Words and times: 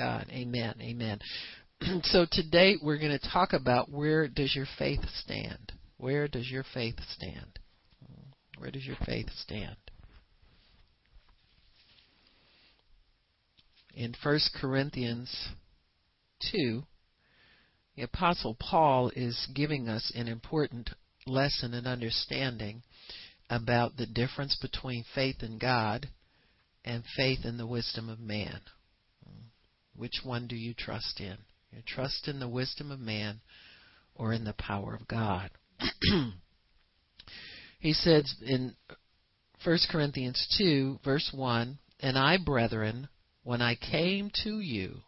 God. 0.00 0.28
Amen. 0.30 0.76
Amen. 0.80 1.18
so 2.04 2.24
today 2.30 2.76
we're 2.82 2.98
going 2.98 3.18
to 3.18 3.30
talk 3.30 3.52
about 3.52 3.90
where 3.90 4.28
does 4.28 4.56
your 4.56 4.66
faith 4.78 5.04
stand? 5.22 5.72
Where 5.98 6.26
does 6.26 6.50
your 6.50 6.64
faith 6.72 6.94
stand? 7.10 7.58
Where 8.56 8.70
does 8.70 8.86
your 8.86 8.96
faith 9.04 9.26
stand? 9.36 9.76
In 13.94 14.14
1 14.22 14.40
Corinthians 14.58 15.48
2, 16.50 16.82
the 17.96 18.02
Apostle 18.02 18.56
Paul 18.58 19.12
is 19.14 19.48
giving 19.54 19.86
us 19.86 20.10
an 20.14 20.28
important 20.28 20.88
lesson 21.26 21.74
and 21.74 21.86
understanding 21.86 22.84
about 23.50 23.98
the 23.98 24.06
difference 24.06 24.56
between 24.62 25.04
faith 25.14 25.42
in 25.42 25.58
God 25.58 26.08
and 26.86 27.04
faith 27.18 27.40
in 27.44 27.58
the 27.58 27.66
wisdom 27.66 28.08
of 28.08 28.18
man. 28.18 28.60
Which 30.00 30.22
one 30.24 30.46
do 30.46 30.56
you 30.56 30.72
trust 30.72 31.20
in? 31.20 31.36
You 31.70 31.82
trust 31.86 32.26
in 32.26 32.40
the 32.40 32.48
wisdom 32.48 32.90
of 32.90 33.00
man 33.00 33.42
or 34.14 34.32
in 34.32 34.44
the 34.44 34.54
power 34.54 34.94
of 34.94 35.06
God? 35.06 35.50
he 37.78 37.92
says 37.92 38.34
in 38.40 38.76
1 39.62 39.78
Corinthians 39.92 40.48
2, 40.56 41.00
verse 41.04 41.30
1 41.34 41.78
And 42.00 42.16
I, 42.16 42.38
brethren, 42.38 43.10
when 43.42 43.60
I 43.60 43.74
came 43.74 44.30
to 44.42 44.60
you, 44.60 45.02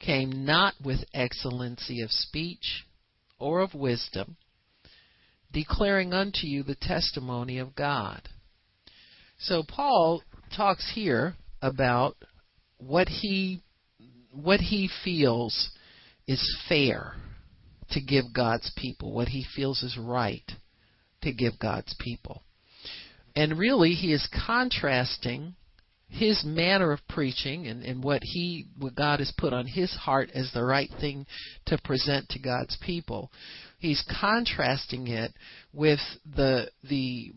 came 0.00 0.46
not 0.46 0.72
with 0.82 1.04
excellency 1.12 2.00
of 2.00 2.10
speech 2.10 2.86
or 3.38 3.60
of 3.60 3.74
wisdom, 3.74 4.38
declaring 5.52 6.14
unto 6.14 6.46
you 6.46 6.62
the 6.62 6.76
testimony 6.76 7.58
of 7.58 7.74
God. 7.74 8.26
So 9.38 9.62
Paul 9.62 10.22
talks 10.56 10.92
here 10.94 11.34
about 11.60 12.16
what 12.78 13.10
he 13.10 13.60
what 14.32 14.60
he 14.60 14.88
feels 15.04 15.70
is 16.26 16.42
fair 16.68 17.14
to 17.90 18.00
give 18.00 18.24
God's 18.34 18.72
people, 18.76 19.12
what 19.12 19.28
he 19.28 19.44
feels 19.54 19.82
is 19.82 19.98
right 19.98 20.50
to 21.22 21.32
give 21.32 21.58
God's 21.58 21.94
people. 22.00 22.42
And 23.36 23.58
really 23.58 23.92
he 23.92 24.12
is 24.12 24.28
contrasting 24.46 25.54
his 26.08 26.44
manner 26.44 26.92
of 26.92 27.00
preaching 27.08 27.66
and, 27.66 27.82
and 27.82 28.04
what 28.04 28.20
he 28.22 28.66
what 28.78 28.94
God 28.94 29.18
has 29.20 29.32
put 29.38 29.54
on 29.54 29.66
his 29.66 29.90
heart 29.92 30.30
as 30.34 30.50
the 30.52 30.62
right 30.62 30.90
thing 31.00 31.26
to 31.66 31.78
present 31.82 32.28
to 32.30 32.38
God's 32.38 32.76
people. 32.84 33.32
He's 33.78 34.04
contrasting 34.20 35.08
it 35.08 35.32
with 35.72 36.00
the 36.36 36.70
the 36.88 37.32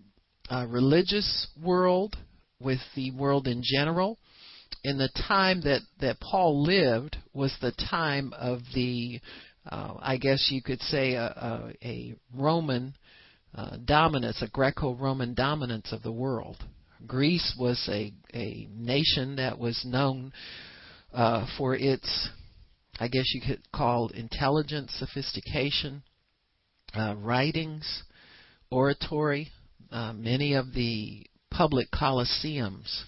uh, 0.50 0.66
religious 0.68 1.48
world, 1.64 2.18
with 2.60 2.80
the 2.96 3.12
world 3.12 3.48
in 3.48 3.62
general. 3.64 4.20
In 4.86 4.98
the 4.98 5.10
time 5.28 5.62
that 5.62 5.82
that 6.00 6.20
Paul 6.20 6.64
lived 6.64 7.18
was 7.34 7.56
the 7.60 7.72
time 7.90 8.34
of 8.34 8.60
the, 8.74 9.20
uh, 9.70 9.96
I 10.00 10.18
guess 10.18 10.50
you 10.52 10.62
could 10.62 10.82
say 10.82 11.14
a, 11.14 11.26
a, 11.26 11.74
a 11.84 12.16
Roman 12.34 12.94
uh, 13.56 13.78
dominance, 13.84 14.42
a 14.42 14.48
Greco-Roman 14.48 15.34
dominance 15.34 15.92
of 15.92 16.04
the 16.04 16.12
world 16.12 16.58
Greece 17.06 17.56
was 17.58 17.88
a, 17.92 18.14
a 18.34 18.68
nation 18.76 19.36
that 19.36 19.60
was 19.60 19.84
known 19.86 20.34
uh, 21.14 21.46
for 21.58 21.76
its, 21.76 22.30
I 23.00 23.08
guess 23.08 23.26
you 23.34 23.42
could 23.42 23.62
call 23.72 24.10
intelligence, 24.10 24.94
sophistication, 24.98 26.04
uh, 26.94 27.16
writings, 27.18 28.04
oratory. 28.72 29.50
Uh, 29.92 30.14
many 30.14 30.54
of 30.54 30.74
the 30.74 31.26
public 31.52 31.88
coliseums 31.92 33.04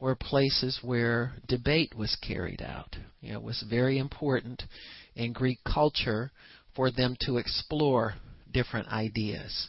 were 0.00 0.16
places 0.16 0.80
where 0.82 1.34
debate 1.46 1.94
was 1.94 2.16
carried 2.16 2.62
out. 2.62 2.96
You 3.20 3.32
know, 3.32 3.38
it 3.38 3.44
was 3.44 3.64
very 3.68 3.98
important 3.98 4.62
in 5.14 5.32
Greek 5.32 5.58
culture 5.64 6.32
for 6.74 6.90
them 6.90 7.16
to 7.26 7.36
explore 7.36 8.14
different 8.52 8.88
ideas. 8.88 9.68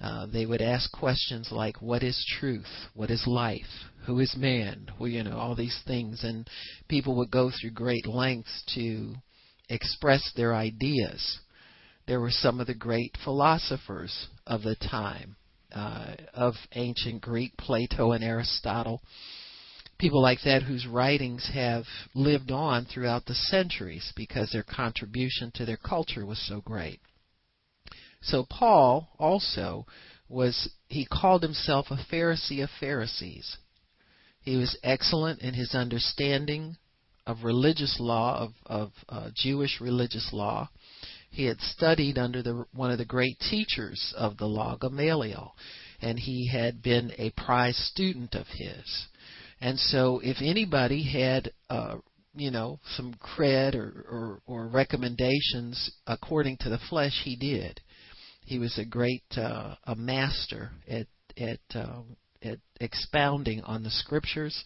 Uh, 0.00 0.26
they 0.26 0.46
would 0.46 0.60
ask 0.60 0.90
questions 0.92 1.52
like, 1.52 1.80
"What 1.80 2.02
is 2.02 2.24
truth? 2.38 2.88
What 2.94 3.10
is 3.10 3.26
life? 3.26 3.88
Who 4.06 4.18
is 4.20 4.36
man?" 4.36 4.90
Well, 4.98 5.08
you 5.08 5.22
know, 5.22 5.38
all 5.38 5.54
these 5.54 5.78
things, 5.86 6.24
and 6.24 6.48
people 6.88 7.14
would 7.16 7.30
go 7.30 7.50
through 7.50 7.70
great 7.70 8.06
lengths 8.06 8.62
to 8.74 9.14
express 9.68 10.32
their 10.32 10.54
ideas. 10.54 11.38
There 12.06 12.20
were 12.20 12.30
some 12.30 12.60
of 12.60 12.66
the 12.66 12.74
great 12.74 13.16
philosophers 13.22 14.28
of 14.46 14.62
the 14.62 14.74
time, 14.74 15.36
uh, 15.72 16.14
of 16.34 16.54
ancient 16.72 17.22
Greek, 17.22 17.56
Plato 17.56 18.12
and 18.12 18.24
Aristotle. 18.24 19.02
People 20.02 20.20
like 20.20 20.42
that 20.44 20.64
whose 20.64 20.84
writings 20.84 21.48
have 21.54 21.84
lived 22.12 22.50
on 22.50 22.86
throughout 22.86 23.24
the 23.26 23.36
centuries 23.36 24.12
because 24.16 24.50
their 24.50 24.64
contribution 24.64 25.52
to 25.54 25.64
their 25.64 25.76
culture 25.76 26.26
was 26.26 26.44
so 26.44 26.60
great. 26.60 26.98
So 28.20 28.44
Paul 28.50 29.10
also 29.20 29.86
was 30.28 30.68
he 30.88 31.06
called 31.06 31.44
himself 31.44 31.86
a 31.92 32.04
Pharisee 32.10 32.64
of 32.64 32.70
Pharisees. 32.80 33.58
He 34.40 34.56
was 34.56 34.76
excellent 34.82 35.40
in 35.40 35.54
his 35.54 35.72
understanding 35.72 36.78
of 37.24 37.44
religious 37.44 38.00
law 38.00 38.40
of 38.40 38.54
of 38.66 38.92
uh, 39.08 39.30
Jewish 39.32 39.80
religious 39.80 40.30
law. 40.32 40.68
He 41.30 41.44
had 41.44 41.60
studied 41.60 42.18
under 42.18 42.42
the 42.42 42.64
one 42.72 42.90
of 42.90 42.98
the 42.98 43.04
great 43.04 43.38
teachers 43.38 44.12
of 44.16 44.36
the 44.36 44.48
law, 44.48 44.76
Gamaliel, 44.76 45.54
and 46.00 46.18
he 46.18 46.48
had 46.48 46.82
been 46.82 47.12
a 47.18 47.30
prize 47.30 47.76
student 47.76 48.34
of 48.34 48.48
his. 48.48 49.06
And 49.62 49.78
so, 49.78 50.20
if 50.24 50.38
anybody 50.40 51.04
had 51.04 51.52
uh, 51.70 51.98
you 52.34 52.50
know 52.50 52.80
some 52.96 53.14
cred 53.14 53.76
or, 53.76 54.04
or, 54.10 54.42
or 54.44 54.66
recommendations 54.66 55.92
according 56.04 56.56
to 56.58 56.68
the 56.68 56.80
flesh, 56.90 57.22
he 57.24 57.36
did. 57.36 57.80
He 58.44 58.58
was 58.58 58.76
a 58.76 58.84
great 58.84 59.22
uh, 59.36 59.76
a 59.84 59.94
master 59.94 60.72
at 60.88 61.06
at 61.38 61.60
uh, 61.76 62.02
at 62.42 62.58
expounding 62.80 63.60
on 63.60 63.84
the 63.84 63.90
scriptures. 63.90 64.64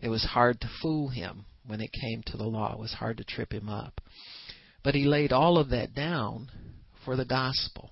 It 0.00 0.08
was 0.08 0.22
hard 0.22 0.60
to 0.60 0.70
fool 0.80 1.08
him 1.08 1.44
when 1.66 1.80
it 1.80 1.90
came 2.00 2.22
to 2.26 2.36
the 2.36 2.46
law. 2.46 2.74
It 2.74 2.78
was 2.78 2.92
hard 2.92 3.16
to 3.16 3.24
trip 3.24 3.52
him 3.52 3.68
up. 3.68 4.00
But 4.84 4.94
he 4.94 5.02
laid 5.02 5.32
all 5.32 5.58
of 5.58 5.70
that 5.70 5.96
down 5.96 6.48
for 7.04 7.16
the 7.16 7.24
gospel, 7.24 7.90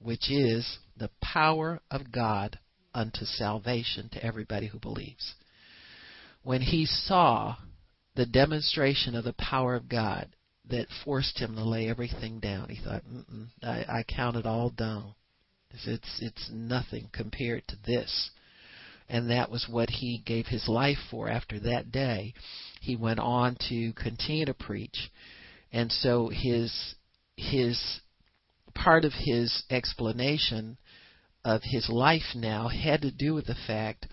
which 0.00 0.28
is 0.28 0.78
the 0.96 1.10
power 1.22 1.78
of 1.88 2.10
God 2.10 2.58
unto 2.96 3.24
salvation 3.24 4.08
to 4.08 4.24
everybody 4.24 4.68
who 4.68 4.78
believes. 4.78 5.34
When 6.42 6.62
he 6.62 6.86
saw 6.86 7.56
the 8.14 8.26
demonstration 8.26 9.14
of 9.14 9.24
the 9.24 9.34
power 9.34 9.74
of 9.74 9.88
God, 9.88 10.34
that 10.68 10.86
forced 11.04 11.38
him 11.38 11.54
to 11.54 11.64
lay 11.64 11.88
everything 11.88 12.40
down. 12.40 12.68
He 12.68 12.82
thought, 12.82 13.02
I, 13.62 13.98
I 14.00 14.04
count 14.08 14.36
it 14.36 14.46
all 14.46 14.70
down. 14.70 15.14
It's 15.70 16.18
it's 16.20 16.50
nothing 16.52 17.08
compared 17.12 17.68
to 17.68 17.76
this. 17.84 18.30
And 19.08 19.30
that 19.30 19.50
was 19.50 19.68
what 19.70 19.90
he 19.90 20.22
gave 20.24 20.46
his 20.46 20.66
life 20.66 20.98
for. 21.10 21.28
After 21.28 21.60
that 21.60 21.92
day, 21.92 22.34
he 22.80 22.96
went 22.96 23.20
on 23.20 23.56
to 23.68 23.92
continue 23.92 24.46
to 24.46 24.54
preach, 24.54 25.10
and 25.72 25.92
so 25.92 26.28
his 26.28 26.94
his 27.36 28.00
part 28.74 29.04
of 29.04 29.12
his 29.12 29.62
explanation 29.70 30.78
of 31.46 31.62
his 31.62 31.88
life 31.88 32.34
now 32.34 32.66
had 32.66 33.02
to 33.02 33.10
do 33.12 33.32
with 33.32 33.46
the 33.46 33.56
fact 33.68 34.08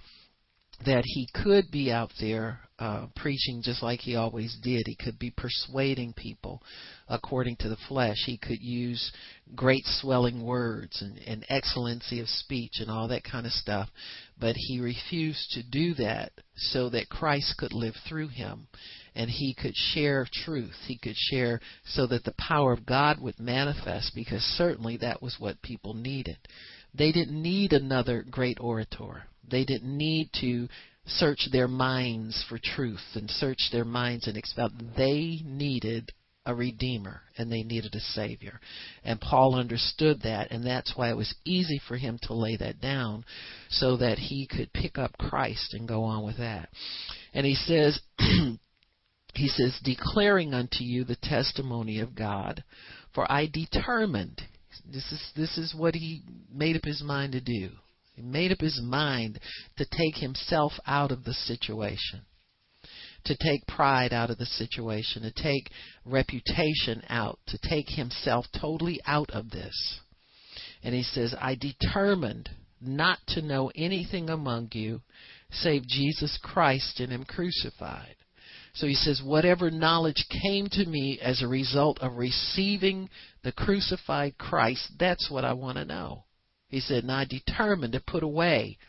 that 0.85 1.03
he 1.03 1.27
could 1.33 1.71
be 1.71 1.91
out 1.91 2.11
there 2.21 2.59
uh, 2.77 3.07
preaching 3.15 3.61
just 3.63 3.81
like 3.81 4.01
he 4.01 4.15
always 4.15 4.55
did. 4.61 4.83
He 4.85 4.95
could 4.95 5.17
be 5.17 5.33
persuading 5.35 6.13
people 6.13 6.61
according 7.07 7.55
to 7.57 7.69
the 7.69 7.77
flesh. 7.87 8.17
He 8.25 8.37
could 8.37 8.61
use 8.61 9.11
great 9.55 9.83
swelling 9.85 10.43
words 10.43 11.01
and, 11.01 11.17
and 11.25 11.45
excellency 11.49 12.19
of 12.19 12.27
speech 12.27 12.73
and 12.79 12.91
all 12.91 13.07
that 13.07 13.23
kind 13.23 13.47
of 13.47 13.51
stuff. 13.51 13.89
But 14.39 14.55
he 14.55 14.79
refused 14.79 15.51
to 15.53 15.63
do 15.63 15.95
that 15.95 16.33
so 16.55 16.89
that 16.89 17.09
Christ 17.09 17.55
could 17.57 17.73
live 17.73 17.95
through 18.07 18.27
him 18.27 18.67
and 19.15 19.29
he 19.29 19.55
could 19.55 19.75
share 19.75 20.27
truth. 20.31 20.75
He 20.85 20.99
could 20.99 21.15
share 21.15 21.61
so 21.85 22.05
that 22.07 22.25
the 22.25 22.35
power 22.37 22.73
of 22.73 22.85
God 22.85 23.19
would 23.19 23.39
manifest 23.39 24.11
because 24.13 24.43
certainly 24.57 24.97
that 24.97 25.21
was 25.21 25.37
what 25.39 25.61
people 25.63 25.95
needed. 25.95 26.37
They 26.93 27.11
didn't 27.11 27.41
need 27.41 27.73
another 27.73 28.23
great 28.29 28.59
orator. 28.59 29.23
They 29.49 29.65
didn't 29.65 29.97
need 29.97 30.29
to 30.41 30.67
search 31.05 31.49
their 31.51 31.67
minds 31.67 32.43
for 32.47 32.57
truth 32.57 33.03
and 33.15 33.29
search 33.29 33.69
their 33.71 33.85
minds 33.85 34.27
and 34.27 34.37
expound. 34.37 34.91
They 34.95 35.41
needed 35.43 36.11
a 36.45 36.53
redeemer 36.53 37.21
and 37.37 37.51
they 37.51 37.63
needed 37.63 37.95
a 37.95 37.99
savior. 37.99 38.59
And 39.03 39.19
Paul 39.19 39.55
understood 39.55 40.21
that 40.23 40.51
and 40.51 40.65
that's 40.65 40.93
why 40.95 41.09
it 41.09 41.17
was 41.17 41.33
easy 41.45 41.81
for 41.87 41.97
him 41.97 42.19
to 42.23 42.33
lay 42.33 42.57
that 42.57 42.81
down 42.81 43.25
so 43.69 43.97
that 43.97 44.17
he 44.17 44.47
could 44.47 44.73
pick 44.73 44.97
up 44.97 45.17
Christ 45.17 45.73
and 45.73 45.87
go 45.87 46.03
on 46.03 46.23
with 46.23 46.37
that. 46.37 46.69
And 47.33 47.45
he 47.45 47.55
says 47.55 47.99
he 48.17 49.47
says 49.47 49.79
declaring 49.83 50.53
unto 50.53 50.83
you 50.83 51.05
the 51.05 51.15
testimony 51.15 51.99
of 51.99 52.15
God 52.15 52.63
for 53.13 53.31
I 53.31 53.47
determined 53.47 54.41
this 54.91 55.11
is 55.11 55.31
this 55.35 55.57
is 55.57 55.75
what 55.75 55.95
he 55.95 56.21
made 56.53 56.75
up 56.75 56.85
his 56.85 57.03
mind 57.03 57.33
to 57.33 57.41
do 57.41 57.69
he 58.15 58.21
made 58.21 58.51
up 58.51 58.59
his 58.59 58.79
mind 58.83 59.39
to 59.77 59.85
take 59.85 60.15
himself 60.17 60.73
out 60.85 61.11
of 61.11 61.23
the 61.23 61.33
situation. 61.33 62.21
to 63.25 63.37
take 63.37 63.65
pride 63.67 64.11
out 64.11 64.29
of 64.29 64.37
the 64.37 64.45
situation, 64.45 65.21
to 65.21 65.31
take 65.31 65.71
reputation 66.05 67.01
out, 67.07 67.39
to 67.47 67.57
take 67.57 67.87
himself 67.87 68.45
totally 68.59 68.99
out 69.05 69.29
of 69.31 69.49
this. 69.49 70.01
And 70.83 70.93
he 70.93 71.03
says, 71.03 71.33
I 71.39 71.55
determined 71.55 72.49
not 72.81 73.19
to 73.29 73.41
know 73.41 73.71
anything 73.75 74.29
among 74.29 74.69
you 74.73 75.01
save 75.51 75.87
Jesus 75.87 76.37
Christ 76.41 76.99
and 76.99 77.11
Him 77.11 77.23
crucified. 77.23 78.15
So 78.75 78.87
he 78.87 78.95
says, 78.95 79.21
whatever 79.23 79.69
knowledge 79.69 80.25
came 80.41 80.67
to 80.71 80.85
me 80.85 81.19
as 81.21 81.41
a 81.41 81.47
result 81.47 81.99
of 81.99 82.17
receiving 82.17 83.09
the 83.43 83.51
crucified 83.51 84.37
Christ, 84.37 84.93
that's 84.99 85.29
what 85.29 85.45
I 85.45 85.53
want 85.53 85.77
to 85.77 85.85
know. 85.85 86.23
He 86.69 86.79
said, 86.79 87.03
and 87.03 87.11
I 87.11 87.25
determined 87.25 87.93
to 87.93 87.99
put 87.99 88.23
away 88.23 88.79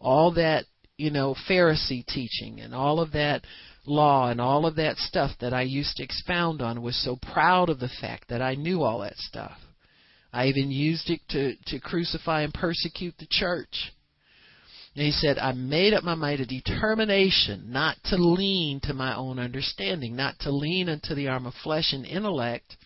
all 0.00 0.32
that, 0.32 0.64
you 0.96 1.10
know, 1.10 1.36
Pharisee 1.48 2.04
teaching 2.04 2.60
and 2.60 2.74
all 2.74 2.98
of 2.98 3.12
that 3.12 3.44
law 3.86 4.30
and 4.30 4.40
all 4.40 4.66
of 4.66 4.76
that 4.76 4.96
stuff 4.96 5.30
that 5.40 5.54
I 5.54 5.62
used 5.62 5.96
to 5.96 6.02
expound 6.02 6.60
on 6.60 6.82
was 6.82 6.96
so 7.04 7.16
proud 7.32 7.68
of 7.68 7.78
the 7.78 7.90
fact 8.00 8.28
that 8.30 8.42
I 8.42 8.56
knew 8.56 8.82
all 8.82 9.00
that 9.00 9.16
stuff. 9.16 9.56
I 10.32 10.46
even 10.46 10.72
used 10.72 11.08
it 11.08 11.20
to, 11.30 11.54
to 11.66 11.78
crucify 11.78 12.42
and 12.42 12.52
persecute 12.52 13.14
the 13.18 13.28
church. 13.30 13.92
And 14.96 15.04
he 15.04 15.12
said, 15.12 15.38
I 15.38 15.52
made 15.52 15.92
up 15.92 16.04
my 16.04 16.14
mind 16.14 16.40
a 16.40 16.46
determination 16.46 17.72
not 17.72 17.96
to 18.04 18.16
lean 18.16 18.80
to 18.84 18.94
my 18.94 19.16
own 19.16 19.40
understanding, 19.40 20.14
not 20.14 20.38
to 20.40 20.50
lean 20.50 20.88
unto 20.88 21.14
the 21.14 21.26
arm 21.28 21.46
of 21.46 21.54
flesh 21.54 21.92
and 21.92 22.06
intellect, 22.06 22.76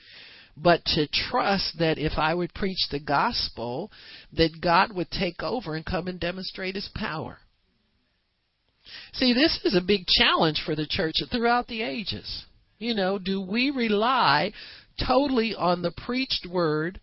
but 0.57 0.85
to 0.87 1.07
trust 1.07 1.79
that 1.79 1.99
if 1.99 2.13
I 2.17 2.33
would 2.33 2.55
preach 2.55 2.89
the 2.91 2.99
gospel, 2.99 3.93
that 4.33 4.61
God 4.61 4.93
would 4.93 5.11
take 5.11 5.43
over 5.43 5.75
and 5.75 5.85
come 5.85 6.09
and 6.09 6.19
demonstrate 6.19 6.75
his 6.75 6.89
power. 6.95 7.39
See, 9.13 9.35
this 9.35 9.61
is 9.65 9.75
a 9.75 9.83
big 9.83 10.07
challenge 10.07 10.63
for 10.65 10.75
the 10.75 10.87
church 10.87 11.17
throughout 11.31 11.69
the 11.69 11.83
ages. 11.83 12.47
You 12.79 12.95
know, 12.95 13.19
do 13.19 13.41
we 13.41 13.71
rely 13.71 14.53
totally 15.07 15.55
on 15.55 15.83
the 15.83 15.91
preached 15.91 16.47
word 16.51 17.01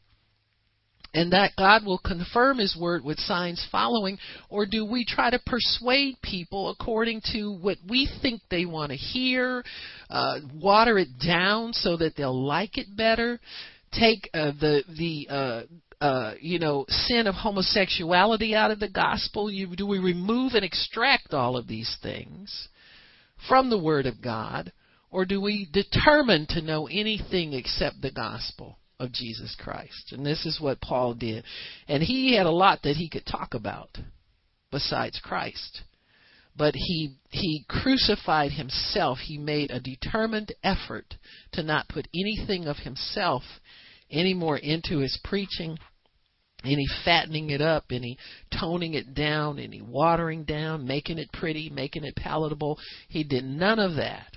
and 1.16 1.32
that 1.32 1.54
God 1.58 1.86
will 1.86 1.98
confirm 1.98 2.58
His 2.58 2.78
word 2.80 3.04
with 3.04 3.18
signs 3.20 3.66
following, 3.72 4.18
or 4.50 4.66
do 4.66 4.86
we 4.86 5.06
try 5.06 5.30
to 5.30 5.40
persuade 5.40 6.18
people 6.22 6.70
according 6.70 7.22
to 7.32 7.58
what 7.62 7.78
we 7.90 8.10
think 8.22 8.42
they 8.52 8.66
want 8.66 8.92
to 8.92 8.98
hear, 8.98 9.64
uh, 10.10 10.40
water 10.54 11.00
it 11.00 11.08
down 11.26 11.72
so 11.72 11.96
that 11.96 12.18
they'll 12.18 12.46
like 12.46 12.78
it 12.78 12.98
better, 12.98 13.40
take 13.94 14.30
uh, 14.34 14.52
the 14.60 14.84
the 14.98 15.28
uh, 15.34 15.62
uh, 16.04 16.34
you 16.42 16.60
know 16.60 16.86
sin 16.90 17.28
of 17.28 17.36
homosexuality 17.36 18.54
out 18.54 18.72
of 18.72 18.82
the 18.82 18.90
gospel? 18.90 19.50
You, 19.50 19.74
do 19.74 19.88
we 19.88 20.00
remove 20.00 20.52
and 20.52 20.66
extract 20.66 21.34
all 21.34 21.56
of 21.56 21.66
these 21.66 21.98
things 22.04 22.68
from 23.48 23.70
the 23.70 23.80
Word 23.80 24.06
of 24.06 24.22
God, 24.22 24.74
or 25.12 25.24
do 25.24 25.40
we 25.40 25.70
determine 25.72 26.46
to 26.50 26.62
know 26.62 26.88
anything 26.88 27.54
except 27.54 28.02
the 28.02 28.12
gospel? 28.12 28.80
Of 29.00 29.12
Jesus 29.12 29.56
Christ. 29.60 30.12
And 30.12 30.26
this 30.26 30.46
is 30.46 30.60
what 30.62 30.82
Paul 30.82 31.14
did. 31.14 31.44
And 31.88 32.02
he 32.02 32.36
had 32.36 32.46
a 32.46 32.52
lot 32.52 32.82
that 32.84 32.96
he 32.96 33.10
could 33.10 33.26
talk 33.26 33.54
about 33.54 33.90
besides 34.72 35.20
Christ. 35.24 35.82
But 36.58 36.74
he 36.76 37.16
he 37.30 37.66
crucified 37.68 38.52
himself. 38.54 39.20
He 39.20 39.38
made 39.38 39.72
a 39.72 39.80
determined 39.82 40.54
effort 40.64 41.16
to 41.52 41.64
not 41.64 41.90
put 41.90 42.08
anything 42.14 42.66
of 42.66 42.78
himself 42.78 43.44
anymore 44.10 44.58
into 44.58 45.00
his 45.00 45.20
preaching, 45.24 45.78
any 46.64 46.86
fattening 47.04 47.50
it 47.50 47.62
up, 47.62 47.86
any 47.92 48.18
toning 48.58 48.94
it 48.94 49.14
down, 49.14 49.60
any 49.60 49.82
watering 49.82 50.46
down, 50.46 50.88
making 50.88 51.18
it 51.18 51.32
pretty, 51.34 51.70
making 51.70 52.06
it 52.06 52.16
palatable. 52.16 52.80
He 53.10 53.26
did 53.26 53.44
none 53.44 53.80
of 53.80 53.96
that. 53.96 54.32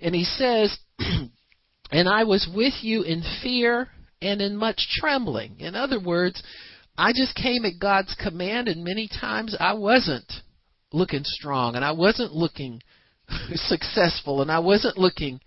And 0.00 0.14
he 0.14 0.24
says 0.24 0.78
And 1.94 2.08
I 2.08 2.24
was 2.24 2.48
with 2.52 2.74
you 2.82 3.02
in 3.02 3.22
fear 3.40 3.86
and 4.20 4.40
in 4.40 4.56
much 4.56 4.88
trembling. 4.98 5.60
In 5.60 5.76
other 5.76 6.00
words, 6.00 6.42
I 6.98 7.12
just 7.12 7.36
came 7.36 7.64
at 7.64 7.78
God's 7.78 8.16
command, 8.20 8.66
and 8.66 8.82
many 8.82 9.06
times 9.06 9.56
I 9.60 9.74
wasn't 9.74 10.32
looking 10.92 11.22
strong, 11.22 11.76
and 11.76 11.84
I 11.84 11.92
wasn't 11.92 12.32
looking 12.32 12.82
successful, 13.54 14.42
and 14.42 14.50
I 14.50 14.58
wasn't 14.58 14.98
looking, 14.98 15.38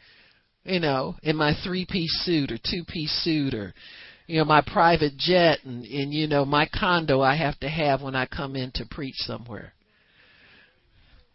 you 0.63 0.79
know, 0.79 1.17
in 1.21 1.35
my 1.35 1.51
three 1.65 1.85
piece 1.85 2.17
suit 2.23 2.49
or 2.49 2.57
two 2.57 2.85
piece 2.87 3.11
suit 3.25 3.53
or, 3.53 3.73
you 4.25 4.37
know, 4.37 4.45
my 4.45 4.61
private 4.61 5.17
jet 5.17 5.59
and, 5.65 5.83
and, 5.83 6.13
you 6.13 6.27
know, 6.27 6.45
my 6.45 6.69
condo 6.73 7.19
I 7.19 7.35
have 7.35 7.59
to 7.59 7.67
have 7.67 8.01
when 8.01 8.15
I 8.15 8.25
come 8.25 8.55
in 8.55 8.71
to 8.75 8.85
preach 8.89 9.15
somewhere. 9.17 9.73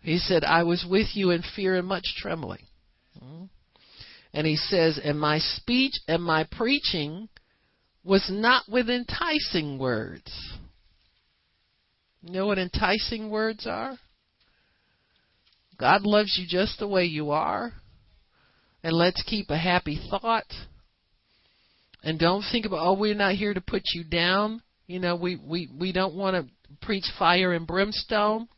He 0.01 0.17
said, 0.17 0.43
I 0.43 0.63
was 0.63 0.87
with 0.89 1.09
you 1.13 1.33
in 1.33 1.43
fear 1.55 1.77
and 1.77 1.87
much 1.87 2.15
trembling. 2.17 2.65
Hmm? 3.19 3.45
And 4.35 4.47
he 4.47 4.57
says, 4.57 4.99
And 5.03 5.19
my 5.19 5.39
speech 5.39 5.95
and 6.09 6.23
my 6.23 6.47
preaching 6.51 7.29
was 8.05 8.29
not 8.31 8.65
with 8.69 8.89
enticing 8.89 9.79
words. 9.79 10.59
You 12.23 12.33
know 12.33 12.47
what 12.47 12.59
enticing 12.59 13.31
words 13.31 13.67
are? 13.67 13.99
God 15.79 16.03
loves 16.03 16.39
you 16.39 16.47
just 16.49 16.79
the 16.79 16.89
way 16.89 17.05
you 17.05 17.31
are. 17.31 17.73
And 18.85 18.95
let's 18.95 19.23
keep 19.25 19.51
a 19.51 19.59
happy 19.59 20.01
thought. 20.11 20.47
And 22.03 22.19
don't 22.19 22.45
think 22.51 22.67
about, 22.67 22.85
oh, 22.85 22.95
we're 22.95 23.15
not 23.15 23.35
here 23.35 23.55
to 23.55 23.61
put 23.61 23.83
you 23.95 24.03
down. 24.03 24.63
You 24.87 24.99
know, 24.99 25.15
we, 25.15 25.37
we, 25.37 25.69
we 25.79 25.93
don't 25.93 26.15
want 26.15 26.35
to 26.37 26.77
preach 26.81 27.05
fire 27.19 27.53
and 27.53 27.67
brimstone 27.67 28.49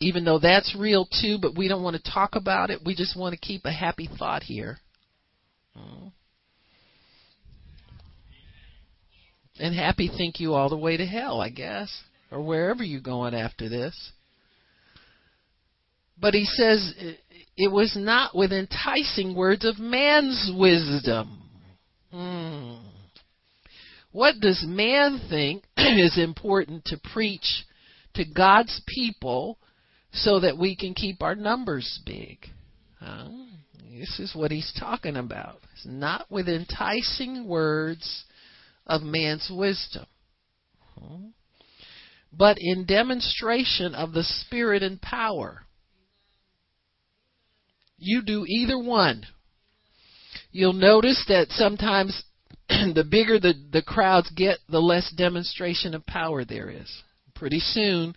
even 0.00 0.24
though 0.24 0.38
that's 0.38 0.76
real 0.78 1.06
too, 1.06 1.38
but 1.40 1.56
we 1.56 1.68
don't 1.68 1.82
want 1.82 1.96
to 1.96 2.10
talk 2.10 2.34
about 2.34 2.70
it. 2.70 2.80
We 2.84 2.94
just 2.94 3.16
want 3.16 3.34
to 3.34 3.40
keep 3.40 3.64
a 3.64 3.72
happy 3.72 4.08
thought 4.18 4.42
here. 4.42 4.78
And 9.60 9.74
happy 9.74 10.08
think 10.08 10.38
you 10.38 10.54
all 10.54 10.68
the 10.68 10.76
way 10.76 10.96
to 10.96 11.06
hell, 11.06 11.40
I 11.40 11.50
guess, 11.50 11.90
or 12.30 12.42
wherever 12.42 12.84
you're 12.84 13.00
going 13.00 13.34
after 13.34 13.68
this. 13.68 14.12
But 16.20 16.34
he 16.34 16.44
says 16.44 16.94
it 17.56 17.70
was 17.70 17.96
not 17.96 18.36
with 18.36 18.52
enticing 18.52 19.34
words 19.34 19.64
of 19.64 19.78
man's 19.78 20.50
wisdom. 20.56 21.42
Hmm. 22.12 22.76
What 24.12 24.36
does 24.40 24.64
man 24.66 25.20
think 25.28 25.64
is 25.76 26.18
important 26.18 26.84
to 26.86 27.00
preach 27.12 27.64
to 28.14 28.24
God's 28.24 28.80
people 28.86 29.58
so 30.22 30.40
that 30.40 30.58
we 30.58 30.76
can 30.76 30.94
keep 30.94 31.22
our 31.22 31.34
numbers 31.34 32.00
big. 32.04 32.38
Uh, 33.00 33.28
this 33.90 34.18
is 34.18 34.34
what 34.34 34.50
he's 34.50 34.72
talking 34.78 35.16
about. 35.16 35.58
It's 35.74 35.86
not 35.86 36.30
with 36.30 36.48
enticing 36.48 37.48
words 37.48 38.24
of 38.86 39.02
man's 39.02 39.50
wisdom, 39.52 40.06
but 42.32 42.58
in 42.60 42.86
demonstration 42.86 43.94
of 43.94 44.12
the 44.12 44.24
Spirit 44.24 44.82
and 44.82 45.00
power. 45.00 45.62
You 47.98 48.22
do 48.22 48.44
either 48.46 48.78
one. 48.78 49.24
You'll 50.52 50.72
notice 50.72 51.24
that 51.28 51.48
sometimes 51.50 52.22
the 52.68 53.06
bigger 53.08 53.38
the, 53.38 53.54
the 53.72 53.82
crowds 53.82 54.30
get, 54.30 54.58
the 54.68 54.80
less 54.80 55.12
demonstration 55.16 55.94
of 55.94 56.06
power 56.06 56.44
there 56.44 56.70
is. 56.70 57.02
Pretty 57.34 57.60
soon, 57.60 58.14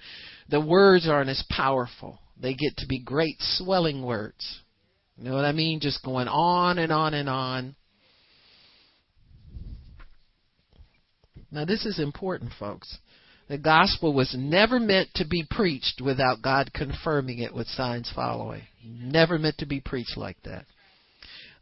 the 0.52 0.62
words 0.62 1.08
aren't 1.08 1.30
as 1.30 1.44
powerful. 1.50 2.20
They 2.40 2.54
get 2.54 2.78
to 2.78 2.88
be 2.88 3.00
great 3.00 3.38
swelling 3.40 4.04
words. 4.04 4.62
You 5.18 5.26
know 5.26 5.36
what 5.36 5.46
I 5.46 5.52
mean? 5.54 5.80
Just 5.80 6.04
going 6.04 6.28
on 6.28 6.78
and 6.78 6.92
on 6.92 7.14
and 7.14 7.30
on. 7.30 7.76
Now, 11.52 11.66
this 11.66 11.86
is 11.86 12.00
important, 12.00 12.52
folks. 12.60 12.98
The 13.50 13.58
gospel 13.58 14.14
was 14.14 14.34
never 14.38 14.80
meant 14.80 15.10
to 15.16 15.26
be 15.28 15.46
preached 15.50 16.02
without 16.02 16.42
God 16.42 16.72
confirming 16.74 17.40
it 17.40 17.54
with 17.54 17.68
signs 17.68 18.12
following. 18.16 18.62
Never 18.86 19.38
meant 19.38 19.58
to 19.58 19.66
be 19.66 19.82
preached 19.82 20.18
like 20.18 20.38
that. 20.44 20.66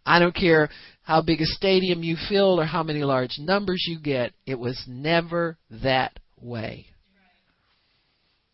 I 0.05 0.19
don't 0.19 0.36
care 0.36 0.69
how 1.03 1.22
big 1.22 1.41
a 1.41 1.46
stadium 1.46 2.03
you 2.03 2.15
fill 2.29 2.60
or 2.60 2.65
how 2.65 2.84
many 2.84 3.03
large 3.03 3.38
numbers 3.39 3.84
you 3.88 4.00
get, 4.00 4.34
it 4.46 4.58
was 4.58 4.84
never 4.88 5.58
that 5.69 6.19
way. 6.39 6.88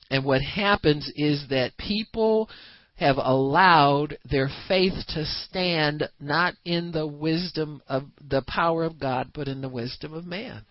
And 0.09 0.23
what 0.23 0.41
happens 0.41 1.11
is 1.15 1.45
that 1.49 1.77
people 1.77 2.49
have 2.97 3.17
allowed 3.17 4.17
their 4.29 4.49
faith 4.67 4.93
to 5.09 5.25
stand 5.25 6.09
not 6.19 6.53
in 6.63 6.91
the 6.91 7.07
wisdom 7.07 7.81
of 7.87 8.03
the 8.29 8.43
power 8.47 8.83
of 8.83 8.99
God, 8.99 9.31
but 9.33 9.47
in 9.47 9.61
the 9.61 9.69
wisdom 9.69 10.13
of 10.13 10.25
man. 10.25 10.65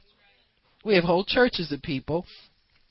We 0.85 0.95
have 0.95 1.05
whole 1.05 1.25
churches 1.25 1.71
of 1.73 1.83
people 1.83 2.25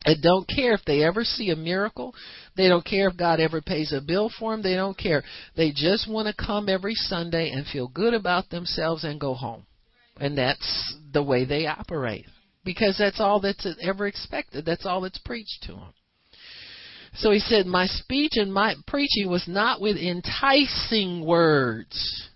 that 0.06 0.22
don't 0.22 0.48
care 0.48 0.74
if 0.74 0.84
they 0.86 1.04
ever 1.04 1.24
see 1.24 1.50
a 1.50 1.56
miracle. 1.56 2.14
They 2.58 2.68
don't 2.68 2.86
care 2.86 3.08
if 3.08 3.18
God 3.18 3.40
ever 3.40 3.62
pays 3.62 3.94
a 3.94 4.02
bill 4.02 4.30
for 4.38 4.52
them. 4.52 4.62
They 4.62 4.76
don't 4.76 4.98
care. 4.98 5.24
They 5.56 5.72
just 5.72 6.10
want 6.10 6.28
to 6.28 6.46
come 6.46 6.70
every 6.70 6.96
Sunday 6.96 7.50
and 7.50 7.66
feel 7.66 7.88
good 7.88 8.14
about 8.14 8.50
themselves 8.50 9.04
and 9.04 9.20
go 9.20 9.34
home. 9.34 9.66
And 10.20 10.38
that's 10.38 10.96
the 11.12 11.24
way 11.24 11.46
they 11.46 11.66
operate. 11.66 12.26
Because 12.66 12.98
that's 12.98 13.20
all 13.20 13.40
that's 13.40 13.68
ever 13.82 14.08
expected. 14.08 14.66
That's 14.66 14.86
all 14.86 15.02
that's 15.02 15.18
preached 15.20 15.64
to 15.64 15.74
them. 15.74 15.94
So 17.16 17.32
he 17.32 17.40
said, 17.40 17.66
My 17.66 17.86
speech 17.86 18.34
and 18.36 18.54
my 18.54 18.76
preaching 18.88 19.30
was 19.30 19.48
not 19.48 19.82
with 19.82 19.98
enticing 19.98 21.26
words. 21.26 22.30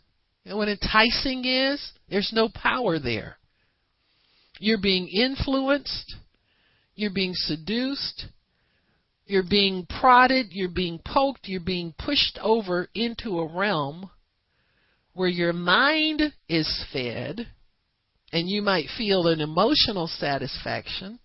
And 0.46 0.58
what 0.58 0.70
enticing 0.70 1.46
is, 1.46 1.92
there's 2.10 2.32
no 2.34 2.50
power 2.54 3.00
there. 3.00 3.38
You're 4.60 4.82
being 4.82 5.08
influenced, 5.08 6.16
you're 6.96 7.14
being 7.14 7.34
seduced, 7.36 8.28
you're 9.26 9.44
being 9.48 9.86
prodded, 9.86 10.48
you're 10.52 10.70
being 10.70 11.00
poked, 11.06 11.48
you're 11.48 11.60
being 11.60 11.94
pushed 11.98 12.40
over 12.42 12.88
into 12.96 13.40
a 13.40 13.54
realm 13.54 14.10
where 15.14 15.28
your 15.28 15.54
mind 15.54 16.22
is 16.48 16.86
fed 16.94 17.48
and 18.32 18.50
you 18.50 18.62
might 18.62 18.88
feel 18.98 19.28
an 19.28 19.42
emotional 19.42 20.08
satisfaction, 20.08 21.20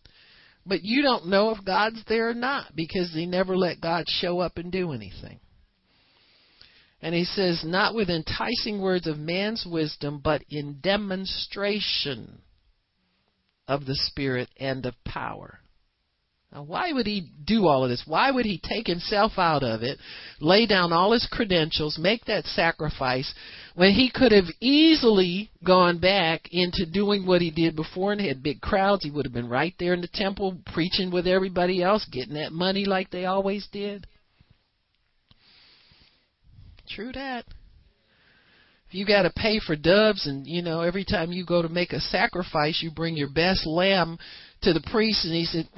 but 0.64 0.83
you 0.83 1.02
don't 1.02 1.26
know 1.26 1.50
if 1.50 1.64
God's 1.64 2.02
there 2.09 2.31
or 2.31 2.35
not 2.35 2.75
because 2.75 3.12
they 3.12 3.26
never 3.26 3.57
let 3.57 3.81
God 3.81 4.04
show 4.09 4.40
up 4.40 4.59
and 4.59 4.71
do 4.71 4.92
anything. 4.92 5.40
And 7.00 7.14
he 7.14 7.25
says, 7.25 7.62
not 7.64 7.95
with 7.97 8.09
enticing 8.09 8.81
words 8.81 9.09
of 9.09 9.19
man's 9.19 9.66
wisdom, 9.69 10.21
but 10.23 10.45
in 10.49 10.78
demonstration 10.81 12.42
of 13.66 13.87
the 13.87 13.97
Spirit 13.97 14.49
and 14.57 14.87
of 14.87 14.95
power. 15.04 15.59
Now, 16.52 16.64
why 16.64 16.92
would 16.92 17.06
he 17.06 17.30
do 17.47 17.66
all 17.66 17.82
of 17.82 17.88
this? 17.88 18.04
Why 18.06 18.30
would 18.30 18.44
he 18.44 18.61
take 18.62 18.87
himself 18.87 19.32
out 19.38 19.62
of 19.62 19.82
it, 19.82 19.99
lay 20.38 20.66
down 20.66 20.92
all 20.92 21.12
his 21.12 21.26
credentials, 21.30 21.99
make 21.99 22.26
that 22.26 22.44
sacrifice, 22.44 23.32
when 23.75 23.92
he 23.92 24.11
could 24.11 24.32
have 24.32 24.44
easily 24.61 25.50
gone 25.64 25.99
back 25.99 26.49
into 26.52 26.85
doing 26.85 27.25
what 27.25 27.40
he 27.40 27.50
did 27.50 27.75
before 27.75 28.12
and 28.12 28.21
had 28.21 28.42
big 28.42 28.61
crowds? 28.61 29.02
He 29.02 29.11
would 29.11 29.25
have 29.25 29.32
been 29.32 29.49
right 29.49 29.75
there 29.78 29.94
in 29.94 30.02
the 30.02 30.09
temple 30.12 30.59
preaching 30.75 31.11
with 31.11 31.26
everybody 31.26 31.82
else, 31.82 32.06
getting 32.12 32.35
that 32.35 32.52
money 32.52 32.85
like 32.85 33.11
they 33.11 33.25
always 33.25 33.66
did. 33.73 34.06
True 36.87 37.12
that. 37.12 37.47
If 38.88 38.97
you 38.97 39.06
got 39.06 39.23
to 39.23 39.30
pay 39.30 39.59
for 39.59 39.75
doves, 39.75 40.26
and 40.26 40.47
you 40.47 40.61
know 40.61 40.82
every 40.82 41.06
time 41.06 41.32
you 41.32 41.47
go 41.47 41.62
to 41.62 41.68
make 41.71 41.94
a 41.94 42.00
sacrifice, 42.00 42.82
you 42.82 42.90
bring 42.90 43.16
your 43.16 43.30
best 43.30 43.66
lamb 43.66 44.18
to 44.62 44.73
the 44.73 44.83
priest, 44.90 45.25
and 45.25 45.35
he 45.35 45.45
said, 45.45 45.69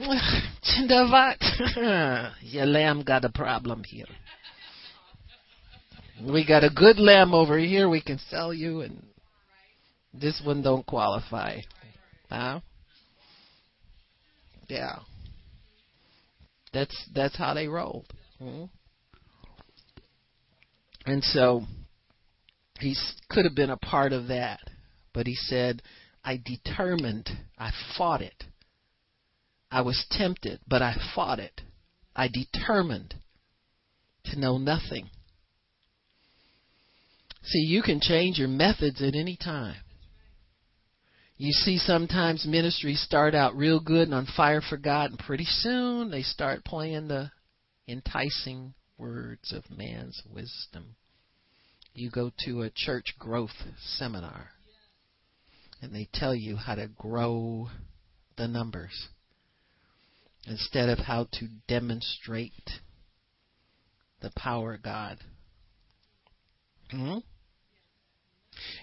"Chindavat, 0.62 2.32
your 2.42 2.66
lamb 2.66 3.02
got 3.02 3.24
a 3.24 3.30
problem 3.30 3.84
here. 3.84 4.06
We 6.22 6.46
got 6.46 6.64
a 6.64 6.70
good 6.70 6.98
lamb 6.98 7.34
over 7.34 7.58
here. 7.58 7.88
We 7.88 8.00
can 8.00 8.18
sell 8.30 8.54
you, 8.54 8.82
and 8.82 9.04
this 10.12 10.40
one 10.44 10.62
don't 10.62 10.86
qualify." 10.86 11.60
Huh? 12.30 12.60
Yeah. 14.68 15.00
That's 16.72 17.08
that's 17.14 17.36
how 17.36 17.54
they 17.54 17.68
rolled. 17.68 18.06
hmm 18.38 18.64
and 21.06 21.22
so 21.22 21.62
he 22.80 22.96
could 23.28 23.44
have 23.44 23.54
been 23.54 23.70
a 23.70 23.76
part 23.76 24.12
of 24.12 24.28
that. 24.28 24.60
But 25.12 25.26
he 25.26 25.34
said, 25.34 25.82
I 26.24 26.40
determined, 26.42 27.28
I 27.58 27.70
fought 27.96 28.22
it. 28.22 28.44
I 29.74 29.80
was 29.80 30.06
tempted, 30.08 30.60
but 30.68 30.82
I 30.82 30.94
fought 31.16 31.40
it. 31.40 31.60
I 32.14 32.28
determined 32.28 33.16
to 34.26 34.38
know 34.38 34.56
nothing. 34.56 35.10
See, 37.42 37.58
you 37.58 37.82
can 37.82 37.98
change 38.00 38.38
your 38.38 38.46
methods 38.46 39.02
at 39.02 39.16
any 39.16 39.36
time. 39.36 39.74
You 41.36 41.50
see, 41.50 41.78
sometimes 41.78 42.46
ministries 42.46 43.02
start 43.02 43.34
out 43.34 43.56
real 43.56 43.80
good 43.80 44.06
and 44.06 44.14
on 44.14 44.26
fire 44.36 44.60
for 44.60 44.76
God, 44.76 45.10
and 45.10 45.18
pretty 45.18 45.44
soon 45.44 46.08
they 46.08 46.22
start 46.22 46.64
playing 46.64 47.08
the 47.08 47.32
enticing 47.88 48.74
words 48.96 49.52
of 49.52 49.76
man's 49.76 50.22
wisdom. 50.32 50.94
You 51.94 52.10
go 52.10 52.30
to 52.44 52.62
a 52.62 52.70
church 52.70 53.16
growth 53.18 53.64
seminar 53.80 54.50
and 55.82 55.92
they 55.92 56.08
tell 56.14 56.32
you 56.32 56.54
how 56.54 56.76
to 56.76 56.86
grow 56.86 57.70
the 58.36 58.46
numbers 58.46 59.08
instead 60.46 60.88
of 60.88 60.98
how 60.98 61.28
to 61.32 61.48
demonstrate 61.68 62.70
the 64.20 64.30
power 64.36 64.74
of 64.74 64.82
God. 64.82 65.18
hmm 66.90 67.18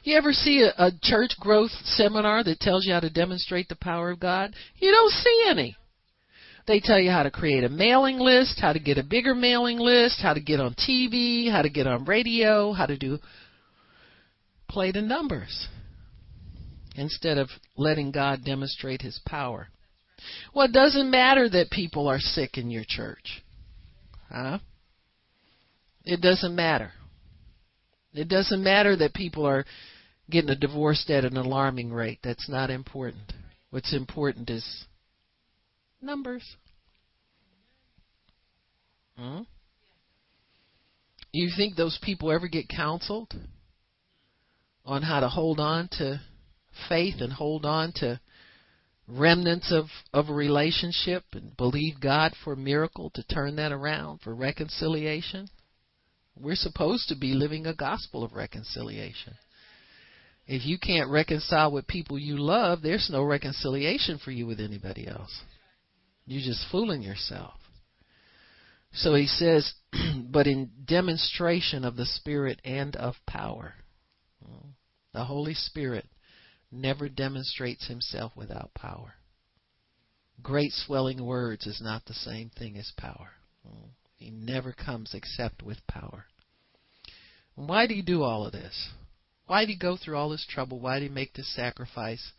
You 0.03 0.17
ever 0.17 0.33
see 0.33 0.61
a, 0.61 0.73
a 0.77 0.91
church 1.01 1.31
growth 1.39 1.71
seminar 1.83 2.43
that 2.43 2.59
tells 2.59 2.85
you 2.85 2.93
how 2.93 2.99
to 2.99 3.09
demonstrate 3.09 3.69
the 3.69 3.75
power 3.75 4.11
of 4.11 4.19
God? 4.19 4.53
You 4.77 4.91
don't 4.91 5.11
see 5.11 5.45
any. 5.49 5.75
They 6.67 6.79
tell 6.79 6.99
you 6.99 7.09
how 7.09 7.23
to 7.23 7.31
create 7.31 7.63
a 7.63 7.69
mailing 7.69 8.19
list, 8.19 8.59
how 8.59 8.73
to 8.73 8.79
get 8.79 8.97
a 8.97 9.03
bigger 9.03 9.33
mailing 9.33 9.79
list, 9.79 10.19
how 10.21 10.33
to 10.33 10.41
get 10.41 10.59
on 10.59 10.75
TV, 10.75 11.49
how 11.51 11.63
to 11.63 11.69
get 11.69 11.87
on 11.87 12.05
radio, 12.05 12.71
how 12.71 12.85
to 12.85 12.97
do 12.97 13.19
play 14.69 14.91
the 14.91 15.01
numbers 15.01 15.67
instead 16.95 17.37
of 17.37 17.49
letting 17.75 18.11
God 18.11 18.45
demonstrate 18.45 19.01
his 19.01 19.19
power. 19.25 19.67
Well, 20.53 20.65
it 20.65 20.73
doesn't 20.73 21.09
matter 21.09 21.49
that 21.49 21.69
people 21.71 22.07
are 22.07 22.19
sick 22.19 22.57
in 22.57 22.69
your 22.69 22.83
church. 22.87 23.43
Huh? 24.29 24.59
It 26.03 26.21
doesn't 26.21 26.55
matter. 26.55 26.91
It 28.13 28.27
doesn't 28.27 28.63
matter 28.63 28.95
that 28.97 29.13
people 29.13 29.45
are 29.45 29.65
getting 30.29 30.49
a 30.49 30.55
divorce 30.55 31.05
at 31.09 31.25
an 31.25 31.37
alarming 31.37 31.93
rate. 31.93 32.19
That's 32.23 32.49
not 32.49 32.69
important. 32.69 33.33
What's 33.69 33.93
important 33.93 34.49
is 34.49 34.85
numbers. 36.01 36.43
Hmm? 39.17 39.41
You 41.31 41.49
think 41.55 41.75
those 41.75 41.97
people 42.01 42.31
ever 42.31 42.47
get 42.47 42.67
counseled 42.67 43.33
on 44.85 45.03
how 45.03 45.19
to 45.19 45.29
hold 45.29 45.59
on 45.59 45.87
to 45.93 46.21
faith 46.89 47.15
and 47.19 47.31
hold 47.31 47.65
on 47.65 47.93
to 47.95 48.19
remnants 49.11 49.71
of, 49.71 49.85
of 50.13 50.29
a 50.29 50.33
relationship 50.33 51.23
and 51.33 51.55
believe 51.57 51.99
God 51.99 52.33
for 52.43 52.53
a 52.53 52.57
miracle 52.57 53.09
to 53.11 53.23
turn 53.23 53.57
that 53.57 53.71
around 53.71 54.21
for 54.21 54.33
reconciliation? 54.33 55.47
We're 56.35 56.55
supposed 56.55 57.09
to 57.09 57.15
be 57.15 57.33
living 57.33 57.65
a 57.65 57.75
gospel 57.75 58.23
of 58.23 58.33
reconciliation. 58.33 59.33
If 60.47 60.65
you 60.65 60.77
can't 60.79 61.09
reconcile 61.09 61.71
with 61.71 61.87
people 61.87 62.17
you 62.17 62.37
love, 62.37 62.81
there's 62.81 63.09
no 63.11 63.23
reconciliation 63.23 64.17
for 64.17 64.31
you 64.31 64.47
with 64.47 64.59
anybody 64.59 65.07
else. 65.07 65.41
You're 66.25 66.41
just 66.41 66.65
fooling 66.71 67.01
yourself. 67.01 67.53
So 68.93 69.15
he 69.15 69.27
says, 69.27 69.73
but 70.29 70.47
in 70.47 70.71
demonstration 70.85 71.85
of 71.85 71.95
the 71.95 72.05
Spirit 72.05 72.59
and 72.63 72.95
of 72.95 73.15
power. 73.27 73.75
The 75.13 75.25
Holy 75.25 75.53
Spirit 75.53 76.05
never 76.71 77.09
demonstrates 77.09 77.87
himself 77.87 78.31
without 78.35 78.73
power. 78.73 79.15
Great 80.41 80.71
swelling 80.71 81.23
words 81.23 81.67
is 81.67 81.81
not 81.81 82.05
the 82.05 82.13
same 82.13 82.49
thing 82.49 82.77
as 82.77 82.91
power. 82.97 83.31
He 84.15 84.31
never 84.31 84.71
comes 84.71 85.13
except 85.13 85.61
with 85.61 85.85
power. 85.87 86.25
Why 87.55 87.85
do 87.87 87.93
you 87.93 88.03
do 88.03 88.23
all 88.23 88.45
of 88.45 88.53
this? 88.53 88.89
Why 89.47 89.61
did 89.61 89.69
he 89.69 89.77
go 89.77 89.97
through 89.97 90.15
all 90.15 90.29
this 90.29 90.47
trouble? 90.49 90.79
Why 90.79 90.99
did 90.99 91.09
he 91.09 91.13
make 91.13 91.33
this 91.33 91.53
sacrifice? 91.55 92.31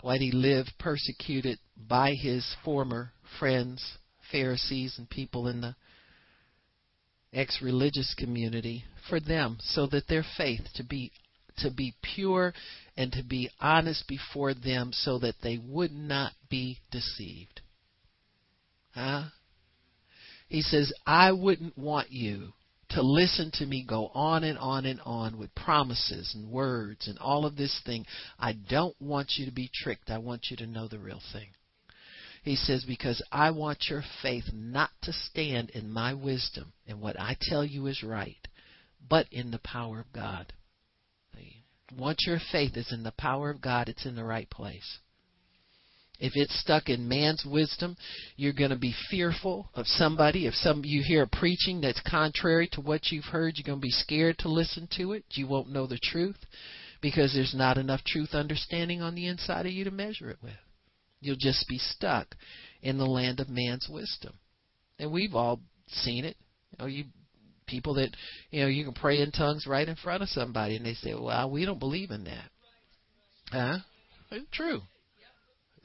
Why 0.00 0.18
did 0.18 0.24
he 0.24 0.32
live 0.32 0.66
persecuted 0.78 1.58
by 1.76 2.14
his 2.14 2.56
former 2.64 3.12
friends, 3.38 3.98
Pharisees, 4.32 4.98
and 4.98 5.08
people 5.08 5.48
in 5.48 5.60
the 5.60 5.76
ex 7.32 7.60
religious 7.62 8.14
community? 8.18 8.84
For 9.08 9.20
them, 9.20 9.58
so 9.60 9.86
that 9.88 10.08
their 10.08 10.24
faith 10.36 10.62
to 10.74 10.82
be 10.82 11.12
to 11.58 11.70
be 11.70 11.94
pure 12.02 12.52
and 12.96 13.12
to 13.12 13.22
be 13.22 13.50
honest 13.60 14.06
before 14.08 14.54
them 14.54 14.90
so 14.92 15.18
that 15.18 15.36
they 15.42 15.58
would 15.58 15.92
not 15.92 16.32
be 16.48 16.78
deceived. 16.90 17.60
Huh? 18.92 19.24
He 20.48 20.62
says, 20.62 20.92
I 21.06 21.32
wouldn't 21.32 21.76
want 21.76 22.10
you 22.10 22.52
to 22.90 23.02
listen 23.02 23.50
to 23.54 23.66
me 23.66 23.84
go 23.88 24.08
on 24.14 24.44
and 24.44 24.58
on 24.58 24.86
and 24.86 25.00
on 25.04 25.36
with 25.38 25.54
promises 25.54 26.32
and 26.34 26.50
words 26.50 27.08
and 27.08 27.18
all 27.18 27.44
of 27.44 27.56
this 27.56 27.80
thing. 27.84 28.06
I 28.38 28.52
don't 28.52 28.94
want 29.00 29.32
you 29.36 29.46
to 29.46 29.52
be 29.52 29.70
tricked. 29.72 30.10
I 30.10 30.18
want 30.18 30.46
you 30.50 30.56
to 30.58 30.66
know 30.66 30.86
the 30.86 30.98
real 30.98 31.20
thing. 31.32 31.48
He 32.44 32.56
says, 32.56 32.84
Because 32.84 33.22
I 33.32 33.50
want 33.50 33.86
your 33.88 34.04
faith 34.22 34.44
not 34.52 34.90
to 35.02 35.12
stand 35.12 35.70
in 35.70 35.90
my 35.90 36.14
wisdom 36.14 36.72
and 36.86 37.00
what 37.00 37.18
I 37.18 37.36
tell 37.40 37.64
you 37.64 37.86
is 37.86 38.02
right, 38.02 38.46
but 39.08 39.26
in 39.32 39.50
the 39.50 39.58
power 39.58 40.00
of 40.00 40.12
God. 40.12 40.52
Once 41.96 42.18
your 42.26 42.38
faith 42.50 42.76
is 42.76 42.92
in 42.92 43.02
the 43.02 43.12
power 43.12 43.50
of 43.50 43.60
God, 43.60 43.88
it's 43.88 44.06
in 44.06 44.14
the 44.14 44.24
right 44.24 44.48
place. 44.50 44.98
If 46.20 46.32
it's 46.36 46.58
stuck 46.60 46.88
in 46.88 47.08
man's 47.08 47.44
wisdom, 47.44 47.96
you're 48.36 48.52
going 48.52 48.70
to 48.70 48.76
be 48.76 48.94
fearful 49.10 49.70
of 49.74 49.86
somebody. 49.86 50.46
If 50.46 50.54
some 50.54 50.82
you 50.84 51.02
hear 51.04 51.24
a 51.24 51.26
preaching 51.26 51.80
that's 51.80 52.00
contrary 52.08 52.68
to 52.72 52.80
what 52.80 53.10
you've 53.10 53.24
heard, 53.24 53.54
you're 53.56 53.66
going 53.66 53.80
to 53.80 53.86
be 53.86 53.90
scared 53.90 54.38
to 54.38 54.48
listen 54.48 54.88
to 54.96 55.12
it. 55.12 55.24
You 55.30 55.48
won't 55.48 55.70
know 55.70 55.86
the 55.86 55.98
truth 56.02 56.38
because 57.02 57.34
there's 57.34 57.54
not 57.54 57.78
enough 57.78 58.02
truth 58.04 58.32
understanding 58.32 59.02
on 59.02 59.14
the 59.14 59.26
inside 59.26 59.66
of 59.66 59.72
you 59.72 59.84
to 59.84 59.90
measure 59.90 60.30
it 60.30 60.38
with. 60.42 60.52
You'll 61.20 61.36
just 61.36 61.66
be 61.68 61.78
stuck 61.78 62.36
in 62.80 62.96
the 62.96 63.06
land 63.06 63.40
of 63.40 63.48
man's 63.48 63.88
wisdom. 63.90 64.34
And 64.98 65.10
we've 65.10 65.34
all 65.34 65.60
seen 65.88 66.24
it. 66.24 66.36
You 66.70 66.76
know, 66.78 66.86
you 66.86 67.04
people 67.66 67.94
that 67.94 68.10
you 68.50 68.60
know 68.60 68.66
you 68.66 68.84
can 68.84 68.94
pray 68.94 69.20
in 69.20 69.30
tongues 69.30 69.66
right 69.66 69.88
in 69.88 69.96
front 69.96 70.22
of 70.22 70.28
somebody, 70.28 70.76
and 70.76 70.84
they 70.84 70.94
say, 70.94 71.14
"Well, 71.14 71.50
we 71.50 71.64
don't 71.64 71.78
believe 71.78 72.10
in 72.10 72.24
that." 72.24 72.50
Huh? 73.50 73.78
It's 74.30 74.50
true. 74.50 74.82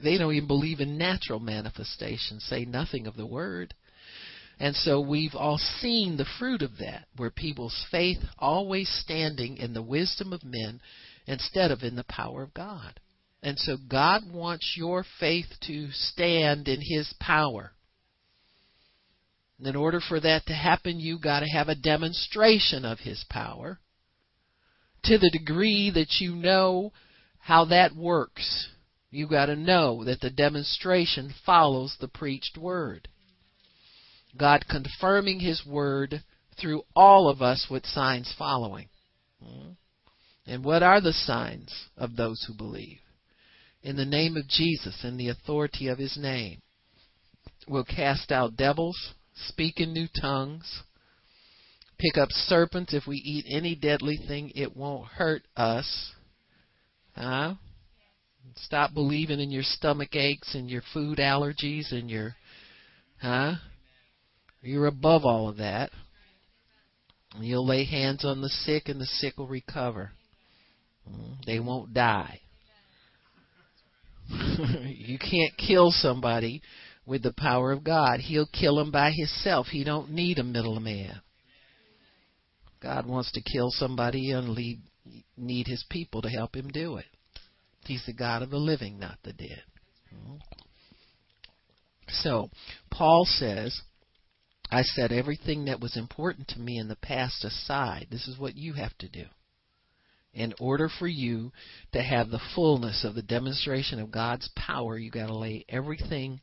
They 0.02 0.16
don't 0.16 0.34
even 0.34 0.48
believe 0.48 0.80
in 0.80 0.96
natural 0.96 1.40
manifestations. 1.40 2.44
Say 2.44 2.64
nothing 2.64 3.06
of 3.06 3.16
the 3.16 3.26
word. 3.26 3.74
And 4.58 4.76
so 4.76 5.00
we've 5.00 5.34
all 5.34 5.58
seen 5.58 6.16
the 6.16 6.28
fruit 6.38 6.62
of 6.62 6.78
that, 6.78 7.06
where 7.16 7.30
people's 7.30 7.86
faith 7.90 8.18
always 8.38 8.88
standing 8.88 9.56
in 9.56 9.72
the 9.72 9.82
wisdom 9.82 10.32
of 10.32 10.44
men 10.44 10.80
instead 11.26 11.70
of 11.70 11.82
in 11.82 11.96
the 11.96 12.04
power 12.04 12.42
of 12.42 12.52
God. 12.52 13.00
And 13.42 13.58
so 13.58 13.78
God 13.88 14.30
wants 14.30 14.74
your 14.76 15.04
faith 15.18 15.46
to 15.62 15.90
stand 15.92 16.68
in 16.68 16.80
His 16.82 17.14
power. 17.18 17.72
And 19.60 19.68
in 19.68 19.76
order 19.76 20.00
for 20.00 20.18
that 20.20 20.46
to 20.46 20.54
happen, 20.54 20.98
you 20.98 21.18
got 21.18 21.40
to 21.40 21.46
have 21.46 21.68
a 21.68 21.74
demonstration 21.74 22.86
of 22.86 23.00
His 23.00 23.26
power 23.28 23.78
to 25.04 25.18
the 25.18 25.30
degree 25.30 25.90
that 25.90 26.18
you 26.18 26.34
know 26.34 26.92
how 27.38 27.66
that 27.66 27.94
works. 27.94 28.68
You 29.10 29.28
got 29.28 29.46
to 29.46 29.56
know 29.56 30.02
that 30.04 30.22
the 30.22 30.30
demonstration 30.30 31.34
follows 31.44 31.94
the 32.00 32.08
preached 32.08 32.56
word. 32.56 33.08
God 34.34 34.64
confirming 34.66 35.40
His 35.40 35.62
word 35.66 36.22
through 36.58 36.84
all 36.96 37.28
of 37.28 37.42
us 37.42 37.66
with 37.70 37.84
signs 37.84 38.34
following. 38.38 38.88
And 40.46 40.64
what 40.64 40.82
are 40.82 41.02
the 41.02 41.12
signs 41.12 41.70
of 41.98 42.16
those 42.16 42.42
who 42.46 42.54
believe? 42.54 43.00
In 43.82 43.96
the 43.96 44.06
name 44.06 44.38
of 44.38 44.48
Jesus 44.48 45.04
in 45.04 45.18
the 45.18 45.28
authority 45.28 45.88
of 45.88 45.98
His 45.98 46.16
name. 46.16 46.62
We'll 47.68 47.84
cast 47.84 48.32
out 48.32 48.56
devils, 48.56 49.12
speak 49.34 49.80
in 49.80 49.92
new 49.92 50.06
tongues, 50.20 50.82
pick 51.98 52.16
up 52.16 52.30
serpents. 52.30 52.94
If 52.94 53.06
we 53.06 53.16
eat 53.16 53.46
any 53.48 53.74
deadly 53.74 54.18
thing, 54.28 54.52
it 54.54 54.76
won't 54.76 55.06
hurt 55.06 55.42
us. 55.56 56.12
Huh? 57.16 57.54
Stop 58.56 58.94
believing 58.94 59.40
in 59.40 59.50
your 59.50 59.62
stomach 59.62 60.14
aches 60.14 60.54
and 60.54 60.68
your 60.68 60.82
food 60.92 61.18
allergies 61.18 61.92
and 61.92 62.10
your, 62.10 62.34
huh? 63.20 63.54
You're 64.62 64.86
above 64.86 65.24
all 65.24 65.48
of 65.48 65.58
that. 65.58 65.90
You'll 67.38 67.66
lay 67.66 67.84
hands 67.84 68.24
on 68.24 68.40
the 68.40 68.48
sick 68.48 68.88
and 68.88 69.00
the 69.00 69.06
sick 69.06 69.38
will 69.38 69.46
recover. 69.46 70.10
Mm, 71.08 71.44
they 71.46 71.60
won't 71.60 71.94
die. 71.94 72.40
you 74.28 75.18
can't 75.18 75.56
kill 75.56 75.90
somebody 75.90 76.62
with 77.10 77.24
the 77.24 77.34
power 77.36 77.72
of 77.72 77.82
God. 77.82 78.20
He'll 78.20 78.46
kill 78.46 78.78
him 78.78 78.92
by 78.92 79.10
himself. 79.10 79.66
He 79.66 79.82
don't 79.82 80.12
need 80.12 80.38
a 80.38 80.44
middleman. 80.44 81.20
God 82.80 83.04
wants 83.04 83.32
to 83.32 83.42
kill 83.42 83.70
somebody 83.70 84.30
and 84.30 84.50
lead, 84.50 84.80
need 85.36 85.66
his 85.66 85.84
people 85.90 86.22
to 86.22 86.28
help 86.28 86.54
him 86.54 86.68
do 86.68 86.98
it. 86.98 87.06
He's 87.84 88.06
the 88.06 88.12
God 88.12 88.42
of 88.42 88.50
the 88.50 88.58
living, 88.58 89.00
not 89.00 89.18
the 89.24 89.32
dead. 89.32 89.62
Mm. 90.14 90.38
So, 92.08 92.48
Paul 92.92 93.24
says, 93.26 93.80
I 94.70 94.82
set 94.82 95.10
everything 95.10 95.64
that 95.64 95.80
was 95.80 95.96
important 95.96 96.46
to 96.48 96.60
me 96.60 96.78
in 96.78 96.86
the 96.86 96.96
past 96.96 97.44
aside. 97.44 98.06
This 98.10 98.28
is 98.28 98.38
what 98.38 98.56
you 98.56 98.74
have 98.74 98.96
to 98.98 99.08
do. 99.08 99.24
In 100.32 100.54
order 100.60 100.88
for 101.00 101.08
you 101.08 101.50
to 101.92 102.00
have 102.00 102.30
the 102.30 102.40
fullness 102.54 103.04
of 103.04 103.16
the 103.16 103.22
demonstration 103.22 103.98
of 103.98 104.12
God's 104.12 104.48
power, 104.54 104.96
you 104.96 105.10
got 105.10 105.26
to 105.26 105.36
lay 105.36 105.64
everything 105.68 106.40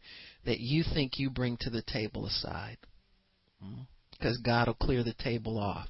that 0.48 0.62
you 0.62 0.82
think 0.94 1.20
you 1.20 1.30
bring 1.30 1.58
to 1.60 1.70
the 1.70 1.84
table 1.84 2.26
aside. 2.26 2.78
Because 4.12 4.38
hmm? 4.38 4.50
God 4.50 4.68
will 4.68 4.76
clear 4.76 5.04
the 5.04 5.14
table 5.14 5.60
off. 5.60 5.90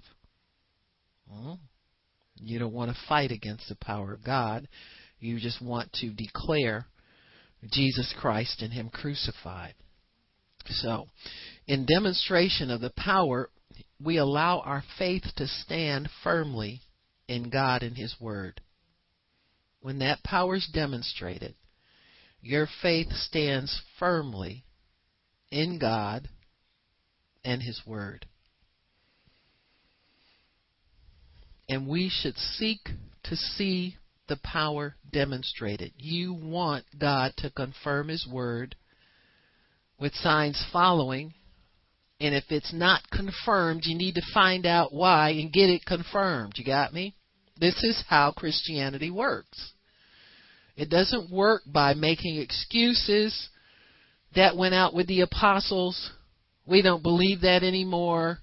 Hmm? 1.31 1.53
You 2.37 2.57
don't 2.57 2.73
want 2.73 2.91
to 2.91 2.97
fight 3.07 3.31
against 3.31 3.69
the 3.69 3.75
power 3.75 4.13
of 4.13 4.25
God. 4.25 4.67
You 5.19 5.39
just 5.39 5.61
want 5.61 5.93
to 6.01 6.09
declare 6.09 6.87
Jesus 7.71 8.13
Christ 8.19 8.63
and 8.63 8.73
Him 8.73 8.89
crucified. 8.89 9.75
So, 10.65 11.05
in 11.67 11.85
demonstration 11.85 12.71
of 12.71 12.81
the 12.81 12.91
power, 12.97 13.49
we 14.03 14.17
allow 14.17 14.59
our 14.61 14.83
faith 14.97 15.23
to 15.37 15.47
stand 15.47 16.09
firmly 16.23 16.81
in 17.27 17.51
God 17.51 17.83
and 17.83 17.95
His 17.95 18.15
Word. 18.19 18.59
When 19.81 19.99
that 19.99 20.23
power 20.23 20.55
is 20.55 20.67
demonstrated, 20.73 21.53
your 22.41 22.67
faith 22.81 23.11
stands 23.11 23.81
firmly 23.99 24.63
in 25.51 25.79
God 25.79 26.29
and 27.43 27.61
His 27.61 27.81
Word. 27.85 28.25
And 31.69 31.87
we 31.87 32.09
should 32.09 32.37
seek 32.37 32.89
to 33.23 33.35
see 33.35 33.97
the 34.27 34.37
power 34.43 34.95
demonstrated. 35.11 35.93
You 35.97 36.33
want 36.33 36.85
God 36.97 37.33
to 37.37 37.49
confirm 37.49 38.09
His 38.09 38.27
Word 38.27 38.75
with 39.99 40.13
signs 40.13 40.63
following. 40.71 41.33
And 42.19 42.33
if 42.33 42.45
it's 42.49 42.73
not 42.73 43.09
confirmed, 43.11 43.83
you 43.85 43.95
need 43.95 44.15
to 44.15 44.33
find 44.33 44.65
out 44.65 44.93
why 44.93 45.31
and 45.31 45.51
get 45.51 45.69
it 45.69 45.85
confirmed. 45.85 46.53
You 46.55 46.65
got 46.65 46.93
me? 46.93 47.15
This 47.59 47.83
is 47.83 48.03
how 48.07 48.31
Christianity 48.31 49.11
works. 49.11 49.73
It 50.77 50.89
doesn't 50.89 51.31
work 51.31 51.63
by 51.65 51.95
making 51.95 52.37
excuses. 52.37 53.49
That 54.35 54.55
went 54.55 54.75
out 54.75 54.93
with 54.93 55.07
the 55.07 55.21
apostles. 55.21 56.11
We 56.67 56.81
don't 56.81 57.01
believe 57.01 57.41
that 57.41 57.63
anymore. 57.63 58.37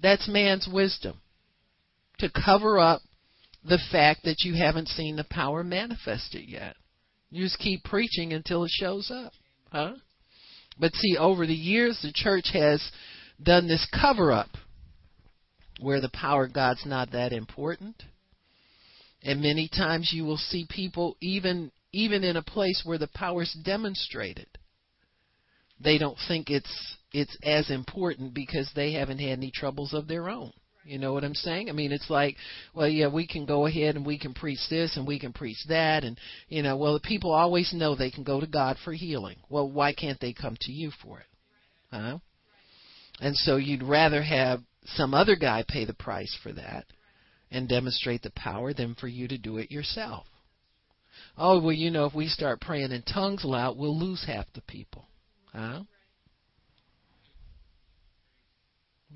That's 0.00 0.28
man's 0.28 0.68
wisdom 0.72 1.20
to 2.18 2.30
cover 2.30 2.78
up 2.78 3.02
the 3.64 3.80
fact 3.90 4.24
that 4.24 4.42
you 4.44 4.54
haven't 4.54 4.88
seen 4.88 5.16
the 5.16 5.24
power 5.24 5.64
manifested 5.64 6.48
yet. 6.48 6.76
You 7.30 7.44
just 7.44 7.58
keep 7.58 7.82
preaching 7.84 8.32
until 8.32 8.64
it 8.64 8.70
shows 8.72 9.10
up. 9.10 9.32
Huh? 9.70 9.94
But 10.78 10.94
see, 10.94 11.16
over 11.16 11.46
the 11.46 11.54
years, 11.54 11.98
the 12.02 12.12
church 12.12 12.50
has 12.52 12.82
done 13.42 13.66
this 13.66 13.86
cover 13.92 14.32
up 14.32 14.50
where 15.80 16.00
the 16.00 16.10
power 16.10 16.44
of 16.44 16.52
God's 16.52 16.84
not 16.86 17.12
that 17.12 17.32
important. 17.32 18.02
And 19.22 19.40
many 19.40 19.68
times 19.68 20.12
you 20.12 20.24
will 20.24 20.36
see 20.36 20.66
people 20.68 21.16
even 21.20 21.70
even 21.92 22.24
in 22.24 22.36
a 22.36 22.42
place 22.42 22.82
where 22.84 22.98
the 22.98 23.08
power 23.08 23.42
is 23.42 23.56
demonstrated. 23.64 24.46
They 25.78 25.98
don't 25.98 26.18
think 26.28 26.50
it's 26.50 26.96
it's 27.12 27.36
as 27.42 27.70
important 27.70 28.34
because 28.34 28.70
they 28.74 28.92
haven't 28.92 29.18
had 29.18 29.30
any 29.30 29.50
troubles 29.50 29.92
of 29.92 30.08
their 30.08 30.28
own. 30.28 30.52
You 30.84 30.98
know 30.98 31.12
what 31.12 31.22
I'm 31.22 31.34
saying? 31.34 31.68
I 31.68 31.72
mean, 31.72 31.92
it's 31.92 32.10
like, 32.10 32.36
well, 32.74 32.88
yeah, 32.88 33.06
we 33.06 33.24
can 33.24 33.46
go 33.46 33.66
ahead 33.66 33.94
and 33.94 34.04
we 34.04 34.18
can 34.18 34.34
preach 34.34 34.58
this 34.68 34.96
and 34.96 35.06
we 35.06 35.20
can 35.20 35.32
preach 35.32 35.58
that, 35.68 36.02
and 36.02 36.18
you 36.48 36.62
know, 36.62 36.76
well, 36.76 36.94
the 36.94 37.00
people 37.00 37.32
always 37.32 37.72
know 37.72 37.94
they 37.94 38.10
can 38.10 38.24
go 38.24 38.40
to 38.40 38.46
God 38.48 38.76
for 38.84 38.92
healing. 38.92 39.36
Well, 39.48 39.70
why 39.70 39.92
can't 39.92 40.18
they 40.18 40.32
come 40.32 40.56
to 40.62 40.72
you 40.72 40.90
for 41.02 41.20
it? 41.20 41.26
Huh? 41.92 42.18
And 43.20 43.36
so 43.36 43.56
you'd 43.56 43.84
rather 43.84 44.22
have 44.22 44.60
some 44.84 45.14
other 45.14 45.36
guy 45.36 45.64
pay 45.68 45.84
the 45.84 45.94
price 45.94 46.36
for 46.42 46.52
that 46.52 46.86
and 47.52 47.68
demonstrate 47.68 48.22
the 48.22 48.30
power 48.30 48.72
than 48.72 48.94
for 48.94 49.06
you 49.06 49.28
to 49.28 49.38
do 49.38 49.58
it 49.58 49.70
yourself. 49.70 50.26
Oh, 51.36 51.60
well, 51.60 51.72
you 51.72 51.90
know, 51.90 52.06
if 52.06 52.14
we 52.14 52.26
start 52.26 52.60
praying 52.60 52.90
in 52.90 53.02
tongues 53.02 53.44
loud, 53.44 53.76
we'll 53.76 53.98
lose 53.98 54.24
half 54.26 54.46
the 54.54 54.62
people. 54.62 55.06
Huh? 55.52 55.82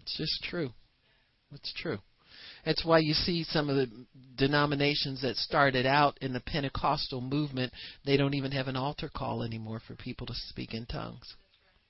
It's 0.00 0.16
just 0.16 0.44
true. 0.44 0.70
It's 1.52 1.72
true. 1.76 1.98
That's 2.64 2.84
why 2.84 2.98
you 2.98 3.14
see 3.14 3.44
some 3.44 3.70
of 3.70 3.76
the 3.76 3.88
denominations 4.36 5.22
that 5.22 5.36
started 5.36 5.86
out 5.86 6.18
in 6.20 6.32
the 6.32 6.40
Pentecostal 6.40 7.20
movement, 7.20 7.72
they 8.04 8.16
don't 8.16 8.34
even 8.34 8.52
have 8.52 8.68
an 8.68 8.76
altar 8.76 9.08
call 9.08 9.42
anymore 9.42 9.80
for 9.86 9.94
people 9.94 10.26
to 10.26 10.34
speak 10.34 10.74
in 10.74 10.84
tongues, 10.84 11.34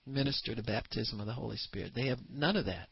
minister 0.06 0.54
to 0.54 0.62
baptism 0.62 1.18
of 1.18 1.26
the 1.26 1.32
Holy 1.32 1.56
Spirit. 1.56 1.92
They 1.94 2.06
have 2.06 2.18
none 2.30 2.56
of 2.56 2.66
that 2.66 2.88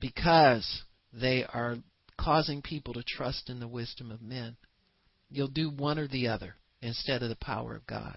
because 0.00 0.82
they 1.12 1.44
are 1.44 1.76
causing 2.18 2.62
people 2.62 2.94
to 2.94 3.02
trust 3.02 3.50
in 3.50 3.60
the 3.60 3.68
wisdom 3.68 4.10
of 4.10 4.22
men. 4.22 4.56
You'll 5.30 5.48
do 5.48 5.70
one 5.70 5.98
or 5.98 6.06
the 6.06 6.28
other 6.28 6.56
instead 6.82 7.22
of 7.22 7.28
the 7.28 7.36
power 7.36 7.74
of 7.74 7.86
God. 7.86 8.16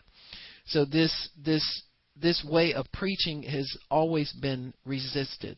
So 0.66 0.86
this 0.86 1.30
this 1.38 1.84
this 2.16 2.44
way 2.44 2.74
of 2.74 2.92
preaching 2.92 3.44
has 3.44 3.70
always 3.90 4.32
been 4.34 4.74
resisted 4.86 5.58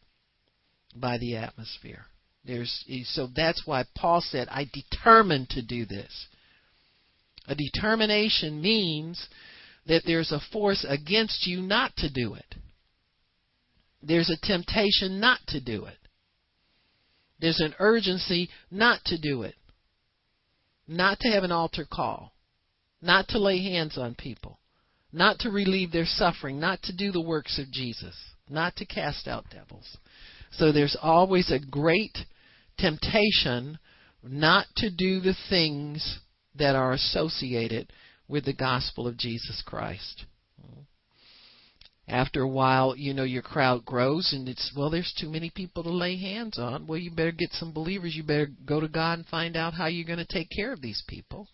by 0.96 1.18
the 1.18 1.36
atmosphere. 1.36 2.06
There's 2.46 2.86
so 3.06 3.28
that's 3.36 3.66
why 3.66 3.86
Paul 3.96 4.22
said, 4.22 4.48
"I 4.50 4.66
determined 4.72 5.50
to 5.52 5.62
do 5.62 5.86
this." 5.86 6.28
A 7.48 7.56
determination 7.56 8.62
means 8.62 9.28
that 9.86 10.04
there's 10.06 10.32
a 10.32 10.40
force 10.40 10.86
against 10.88 11.48
you 11.48 11.62
not 11.62 11.96
to 11.98 12.10
do 12.10 12.36
it. 12.36 12.56
There's 14.04 14.30
a 14.30 14.38
temptation 14.38 15.20
not 15.20 15.40
to 15.48 15.60
do 15.60 15.86
it. 15.86 15.98
There's 17.42 17.60
an 17.60 17.76
urgency 17.80 18.50
not 18.70 19.04
to 19.06 19.20
do 19.20 19.42
it. 19.42 19.56
Not 20.88 21.20
to 21.22 21.30
have 21.30 21.44
an 21.44 21.52
altar 21.52 21.86
call. 21.92 22.32
Not 23.02 23.28
to 23.30 23.40
lay 23.40 23.62
hands 23.64 23.98
on 23.98 24.16
people. 24.16 24.60
Not 25.12 25.40
to 25.40 25.50
relieve 25.50 25.92
their 25.92 26.06
suffering. 26.06 26.60
Not 26.60 26.84
to 26.84 26.96
do 26.96 27.12
the 27.12 27.22
works 27.22 27.60
of 27.60 27.72
Jesus. 27.72 28.16
not 28.52 28.76
to 28.76 28.86
cast 28.86 29.28
out 29.28 29.46
devils. 29.50 29.98
So 30.52 30.72
there's 30.72 30.98
always 31.02 31.50
a 31.52 31.60
great 31.60 32.18
temptation 32.78 33.80
not 34.24 34.68
to 34.78 34.90
do 34.90 35.20
the 35.22 35.36
things 35.50 36.20
that 36.56 36.76
are 36.76 36.92
associated 36.92 37.92
with 38.28 38.46
the 38.46 38.54
gospel 38.54 39.08
of 39.08 39.18
Jesus 39.18 39.64
Christ. 39.66 40.26
After 42.08 42.42
a 42.42 42.48
while, 42.48 42.96
you 42.96 43.14
know, 43.14 43.24
your 43.24 43.42
crowd 43.42 43.86
grows 43.86 44.34
and 44.34 44.50
it's, 44.50 44.74
well, 44.76 44.90
there's 44.90 45.14
too 45.20 45.30
many 45.30 45.50
people 45.50 45.84
to 45.84 45.90
lay 45.90 46.18
hands 46.18 46.58
on. 46.58 46.88
Well, 46.88 46.98
you 46.98 47.12
better 47.12 47.32
get 47.32 47.54
some 47.54 47.72
believers. 47.72 48.16
You 48.16 48.24
better 48.24 48.50
go 48.66 48.80
to 48.80 48.88
God 48.88 49.20
and 49.20 49.28
find 49.28 49.56
out 49.56 49.74
how 49.74 49.86
you're 49.86 50.06
going 50.06 50.20
to 50.20 50.26
take 50.26 50.50
care 50.50 50.74
of 50.74 50.82
these 50.82 51.04
people. 51.08 51.48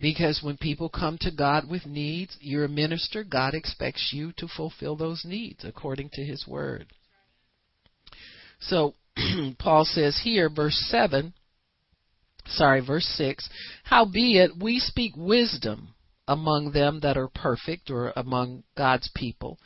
Because 0.00 0.40
when 0.42 0.56
people 0.56 0.88
come 0.88 1.18
to 1.20 1.30
God 1.30 1.68
with 1.68 1.84
needs, 1.84 2.36
you're 2.40 2.64
a 2.64 2.68
minister, 2.68 3.22
God 3.22 3.52
expects 3.52 4.12
you 4.14 4.32
to 4.38 4.48
fulfill 4.48 4.96
those 4.96 5.24
needs 5.26 5.62
according 5.62 6.08
to 6.14 6.24
His 6.24 6.46
Word. 6.46 6.86
So, 8.60 8.94
Paul 9.58 9.84
says 9.84 10.20
here, 10.24 10.48
verse 10.48 10.78
7, 10.88 11.34
sorry, 12.46 12.80
verse 12.80 13.04
6, 13.16 13.48
Howbeit 13.84 14.52
we 14.58 14.78
speak 14.78 15.12
wisdom 15.16 15.94
among 16.30 16.70
them 16.70 17.00
that 17.00 17.16
are 17.16 17.28
perfect, 17.28 17.90
or 17.90 18.12
among 18.14 18.62
God's 18.76 19.10
people, 19.16 19.58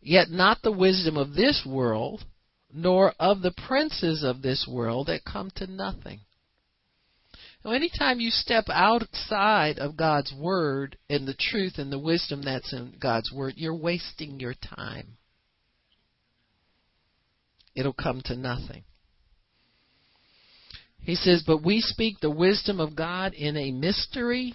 yet 0.00 0.30
not 0.30 0.62
the 0.62 0.72
wisdom 0.72 1.18
of 1.18 1.34
this 1.34 1.62
world, 1.66 2.24
nor 2.72 3.12
of 3.20 3.42
the 3.42 3.52
princes 3.68 4.24
of 4.24 4.40
this 4.40 4.66
world 4.66 5.08
that 5.08 5.26
come 5.26 5.50
to 5.56 5.66
nothing. 5.66 6.20
Now, 7.62 7.72
anytime 7.72 8.18
you 8.18 8.30
step 8.30 8.64
outside 8.70 9.78
of 9.78 9.98
God's 9.98 10.32
Word 10.32 10.96
and 11.10 11.28
the 11.28 11.36
truth 11.38 11.74
and 11.76 11.92
the 11.92 11.98
wisdom 11.98 12.40
that's 12.42 12.72
in 12.72 12.94
God's 12.98 13.30
Word, 13.30 13.54
you're 13.58 13.76
wasting 13.76 14.40
your 14.40 14.54
time. 14.54 15.18
It'll 17.74 17.92
come 17.92 18.22
to 18.24 18.36
nothing. 18.36 18.84
He 21.02 21.14
says, 21.14 21.44
But 21.46 21.62
we 21.62 21.82
speak 21.82 22.20
the 22.20 22.30
wisdom 22.30 22.80
of 22.80 22.96
God 22.96 23.34
in 23.34 23.56
a 23.58 23.70
mystery, 23.70 24.54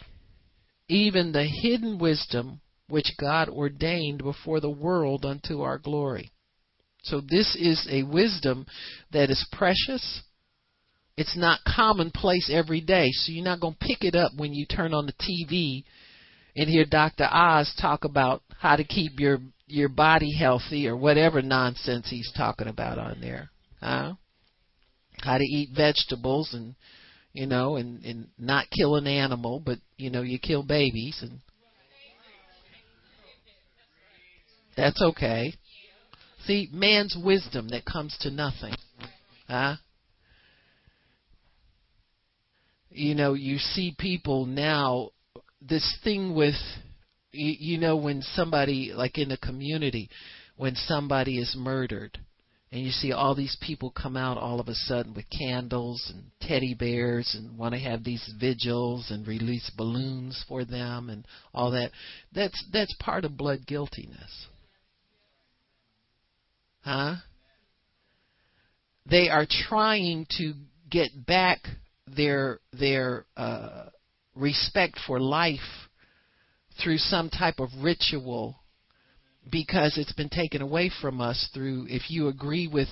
even 0.92 1.32
the 1.32 1.46
hidden 1.46 1.98
wisdom 1.98 2.62
which 2.88 3.14
God 3.20 3.50
ordained 3.50 4.24
before 4.24 4.60
the 4.60 4.70
world 4.70 5.26
unto 5.26 5.62
our 5.62 5.78
glory. 5.78 6.32
So 7.04 7.22
this 7.22 7.56
is 7.56 7.88
a 7.90 8.04
wisdom 8.04 8.66
that 9.12 9.30
is 9.30 9.48
precious. 9.52 10.22
It's 11.18 11.38
not 11.38 11.62
commonplace 11.66 12.50
every 12.54 12.82
day, 12.82 13.10
so 13.12 13.32
you're 13.32 13.44
not 13.44 13.62
going 13.62 13.76
to 13.80 13.86
pick 13.86 14.04
it 14.04 14.16
up 14.16 14.34
when 14.36 14.54
you 14.54 14.66
turn 14.66 14.94
on 14.94 15.06
the 15.06 15.14
TV 15.14 15.84
and 16.56 16.70
hear 16.70 16.86
Dr. 16.86 17.28
Oz 17.32 17.74
talk 17.80 18.04
about 18.04 18.44
how 18.60 18.76
to 18.76 18.84
keep 18.84 19.20
your 19.20 19.40
your 19.68 19.88
body 19.88 20.36
healthy 20.38 20.86
or 20.86 20.98
whatever 20.98 21.42
nonsense 21.42 22.10
he's 22.10 22.30
talking 22.36 22.68
about 22.68 23.00
on 23.00 23.22
there. 23.22 23.50
Huh? 23.80 24.14
how 25.24 25.38
to 25.38 25.44
eat 25.44 25.70
vegetables 25.76 26.54
and 26.54 26.76
you 27.34 27.46
know 27.46 27.76
and 27.76 28.04
and 28.04 28.28
not 28.38 28.70
kill 28.70 28.96
an 28.96 29.08
animal 29.08 29.62
but 29.64 29.78
you 29.98 30.10
know 30.10 30.22
you 30.22 30.40
kill 30.40 30.64
babies 30.64 31.20
and 31.22 31.40
that's 34.76 35.02
okay. 35.02 35.54
See 36.46 36.70
man's 36.72 37.16
wisdom 37.22 37.70
that 37.70 37.86
comes 37.86 38.18
to 38.22 38.32
nothing 38.32 38.74
huh? 39.48 39.76
You 42.90 43.16
know 43.16 43.34
you 43.34 43.58
see 43.58 43.96
people 43.98 44.46
now 44.46 45.10
this 45.62 45.98
thing 46.04 46.34
with 46.36 46.56
you, 47.32 47.56
you 47.60 47.78
know 47.78 47.96
when 47.96 48.22
somebody 48.22 48.92
like 48.94 49.18
in 49.18 49.32
a 49.32 49.38
community 49.38 50.10
when 50.58 50.76
somebody 50.76 51.38
is 51.38 51.56
murdered 51.58 52.18
and 52.72 52.82
you 52.82 52.92
see 52.92 53.12
all 53.12 53.36
these 53.36 53.58
people 53.62 53.92
come 53.92 54.16
out 54.16 54.38
all 54.38 54.62
of 54.62 54.70
a 54.70 54.74
sudden 54.74 55.14
with 55.14 55.26
candles 55.30 56.12
and 56.14 56.24
teddy 56.40 56.74
bears 56.74 57.36
and 57.38 57.58
want 57.58 57.74
to 57.74 57.80
have 57.80 58.04
these 58.04 58.34
vigils 58.40 59.12
and 59.12 59.28
release 59.28 59.70
balloons 59.76 60.44
for 60.48 60.64
them 60.64 61.10
and 61.10 61.26
all 61.54 61.72
that. 61.72 61.92
That's 62.34 62.64
that's 62.72 62.96
part 62.98 63.26
of 63.26 63.36
blood 63.36 63.68
guiltiness. 63.68 64.48
Huh? 66.82 67.16
They 69.06 69.28
are 69.28 69.46
trying 69.68 70.26
to 70.38 70.54
get 70.90 71.26
back 71.26 71.60
their 72.08 72.60
their 72.72 73.26
uh 73.36 73.88
respect 74.34 74.98
for 75.06 75.20
life 75.20 75.60
through 76.82 76.98
some 76.98 77.30
type 77.30 77.60
of 77.60 77.70
ritual 77.82 78.61
because 79.50 79.98
it's 79.98 80.14
been 80.14 80.30
taken 80.30 80.62
away 80.62 80.92
from 81.02 81.20
us 81.20 81.50
through 81.54 81.88
if 81.90 82.10
you 82.10 82.28
agree 82.28 82.68
with 82.68 82.90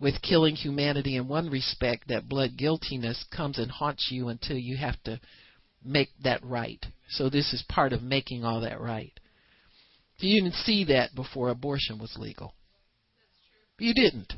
with 0.00 0.20
killing 0.22 0.56
humanity 0.56 1.16
in 1.16 1.28
one 1.28 1.48
respect 1.48 2.08
that 2.08 2.28
blood 2.28 2.56
guiltiness 2.56 3.24
comes 3.34 3.58
and 3.58 3.70
haunts 3.70 4.08
you 4.10 4.28
until 4.28 4.56
you 4.56 4.76
have 4.76 5.00
to 5.04 5.20
make 5.84 6.08
that 6.24 6.44
right. 6.44 6.84
So 7.10 7.30
this 7.30 7.52
is 7.52 7.64
part 7.68 7.92
of 7.92 8.02
making 8.02 8.44
all 8.44 8.60
that 8.62 8.80
right. 8.80 9.12
You 10.18 10.40
didn't 10.40 10.56
see 10.56 10.84
that 10.86 11.14
before 11.14 11.48
abortion 11.48 11.98
was 11.98 12.16
legal. 12.18 12.54
You 13.78 13.94
didn't 13.94 14.32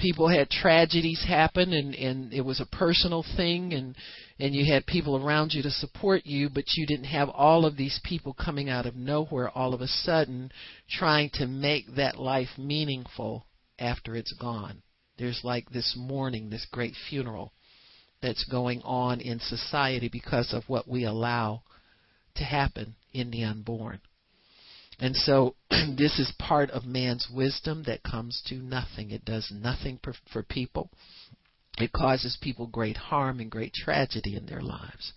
people 0.00 0.28
had 0.28 0.48
tragedies 0.48 1.24
happen 1.26 1.72
and 1.72 1.94
and 1.94 2.32
it 2.32 2.40
was 2.40 2.60
a 2.60 2.76
personal 2.76 3.24
thing 3.36 3.72
and 3.74 3.94
and 4.38 4.54
you 4.54 4.72
had 4.72 4.86
people 4.86 5.22
around 5.22 5.52
you 5.52 5.62
to 5.62 5.70
support 5.70 6.22
you 6.24 6.48
but 6.48 6.64
you 6.76 6.86
didn't 6.86 7.04
have 7.04 7.28
all 7.28 7.66
of 7.66 7.76
these 7.76 8.00
people 8.04 8.32
coming 8.32 8.68
out 8.68 8.86
of 8.86 8.96
nowhere 8.96 9.50
all 9.50 9.74
of 9.74 9.80
a 9.80 9.86
sudden 9.86 10.50
trying 10.88 11.28
to 11.32 11.46
make 11.46 11.84
that 11.96 12.18
life 12.18 12.48
meaningful 12.56 13.44
after 13.80 14.14
it's 14.14 14.34
gone. 14.34 14.82
There's 15.18 15.40
like 15.42 15.70
this 15.70 15.94
mourning 15.96 16.50
this 16.50 16.66
great 16.70 16.94
funeral 17.08 17.52
that's 18.22 18.44
going 18.44 18.82
on 18.82 19.20
in 19.20 19.40
society 19.40 20.08
because 20.12 20.52
of 20.52 20.68
what 20.68 20.86
we 20.86 21.04
allow 21.04 21.62
to 22.36 22.44
happen 22.44 22.94
in 23.12 23.30
the 23.30 23.42
unborn 23.42 24.00
and 25.00 25.16
so 25.16 25.56
this 25.70 26.18
is 26.18 26.32
part 26.38 26.70
of 26.70 26.84
man's 26.84 27.26
wisdom 27.32 27.84
that 27.86 28.02
comes 28.02 28.42
to 28.46 28.56
nothing. 28.56 29.10
It 29.10 29.24
does 29.24 29.50
nothing 29.50 29.98
for, 30.30 30.42
people. 30.42 30.90
It 31.78 31.92
causes 31.92 32.38
people 32.40 32.66
great 32.66 32.98
harm 32.98 33.40
and 33.40 33.50
great 33.50 33.72
tragedy 33.72 34.36
in 34.36 34.44
their 34.44 34.60
lives 34.60 35.14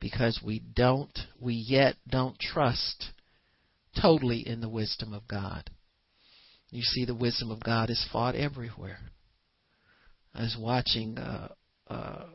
because 0.00 0.40
we 0.44 0.60
don't, 0.60 1.18
we 1.40 1.54
yet 1.54 1.96
don't 2.08 2.38
trust 2.38 3.06
totally 4.00 4.46
in 4.46 4.60
the 4.60 4.68
wisdom 4.68 5.12
of 5.12 5.26
God. 5.26 5.68
You 6.70 6.82
see, 6.82 7.04
the 7.04 7.14
wisdom 7.14 7.50
of 7.50 7.60
God 7.60 7.90
is 7.90 8.06
fought 8.12 8.36
everywhere. 8.36 8.98
I 10.32 10.42
was 10.42 10.56
watching 10.58 11.18
uh, 11.18 11.48
uh, 11.88 12.26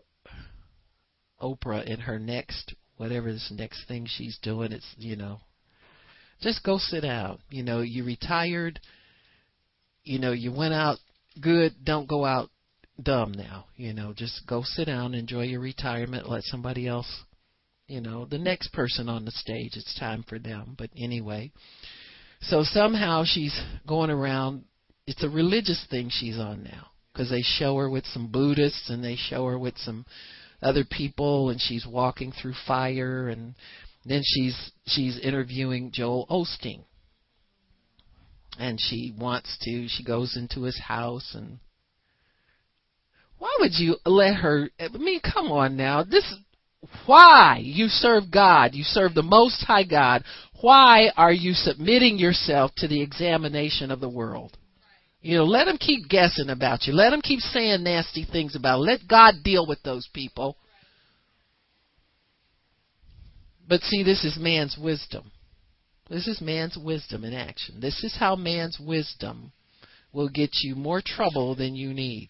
Oprah 1.42 1.86
in 1.86 2.00
her 2.02 2.20
next, 2.20 2.74
whatever 2.98 3.32
this 3.32 3.52
next 3.56 3.88
thing 3.88 4.06
she's 4.08 4.38
doing. 4.42 4.72
It's 4.72 4.96
you 4.98 5.18
know 5.18 5.42
just 6.42 6.64
go 6.64 6.78
sit 6.78 7.04
out. 7.06 7.40
You 7.50 7.64
know, 7.64 7.82
you 7.82 8.04
retired. 8.04 8.80
You 10.04 10.20
know, 10.20 10.32
you 10.32 10.52
went 10.52 10.74
out 10.74 10.98
good. 11.42 11.74
Don't 11.84 12.08
go 12.08 12.26
out 12.26 12.50
dumb 13.02 13.34
now. 13.34 13.66
You 13.76 13.94
know, 13.94 14.14
just 14.16 14.46
go 14.48 14.62
sit 14.64 14.86
down, 14.86 15.14
enjoy 15.14 15.44
your 15.44 15.62
retirement. 15.62 16.30
Let 16.30 16.44
somebody 16.44 16.88
else, 16.88 17.24
you 17.88 18.02
know, 18.02 18.26
the 18.26 18.38
next 18.38 18.74
person 18.74 19.10
on 19.10 19.26
the 19.26 19.32
stage. 19.32 19.74
It's 19.76 19.98
time 20.00 20.24
for 20.28 20.40
them. 20.40 20.76
But 20.78 20.90
anyway, 20.98 21.52
so 22.42 22.64
somehow 22.64 23.24
she's 23.26 23.60
going 23.88 24.10
around. 24.10 24.64
It's 25.08 25.24
a 25.24 25.30
religious 25.30 25.86
thing 25.90 26.10
she's 26.12 26.38
on 26.38 26.64
now 26.64 26.88
because 27.12 27.30
they 27.30 27.42
show 27.42 27.76
her 27.78 27.90
with 27.90 28.06
some 28.06 28.32
Buddhists 28.32 28.90
and 28.90 29.04
they 29.04 29.16
show 29.16 29.46
her 29.48 29.58
with 29.58 29.78
some 29.78 30.06
other 30.62 30.86
people 30.90 31.50
and 31.50 31.60
she's 31.60 31.86
walking 31.86 32.32
through 32.32 32.54
fire 32.68 33.30
and 33.30 33.56
then 34.10 34.22
she's 34.26 34.72
she's 34.88 35.20
interviewing 35.20 35.92
Joel 35.94 36.26
Osteen. 36.30 36.84
And 38.58 38.78
she 38.82 39.14
wants 39.18 39.58
to 39.62 39.88
she 39.88 40.04
goes 40.04 40.36
into 40.36 40.64
his 40.64 40.80
house 40.80 41.34
and 41.34 41.60
why 43.38 43.56
would 43.60 43.74
you 43.76 43.96
let 44.06 44.36
her 44.38 44.70
I 44.80 44.90
mean 44.90 45.22
come 45.22 45.52
on 45.52 45.78
now. 45.78 46.04
This 46.04 46.26
why 47.06 47.60
you 47.62 47.88
serve 47.88 48.32
God, 48.32 48.74
you 48.74 48.84
serve 48.84 49.14
the 49.14 49.22
most 49.22 49.64
high 49.66 49.84
God. 49.84 50.24
Why 50.62 51.12
are 51.16 51.32
you 51.32 51.54
submitting 51.54 52.18
yourself 52.18 52.72
to 52.78 52.88
the 52.88 53.02
examination 53.02 53.92
of 53.92 54.00
the 54.00 54.10
world? 54.10 54.58
You 55.22 55.38
know, 55.38 55.46
let 55.46 55.66
them 55.66 55.78
keep 55.78 56.08
guessing 56.08 56.50
about 56.50 56.88
you. 56.88 56.94
Let 56.94 57.10
them 57.10 57.22
keep 57.22 57.42
saying 57.42 57.84
nasty 57.84 58.26
things 58.30 58.56
about. 58.56 58.80
You. 58.80 58.86
Let 58.86 59.08
God 59.08 59.36
deal 59.44 59.68
with 59.68 59.84
those 59.84 60.08
people. 60.14 60.58
But 63.70 63.82
see, 63.82 64.02
this 64.02 64.26
is 64.26 64.36
man's 64.40 64.78
wisdom. 64.82 65.32
This 66.10 66.28
is 66.28 66.42
man's 66.42 66.76
wisdom 66.76 67.24
in 67.24 67.36
action. 67.36 67.80
This 67.80 68.04
is 68.04 68.18
how 68.20 68.36
man's 68.36 68.80
wisdom 68.80 69.52
will 70.12 70.28
get 70.28 70.50
you 70.64 70.76
more 70.76 71.04
trouble 71.06 71.54
than 71.54 71.76
you 71.76 71.94
need. 71.94 72.30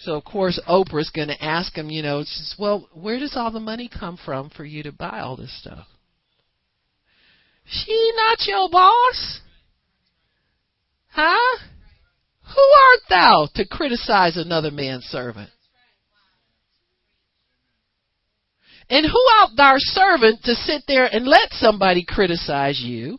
So 0.00 0.14
of 0.14 0.24
course 0.24 0.60
Oprah's 0.68 1.10
going 1.14 1.28
to 1.28 1.44
ask 1.44 1.76
him, 1.76 1.88
you 1.88 2.02
know, 2.02 2.24
says, 2.24 2.56
well, 2.58 2.88
where 2.92 3.20
does 3.20 3.36
all 3.36 3.52
the 3.52 3.60
money 3.60 3.88
come 3.88 4.18
from 4.24 4.50
for 4.50 4.64
you 4.64 4.82
to 4.82 4.90
buy 4.90 5.20
all 5.20 5.36
this 5.36 5.56
stuff? 5.60 5.86
She 7.64 8.12
not 8.16 8.38
your 8.44 8.68
boss. 8.68 9.40
Huh? 11.12 11.58
Who 12.42 12.60
art 12.60 13.00
thou 13.08 13.48
to 13.54 13.68
criticize 13.68 14.36
another 14.36 14.72
man's 14.72 15.04
servant? 15.04 15.50
And 18.92 19.06
who 19.06 19.26
art 19.40 19.52
thou 19.56 19.76
servant 19.78 20.44
to 20.44 20.54
sit 20.54 20.82
there 20.86 21.06
and 21.06 21.26
let 21.26 21.50
somebody 21.52 22.04
criticize 22.06 22.78
you? 22.78 23.18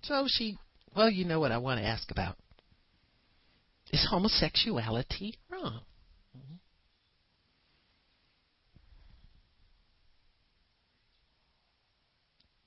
So 0.00 0.24
she, 0.26 0.56
well, 0.96 1.10
you 1.10 1.26
know 1.26 1.40
what 1.40 1.52
I 1.52 1.58
want 1.58 1.78
to 1.80 1.86
ask 1.86 2.10
about. 2.10 2.36
Is 3.92 4.06
homosexuality 4.10 5.34
wrong? 5.50 5.80
Mm-hmm. 6.34 6.54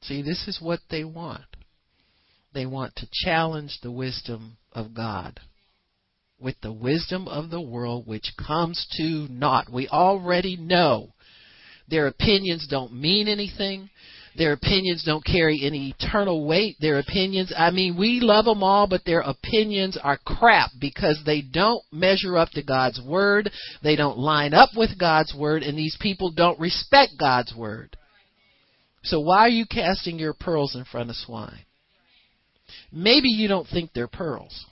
See, 0.04 0.22
this 0.22 0.48
is 0.48 0.60
what 0.62 0.82
they 0.92 1.04
want. 1.04 1.42
They 2.54 2.68
want 2.68 2.96
to 2.98 3.08
challenge 3.12 3.80
the 3.82 3.92
wisdom 3.92 4.58
of 4.74 4.94
God 4.94 5.40
with 6.40 6.56
the 6.62 6.74
wisdom 6.74 7.28
of 7.28 7.50
the 7.50 7.62
world 7.62 8.06
which 8.06 8.34
comes 8.38 8.86
to 8.98 9.28
naught. 9.30 9.72
We 9.72 9.88
already 9.88 10.56
know 10.56 11.14
their 11.90 12.08
opinions 12.08 12.68
don't 12.70 12.94
mean 12.94 13.28
anything. 13.28 13.90
Their 14.38 14.54
opinions 14.54 15.04
don't 15.04 15.26
carry 15.26 15.62
any 15.64 15.96
eternal 15.98 16.46
weight. 16.46 16.76
Their 16.80 17.00
opinions, 17.00 17.52
I 17.58 17.72
mean, 17.72 17.98
we 17.98 18.20
love 18.22 18.46
them 18.46 18.62
all, 18.62 18.88
but 18.88 19.04
their 19.04 19.22
opinions 19.22 19.98
are 20.02 20.20
crap 20.24 20.70
because 20.80 21.20
they 21.26 21.42
don't 21.42 21.84
measure 21.92 22.38
up 22.38 22.50
to 22.52 22.62
God's 22.62 23.02
word. 23.02 23.50
They 23.82 23.96
don't 23.96 24.20
line 24.20 24.54
up 24.54 24.70
with 24.76 25.00
God's 25.00 25.34
word, 25.34 25.64
and 25.64 25.76
these 25.76 25.98
people 26.00 26.32
don't 26.32 26.60
respect 26.60 27.14
God's 27.20 27.56
word. 27.56 27.98
So 29.04 29.20
why 29.22 29.40
are 29.40 29.50
you 29.50 29.66
casting 29.66 30.20
your 30.20 30.34
pearls 30.34 30.76
in 30.76 30.86
front 30.86 31.10
of 31.10 31.16
swine? 31.16 31.66
Maybe 32.92 33.30
you 33.30 33.48
don't 33.48 33.68
think 33.68 33.92
they're 33.94 34.08
pearls. 34.08 34.66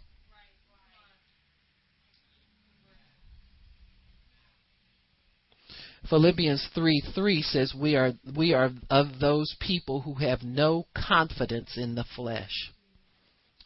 Philippians 6.09 6.67
3 6.75 7.03
3 7.13 7.41
says 7.41 7.73
we 7.73 7.95
are 7.95 8.11
we 8.35 8.53
are 8.53 8.71
of 8.89 9.19
those 9.19 9.55
people 9.59 10.01
who 10.01 10.15
have 10.15 10.43
no 10.43 10.85
confidence 10.95 11.77
in 11.77 11.95
the 11.95 12.05
flesh. 12.15 12.71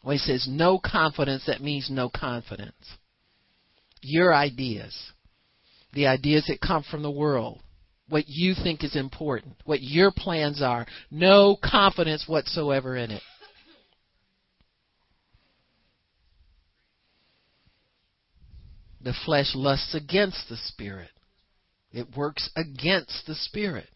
When 0.02 0.16
it 0.16 0.20
says 0.20 0.46
no 0.48 0.78
confidence, 0.78 1.44
that 1.46 1.60
means 1.60 1.90
no 1.90 2.08
confidence. 2.08 2.96
Your 4.00 4.34
ideas, 4.34 4.96
the 5.92 6.06
ideas 6.06 6.46
that 6.48 6.60
come 6.66 6.82
from 6.82 7.02
the 7.02 7.10
world, 7.10 7.60
what 8.08 8.24
you 8.26 8.54
think 8.54 8.82
is 8.82 8.96
important, 8.96 9.56
what 9.64 9.82
your 9.82 10.10
plans 10.10 10.62
are. 10.62 10.86
No 11.10 11.56
confidence 11.62 12.24
whatsoever 12.26 12.96
in 12.96 13.10
it. 13.10 13.22
The 19.02 19.14
flesh 19.24 19.52
lusts 19.54 19.94
against 19.94 20.48
the 20.48 20.56
spirit. 20.56 21.10
It 21.92 22.16
works 22.16 22.48
against 22.56 23.26
the 23.26 23.34
spirit. 23.34 23.88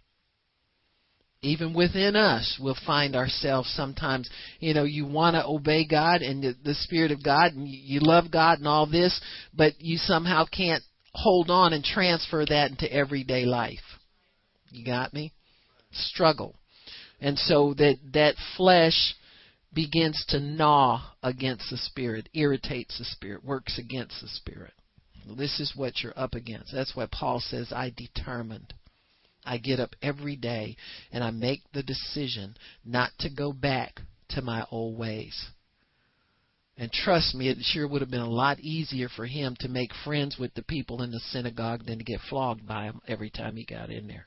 Even 1.42 1.74
within 1.74 2.16
us, 2.16 2.59
we'll 2.61 2.76
find 2.87 3.14
ourselves 3.14 3.68
sometimes, 3.76 4.30
you 4.61 4.72
know, 4.72 4.85
you 4.85 5.07
want 5.07 5.35
to 5.35 5.46
obey 5.46 5.87
God 5.87 6.22
and 6.22 6.42
the, 6.42 6.54
the 6.64 6.74
Spirit 6.74 7.12
of 7.12 7.22
God 7.22 7.52
and 7.52 7.68
you 7.68 8.00
love 8.00 8.30
God 8.30 8.59
and 8.59 8.66
all 8.66 8.87
this, 8.87 9.20
but 9.52 9.74
you 9.78 9.98
somehow 9.98 10.46
can't 10.46 10.83
hold 11.12 11.50
on 11.50 11.74
and 11.74 11.85
transfer 11.85 12.46
that 12.46 12.70
into 12.70 12.90
everyday 12.90 13.44
life. 13.44 13.78
You 14.70 14.87
got 14.87 15.12
me? 15.12 15.33
Struggle. 15.92 16.57
And 17.20 17.38
so 17.38 17.74
that 17.74 17.98
that 18.14 18.37
flesh 18.57 19.14
begins 19.72 20.24
to 20.28 20.40
gnaw 20.40 21.02
against 21.22 21.70
the 21.70 21.76
spirit, 21.76 22.28
irritates 22.33 22.98
the 22.98 23.04
spirit, 23.04 23.44
works 23.44 23.78
against 23.78 24.20
the 24.20 24.28
spirit. 24.28 24.72
This 25.37 25.60
is 25.60 25.72
what 25.74 26.02
you're 26.02 26.18
up 26.18 26.34
against. 26.34 26.72
That's 26.72 26.94
why 26.94 27.06
Paul 27.10 27.40
says, 27.40 27.72
I 27.72 27.92
determined. 27.96 28.74
I 29.44 29.58
get 29.58 29.80
up 29.80 29.90
every 30.02 30.37
day 30.37 30.76
and 31.12 31.22
I 31.22 31.30
make 31.30 31.60
the 31.72 31.82
decision 31.82 32.56
not 32.84 33.10
to 33.20 33.30
go 33.30 33.52
back 33.52 34.00
to 34.30 34.42
my 34.42 34.64
old 34.70 34.98
ways. 34.98 35.48
And 36.76 36.90
trust 36.90 37.34
me, 37.34 37.48
it 37.48 37.58
sure 37.60 37.87
would 37.87 38.00
have 38.00 38.10
been 38.10 38.20
a 38.20 38.28
lot 38.28 38.58
easier 38.58 39.08
for 39.08 39.26
him 39.26 39.56
to 39.60 39.68
make 39.68 39.90
friends 40.04 40.37
with 40.38 40.54
the 40.54 40.62
people 40.62 41.02
in 41.02 41.12
the 41.12 41.20
synagogue 41.20 41.87
than 41.87 41.98
to 41.98 42.04
get 42.04 42.20
flogged 42.28 42.66
by 42.66 42.87
them 42.87 43.00
every 43.06 43.30
time 43.30 43.56
he 43.56 43.64
got 43.64 43.90
in 43.90 44.08
there. 44.08 44.26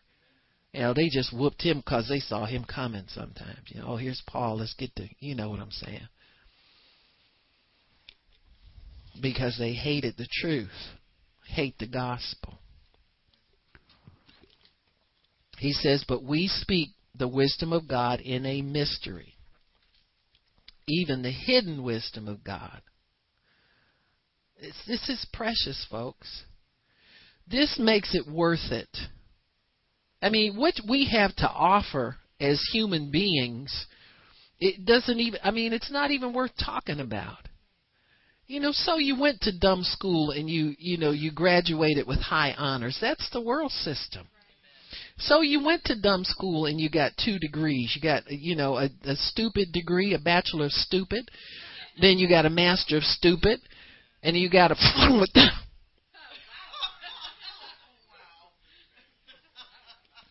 You 0.71 0.81
know, 0.81 0.93
they 0.93 1.09
just 1.09 1.35
whooped 1.35 1.61
him 1.61 1.79
because 1.79 2.07
they 2.07 2.19
saw 2.19 2.45
him 2.45 2.63
coming 2.63 3.05
sometimes. 3.09 3.59
You 3.67 3.81
know, 3.81 3.87
oh, 3.89 3.95
here's 3.97 4.21
Paul. 4.27 4.57
Let's 4.57 4.75
get 4.75 4.95
to, 4.95 5.07
you 5.19 5.35
know 5.35 5.49
what 5.49 5.59
I'm 5.59 5.71
saying. 5.71 6.07
Because 9.21 9.57
they 9.57 9.73
hated 9.73 10.15
the 10.17 10.27
truth, 10.41 10.69
hate 11.45 11.77
the 11.79 11.87
gospel. 11.87 12.59
He 15.57 15.73
says, 15.73 16.05
But 16.07 16.23
we 16.23 16.47
speak 16.47 16.89
the 17.17 17.27
wisdom 17.27 17.73
of 17.73 17.87
God 17.87 18.21
in 18.21 18.45
a 18.45 18.61
mystery, 18.61 19.33
even 20.87 21.23
the 21.23 21.31
hidden 21.31 21.83
wisdom 21.83 22.27
of 22.27 22.43
God. 22.43 22.81
It's, 24.57 24.77
this 24.87 25.09
is 25.09 25.25
precious, 25.33 25.85
folks. 25.89 26.43
This 27.49 27.77
makes 27.79 28.13
it 28.13 28.27
worth 28.27 28.71
it 28.71 28.89
I 30.21 30.29
mean, 30.29 30.55
what 30.55 30.73
we 30.87 31.09
have 31.11 31.35
to 31.37 31.49
offer 31.49 32.17
as 32.39 32.61
human 32.71 33.11
beings, 33.11 33.85
it 34.59 34.85
doesn't 34.85 35.19
even, 35.19 35.39
I 35.43 35.51
mean, 35.51 35.73
it's 35.73 35.91
not 35.91 36.11
even 36.11 36.33
worth 36.33 36.51
talking 36.63 36.99
about. 36.99 37.47
You 38.47 38.61
know, 38.61 38.71
so 38.71 38.97
you 38.97 39.19
went 39.19 39.41
to 39.41 39.51
dumb 39.57 39.83
school 39.83 40.31
and 40.31 40.49
you, 40.49 40.73
you 40.79 40.97
know, 40.97 41.11
you 41.11 41.31
graduated 41.31 42.07
with 42.07 42.19
high 42.19 42.53
honors. 42.57 42.97
That's 43.01 43.29
the 43.31 43.41
world 43.41 43.71
system. 43.71 44.29
So 45.17 45.41
you 45.41 45.61
went 45.63 45.83
to 45.85 45.99
dumb 45.99 46.23
school 46.23 46.65
and 46.65 46.79
you 46.79 46.89
got 46.89 47.11
two 47.23 47.39
degrees. 47.39 47.91
You 47.93 48.01
got, 48.01 48.31
you 48.31 48.55
know, 48.55 48.77
a, 48.77 48.89
a 49.03 49.15
stupid 49.15 49.73
degree, 49.73 50.13
a 50.13 50.19
bachelor 50.19 50.67
of 50.67 50.71
stupid. 50.71 51.29
Then 51.99 52.17
you 52.19 52.29
got 52.29 52.45
a 52.45 52.49
master 52.49 52.95
of 52.97 53.03
stupid, 53.03 53.59
and 54.23 54.37
you 54.37 54.49
got 54.49 54.71
a 54.71 54.75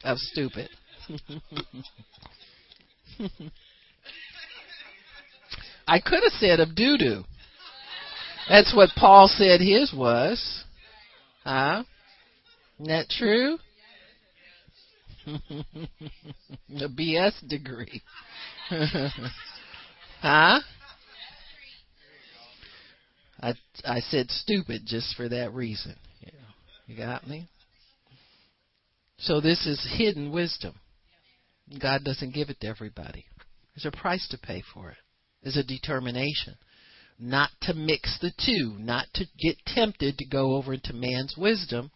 of 0.05 0.17
stupid. 0.19 0.71
I 5.89 6.01
could 6.01 6.23
have 6.23 6.33
said 6.39 6.61
of 6.61 6.75
doo 6.75 6.97
doo. 6.97 7.25
That's 8.49 8.75
what 8.75 8.91
Paul 8.97 9.29
said 9.29 9.61
his 9.61 9.93
was. 9.93 10.65
Huh? 11.45 11.85
Isn't 12.79 12.89
that 12.89 13.09
true? 13.09 13.59
A 15.27 16.89
BS 16.89 17.49
degree. 17.49 18.03
huh? 18.71 20.61
I 23.41 23.55
I 23.85 24.01
said 24.01 24.31
stupid 24.31 24.83
just 24.87 25.17
for 25.17 25.29
that 25.29 25.53
reason. 25.53 25.97
You, 26.21 26.31
you 26.87 26.97
got 26.97 27.27
me? 27.27 27.49
So 29.19 29.41
this 29.41 29.67
is 29.67 29.85
hidden 29.97 30.31
wisdom. 30.31 30.75
God 31.81 32.05
doesn't 32.05 32.35
give 32.35 32.49
it 32.49 32.61
to 32.61 32.69
everybody. 32.69 33.25
There's 33.75 33.93
a 33.93 33.97
price 33.97 34.27
to 34.31 34.39
pay 34.39 34.63
for 34.73 34.91
it. 34.91 34.97
There's 35.43 35.57
a 35.57 35.65
determination 35.65 36.57
not 37.19 37.51
to 37.63 37.75
mix 37.75 38.19
the 38.21 38.31
two, 38.31 38.77
not 38.79 39.07
to 39.15 39.25
get 39.39 39.57
tempted 39.67 40.19
to 40.19 40.27
go 40.27 40.55
over 40.55 40.75
into 40.75 40.93
man's 40.93 41.35
wisdom. 41.37 41.91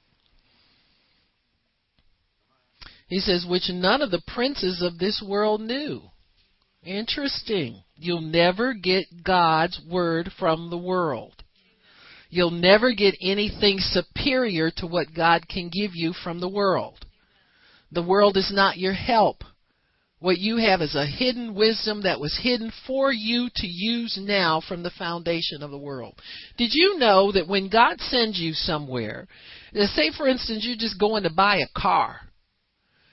He 3.09 3.19
says, 3.19 3.45
which 3.49 3.69
none 3.71 4.03
of 4.03 4.11
the 4.11 4.23
princes 4.27 4.83
of 4.83 4.99
this 4.99 5.23
world 5.27 5.61
knew. 5.61 6.03
Interesting. 6.85 7.83
You'll 7.97 8.21
never 8.21 8.73
get 8.73 9.25
God's 9.25 9.81
word 9.91 10.31
from 10.39 10.71
the 10.71 10.79
world. 10.79 11.35
You'll 12.31 12.53
never 12.53 12.93
get 12.93 13.17
anything 13.21 13.79
superior 13.81 14.71
to 14.77 14.87
what 14.87 15.13
God 15.15 15.49
can 15.49 15.69
give 15.69 15.91
you 15.95 16.13
from 16.13 16.41
the 16.41 16.49
world. 16.49 17.05
The 17.91 18.03
world 18.03 18.37
is 18.37 18.53
not 18.55 18.79
your 18.79 18.93
help. 18.93 19.43
What 20.21 20.39
you 20.39 20.59
have 20.59 20.83
is 20.83 20.95
a 20.95 21.07
hidden 21.07 21.55
wisdom 21.55 22.03
that 22.03 22.21
was 22.21 22.39
hidden 22.43 22.71
for 22.87 23.11
you 23.11 23.49
to 23.55 23.67
use 23.67 24.19
now 24.21 24.61
from 24.61 24.83
the 24.83 24.91
foundation 24.91 25.63
of 25.63 25.71
the 25.71 25.79
world. 25.79 26.15
Did 26.59 26.71
you 26.75 26.99
know 26.99 27.33
that 27.33 27.49
when 27.49 27.71
God 27.71 28.01
sends 28.01 28.39
you 28.39 28.53
somewhere, 28.53 29.27
say 29.75 30.13
for 30.17 30.29
instance 30.29 30.65
you're 30.67 30.77
just 30.77 31.01
going 31.01 31.23
to 31.23 31.33
buy 31.33 31.57
a 31.57 31.81
car, 31.81 32.21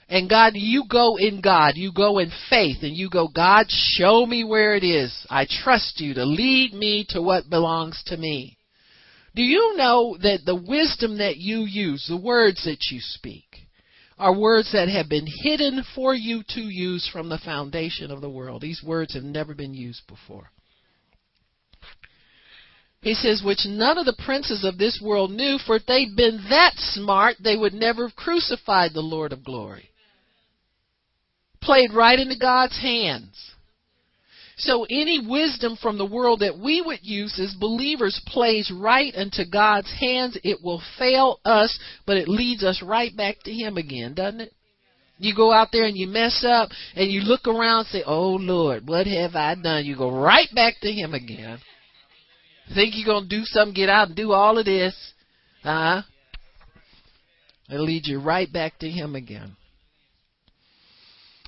and 0.09 0.29
God, 0.29 0.53
you 0.55 0.83
go 0.89 1.17
in 1.17 1.41
God, 1.41 1.73
you 1.75 1.91
go 1.93 2.19
in 2.19 2.31
faith, 2.49 2.77
and 2.81 2.95
you 2.95 3.09
go, 3.09 3.27
God, 3.27 3.65
show 3.69 4.25
me 4.25 4.43
where 4.43 4.75
it 4.75 4.83
is. 4.83 5.13
I 5.29 5.45
trust 5.63 5.99
you 5.99 6.13
to 6.13 6.25
lead 6.25 6.73
me 6.73 7.05
to 7.09 7.21
what 7.21 7.49
belongs 7.49 8.01
to 8.07 8.15
me. 8.15 8.57
Do 9.35 9.41
you 9.43 9.75
know 9.75 10.17
that 10.21 10.45
the 10.45 10.55
wisdom 10.55 11.17
that 11.17 11.37
you 11.37 11.65
use, 11.65 12.05
the 12.07 12.17
words 12.17 12.63
that 12.63 12.89
you 12.89 12.99
speak, 13.01 13.66
are 14.17 14.37
words 14.37 14.71
that 14.71 14.89
have 14.89 15.09
been 15.09 15.27
hidden 15.43 15.83
for 15.93 16.13
you 16.13 16.43
to 16.49 16.61
use 16.61 17.07
from 17.11 17.29
the 17.29 17.37
foundation 17.37 18.11
of 18.11 18.21
the 18.21 18.29
world. 18.29 18.61
These 18.61 18.83
words 18.83 19.13
have 19.13 19.23
never 19.23 19.53
been 19.53 19.73
used 19.73 20.01
before. 20.07 20.49
He 23.01 23.13
says, 23.13 23.43
which 23.45 23.65
none 23.65 23.97
of 23.97 24.05
the 24.05 24.17
princes 24.25 24.63
of 24.65 24.77
this 24.77 24.99
world 25.01 25.31
knew, 25.31 25.57
for 25.65 25.75
if 25.75 25.85
they'd 25.85 26.15
been 26.15 26.43
that 26.49 26.73
smart, 26.77 27.37
they 27.39 27.55
would 27.55 27.73
never 27.73 28.07
have 28.07 28.15
crucified 28.15 28.93
the 28.93 29.01
Lord 29.01 29.31
of 29.31 29.43
glory. 29.43 29.91
Played 31.61 31.93
right 31.93 32.19
into 32.19 32.35
God's 32.37 32.79
hands. 32.81 33.51
So 34.57 34.85
any 34.89 35.25
wisdom 35.25 35.77
from 35.79 35.99
the 35.99 36.05
world 36.05 36.39
that 36.39 36.57
we 36.57 36.81
would 36.81 36.99
use 37.03 37.39
as 37.39 37.53
believers 37.59 38.19
plays 38.25 38.71
right 38.71 39.13
into 39.13 39.45
God's 39.45 39.91
hands. 39.99 40.37
It 40.43 40.63
will 40.63 40.81
fail 40.97 41.39
us, 41.45 41.77
but 42.07 42.17
it 42.17 42.27
leads 42.27 42.63
us 42.63 42.81
right 42.81 43.15
back 43.15 43.43
to 43.43 43.51
Him 43.51 43.77
again, 43.77 44.15
doesn't 44.15 44.41
it? 44.41 44.53
You 45.19 45.35
go 45.35 45.51
out 45.51 45.69
there 45.71 45.85
and 45.85 45.95
you 45.95 46.07
mess 46.07 46.43
up 46.47 46.69
and 46.95 47.11
you 47.11 47.21
look 47.21 47.47
around 47.47 47.79
and 47.79 47.87
say, 47.87 48.03
Oh 48.05 48.31
Lord, 48.31 48.87
what 48.87 49.05
have 49.07 49.35
I 49.35 49.55
done? 49.55 49.85
You 49.85 49.95
go 49.95 50.11
right 50.11 50.49
back 50.53 50.75
to 50.81 50.91
Him 50.91 51.13
again. 51.13 51.59
Think 52.73 52.95
you're 52.95 53.05
going 53.05 53.29
to 53.29 53.37
do 53.37 53.43
something, 53.45 53.75
get 53.75 53.89
out 53.89 54.07
and 54.07 54.17
do 54.17 54.31
all 54.31 54.57
of 54.57 54.65
this. 54.65 54.95
Huh? 55.63 56.01
It'll 57.69 57.85
lead 57.85 58.07
you 58.07 58.19
right 58.19 58.51
back 58.51 58.79
to 58.79 58.89
Him 58.89 59.15
again. 59.15 59.55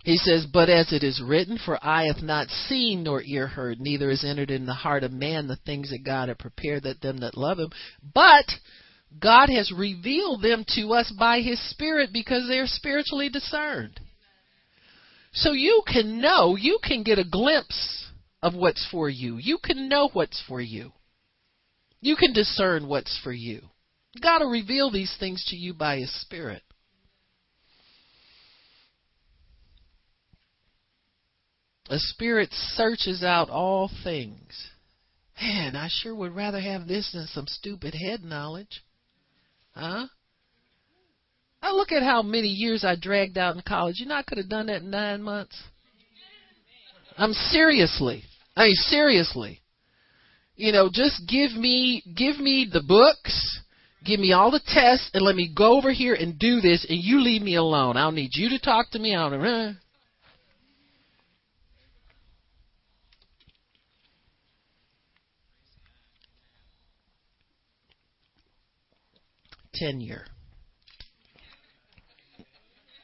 He 0.09 0.17
says, 0.17 0.47
But 0.51 0.69
as 0.69 0.91
it 0.91 1.03
is 1.03 1.21
written, 1.21 1.59
For 1.63 1.77
eye 1.85 2.05
hath 2.05 2.23
not 2.23 2.49
seen 2.49 3.03
nor 3.03 3.21
ear 3.21 3.45
heard, 3.45 3.79
neither 3.79 4.09
is 4.09 4.25
entered 4.25 4.49
in 4.49 4.65
the 4.65 4.73
heart 4.73 5.03
of 5.03 5.11
man 5.11 5.47
the 5.47 5.55
things 5.55 5.91
that 5.91 6.03
God 6.03 6.29
hath 6.29 6.39
prepared 6.39 6.81
that 6.81 6.99
them 6.99 7.19
that 7.19 7.37
love 7.37 7.59
him. 7.59 7.69
But 8.01 8.45
God 9.19 9.49
has 9.49 9.71
revealed 9.71 10.41
them 10.41 10.65
to 10.69 10.93
us 10.93 11.13
by 11.19 11.41
his 11.41 11.61
Spirit 11.69 12.09
because 12.11 12.47
they 12.47 12.57
are 12.57 12.65
spiritually 12.65 13.29
discerned. 13.29 13.99
So 15.31 15.51
you 15.51 15.83
can 15.85 16.19
know, 16.19 16.55
you 16.55 16.79
can 16.83 17.03
get 17.03 17.19
a 17.19 17.23
glimpse 17.23 18.07
of 18.41 18.55
what's 18.55 18.87
for 18.89 19.09
you. 19.09 19.37
You 19.37 19.59
can 19.63 19.89
know 19.89 20.09
what's 20.13 20.41
for 20.47 20.59
you. 20.59 20.91
You 22.01 22.15
can 22.15 22.33
discern 22.33 22.87
what's 22.87 23.15
for 23.23 23.31
you. 23.31 23.61
God 24.19 24.39
will 24.39 24.49
reveal 24.49 24.89
these 24.89 25.15
things 25.19 25.45
to 25.49 25.55
you 25.55 25.75
by 25.75 25.97
his 25.97 26.21
Spirit. 26.21 26.63
A 31.89 31.97
spirit 31.97 32.49
searches 32.51 33.23
out 33.23 33.49
all 33.49 33.89
things. 34.03 34.69
Man, 35.41 35.75
I 35.75 35.87
sure 35.89 36.13
would 36.13 36.35
rather 36.35 36.59
have 36.59 36.87
this 36.87 37.11
than 37.13 37.25
some 37.27 37.47
stupid 37.47 37.95
head 37.95 38.23
knowledge. 38.23 38.83
Huh? 39.73 40.05
I 41.61 41.71
look 41.71 41.91
at 41.91 42.03
how 42.03 42.21
many 42.21 42.47
years 42.47 42.83
I 42.83 42.95
dragged 42.95 43.37
out 43.37 43.55
in 43.55 43.61
college. 43.67 43.95
You 43.99 44.05
know, 44.05 44.15
I 44.15 44.23
could 44.23 44.37
have 44.37 44.49
done 44.49 44.67
that 44.67 44.81
in 44.81 44.91
nine 44.91 45.23
months. 45.23 45.55
I'm 47.17 47.33
seriously. 47.33 48.23
I 48.55 48.67
mean, 48.67 48.75
seriously. 48.75 49.61
You 50.55 50.71
know, 50.71 50.89
just 50.91 51.21
give 51.27 51.53
me, 51.53 52.03
give 52.15 52.37
me 52.39 52.69
the 52.71 52.83
books, 52.83 53.61
give 54.05 54.19
me 54.19 54.31
all 54.31 54.51
the 54.51 54.61
tests, 54.65 55.09
and 55.13 55.23
let 55.23 55.35
me 55.35 55.51
go 55.55 55.77
over 55.77 55.91
here 55.91 56.13
and 56.13 56.37
do 56.37 56.61
this, 56.61 56.85
and 56.87 56.99
you 57.01 57.21
leave 57.21 57.41
me 57.41 57.55
alone. 57.55 57.97
I 57.97 58.01
don't 58.01 58.15
need 58.15 58.31
you 58.33 58.49
to 58.49 58.59
talk 58.59 58.91
to 58.91 58.99
me. 58.99 59.15
I 59.15 59.29
don't. 59.29 59.45
Uh, 59.45 59.73
tenure. 69.79 70.25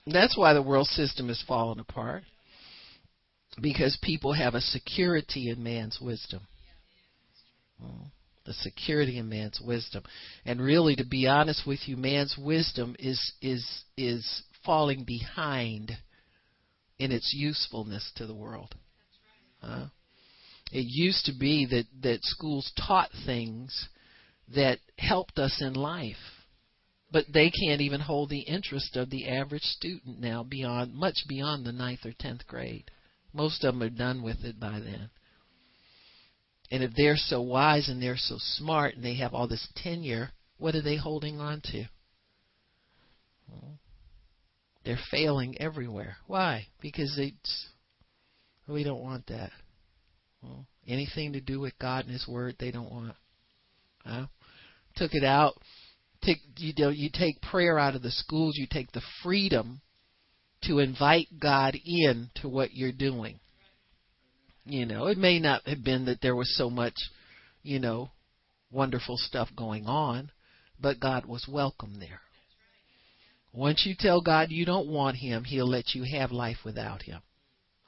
That's 0.05 0.37
why 0.37 0.53
the 0.53 0.61
world 0.61 0.87
system 0.87 1.29
is 1.29 1.43
falling 1.47 1.79
apart. 1.79 2.23
Because 3.61 3.97
people 4.01 4.33
have 4.33 4.53
a 4.53 4.61
security 4.61 5.49
in 5.49 5.63
man's 5.63 5.99
wisdom. 6.01 6.41
The 8.45 8.53
security 8.53 9.17
in 9.17 9.29
man's 9.29 9.59
wisdom. 9.65 10.03
And 10.45 10.61
really 10.61 10.95
to 10.97 11.05
be 11.05 11.27
honest 11.27 11.65
with 11.65 11.79
you, 11.87 11.97
man's 11.97 12.37
wisdom 12.37 12.95
is 12.99 13.33
is 13.41 13.65
is 13.97 14.43
falling 14.63 15.03
behind 15.03 15.97
in 16.99 17.11
its 17.11 17.33
usefulness 17.35 18.11
to 18.17 18.27
the 18.27 18.35
world. 18.35 18.75
Uh, 19.63 19.87
it 20.71 20.85
used 20.87 21.25
to 21.25 21.33
be 21.33 21.65
that, 21.67 21.85
that 22.01 22.19
schools 22.23 22.71
taught 22.75 23.09
things 23.25 23.87
that 24.53 24.79
helped 24.97 25.37
us 25.37 25.61
in 25.61 25.73
life 25.73 26.15
but 27.11 27.25
they 27.33 27.49
can't 27.49 27.81
even 27.81 28.01
hold 28.01 28.29
the 28.29 28.39
interest 28.39 28.95
of 28.97 29.09
the 29.09 29.27
average 29.27 29.63
student 29.63 30.19
now 30.19 30.43
beyond 30.43 30.93
much 30.93 31.25
beyond 31.27 31.65
the 31.65 31.71
ninth 31.71 32.05
or 32.05 32.13
tenth 32.17 32.45
grade. 32.47 32.89
Most 33.33 33.63
of 33.63 33.73
them 33.73 33.83
are 33.83 33.89
done 33.89 34.23
with 34.23 34.43
it 34.43 34.59
by 34.59 34.79
then. 34.79 35.09
And 36.71 36.83
if 36.83 36.91
they're 36.95 37.17
so 37.17 37.41
wise 37.41 37.89
and 37.89 38.01
they're 38.01 38.17
so 38.17 38.37
smart 38.39 38.95
and 38.95 39.03
they 39.03 39.15
have 39.15 39.33
all 39.33 39.47
this 39.47 39.67
tenure, 39.75 40.31
what 40.57 40.75
are 40.75 40.81
they 40.81 40.97
holding 40.97 41.39
on 41.39 41.61
to? 41.65 41.85
They're 44.83 44.99
failing 45.09 45.59
everywhere. 45.59 46.17
Why? 46.27 46.67
Because 46.81 47.17
it's, 47.17 47.67
we 48.67 48.83
don't 48.83 49.01
want 49.01 49.27
that. 49.27 49.51
Anything 50.87 51.33
to 51.33 51.41
do 51.41 51.59
with 51.59 51.77
God 51.79 52.05
and 52.05 52.13
His 52.13 52.27
Word, 52.27 52.55
they 52.59 52.69
don't 52.71 52.91
want. 52.91 53.15
Huh? 54.05 54.27
Took 54.95 55.13
it 55.13 55.23
out 55.23 55.55
take 56.25 56.39
you 56.57 56.73
know 56.77 56.89
you 56.89 57.09
take 57.13 57.41
prayer 57.41 57.77
out 57.77 57.95
of 57.95 58.01
the 58.01 58.11
schools 58.11 58.57
you 58.57 58.67
take 58.69 58.91
the 58.91 59.01
freedom 59.23 59.81
to 60.63 60.79
invite 60.79 61.27
god 61.39 61.77
in 61.85 62.29
to 62.35 62.49
what 62.49 62.73
you're 62.73 62.91
doing. 62.91 63.39
You 64.65 64.85
know 64.85 65.07
it 65.07 65.17
may 65.17 65.39
not 65.39 65.67
have 65.67 65.83
been 65.83 66.05
that 66.05 66.21
there 66.21 66.35
was 66.35 66.55
so 66.57 66.69
much 66.69 66.95
you 67.61 67.79
know 67.79 68.11
wonderful 68.71 69.17
stuff 69.17 69.49
going 69.55 69.85
on 69.85 70.31
but 70.79 70.99
god 70.99 71.25
was 71.25 71.47
welcome 71.49 71.99
there. 71.99 72.21
Once 73.53 73.85
you 73.85 73.95
tell 73.97 74.21
god 74.21 74.49
you 74.49 74.65
don't 74.65 74.87
want 74.87 75.17
him 75.17 75.43
he'll 75.43 75.69
let 75.69 75.93
you 75.93 76.03
have 76.17 76.31
life 76.31 76.57
without 76.65 77.03
him. 77.03 77.21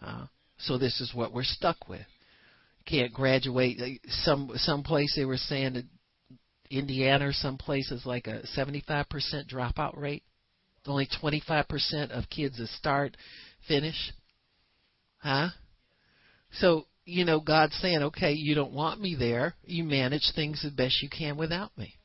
Uh, 0.01 0.25
so 0.59 0.77
this 0.77 1.01
is 1.01 1.13
what 1.13 1.33
we're 1.33 1.43
stuck 1.43 1.89
with. 1.89 2.05
Can't 2.85 3.13
graduate. 3.13 4.01
Some 4.07 4.51
some 4.55 4.83
place 4.83 5.13
they 5.15 5.25
were 5.25 5.37
saying 5.37 5.73
that 5.73 5.85
Indiana 6.69 7.27
or 7.27 7.33
some 7.33 7.57
places 7.57 8.05
like 8.05 8.27
a 8.27 8.43
75% 8.57 9.05
dropout 9.51 9.97
rate. 9.97 10.23
Only 10.85 11.07
25% 11.21 12.11
of 12.11 12.29
kids 12.29 12.57
that 12.57 12.69
start 12.69 13.17
finish. 13.67 14.13
Huh? 15.17 15.49
So, 16.53 16.85
you 17.03 17.25
know, 17.25 17.39
God's 17.39 17.75
saying, 17.75 18.03
okay, 18.03 18.33
you 18.33 18.55
don't 18.55 18.71
want 18.71 19.01
me 19.01 19.15
there. 19.17 19.55
You 19.63 19.83
manage 19.83 20.31
things 20.35 20.63
as 20.65 20.71
best 20.71 21.01
you 21.01 21.09
can 21.09 21.37
without 21.37 21.77
me. 21.77 21.95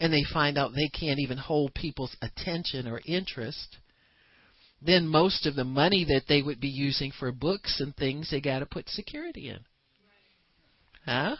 And 0.00 0.12
they 0.12 0.24
find 0.32 0.58
out 0.58 0.72
they 0.74 0.88
can't 0.88 1.18
even 1.20 1.38
hold 1.38 1.74
people's 1.74 2.16
attention 2.22 2.86
or 2.86 3.00
interest. 3.06 3.76
Then 4.82 5.06
most 5.08 5.46
of 5.46 5.54
the 5.54 5.64
money 5.64 6.04
that 6.04 6.24
they 6.28 6.42
would 6.42 6.60
be 6.60 6.68
using 6.68 7.12
for 7.18 7.32
books 7.32 7.80
and 7.80 7.96
things, 7.96 8.30
they 8.30 8.40
got 8.40 8.58
to 8.58 8.66
put 8.66 8.88
security 8.88 9.48
in. 9.48 9.60
Huh? 11.06 11.36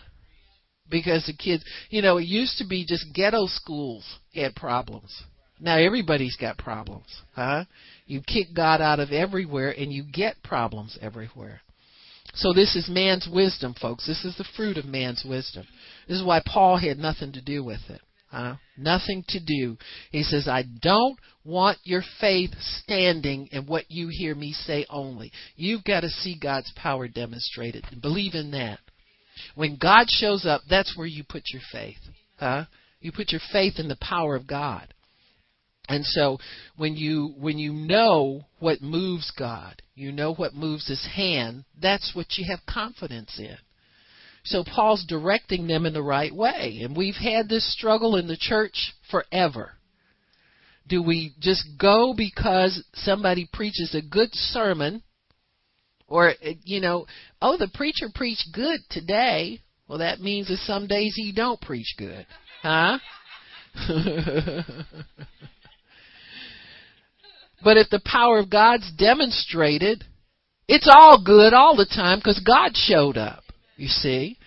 Because 0.90 1.26
the 1.26 1.32
kids, 1.32 1.64
you 1.90 2.02
know, 2.02 2.18
it 2.18 2.24
used 2.24 2.58
to 2.58 2.66
be 2.66 2.84
just 2.86 3.06
ghetto 3.14 3.46
schools 3.46 4.04
had 4.34 4.54
problems. 4.54 5.22
Now 5.58 5.78
everybody's 5.78 6.36
got 6.36 6.58
problems, 6.58 7.06
huh? 7.34 7.64
You 8.06 8.20
kick 8.20 8.48
God 8.54 8.80
out 8.80 9.00
of 9.00 9.10
everywhere 9.10 9.70
and 9.70 9.92
you 9.92 10.04
get 10.04 10.42
problems 10.42 10.98
everywhere. 11.00 11.62
So 12.34 12.52
this 12.52 12.76
is 12.76 12.88
man's 12.90 13.28
wisdom, 13.32 13.74
folks. 13.80 14.06
This 14.06 14.24
is 14.24 14.36
the 14.36 14.44
fruit 14.56 14.76
of 14.76 14.84
man's 14.84 15.24
wisdom. 15.26 15.66
This 16.06 16.18
is 16.18 16.24
why 16.24 16.42
Paul 16.44 16.76
had 16.76 16.98
nothing 16.98 17.32
to 17.32 17.40
do 17.40 17.64
with 17.64 17.80
it. 17.88 18.00
Huh? 18.28 18.56
Nothing 18.76 19.24
to 19.28 19.40
do. 19.40 19.78
He 20.10 20.22
says, 20.22 20.46
I 20.46 20.64
don't 20.82 21.18
want 21.44 21.78
your 21.84 22.02
faith 22.20 22.50
standing 22.60 23.48
in 23.52 23.66
what 23.66 23.84
you 23.88 24.08
hear 24.10 24.34
me 24.34 24.52
say 24.52 24.84
only. 24.90 25.32
You've 25.54 25.84
got 25.84 26.00
to 26.00 26.10
see 26.10 26.36
God's 26.38 26.70
power 26.76 27.08
demonstrated. 27.08 27.84
Believe 28.02 28.34
in 28.34 28.50
that. 28.50 28.80
When 29.56 29.78
God 29.80 30.08
shows 30.08 30.46
up, 30.46 30.60
that's 30.68 30.96
where 30.96 31.06
you 31.06 31.24
put 31.28 31.44
your 31.52 31.62
faith. 31.72 31.98
Huh? 32.36 32.66
You 33.00 33.10
put 33.10 33.32
your 33.32 33.40
faith 33.50 33.78
in 33.78 33.88
the 33.88 33.96
power 33.96 34.36
of 34.36 34.46
God. 34.46 34.92
And 35.88 36.04
so 36.04 36.38
when 36.76 36.94
you 36.96 37.34
when 37.38 37.58
you 37.58 37.72
know 37.72 38.42
what 38.58 38.82
moves 38.82 39.32
God, 39.36 39.80
you 39.94 40.12
know 40.12 40.34
what 40.34 40.54
moves 40.54 40.88
his 40.88 41.06
hand, 41.14 41.64
that's 41.80 42.12
what 42.14 42.36
you 42.36 42.44
have 42.50 42.66
confidence 42.66 43.38
in. 43.38 43.56
So 44.44 44.62
Paul's 44.62 45.06
directing 45.08 45.66
them 45.66 45.86
in 45.86 45.94
the 45.94 46.02
right 46.02 46.34
way. 46.34 46.80
And 46.82 46.96
we've 46.96 47.14
had 47.14 47.48
this 47.48 47.72
struggle 47.72 48.16
in 48.16 48.28
the 48.28 48.36
church 48.36 48.92
forever. 49.10 49.72
Do 50.86 51.02
we 51.02 51.34
just 51.40 51.64
go 51.80 52.14
because 52.16 52.84
somebody 52.94 53.48
preaches 53.52 53.94
a 53.94 54.06
good 54.06 54.28
sermon 54.32 55.02
or, 56.08 56.34
you 56.64 56.80
know, 56.80 57.06
oh, 57.42 57.56
the 57.56 57.70
preacher 57.72 58.06
preached 58.14 58.48
good 58.52 58.80
today. 58.90 59.60
Well, 59.88 59.98
that 59.98 60.20
means 60.20 60.48
that 60.48 60.58
some 60.58 60.86
days 60.86 61.14
he 61.16 61.32
don't 61.32 61.60
preach 61.60 61.94
good. 61.96 62.26
Huh? 62.62 62.98
But 67.66 67.78
if 67.78 67.90
the 67.90 68.02
power 68.04 68.38
of 68.38 68.48
God's 68.48 68.90
demonstrated, 68.92 70.04
it's 70.68 70.88
all 70.88 71.20
good 71.24 71.52
all 71.52 71.74
the 71.74 71.84
time 71.84 72.20
because 72.20 72.38
God 72.38 72.76
showed 72.76 73.16
up, 73.16 73.42
you 73.76 73.88
see. 73.88 74.38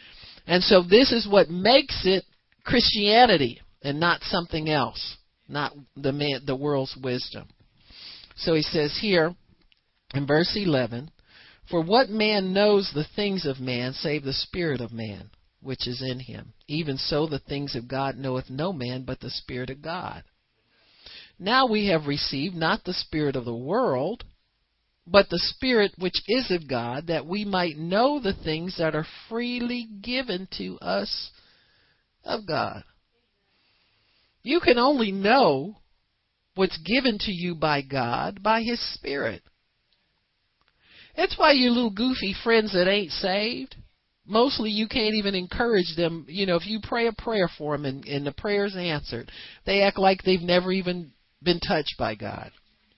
And 0.48 0.64
so 0.64 0.84
this 0.84 1.12
is 1.12 1.28
what 1.28 1.50
makes 1.50 2.04
it 2.06 2.24
Christianity 2.64 3.60
and 3.82 4.00
not 4.00 4.22
something 4.24 4.70
else, 4.70 5.18
not 5.50 5.74
the 5.96 6.12
man, 6.12 6.44
the 6.46 6.56
world's 6.56 6.96
wisdom. 7.02 7.50
So 8.38 8.54
he 8.54 8.62
says 8.62 8.98
here 9.02 9.36
in 10.14 10.26
verse 10.26 10.54
11, 10.56 11.12
for 11.70 11.82
what 11.82 12.10
man 12.10 12.54
knows 12.54 12.92
the 12.94 13.08
things 13.16 13.46
of 13.46 13.60
man 13.60 13.94
save 13.94 14.24
the 14.24 14.34
spirit 14.34 14.82
of 14.82 14.92
man 14.92 15.30
which 15.62 15.88
is 15.88 16.02
in 16.02 16.20
him? 16.20 16.54
Even 16.68 16.98
so 16.98 17.28
the 17.28 17.40
things 17.40 17.76
of 17.76 17.88
God 17.88 18.18
knoweth 18.18 18.50
no 18.50 18.74
man 18.74 19.04
but 19.04 19.20
the 19.20 19.30
spirit 19.30 19.70
of 19.70 19.82
God. 19.82 20.24
Now 21.38 21.68
we 21.68 21.88
have 21.88 22.06
received 22.06 22.56
not 22.56 22.84
the 22.84 22.94
spirit 22.94 23.36
of 23.36 23.46
the 23.46 23.56
world, 23.56 24.24
but 25.12 25.30
the 25.30 25.40
Spirit 25.40 25.94
which 25.98 26.22
is 26.28 26.52
of 26.52 26.68
God, 26.68 27.08
that 27.08 27.26
we 27.26 27.46
might 27.46 27.78
know 27.78 28.20
the 28.20 28.34
things 28.34 28.78
that 28.78 28.96
are 28.96 29.08
freely 29.28 29.88
given 30.02 30.48
to 30.58 30.78
us 30.80 31.32
of 32.24 32.46
God. 32.46 32.84
You 34.44 34.60
can 34.60 34.78
only 34.78 35.12
know 35.12 35.78
what's 36.56 36.78
given 36.80 37.18
to 37.20 37.32
you 37.32 37.56
by 37.56 37.82
God 37.82 38.44
by 38.44 38.62
His 38.62 38.80
Spirit. 38.94 39.42
That's 41.20 41.38
why 41.38 41.52
you 41.52 41.72
little 41.72 41.92
goofy 41.92 42.34
friends 42.46 42.72
that 42.72 42.90
ain't 42.90 43.12
saved, 43.12 43.76
mostly 44.26 44.70
you 44.70 44.88
can't 44.88 45.16
even 45.16 45.36
encourage 45.36 45.98
them. 45.98 46.26
You 46.30 46.46
know, 46.46 46.56
if 46.56 46.66
you 46.66 46.80
pray 46.82 47.08
a 47.08 47.12
prayer 47.12 47.50
for 47.58 47.76
them 47.76 47.84
and, 47.84 48.06
and 48.06 48.26
the 48.26 48.32
prayer's 48.32 48.74
answered, 48.78 49.30
they 49.66 49.82
act 49.82 50.00
like 50.00 50.24
they've 50.24 50.40
never 50.40 50.72
even 50.72 51.12
been 51.44 51.60
touched 51.60 51.96
by 52.00 52.16
God. 52.16 52.52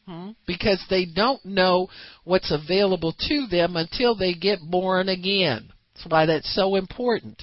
Hmm? 0.05 0.31
Because 0.45 0.85
they 0.87 1.05
don't 1.05 1.43
know 1.43 1.87
what's 2.23 2.51
available 2.51 3.15
to 3.27 3.47
them 3.49 3.75
until 3.75 4.15
they 4.15 4.35
get 4.35 4.59
born 4.61 5.09
again. 5.09 5.73
That's 5.95 6.05
why 6.07 6.27
that's 6.27 6.53
so 6.53 6.75
important 6.75 7.41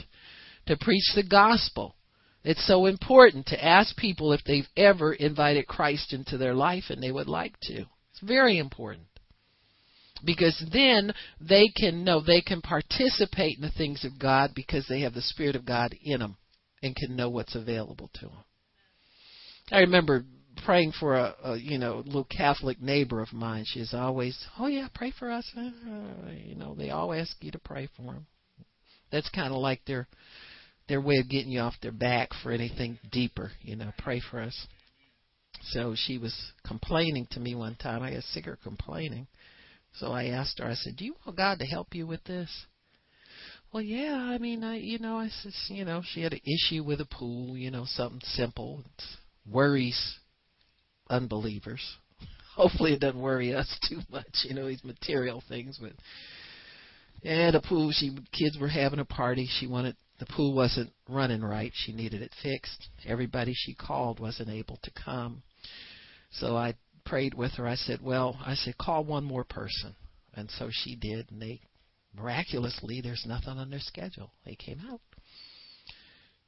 to 0.66 0.76
preach 0.76 1.10
the 1.16 1.24
gospel. 1.24 1.96
It's 2.44 2.64
so 2.68 2.86
important 2.86 3.46
to 3.46 3.64
ask 3.64 3.96
people 3.96 4.32
if 4.32 4.44
they've 4.44 4.68
ever 4.76 5.12
invited 5.12 5.66
Christ 5.66 6.12
into 6.12 6.38
their 6.38 6.54
life 6.54 6.84
and 6.88 7.02
they 7.02 7.10
would 7.10 7.26
like 7.26 7.58
to. 7.62 7.78
It's 8.12 8.20
very 8.22 8.58
important. 8.58 9.07
Because 10.24 10.62
then 10.72 11.12
they 11.40 11.68
can 11.68 12.04
know, 12.04 12.20
they 12.20 12.40
can 12.40 12.60
participate 12.60 13.56
in 13.56 13.62
the 13.62 13.70
things 13.70 14.04
of 14.04 14.18
God 14.18 14.52
because 14.54 14.86
they 14.88 15.00
have 15.00 15.14
the 15.14 15.22
Spirit 15.22 15.56
of 15.56 15.64
God 15.64 15.94
in 16.02 16.20
them 16.20 16.36
and 16.82 16.96
can 16.96 17.16
know 17.16 17.28
what's 17.28 17.54
available 17.54 18.10
to 18.14 18.26
them. 18.26 18.44
I 19.70 19.80
remember 19.80 20.24
praying 20.64 20.92
for 20.98 21.14
a, 21.14 21.34
a 21.44 21.56
you 21.56 21.78
know 21.78 22.02
little 22.04 22.24
Catholic 22.24 22.80
neighbor 22.80 23.20
of 23.20 23.32
mine. 23.32 23.64
She's 23.66 23.94
always, 23.94 24.36
oh 24.58 24.66
yeah, 24.66 24.88
pray 24.94 25.12
for 25.18 25.30
us. 25.30 25.50
Uh, 25.56 25.70
you 26.44 26.54
know, 26.54 26.74
they 26.74 26.90
all 26.90 27.12
ask 27.12 27.36
you 27.40 27.50
to 27.52 27.58
pray 27.58 27.88
for 27.96 28.12
them. 28.12 28.26
That's 29.10 29.28
kind 29.30 29.52
of 29.52 29.60
like 29.60 29.84
their 29.86 30.08
their 30.88 31.00
way 31.00 31.16
of 31.16 31.28
getting 31.28 31.52
you 31.52 31.60
off 31.60 31.74
their 31.82 31.92
back 31.92 32.30
for 32.42 32.50
anything 32.50 32.98
deeper. 33.10 33.50
You 33.60 33.76
know, 33.76 33.92
pray 33.98 34.20
for 34.30 34.40
us. 34.40 34.66
So 35.62 35.94
she 35.96 36.18
was 36.18 36.34
complaining 36.66 37.26
to 37.32 37.40
me 37.40 37.54
one 37.54 37.74
time. 37.76 38.02
I 38.02 38.12
got 38.12 38.22
sick 38.24 38.46
of 38.46 38.60
complaining. 38.62 39.26
So 39.94 40.12
I 40.12 40.26
asked 40.26 40.58
her. 40.58 40.66
I 40.66 40.74
said, 40.74 40.96
"Do 40.96 41.04
you 41.04 41.14
want 41.24 41.36
God 41.36 41.58
to 41.58 41.66
help 41.66 41.94
you 41.94 42.06
with 42.06 42.24
this?" 42.24 42.66
Well, 43.72 43.82
yeah. 43.82 44.14
I 44.14 44.38
mean, 44.38 44.64
I 44.64 44.76
you 44.76 44.98
know, 44.98 45.18
I 45.18 45.28
said, 45.28 45.52
you 45.68 45.84
know, 45.84 46.02
she 46.02 46.22
had 46.22 46.32
an 46.32 46.40
issue 46.44 46.82
with 46.82 47.00
a 47.00 47.06
pool. 47.06 47.56
You 47.56 47.70
know, 47.70 47.84
something 47.86 48.20
simple. 48.22 48.84
It's 48.94 49.16
worries 49.50 50.18
unbelievers. 51.10 51.82
Hopefully, 52.54 52.92
it 52.94 53.00
doesn't 53.00 53.20
worry 53.20 53.54
us 53.54 53.78
too 53.88 54.00
much. 54.10 54.44
You 54.44 54.54
know 54.54 54.66
these 54.68 54.84
material 54.84 55.42
things, 55.48 55.78
but 55.80 55.92
yeah, 57.22 57.50
the 57.50 57.60
pool. 57.60 57.90
She 57.92 58.16
kids 58.32 58.58
were 58.58 58.68
having 58.68 59.00
a 59.00 59.04
party. 59.04 59.48
She 59.58 59.66
wanted 59.66 59.96
the 60.18 60.26
pool 60.26 60.54
wasn't 60.54 60.92
running 61.08 61.42
right. 61.42 61.72
She 61.74 61.92
needed 61.92 62.22
it 62.22 62.32
fixed. 62.42 62.88
Everybody 63.06 63.52
she 63.54 63.74
called 63.74 64.20
wasn't 64.20 64.50
able 64.50 64.78
to 64.82 64.90
come. 64.90 65.42
So 66.32 66.56
I 66.56 66.74
prayed 67.08 67.34
with 67.34 67.52
her. 67.52 67.66
I 67.66 67.74
said, 67.74 68.00
"Well, 68.02 68.38
I 68.44 68.54
said 68.54 68.78
call 68.78 69.04
one 69.04 69.24
more 69.24 69.44
person." 69.44 69.96
And 70.34 70.50
so 70.50 70.70
she 70.70 70.94
did, 70.94 71.30
and 71.30 71.40
they 71.40 71.60
miraculously 72.14 73.00
there's 73.00 73.24
nothing 73.26 73.58
on 73.58 73.70
their 73.70 73.80
schedule. 73.80 74.32
They 74.44 74.54
came 74.54 74.80
out. 74.90 75.00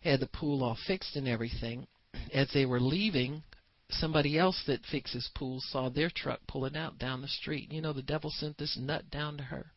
Had 0.01 0.21
the 0.21 0.27
pool 0.27 0.63
all 0.63 0.79
fixed 0.87 1.17
and 1.17 1.29
everything. 1.29 1.87
As 2.33 2.51
they 2.53 2.67
were 2.67 2.81
leaving, 2.81 3.43
somebody 3.89 4.39
else 4.39 4.63
that 4.67 4.87
fixes 4.87 5.31
pools 5.35 5.67
saw 5.71 5.89
their 5.89 6.11
truck 6.11 6.41
pulling 6.47 6.77
out 6.77 6.99
down 6.99 7.23
the 7.23 7.29
street. 7.29 7.73
You 7.73 7.81
know, 7.81 7.93
the 7.93 8.03
devil 8.03 8.31
sent 8.31 8.59
this 8.59 8.77
nut 8.77 9.11
down 9.11 9.37
to 9.39 9.45
her. 9.45 9.73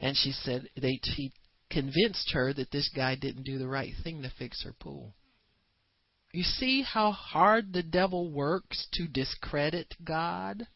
And 0.00 0.16
she 0.16 0.32
said 0.32 0.68
they 0.76 1.00
he 1.02 1.32
convinced 1.70 2.30
her 2.32 2.52
that 2.54 2.70
this 2.70 2.88
guy 2.94 3.14
didn't 3.14 3.42
do 3.42 3.58
the 3.58 3.68
right 3.68 3.92
thing 4.02 4.22
to 4.22 4.30
fix 4.38 4.62
her 4.64 4.72
pool. 4.72 5.14
You 6.32 6.42
see 6.42 6.82
how 6.82 7.12
hard 7.12 7.72
the 7.72 7.82
devil 7.82 8.30
works 8.30 8.86
to 8.92 9.08
discredit 9.08 9.94
God? 10.04 10.66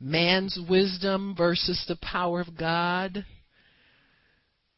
Man's 0.00 0.58
wisdom 0.68 1.34
versus 1.36 1.84
the 1.86 1.96
power 1.96 2.40
of 2.40 2.56
God. 2.56 3.24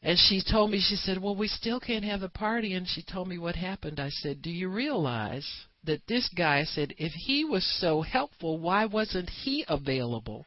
And 0.02 0.18
she 0.18 0.42
told 0.42 0.70
me, 0.70 0.80
she 0.80 0.96
said, 0.96 1.20
Well, 1.20 1.34
we 1.34 1.48
still 1.48 1.80
can't 1.80 2.04
have 2.04 2.22
a 2.22 2.28
party. 2.28 2.74
And 2.74 2.86
she 2.86 3.02
told 3.02 3.28
me 3.28 3.38
what 3.38 3.56
happened. 3.56 3.98
I 3.98 4.10
said, 4.10 4.42
Do 4.42 4.50
you 4.50 4.68
realize 4.68 5.48
that 5.84 6.06
this 6.06 6.28
guy 6.36 6.64
said 6.64 6.94
if 6.98 7.12
he 7.12 7.44
was 7.44 7.64
so 7.80 8.02
helpful, 8.02 8.58
why 8.58 8.84
wasn't 8.84 9.30
he 9.30 9.64
available 9.68 10.46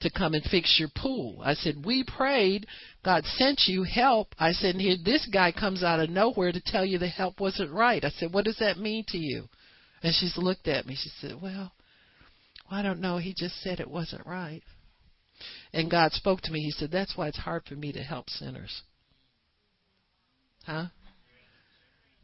to 0.00 0.10
come 0.10 0.34
and 0.34 0.44
fix 0.44 0.76
your 0.78 0.90
pool? 0.94 1.40
I 1.44 1.54
said, 1.54 1.84
We 1.84 2.04
prayed, 2.04 2.66
God 3.04 3.24
sent 3.24 3.62
you 3.66 3.82
help. 3.82 4.34
I 4.38 4.52
said, 4.52 4.74
and 4.74 4.80
here 4.80 4.96
this 5.02 5.28
guy 5.32 5.52
comes 5.52 5.82
out 5.82 6.00
of 6.00 6.10
nowhere 6.10 6.52
to 6.52 6.60
tell 6.64 6.84
you 6.84 6.98
the 6.98 7.08
help 7.08 7.40
wasn't 7.40 7.72
right. 7.72 8.04
I 8.04 8.10
said, 8.10 8.32
What 8.32 8.44
does 8.44 8.58
that 8.58 8.78
mean 8.78 9.04
to 9.08 9.18
you? 9.18 9.48
And 10.02 10.14
she 10.14 10.28
looked 10.36 10.68
at 10.68 10.86
me. 10.86 10.96
She 11.00 11.10
said, 11.20 11.40
Well, 11.40 11.72
I 12.70 12.82
don't 12.82 13.00
know. 13.00 13.18
He 13.18 13.34
just 13.34 13.60
said 13.62 13.80
it 13.80 13.90
wasn't 13.90 14.26
right. 14.26 14.62
And 15.72 15.90
God 15.90 16.12
spoke 16.12 16.40
to 16.42 16.52
me. 16.52 16.60
He 16.60 16.70
said, 16.70 16.90
That's 16.90 17.16
why 17.16 17.28
it's 17.28 17.38
hard 17.38 17.64
for 17.64 17.74
me 17.74 17.92
to 17.92 18.02
help 18.02 18.30
sinners. 18.30 18.82
Huh? 20.64 20.86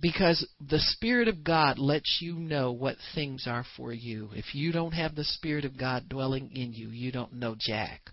Because 0.02 0.44
the 0.60 0.80
Spirit 0.80 1.28
of 1.28 1.44
God 1.44 1.78
lets 1.78 2.18
you 2.20 2.34
know 2.34 2.72
what 2.72 2.96
things 3.14 3.46
are 3.46 3.64
for 3.76 3.92
you. 3.92 4.30
If 4.34 4.52
you 4.52 4.72
don't 4.72 4.92
have 4.92 5.14
the 5.14 5.22
Spirit 5.22 5.64
of 5.64 5.78
God 5.78 6.08
dwelling 6.08 6.50
in 6.52 6.72
you, 6.72 6.88
you 6.88 7.12
don't 7.12 7.34
know 7.34 7.54
Jack. 7.56 8.10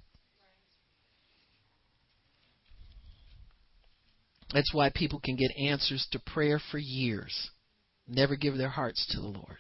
That's 4.54 4.72
why 4.72 4.92
people 4.94 5.20
can 5.20 5.36
get 5.36 5.52
answers 5.58 6.08
to 6.12 6.20
prayer 6.20 6.60
for 6.72 6.78
years, 6.78 7.50
never 8.08 8.36
give 8.36 8.58
their 8.58 8.70
hearts 8.70 9.08
to 9.12 9.20
the 9.20 9.28
Lord. 9.28 9.58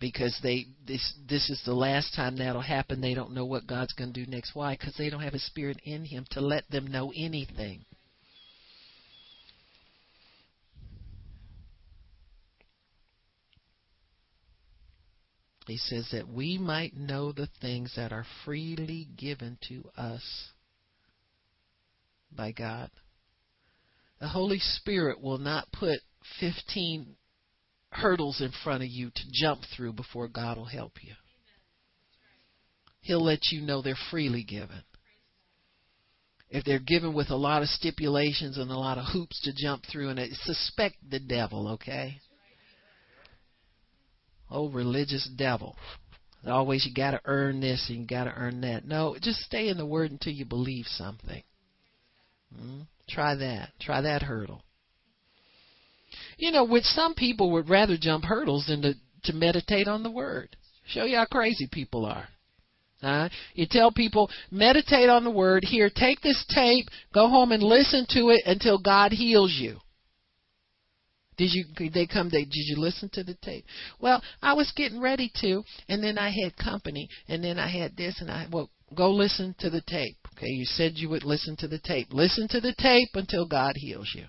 Because 0.00 0.38
they 0.42 0.66
this 0.86 1.14
this 1.26 1.48
is 1.48 1.62
the 1.64 1.74
last 1.74 2.14
time 2.14 2.36
that'll 2.36 2.60
happen. 2.62 3.00
They 3.00 3.14
don't 3.14 3.32
know 3.32 3.46
what 3.46 3.66
God's 3.66 3.94
going 3.94 4.12
to 4.12 4.24
do 4.24 4.30
next. 4.30 4.54
Why? 4.54 4.74
Because 4.74 4.94
they 4.96 5.08
don't 5.08 5.22
have 5.22 5.32
a 5.34 5.38
spirit 5.38 5.80
in 5.84 6.04
Him 6.04 6.26
to 6.30 6.40
let 6.40 6.68
them 6.70 6.86
know 6.86 7.12
anything. 7.16 7.84
He 15.66 15.78
says 15.78 16.08
that 16.12 16.28
we 16.28 16.58
might 16.58 16.96
know 16.96 17.32
the 17.32 17.48
things 17.60 17.94
that 17.96 18.12
are 18.12 18.26
freely 18.44 19.08
given 19.16 19.58
to 19.68 19.90
us 19.96 20.22
by 22.30 22.52
God. 22.52 22.90
The 24.20 24.28
Holy 24.28 24.60
Spirit 24.60 25.20
will 25.20 25.38
not 25.38 25.72
put 25.72 26.00
15 26.40 27.16
hurdles 27.90 28.40
in 28.40 28.52
front 28.62 28.82
of 28.82 28.88
you 28.88 29.10
to 29.10 29.22
jump 29.32 29.62
through 29.76 29.94
before 29.94 30.28
God 30.28 30.56
will 30.56 30.66
help 30.66 30.92
you. 31.02 31.14
He'll 33.00 33.24
let 33.24 33.50
you 33.50 33.60
know 33.60 33.82
they're 33.82 33.96
freely 34.10 34.44
given. 34.44 34.82
If 36.48 36.64
they're 36.64 36.78
given 36.78 37.12
with 37.12 37.30
a 37.30 37.36
lot 37.36 37.62
of 37.62 37.68
stipulations 37.68 38.56
and 38.56 38.70
a 38.70 38.78
lot 38.78 38.98
of 38.98 39.06
hoops 39.12 39.40
to 39.42 39.52
jump 39.52 39.84
through, 39.90 40.10
and 40.10 40.20
suspect 40.44 40.96
the 41.08 41.18
devil, 41.18 41.68
okay? 41.68 42.20
Oh 44.50 44.68
religious 44.68 45.28
devil. 45.36 45.76
Always 46.46 46.86
you 46.86 46.94
got 46.94 47.10
to 47.12 47.20
earn 47.24 47.60
this 47.60 47.86
and 47.88 48.00
you 48.00 48.06
got 48.06 48.24
to 48.24 48.34
earn 48.36 48.60
that. 48.60 48.86
No, 48.86 49.16
just 49.20 49.40
stay 49.40 49.68
in 49.68 49.78
the 49.78 49.86
word 49.86 50.12
until 50.12 50.32
you 50.32 50.44
believe 50.44 50.86
something. 50.86 51.42
Hmm? 52.56 52.82
Try 53.08 53.34
that. 53.34 53.70
Try 53.80 54.00
that 54.02 54.22
hurdle. 54.22 54.62
You 56.38 56.52
know, 56.52 56.64
which 56.64 56.84
some 56.84 57.14
people 57.14 57.50
would 57.52 57.68
rather 57.68 57.96
jump 57.96 58.24
hurdles 58.24 58.66
than 58.68 58.82
to 58.82 58.94
to 59.24 59.32
meditate 59.32 59.88
on 59.88 60.02
the 60.02 60.10
word. 60.10 60.56
Show 60.86 61.04
you 61.04 61.16
how 61.16 61.26
crazy 61.26 61.68
people 61.70 62.04
are. 62.06 62.28
Uh, 63.02 63.28
you 63.54 63.66
tell 63.68 63.92
people, 63.92 64.30
meditate 64.50 65.08
on 65.08 65.24
the 65.24 65.30
word. 65.30 65.64
Here, 65.64 65.90
take 65.94 66.20
this 66.22 66.44
tape, 66.48 66.86
go 67.12 67.28
home 67.28 67.52
and 67.52 67.62
listen 67.62 68.06
to 68.10 68.30
it 68.30 68.42
until 68.46 68.78
God 68.78 69.12
heals 69.12 69.52
you. 69.52 69.78
Did 71.36 71.50
you? 71.52 71.64
They 71.90 72.06
come. 72.06 72.30
They 72.30 72.44
did 72.44 72.64
you 72.66 72.76
listen 72.76 73.10
to 73.12 73.22
the 73.22 73.36
tape? 73.42 73.64
Well, 74.00 74.22
I 74.42 74.54
was 74.54 74.72
getting 74.74 75.00
ready 75.00 75.30
to, 75.40 75.62
and 75.88 76.02
then 76.02 76.18
I 76.18 76.30
had 76.30 76.56
company, 76.56 77.08
and 77.28 77.44
then 77.44 77.58
I 77.58 77.68
had 77.68 77.96
this, 77.96 78.20
and 78.20 78.30
I 78.30 78.46
well, 78.50 78.70
go 78.94 79.10
listen 79.10 79.54
to 79.58 79.68
the 79.68 79.82
tape. 79.82 80.16
Okay, 80.36 80.48
you 80.48 80.64
said 80.64 80.92
you 80.96 81.08
would 81.10 81.24
listen 81.24 81.56
to 81.56 81.68
the 81.68 81.78
tape. 81.78 82.08
Listen 82.10 82.48
to 82.48 82.60
the 82.60 82.74
tape 82.78 83.10
until 83.14 83.46
God 83.46 83.74
heals 83.76 84.10
you. 84.14 84.24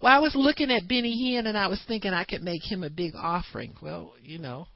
Well, 0.00 0.12
I 0.12 0.20
was 0.20 0.34
looking 0.34 0.70
at 0.70 0.88
Benny 0.88 1.16
Hinn, 1.16 1.46
and 1.46 1.58
I 1.58 1.68
was 1.68 1.82
thinking 1.86 2.12
I 2.12 2.24
could 2.24 2.42
make 2.42 2.62
him 2.62 2.82
a 2.82 2.90
big 2.90 3.14
offering. 3.16 3.74
Well, 3.80 4.14
you 4.22 4.38
know, 4.38 4.66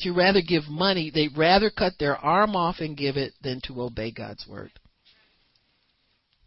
to 0.00 0.12
rather 0.12 0.40
give 0.40 0.68
money, 0.68 1.10
they'd 1.12 1.36
rather 1.36 1.70
cut 1.70 1.94
their 1.98 2.16
arm 2.16 2.56
off 2.56 2.76
and 2.80 2.96
give 2.96 3.16
it 3.16 3.34
than 3.42 3.60
to 3.64 3.82
obey 3.82 4.10
God's 4.10 4.46
word. 4.48 4.72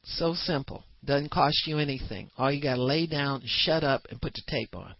So 0.04 0.34
simple. 0.34 0.84
Doesn't 1.06 1.32
cost 1.32 1.68
you 1.68 1.80
anything. 1.80 2.30
All 2.38 2.52
you 2.52 2.62
got 2.62 2.76
to 2.76 2.84
lay 2.84 3.08
down, 3.08 3.42
shut 3.46 3.84
up, 3.84 4.08
and 4.10 4.22
put 4.22 4.34
the 4.34 4.42
tape 4.48 4.76
on. 4.76 4.96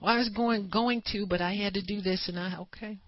Well, 0.00 0.14
I 0.14 0.18
was 0.18 0.30
going 0.30 0.70
going 0.70 1.02
to, 1.12 1.26
but 1.28 1.40
I 1.40 1.54
had 1.54 1.74
to 1.74 1.82
do 1.82 2.00
this, 2.00 2.28
and 2.28 2.38
I 2.38 2.56
okay. 2.58 2.98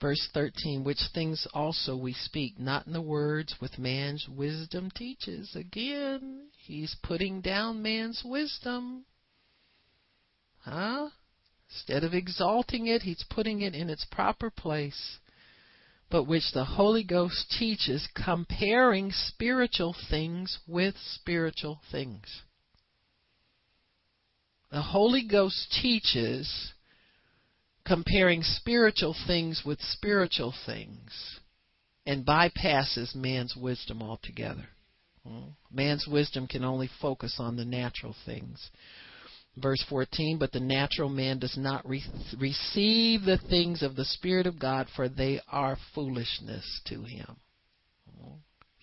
Verse 0.00 0.28
13, 0.34 0.84
which 0.84 0.98
things 1.14 1.46
also 1.54 1.96
we 1.96 2.12
speak, 2.12 2.60
not 2.60 2.86
in 2.86 2.92
the 2.92 3.00
words 3.00 3.54
with 3.58 3.78
man's 3.78 4.28
wisdom 4.28 4.90
teaches. 4.94 5.56
Again, 5.56 6.48
he's 6.58 6.94
putting 7.02 7.40
down 7.40 7.82
man's 7.82 8.22
wisdom. 8.22 9.06
Huh? 10.58 11.08
Instead 11.74 12.04
of 12.04 12.14
exalting 12.14 12.86
it, 12.86 13.02
he's 13.02 13.24
putting 13.28 13.60
it 13.60 13.74
in 13.74 13.90
its 13.90 14.04
proper 14.04 14.48
place. 14.48 15.18
But 16.08 16.24
which 16.24 16.52
the 16.52 16.64
Holy 16.64 17.02
Ghost 17.02 17.50
teaches, 17.58 18.08
comparing 18.14 19.10
spiritual 19.10 19.94
things 20.08 20.60
with 20.68 20.94
spiritual 20.98 21.80
things. 21.90 22.42
The 24.70 24.82
Holy 24.82 25.26
Ghost 25.26 25.76
teaches 25.82 26.72
comparing 27.84 28.42
spiritual 28.42 29.14
things 29.26 29.62
with 29.64 29.80
spiritual 29.80 30.54
things 30.64 31.40
and 32.06 32.24
bypasses 32.24 33.14
man's 33.14 33.56
wisdom 33.56 34.00
altogether. 34.00 34.68
Hmm? 35.26 35.48
Man's 35.72 36.06
wisdom 36.06 36.46
can 36.46 36.64
only 36.64 36.88
focus 37.00 37.36
on 37.38 37.56
the 37.56 37.64
natural 37.64 38.14
things. 38.24 38.70
Verse 39.56 39.84
14, 39.88 40.38
but 40.38 40.50
the 40.50 40.60
natural 40.60 41.08
man 41.08 41.38
does 41.38 41.56
not 41.56 41.88
re- 41.88 42.02
receive 42.38 43.22
the 43.22 43.38
things 43.48 43.82
of 43.82 43.94
the 43.94 44.04
Spirit 44.04 44.46
of 44.46 44.58
God, 44.58 44.88
for 44.96 45.08
they 45.08 45.40
are 45.50 45.78
foolishness 45.94 46.80
to 46.86 47.04
him. 47.04 47.36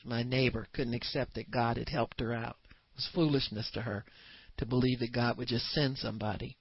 My 0.05 0.23
neighbor 0.23 0.67
couldn't 0.73 0.93
accept 0.93 1.35
that 1.35 1.51
God 1.51 1.77
had 1.77 1.89
helped 1.89 2.19
her 2.21 2.33
out. 2.33 2.55
It 2.69 2.95
was 2.95 3.09
foolishness 3.13 3.69
to 3.73 3.81
her 3.81 4.05
to 4.57 4.65
believe 4.65 4.99
that 4.99 5.13
God 5.13 5.37
would 5.37 5.49
just 5.49 5.69
send 5.71 5.97
somebody 5.97 6.57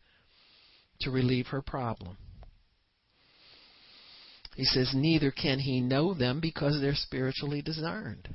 to 1.02 1.10
relieve 1.10 1.46
her 1.48 1.62
problem. 1.62 2.16
He 4.56 4.64
says, 4.64 4.92
neither 4.94 5.30
can 5.30 5.60
he 5.60 5.80
know 5.80 6.12
them 6.14 6.40
because 6.40 6.80
they're 6.80 6.94
spiritually 6.94 7.62
discerned. 7.62 8.28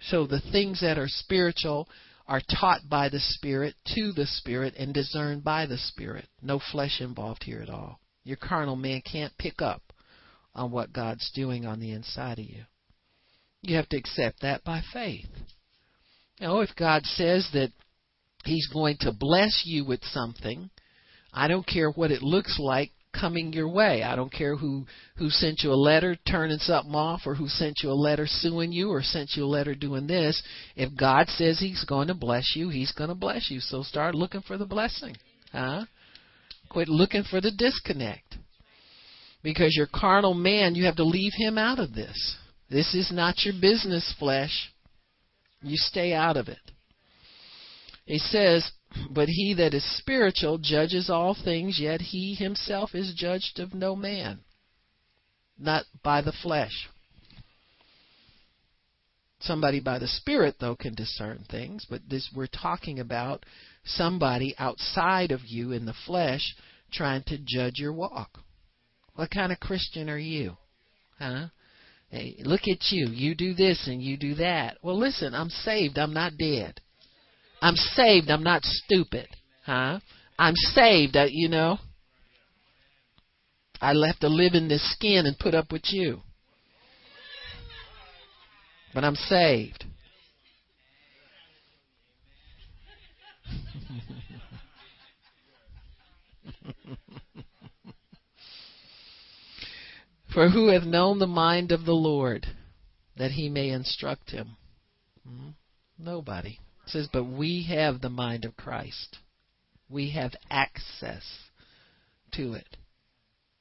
So 0.00 0.26
the 0.26 0.42
things 0.52 0.80
that 0.80 0.98
are 0.98 1.08
spiritual 1.08 1.88
are 2.26 2.40
taught 2.60 2.88
by 2.88 3.08
the 3.08 3.20
Spirit 3.20 3.74
to 3.94 4.12
the 4.12 4.26
Spirit 4.26 4.74
and 4.78 4.94
discerned 4.94 5.44
by 5.44 5.66
the 5.66 5.78
Spirit. 5.78 6.26
No 6.40 6.58
flesh 6.58 7.00
involved 7.00 7.44
here 7.44 7.60
at 7.60 7.70
all. 7.70 8.00
Your 8.24 8.36
carnal 8.36 8.76
man 8.76 9.02
can't 9.02 9.36
pick 9.38 9.60
up 9.60 9.82
on 10.54 10.70
what 10.70 10.92
God's 10.92 11.30
doing 11.34 11.66
on 11.66 11.80
the 11.80 11.92
inside 11.92 12.38
of 12.38 12.44
you. 12.44 12.62
You 13.62 13.76
have 13.76 13.88
to 13.90 13.96
accept 13.96 14.42
that 14.42 14.64
by 14.64 14.82
faith. 14.92 15.28
Know, 16.40 16.60
if 16.60 16.70
God 16.76 17.04
says 17.04 17.48
that 17.52 17.70
He's 18.44 18.68
going 18.72 18.96
to 19.00 19.12
bless 19.12 19.62
you 19.64 19.84
with 19.84 20.02
something, 20.04 20.70
I 21.32 21.46
don't 21.46 21.66
care 21.66 21.90
what 21.90 22.10
it 22.10 22.22
looks 22.22 22.58
like 22.58 22.90
coming 23.18 23.52
your 23.52 23.68
way. 23.68 24.02
I 24.02 24.16
don't 24.16 24.32
care 24.32 24.56
who 24.56 24.86
who 25.16 25.30
sent 25.30 25.60
you 25.62 25.72
a 25.72 25.74
letter 25.74 26.16
turning 26.26 26.58
something 26.58 26.94
off 26.94 27.22
or 27.26 27.34
who 27.34 27.48
sent 27.48 27.80
you 27.82 27.90
a 27.90 27.94
letter 27.94 28.26
suing 28.26 28.72
you 28.72 28.90
or 28.90 29.02
sent 29.02 29.30
you 29.36 29.44
a 29.44 29.46
letter 29.46 29.74
doing 29.74 30.06
this. 30.06 30.42
If 30.76 30.96
God 30.96 31.28
says 31.28 31.58
he's 31.58 31.84
going 31.84 32.08
to 32.08 32.14
bless 32.14 32.54
you, 32.56 32.68
he's 32.68 32.92
going 32.92 33.08
to 33.08 33.14
bless 33.14 33.50
you. 33.50 33.60
So 33.60 33.82
start 33.82 34.14
looking 34.14 34.42
for 34.42 34.58
the 34.58 34.66
blessing. 34.66 35.16
Huh? 35.52 35.84
Quit 36.68 36.88
looking 36.88 37.22
for 37.22 37.40
the 37.40 37.50
disconnect. 37.50 38.36
Because 39.42 39.76
your 39.76 39.88
carnal 39.92 40.34
man, 40.34 40.74
you 40.74 40.84
have 40.84 40.96
to 40.96 41.04
leave 41.04 41.32
him 41.36 41.58
out 41.58 41.78
of 41.78 41.94
this. 41.94 42.36
This 42.70 42.94
is 42.94 43.10
not 43.12 43.44
your 43.44 43.54
business, 43.60 44.14
flesh. 44.18 44.72
You 45.62 45.76
stay 45.76 46.12
out 46.14 46.36
of 46.36 46.48
it. 46.48 46.58
He 48.04 48.18
says, 48.18 48.70
but 49.10 49.28
he 49.28 49.54
that 49.54 49.74
is 49.74 49.98
spiritual 49.98 50.58
judges 50.58 51.10
all 51.10 51.34
things, 51.34 51.78
yet 51.78 52.00
he 52.00 52.34
himself 52.34 52.94
is 52.94 53.14
judged 53.14 53.58
of 53.58 53.74
no 53.74 53.96
man, 53.96 54.40
not 55.58 55.84
by 56.02 56.20
the 56.20 56.32
flesh. 56.42 56.88
Somebody 59.40 59.80
by 59.80 59.98
the 59.98 60.06
Spirit, 60.06 60.56
though, 60.60 60.76
can 60.76 60.94
discern 60.94 61.44
things, 61.50 61.84
but 61.90 62.08
this 62.08 62.30
we're 62.34 62.46
talking 62.46 63.00
about 63.00 63.44
somebody 63.84 64.54
outside 64.58 65.32
of 65.32 65.40
you 65.44 65.72
in 65.72 65.84
the 65.84 65.94
flesh 66.06 66.54
trying 66.92 67.24
to 67.24 67.38
judge 67.44 67.78
your 67.78 67.92
walk. 67.92 68.38
What 69.14 69.30
kind 69.30 69.50
of 69.50 69.58
Christian 69.58 70.08
are 70.08 70.18
you? 70.18 70.56
Huh? 71.18 71.46
Hey, 72.08 72.36
look 72.44 72.62
at 72.62 72.90
you. 72.90 73.08
You 73.08 73.34
do 73.34 73.54
this 73.54 73.86
and 73.88 74.02
you 74.02 74.16
do 74.16 74.34
that. 74.36 74.78
Well, 74.82 74.98
listen, 74.98 75.34
I'm 75.34 75.48
saved. 75.48 75.98
I'm 75.98 76.12
not 76.12 76.36
dead. 76.38 76.80
I'm 77.62 77.76
saved. 77.76 78.28
I'm 78.28 78.42
not 78.42 78.64
stupid. 78.64 79.28
Huh? 79.64 80.00
I'm 80.36 80.56
saved. 80.56 81.16
Uh, 81.16 81.26
you 81.30 81.48
know. 81.48 81.78
I 83.80 83.92
left 83.92 84.22
to 84.22 84.28
live 84.28 84.54
in 84.54 84.66
this 84.68 84.92
skin 84.92 85.26
and 85.26 85.38
put 85.38 85.54
up 85.54 85.70
with 85.70 85.84
you. 85.92 86.22
But 88.92 89.04
I'm 89.04 89.14
saved. 89.14 89.84
For 100.34 100.48
who 100.48 100.66
hath 100.68 100.82
known 100.84 101.20
the 101.20 101.26
mind 101.28 101.70
of 101.72 101.84
the 101.84 101.92
Lord 101.92 102.46
that 103.16 103.30
he 103.32 103.48
may 103.48 103.70
instruct 103.70 104.30
him? 104.30 104.56
Hmm? 105.26 105.50
Nobody. 105.98 106.58
Says, 106.92 107.08
But 107.10 107.24
we 107.24 107.66
have 107.70 108.02
the 108.02 108.10
mind 108.10 108.44
of 108.44 108.54
Christ. 108.54 109.16
We 109.88 110.10
have 110.10 110.32
access 110.50 111.22
to 112.34 112.52
it. 112.52 112.76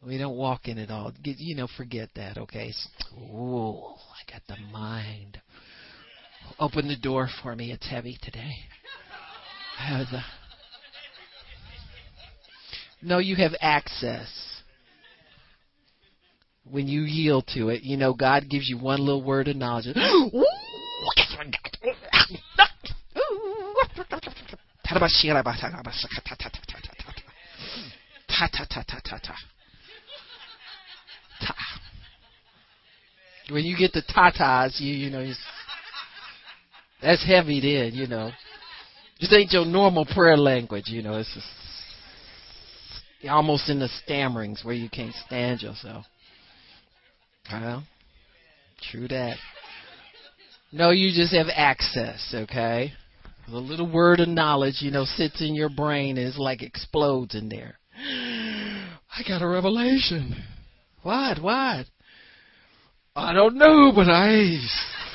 We 0.05 0.17
don't 0.17 0.36
walk 0.36 0.67
in 0.67 0.77
it 0.77 0.91
all. 0.91 1.13
You 1.23 1.55
know, 1.55 1.67
forget 1.77 2.09
that, 2.15 2.38
okay? 2.38 2.73
Oh, 3.15 3.95
I 3.95 4.32
got 4.32 4.41
the 4.47 4.61
mind. 4.71 5.39
Open 6.59 6.89
the 6.89 6.97
door 6.97 7.29
for 7.41 7.55
me. 7.55 7.71
It's 7.71 7.88
heavy 7.88 8.17
today. 8.21 8.51
The. 9.79 10.21
No, 13.01 13.19
you 13.19 13.36
have 13.38 13.53
access. 13.61 14.27
When 16.69 16.88
you 16.88 17.01
yield 17.01 17.45
to 17.55 17.69
it, 17.69 17.84
you 17.84 17.97
know, 17.97 18.13
God 18.13 18.49
gives 18.49 18.69
you 18.69 18.77
one 18.77 18.99
little 18.99 19.23
word 19.23 19.47
of 19.47 19.55
knowledge. 19.55 19.88
When 33.50 33.66
you 33.66 33.78
get 33.78 33.92
the 33.94 34.02
tatas, 34.02 34.80
you 34.80 34.94
you 34.94 35.10
know, 35.10 35.32
that's 37.02 37.26
heavy 37.26 37.60
then, 37.60 37.94
you 37.94 38.08
know. 38.08 38.32
This 39.20 39.34
ain't 39.34 39.52
your 39.52 39.66
normal 39.66 40.06
prayer 40.06 40.38
language, 40.38 40.86
you 40.88 41.02
know. 41.02 41.16
It's 41.16 41.34
just, 41.34 41.48
almost 43.30 43.70
in 43.70 43.80
the 43.80 43.89
stammerings 44.04 44.64
where 44.64 44.74
you 44.74 44.89
can't 44.89 45.14
stand 45.28 45.62
yourself. 45.62 46.06
Well, 47.52 47.84
true 48.92 49.08
that. 49.10 49.38
No, 50.72 50.92
you 50.92 51.12
just 51.14 51.34
have 51.34 51.48
access, 51.54 52.34
okay? 52.34 52.94
The 53.50 53.58
little 53.58 53.92
word 53.92 54.20
of 54.20 54.30
knowledge, 54.30 54.78
you 54.82 54.92
know, 54.92 55.06
sits 55.06 55.42
in 55.42 55.56
your 55.56 55.70
brain 55.70 56.18
and 56.18 56.28
is 56.28 56.38
like 56.38 56.62
explodes 56.62 57.36
in 57.36 57.50
there. 57.50 57.80
I 57.98 59.24
got 59.28 59.42
a 59.42 59.48
revelation. 59.48 60.36
What? 61.04 61.42
What? 61.42 61.86
I 63.16 63.34
don't 63.34 63.56
know, 63.56 63.92
but 63.94 64.08
I 64.10 64.58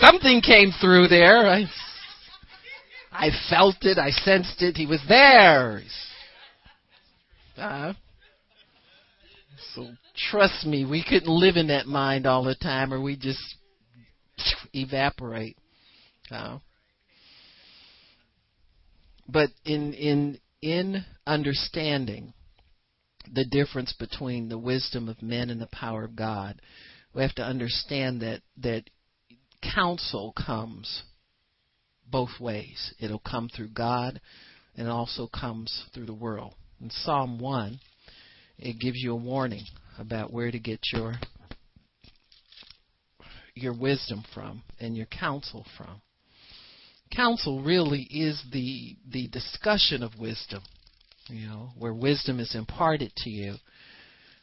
something 0.01 0.43
came 0.43 0.71
through 0.81 1.09
there. 1.09 1.47
I 1.47 1.65
I 3.11 3.31
felt 3.49 3.77
it. 3.83 3.97
I 3.97 4.11
sensed 4.11 4.61
it. 4.61 4.77
He 4.77 4.87
was 4.87 5.01
there. 5.09 5.83
Uh, 7.57 7.95
So 9.75 9.89
trust 10.31 10.67
me, 10.67 10.85
we 10.85 11.03
couldn't 11.03 11.29
live 11.33 11.57
in 11.57 11.69
that 11.69 11.87
mind 11.87 12.27
all 12.27 12.45
the 12.45 12.55
time, 12.55 12.93
or 12.93 13.01
we 13.01 13.17
just 13.17 13.57
evaporate. 14.75 15.57
Uh, 16.31 16.59
but 19.29 19.51
in 19.65 19.93
in 19.95 20.39
in 20.63 21.05
understanding 21.27 22.33
the 23.33 23.45
difference 23.45 23.93
between 23.93 24.49
the 24.49 24.59
wisdom 24.59 25.09
of 25.09 25.21
men 25.23 25.51
and 25.51 25.61
the 25.61 25.69
power 25.69 26.05
of 26.05 26.17
God, 26.17 26.61
we 27.15 27.23
have 27.23 27.35
to 27.35 27.45
understand 27.45 28.23
that 28.23 28.41
that 28.59 28.85
counsel 29.75 30.33
comes 30.33 31.03
both 32.09 32.41
ways. 32.41 32.95
It'll 33.01 33.19
come 33.19 33.49
through 33.49 33.71
God 33.71 34.21
and 34.77 34.87
it 34.87 34.91
also 34.91 35.27
comes 35.27 35.85
through 35.93 36.07
the 36.07 36.15
world. 36.15 36.55
In 36.81 36.91
Psalm 36.91 37.39
1, 37.39 37.81
it 38.59 38.79
gives 38.79 38.99
you 38.99 39.13
a 39.13 39.17
warning 39.17 39.65
about 39.99 40.33
where 40.33 40.51
to 40.51 40.59
get 40.59 40.81
your 40.93 41.15
your 43.55 43.73
wisdom 43.73 44.23
from 44.35 44.63
and 44.79 44.97
your 44.97 45.07
counsel 45.07 45.65
from. 45.79 46.03
Counsel 47.15 47.63
really 47.63 48.03
is 48.03 48.43
the 48.53 48.97
the 49.09 49.29
discussion 49.29 50.03
of 50.03 50.19
wisdom, 50.19 50.63
you 51.29 51.47
know, 51.47 51.71
where 51.79 51.95
wisdom 51.95 52.41
is 52.41 52.55
imparted 52.55 53.13
to 53.19 53.31
you 53.31 53.57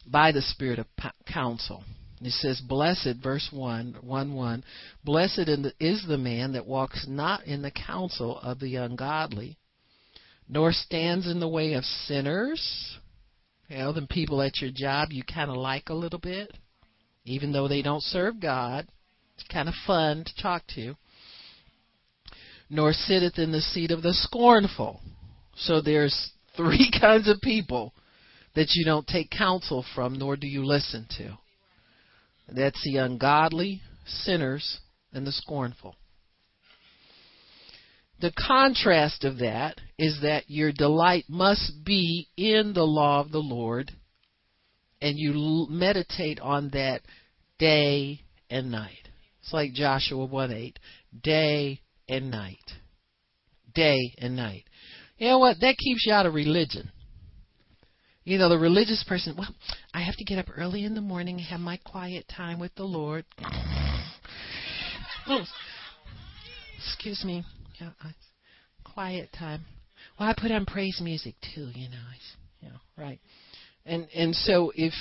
by 0.06 0.32
the 0.32 0.42
spirit 0.42 0.80
of 0.80 0.88
counsel. 1.32 1.84
It 2.22 2.32
says, 2.32 2.62
Blessed, 2.62 3.16
verse 3.22 3.50
1, 3.52 3.98
1 4.02 4.34
1, 4.34 4.64
Blessed 5.04 5.50
is 5.80 6.06
the 6.08 6.18
man 6.18 6.54
that 6.54 6.66
walks 6.66 7.06
not 7.08 7.44
in 7.46 7.62
the 7.62 7.72
counsel 7.72 8.40
of 8.40 8.60
the 8.60 8.78
ungodly, 8.78 9.58
nor 10.48 10.72
stands 10.72 11.28
in 11.28 11.42
the 11.42 11.50
way 11.50 11.74
of 11.74 11.84
sinners. 11.84 12.98
You 13.68 13.78
know, 13.78 13.92
the 13.92 14.08
people 14.08 14.42
at 14.42 14.62
your 14.62 14.72
job 14.74 15.12
you 15.12 15.24
kind 15.24 15.50
of 15.50 15.58
like 15.58 15.90
a 15.90 15.94
little 15.94 16.20
bit, 16.20 16.56
even 17.26 17.52
though 17.52 17.68
they 17.68 17.82
don't 17.82 18.04
serve 18.04 18.40
God. 18.40 18.88
It's 19.36 19.48
kind 19.48 19.68
of 19.68 19.76
fun 19.86 20.24
to 20.24 20.42
talk 20.42 20.64
to. 20.76 20.96
Nor 22.70 22.94
sitteth 22.94 23.38
in 23.38 23.52
the 23.52 23.62
seat 23.62 23.92
of 23.92 24.02
the 24.02 24.14
scornful. 24.14 25.02
So 25.56 25.82
there's 25.82 26.32
three 26.56 26.92
kinds 27.02 27.28
of 27.28 27.42
people 27.42 27.94
that 28.56 28.70
you 28.74 28.86
don't 28.86 29.08
take 29.08 29.30
counsel 29.30 29.86
from, 29.96 30.18
nor 30.18 30.36
do 30.36 30.48
you 30.48 30.66
listen 30.66 31.08
to. 31.18 31.38
That's 32.48 32.82
the 32.84 32.98
ungodly, 32.98 33.82
sinners, 34.06 34.80
and 35.12 35.26
the 35.26 35.32
scornful. 35.32 35.96
The 38.20 38.32
contrast 38.32 39.24
of 39.24 39.40
that 39.40 39.80
is 39.98 40.20
that 40.22 40.50
your 40.50 40.72
delight 40.72 41.26
must 41.28 41.84
be 41.84 42.30
in 42.38 42.74
the 42.74 42.86
law 42.86 43.20
of 43.20 43.32
the 43.32 43.40
Lord, 43.40 43.92
and 45.02 45.18
you 45.18 45.68
meditate 45.70 46.40
on 46.40 46.70
that 46.70 47.02
day 47.60 48.22
and 48.50 48.72
night. 48.72 49.10
It's 49.42 49.52
like 49.52 49.74
Joshua 49.74 50.26
1 50.26 50.52
8. 50.52 50.80
Day 51.22 51.82
and 52.14 52.30
night. 52.30 52.72
Day 53.74 54.14
and 54.20 54.36
night. 54.36 54.66
You 55.18 55.30
know 55.30 55.40
what? 55.40 55.58
That 55.62 55.78
keeps 55.78 56.06
you 56.06 56.14
out 56.14 56.26
of 56.26 56.34
religion. 56.34 56.92
You 58.24 58.38
know, 58.38 58.50
the 58.50 58.58
religious 58.58 59.04
person, 59.08 59.36
well, 59.38 59.54
I 59.94 60.02
have 60.02 60.16
to 60.16 60.24
get 60.24 60.38
up 60.38 60.46
early 60.56 60.86
in 60.86 60.96
the 60.96 61.02
morning 61.02 61.38
and 61.38 61.46
have 61.46 61.60
my 61.60 61.78
quiet 61.84 62.26
time 62.34 62.60
with 62.60 62.74
the 62.76 62.84
Lord. 62.84 63.26
oh, 65.28 65.44
excuse 66.78 67.24
me. 67.26 67.44
Yeah, 67.82 67.90
quiet 68.84 69.30
time. 69.38 69.66
Well, 70.20 70.30
I 70.30 70.36
put 70.40 70.52
on 70.52 70.66
praise 70.66 71.00
music 71.02 71.36
too, 71.56 71.70
you 71.74 71.90
know. 71.90 71.98
Know, 72.62 72.78
right. 72.98 73.20
And 73.86 74.08
and 74.16 74.34
so 74.34 74.72
if 74.74 74.94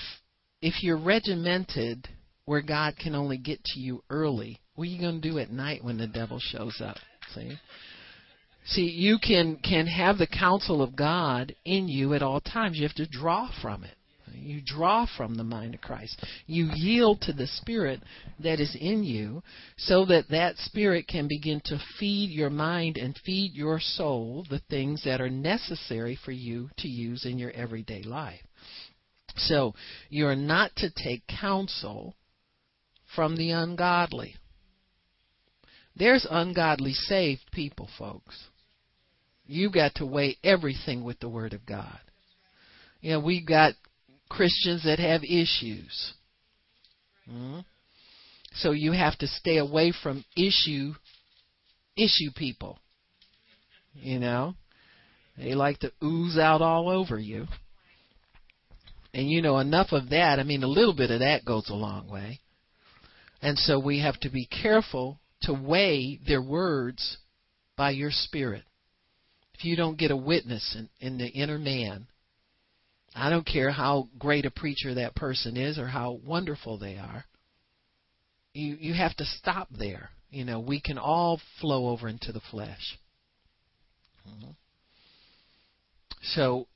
if 0.61 0.83
you're 0.83 0.99
regimented 0.99 2.09
where 2.45 2.63
God 2.63 2.95
can 2.97 3.15
only 3.15 3.37
get 3.37 3.63
to 3.63 3.79
you 3.79 4.03
early, 4.11 4.62
what 4.75 4.85
are 4.85 4.91
you 4.91 5.01
going 5.01 5.21
to 5.21 5.29
do 5.29 5.39
at 5.39 5.51
night 5.51 5.85
when 5.85 5.99
the 5.99 6.07
devil 6.07 6.39
shows 6.41 6.81
up? 6.81 6.97
See? 7.35 7.59
See, 8.65 8.89
you 8.89 9.19
can 9.19 9.57
can 9.57 9.87
have 9.87 10.19
the 10.19 10.27
counsel 10.27 10.83
of 10.83 10.97
God 10.97 11.55
in 11.65 11.89
you 11.89 12.15
at 12.15 12.23
all 12.23 12.41
times. 12.41 12.77
You 12.77 12.85
have 12.85 12.97
to 12.97 13.07
draw 13.07 13.51
from 13.61 13.85
it. 13.85 13.97
You 14.35 14.63
draw 14.65 15.07
from 15.17 15.35
the 15.35 15.45
mind 15.45 15.75
of 15.75 15.81
Christ. 15.81 16.25
You 16.47 16.71
yield 16.75 17.21
to 17.23 17.33
the 17.33 17.47
Spirit 17.47 18.01
that 18.43 18.61
is 18.61 18.77
in 18.81 19.05
you 19.05 19.43
so 19.77 20.07
that 20.07 20.31
that 20.31 20.57
Spirit 20.57 21.07
can 21.07 21.29
begin 21.29 21.61
to 21.67 21.79
feed 21.99 22.31
your 22.31 22.51
mind 22.51 22.97
and 22.97 23.19
feed 23.25 23.53
your 23.53 23.79
soul 23.79 24.47
the 24.49 24.63
things 24.71 25.03
that 25.05 25.21
are 25.21 25.31
necessary 25.31 26.19
for 26.25 26.33
you 26.33 26.71
to 26.79 26.89
use 26.89 27.27
in 27.27 27.39
your 27.39 27.51
everyday 27.51 28.03
life. 28.03 28.41
So 29.37 29.75
you're 30.09 30.37
not 30.37 30.75
to 30.77 30.91
take 30.91 31.27
counsel 31.27 32.15
from 33.15 33.37
the 33.37 33.51
ungodly. 33.51 34.37
There's 35.97 36.27
ungodly 36.31 36.93
saved 36.93 37.51
people, 37.53 37.89
folks. 37.99 38.49
You've 39.47 39.73
got 39.73 39.95
to 39.97 40.07
weigh 40.07 40.37
everything 40.43 41.05
with 41.05 41.21
the 41.21 41.29
Word 41.29 41.53
of 41.53 41.67
God. 41.67 41.99
You 43.01 43.13
know, 43.13 43.21
we've 43.21 43.47
got 43.47 43.75
Christians 44.29 44.85
that 44.85 44.99
have 44.99 45.23
issues. 45.25 46.15
Mm-hmm. 47.29 47.61
So 48.55 48.71
you 48.71 48.93
have 48.93 49.19
to 49.19 49.27
stay 49.27 49.59
away 49.59 49.93
from 50.03 50.25
issue 50.37 50.95
issue 51.97 52.31
people. 52.35 52.79
You 53.95 54.19
know, 54.19 54.55
they 55.37 55.55
like 55.55 55.81
to 55.81 55.93
ooze 56.03 56.39
out 56.39 56.63
all 56.63 56.89
over 56.89 57.19
you. 57.19 57.47
And 59.15 59.29
you 59.29 59.43
know, 59.43 59.59
enough 59.59 59.89
of 59.93 60.11
that, 60.11 60.39
I 60.39 60.43
mean, 60.43 60.63
a 60.63 60.69
little 60.69 60.95
bit 60.95 61.11
of 61.11 61.21
that 61.21 61.45
goes 61.45 61.69
a 61.69 61.75
long 61.75 62.09
way. 62.09 62.41
And 63.43 63.59
so 63.59 63.79
we 63.79 64.01
have 64.01 64.19
to 64.21 64.31
be 64.31 64.47
careful 64.47 65.19
to 65.43 65.53
weigh 65.53 66.21
their 66.27 66.43
words 66.43 67.19
by 67.77 67.91
your 67.91 68.11
spirit. 68.11 68.65
If 69.55 69.65
you 69.65 69.77
don't 69.77 69.99
get 69.99 70.11
a 70.11 70.17
witness 70.17 70.77
in, 70.79 70.89
in 71.01 71.19
the 71.19 71.29
inner 71.29 71.59
man, 71.59 72.07
I 73.15 73.31
don't 73.31 73.47
care 73.47 73.71
how 73.71 74.09
great 74.19 74.47
a 74.47 74.51
preacher 74.51 74.95
that 74.95 75.15
person 75.15 75.57
is 75.57 75.79
or 75.79 75.87
how 75.87 76.21
wonderful 76.25 76.79
they 76.79 76.97
are. 76.97 77.25
You 78.55 78.77
you 78.81 78.95
have 78.95 79.15
to 79.17 79.25
stop 79.25 79.69
there. 79.71 80.11
You 80.31 80.45
know, 80.45 80.61
we 80.61 80.81
can 80.81 80.99
all 80.99 81.41
flow 81.61 81.89
over 81.89 82.09
into 82.09 82.33
the 82.33 82.41
flesh. 82.51 82.99
Mm-hmm. 84.29 84.53
So 86.23 86.69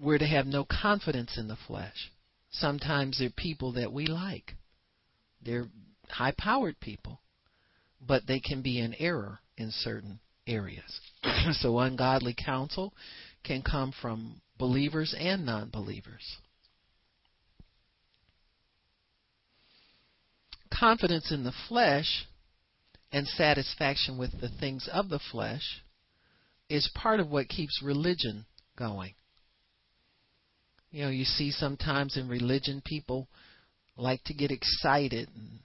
we're 0.00 0.18
to 0.18 0.26
have 0.26 0.46
no 0.46 0.64
confidence 0.64 1.36
in 1.36 1.48
the 1.48 1.58
flesh. 1.66 2.10
Sometimes 2.50 3.18
they're 3.18 3.30
people 3.30 3.72
that 3.72 3.92
we 3.92 4.06
like. 4.06 4.54
They're 5.42 5.68
high 6.08 6.34
powered 6.36 6.78
people, 6.80 7.20
but 8.00 8.26
they 8.26 8.40
can 8.40 8.62
be 8.62 8.78
in 8.78 8.94
error 8.98 9.40
in 9.56 9.70
certain 9.70 10.20
areas. 10.46 11.00
so 11.52 11.78
ungodly 11.78 12.34
counsel 12.34 12.92
can 13.44 13.62
come 13.62 13.92
from 14.00 14.40
believers 14.58 15.14
and 15.18 15.44
non 15.44 15.70
believers. 15.70 16.38
Confidence 20.72 21.30
in 21.32 21.44
the 21.44 21.52
flesh 21.68 22.26
and 23.12 23.26
satisfaction 23.26 24.16
with 24.16 24.40
the 24.40 24.48
things 24.48 24.88
of 24.92 25.08
the 25.08 25.20
flesh 25.30 25.82
is 26.68 26.90
part 26.94 27.20
of 27.20 27.28
what 27.28 27.48
keeps 27.48 27.82
religion 27.82 28.46
going. 28.76 29.14
You 30.90 31.04
know, 31.04 31.10
you 31.10 31.24
see 31.24 31.50
sometimes 31.50 32.16
in 32.16 32.28
religion 32.28 32.82
people 32.84 33.28
like 33.96 34.22
to 34.24 34.34
get 34.34 34.50
excited 34.50 35.28
and 35.34 35.58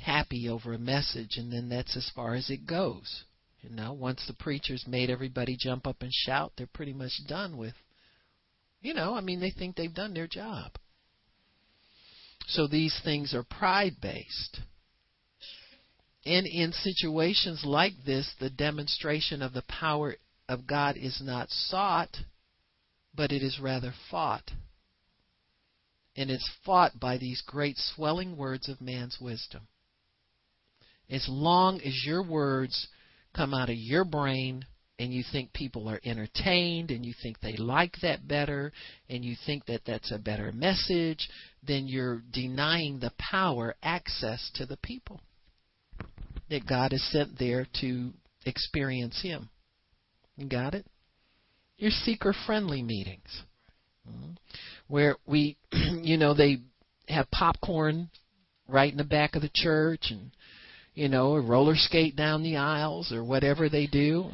happy 0.00 0.48
over 0.48 0.72
a 0.72 0.78
message, 0.78 1.36
and 1.36 1.52
then 1.52 1.68
that's 1.68 1.96
as 1.96 2.10
far 2.14 2.34
as 2.34 2.50
it 2.50 2.66
goes. 2.66 3.24
You 3.60 3.70
know, 3.70 3.92
once 3.92 4.24
the 4.26 4.34
preacher's 4.34 4.84
made 4.86 5.10
everybody 5.10 5.56
jump 5.58 5.86
up 5.86 6.02
and 6.02 6.12
shout, 6.12 6.52
they're 6.56 6.66
pretty 6.66 6.94
much 6.94 7.12
done 7.28 7.56
with 7.56 7.74
you 8.82 8.94
know, 8.94 9.14
I 9.14 9.20
mean, 9.20 9.40
they 9.40 9.50
think 9.50 9.76
they've 9.76 9.92
done 9.92 10.14
their 10.14 10.26
job. 10.26 10.72
So 12.46 12.66
these 12.66 12.98
things 13.04 13.34
are 13.34 13.42
pride 13.42 13.96
based. 14.00 14.60
And 16.24 16.46
in 16.46 16.72
situations 16.72 17.62
like 17.64 17.92
this, 18.04 18.32
the 18.40 18.50
demonstration 18.50 19.42
of 19.42 19.52
the 19.52 19.62
power 19.62 20.16
of 20.48 20.66
God 20.66 20.96
is 20.96 21.20
not 21.22 21.50
sought, 21.50 22.16
but 23.14 23.32
it 23.32 23.42
is 23.42 23.60
rather 23.60 23.92
fought. 24.10 24.50
And 26.16 26.30
it's 26.30 26.50
fought 26.64 26.98
by 26.98 27.18
these 27.18 27.42
great 27.46 27.76
swelling 27.78 28.36
words 28.36 28.68
of 28.68 28.80
man's 28.80 29.18
wisdom. 29.20 29.68
As 31.10 31.26
long 31.28 31.80
as 31.80 32.04
your 32.04 32.22
words 32.22 32.88
come 33.34 33.52
out 33.52 33.68
of 33.68 33.76
your 33.76 34.04
brain 34.04 34.64
and 34.98 35.12
you 35.12 35.24
think 35.32 35.52
people 35.52 35.88
are 35.88 36.00
entertained 36.04 36.90
and 36.90 37.04
you 37.04 37.14
think 37.22 37.40
they 37.40 37.56
like 37.56 37.96
that 38.02 38.28
better 38.28 38.70
and 39.08 39.24
you 39.24 39.34
think 39.46 39.66
that 39.66 39.80
that's 39.86 40.12
a 40.12 40.18
better 40.18 40.52
message, 40.52 41.28
then 41.66 41.88
you're 41.88 42.22
denying 42.32 43.00
the 43.00 43.12
power 43.18 43.74
access 43.82 44.50
to 44.54 44.66
the 44.66 44.76
people 44.78 45.20
that 46.50 46.66
God 46.66 46.92
has 46.92 47.02
sent 47.10 47.38
there 47.38 47.66
to 47.80 48.12
experience 48.44 49.20
Him. 49.22 49.48
You 50.36 50.48
got 50.48 50.74
it? 50.74 50.86
Your 51.78 51.90
seeker 51.90 52.34
friendly 52.46 52.82
meetings. 52.82 53.42
Mm-hmm. 54.08 54.32
Where 54.88 55.16
we, 55.26 55.56
you 55.72 56.16
know, 56.16 56.34
they 56.34 56.58
have 57.08 57.30
popcorn 57.30 58.10
right 58.68 58.90
in 58.90 58.98
the 58.98 59.04
back 59.04 59.34
of 59.34 59.42
the 59.42 59.50
church 59.52 60.06
and, 60.10 60.30
you 60.94 61.08
know, 61.08 61.36
roller 61.36 61.76
skate 61.76 62.16
down 62.16 62.42
the 62.42 62.56
aisles 62.56 63.12
or 63.12 63.24
whatever 63.24 63.68
they 63.68 63.86
do. 63.86 64.30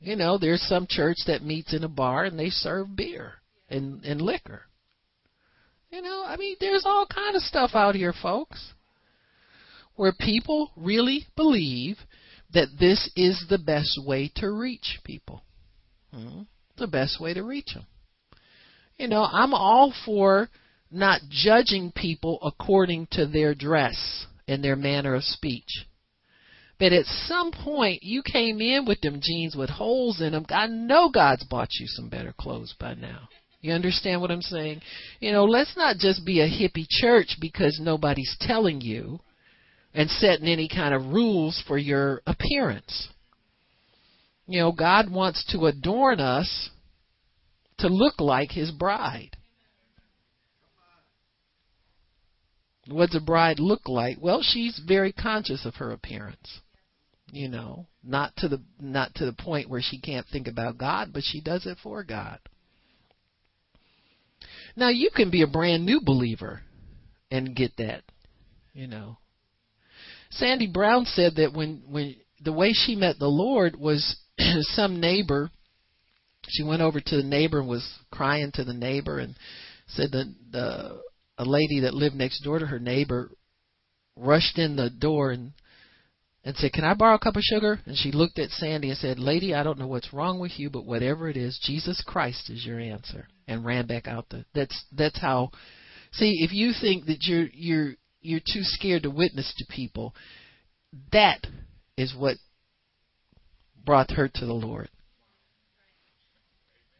You 0.00 0.16
know, 0.16 0.38
there's 0.38 0.62
some 0.62 0.86
church 0.88 1.18
that 1.26 1.44
meets 1.44 1.72
in 1.74 1.84
a 1.84 1.88
bar 1.88 2.24
and 2.24 2.38
they 2.38 2.50
serve 2.50 2.96
beer 2.96 3.34
and, 3.68 4.04
and 4.04 4.20
liquor. 4.20 4.62
You 5.90 6.02
know, 6.02 6.24
I 6.26 6.36
mean, 6.36 6.56
there's 6.58 6.84
all 6.86 7.06
kind 7.06 7.36
of 7.36 7.42
stuff 7.42 7.72
out 7.74 7.94
here, 7.94 8.14
folks, 8.22 8.72
where 9.94 10.12
people 10.18 10.72
really 10.76 11.26
believe 11.36 11.98
that 12.54 12.68
this 12.80 13.10
is 13.14 13.44
the 13.48 13.58
best 13.58 14.00
way 14.04 14.32
to 14.36 14.50
reach 14.50 15.00
people. 15.04 15.42
Hmm? 16.12 16.42
The 16.78 16.86
best 16.86 17.20
way 17.20 17.34
to 17.34 17.42
reach 17.42 17.74
them. 17.74 17.86
You 18.96 19.08
know, 19.08 19.22
I'm 19.22 19.54
all 19.54 19.92
for 20.04 20.48
not 20.90 21.20
judging 21.30 21.92
people 21.92 22.38
according 22.42 23.08
to 23.12 23.26
their 23.26 23.54
dress 23.54 24.26
and 24.48 24.62
their 24.62 24.76
manner 24.76 25.14
of 25.14 25.24
speech. 25.24 25.86
But 26.78 26.92
at 26.92 27.06
some 27.06 27.52
point, 27.52 28.02
you 28.02 28.22
came 28.22 28.60
in 28.60 28.84
with 28.84 29.00
them 29.00 29.20
jeans 29.22 29.54
with 29.54 29.70
holes 29.70 30.20
in 30.20 30.32
them. 30.32 30.44
I 30.48 30.66
know 30.66 31.10
God's 31.10 31.44
bought 31.44 31.68
you 31.78 31.86
some 31.86 32.08
better 32.08 32.34
clothes 32.36 32.74
by 32.78 32.94
now. 32.94 33.28
You 33.60 33.72
understand 33.72 34.20
what 34.20 34.32
I'm 34.32 34.42
saying? 34.42 34.80
You 35.20 35.30
know, 35.30 35.44
let's 35.44 35.76
not 35.76 35.98
just 35.98 36.26
be 36.26 36.40
a 36.40 36.48
hippie 36.48 36.86
church 36.88 37.36
because 37.40 37.78
nobody's 37.80 38.36
telling 38.40 38.80
you 38.80 39.20
and 39.94 40.10
setting 40.10 40.48
any 40.48 40.68
kind 40.68 40.92
of 40.92 41.12
rules 41.12 41.62
for 41.68 41.78
your 41.78 42.22
appearance. 42.26 43.08
You 44.48 44.58
know, 44.58 44.72
God 44.72 45.08
wants 45.10 45.44
to 45.52 45.66
adorn 45.66 46.18
us 46.18 46.70
to 47.78 47.86
look 47.86 48.20
like 48.20 48.50
his 48.50 48.72
bride. 48.72 49.36
What 52.92 53.10
does 53.10 53.22
a 53.22 53.24
bride 53.24 53.58
look 53.58 53.88
like? 53.88 54.18
Well, 54.20 54.42
she's 54.42 54.80
very 54.86 55.12
conscious 55.12 55.64
of 55.64 55.76
her 55.76 55.92
appearance. 55.92 56.60
You 57.30 57.48
know, 57.48 57.86
not 58.04 58.36
to 58.38 58.48
the 58.48 58.60
not 58.78 59.14
to 59.16 59.24
the 59.24 59.32
point 59.32 59.70
where 59.70 59.80
she 59.82 59.98
can't 59.98 60.26
think 60.30 60.46
about 60.48 60.76
God, 60.76 61.12
but 61.14 61.22
she 61.24 61.40
does 61.40 61.66
it 61.66 61.78
for 61.82 62.04
God. 62.04 62.38
Now 64.76 64.90
you 64.90 65.10
can 65.14 65.30
be 65.30 65.42
a 65.42 65.46
brand 65.46 65.86
new 65.86 66.00
believer 66.04 66.62
and 67.30 67.56
get 67.56 67.76
that, 67.78 68.02
you 68.74 68.86
know. 68.86 69.16
Sandy 70.30 70.66
Brown 70.66 71.06
said 71.06 71.36
that 71.36 71.54
when 71.54 71.82
when 71.88 72.16
the 72.42 72.52
way 72.52 72.72
she 72.74 72.96
met 72.96 73.18
the 73.18 73.28
Lord 73.28 73.76
was 73.76 74.16
some 74.60 75.00
neighbor 75.00 75.50
she 76.48 76.62
went 76.62 76.82
over 76.82 77.00
to 77.00 77.16
the 77.16 77.22
neighbor 77.22 77.60
and 77.60 77.68
was 77.68 77.88
crying 78.10 78.50
to 78.54 78.64
the 78.64 78.74
neighbor 78.74 79.18
and 79.18 79.36
said 79.86 80.10
that 80.12 80.34
the 80.50 81.00
a 81.42 81.44
lady 81.44 81.80
that 81.80 81.94
lived 81.94 82.14
next 82.14 82.42
door 82.42 82.58
to 82.58 82.66
her 82.66 82.78
neighbor 82.78 83.32
rushed 84.16 84.58
in 84.58 84.76
the 84.76 84.90
door 84.90 85.32
and 85.32 85.52
and 86.44 86.56
said, 86.56 86.72
"Can 86.72 86.84
I 86.84 86.94
borrow 86.94 87.14
a 87.14 87.20
cup 87.20 87.36
of 87.36 87.42
sugar?" 87.42 87.80
And 87.86 87.96
she 87.96 88.10
looked 88.10 88.38
at 88.38 88.50
Sandy 88.50 88.88
and 88.88 88.98
said, 88.98 89.18
"Lady, 89.18 89.54
I 89.54 89.62
don't 89.62 89.78
know 89.78 89.86
what's 89.86 90.12
wrong 90.12 90.38
with 90.38 90.58
you, 90.58 90.70
but 90.70 90.84
whatever 90.84 91.28
it 91.28 91.36
is, 91.36 91.58
Jesus 91.62 92.02
Christ 92.06 92.50
is 92.50 92.64
your 92.64 92.80
answer." 92.80 93.28
And 93.46 93.64
ran 93.64 93.86
back 93.86 94.08
out 94.08 94.28
the. 94.28 94.44
That's 94.54 94.84
that's 94.92 95.18
how. 95.20 95.50
See, 96.12 96.42
if 96.42 96.52
you 96.52 96.72
think 96.80 97.06
that 97.06 97.24
you're 97.26 97.48
you're 97.52 97.94
you're 98.20 98.40
too 98.40 98.62
scared 98.62 99.02
to 99.02 99.10
witness 99.10 99.52
to 99.58 99.64
people, 99.68 100.14
that 101.12 101.46
is 101.96 102.14
what 102.14 102.36
brought 103.84 104.12
her 104.12 104.28
to 104.28 104.46
the 104.46 104.52
Lord. 104.52 104.88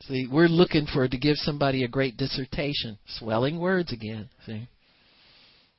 See, 0.08 0.26
we're 0.30 0.48
looking 0.48 0.86
for 0.86 1.06
to 1.06 1.18
give 1.18 1.36
somebody 1.36 1.84
a 1.84 1.88
great 1.88 2.16
dissertation, 2.16 2.98
swelling 3.06 3.60
words 3.60 3.92
again. 3.92 4.28
See, 4.46 4.68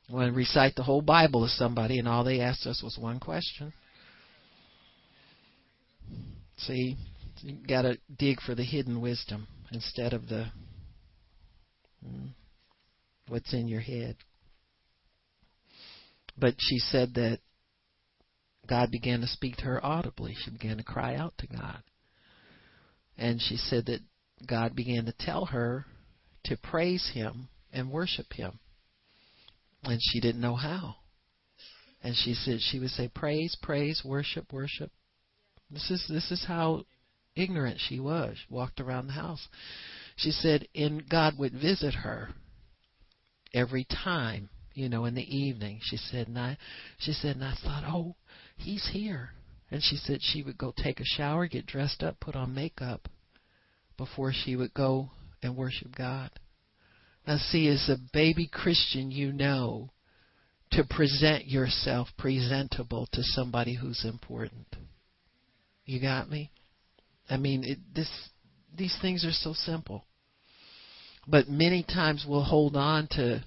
want 0.09 0.31
to 0.31 0.37
recite 0.37 0.75
the 0.75 0.83
whole 0.83 1.01
Bible 1.01 1.43
to 1.45 1.49
somebody, 1.49 1.99
and 1.99 2.07
all 2.07 2.23
they 2.23 2.39
asked 2.39 2.65
us 2.65 2.81
was 2.83 2.97
one 2.97 3.19
question. 3.19 3.73
See, 6.57 6.95
you 7.41 7.57
got 7.67 7.81
to 7.81 7.97
dig 8.17 8.39
for 8.41 8.55
the 8.55 8.63
hidden 8.63 9.01
wisdom 9.01 9.47
instead 9.71 10.13
of 10.13 10.29
the 10.29 10.45
hmm, 12.01 12.27
what's 13.27 13.53
in 13.53 13.67
your 13.67 13.81
head. 13.81 14.15
But 16.37 16.55
she 16.59 16.79
said 16.79 17.15
that 17.15 17.39
God 18.67 18.89
began 18.91 19.19
to 19.21 19.27
speak 19.27 19.57
to 19.57 19.65
her 19.65 19.85
audibly. 19.85 20.35
She 20.43 20.51
began 20.51 20.77
to 20.77 20.83
cry 20.83 21.15
out 21.15 21.33
to 21.39 21.47
God. 21.47 21.83
And 23.17 23.41
she 23.41 23.57
said 23.57 23.87
that 23.87 23.99
God 24.47 24.75
began 24.75 25.05
to 25.05 25.13
tell 25.17 25.45
her 25.45 25.85
to 26.45 26.57
praise 26.57 27.11
Him 27.13 27.49
and 27.71 27.91
worship 27.91 28.33
Him. 28.33 28.59
And 29.83 29.99
she 30.01 30.19
didn't 30.19 30.41
know 30.41 30.55
how. 30.55 30.95
And 32.01 32.15
she 32.15 32.33
said 32.33 32.59
she 32.59 32.79
would 32.79 32.89
say 32.89 33.09
praise, 33.13 33.57
praise, 33.61 34.01
worship, 34.03 34.51
worship. 34.51 34.91
This 35.71 35.89
is 35.89 36.05
this 36.09 36.31
is 36.31 36.45
how 36.47 36.85
ignorant 37.35 37.79
she 37.79 37.99
was. 37.99 38.37
Walked 38.49 38.79
around 38.79 39.07
the 39.07 39.13
house. 39.13 39.47
She 40.15 40.31
said, 40.31 40.67
and 40.75 41.07
God 41.09 41.37
would 41.39 41.53
visit 41.53 41.95
her 41.95 42.29
every 43.53 43.85
time, 43.85 44.49
you 44.73 44.89
know, 44.89 45.05
in 45.05 45.15
the 45.15 45.35
evening. 45.35 45.79
She 45.81 45.97
said, 45.97 46.27
and 46.27 46.37
I, 46.37 46.57
she 46.99 47.13
said, 47.13 47.35
and 47.35 47.45
I 47.45 47.55
thought, 47.63 47.83
oh, 47.85 48.15
he's 48.57 48.89
here. 48.91 49.31
And 49.71 49.81
she 49.81 49.95
said 49.95 50.19
she 50.21 50.43
would 50.43 50.57
go 50.57 50.73
take 50.75 50.99
a 50.99 51.05
shower, 51.05 51.47
get 51.47 51.65
dressed 51.65 52.03
up, 52.03 52.19
put 52.19 52.35
on 52.35 52.53
makeup, 52.53 53.07
before 53.97 54.33
she 54.33 54.55
would 54.55 54.73
go 54.73 55.09
and 55.41 55.55
worship 55.55 55.95
God. 55.95 56.29
Now, 57.27 57.37
see, 57.37 57.67
as 57.67 57.89
a 57.89 57.97
baby 58.11 58.49
Christian, 58.51 59.11
you 59.11 59.31
know 59.31 59.91
to 60.71 60.83
present 60.83 61.45
yourself 61.45 62.07
presentable 62.17 63.07
to 63.13 63.21
somebody 63.21 63.75
who's 63.75 64.03
important. 64.03 64.65
You 65.85 66.01
got 66.01 66.29
me? 66.29 66.51
I 67.29 67.37
mean, 67.37 67.63
it, 67.63 67.79
this 67.93 68.09
these 68.75 68.97
things 69.01 69.23
are 69.23 69.31
so 69.31 69.53
simple, 69.53 70.05
but 71.27 71.47
many 71.47 71.83
times 71.83 72.25
we'll 72.27 72.43
hold 72.43 72.75
on 72.75 73.07
to 73.11 73.43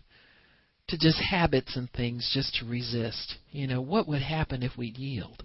to 0.89 0.99
just 0.99 1.19
habits 1.19 1.77
and 1.77 1.91
things 1.91 2.31
just 2.33 2.55
to 2.57 2.67
resist. 2.67 3.35
You 3.51 3.67
know, 3.67 3.81
what 3.81 4.07
would 4.07 4.23
happen 4.23 4.63
if 4.63 4.77
we 4.77 4.87
yield? 4.97 5.45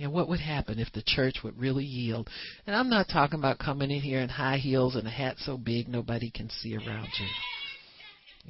And 0.00 0.12
what 0.12 0.28
would 0.28 0.40
happen 0.40 0.78
if 0.78 0.90
the 0.92 1.02
church 1.04 1.36
would 1.44 1.58
really 1.58 1.84
yield? 1.84 2.28
And 2.66 2.74
I'm 2.74 2.88
not 2.88 3.08
talking 3.08 3.38
about 3.38 3.58
coming 3.58 3.90
in 3.90 4.00
here 4.00 4.20
in 4.20 4.28
high 4.28 4.56
heels 4.56 4.96
and 4.96 5.06
a 5.06 5.10
hat 5.10 5.36
so 5.38 5.58
big 5.58 5.88
nobody 5.88 6.30
can 6.30 6.48
see 6.48 6.74
around 6.76 7.08
you. 7.18 7.26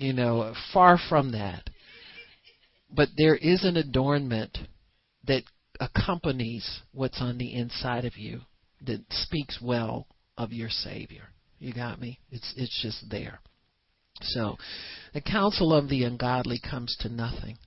You 0.07 0.13
know, 0.13 0.55
far 0.73 0.99
from 1.09 1.33
that. 1.33 1.69
But 2.95 3.09
there 3.17 3.37
is 3.37 3.65
an 3.65 3.77
adornment 3.77 4.57
that 5.27 5.43
accompanies 5.81 6.81
what's 6.93 7.21
on 7.21 7.39
the 7.39 7.55
inside 7.55 8.05
of 8.05 8.17
you 8.17 8.41
that 8.87 9.01
speaks 9.11 9.59
well 9.61 10.07
of 10.39 10.53
your 10.53 10.71
Savior. 10.71 11.25
You 11.59 11.75
got 11.75 12.01
me? 12.01 12.19
It's 12.31 12.55
it's 12.57 12.81
just 12.83 13.11
there. 13.11 13.41
So, 14.23 14.57
the 15.15 15.21
counsel 15.21 15.73
of 15.73 15.89
the 15.89 16.05
ungodly 16.05 16.61
comes 16.61 16.97
to 17.01 17.09
nothing. 17.09 17.59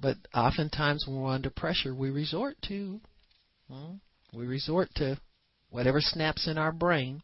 But 0.00 0.16
oftentimes 0.32 1.06
when 1.06 1.20
we're 1.20 1.34
under 1.34 1.50
pressure, 1.50 1.94
we 1.94 2.10
resort 2.10 2.56
to 2.68 3.00
well, 3.68 4.00
we 4.32 4.46
resort 4.46 4.88
to 4.96 5.18
whatever 5.70 6.00
snaps 6.00 6.46
in 6.46 6.56
our 6.56 6.72
brain 6.72 7.22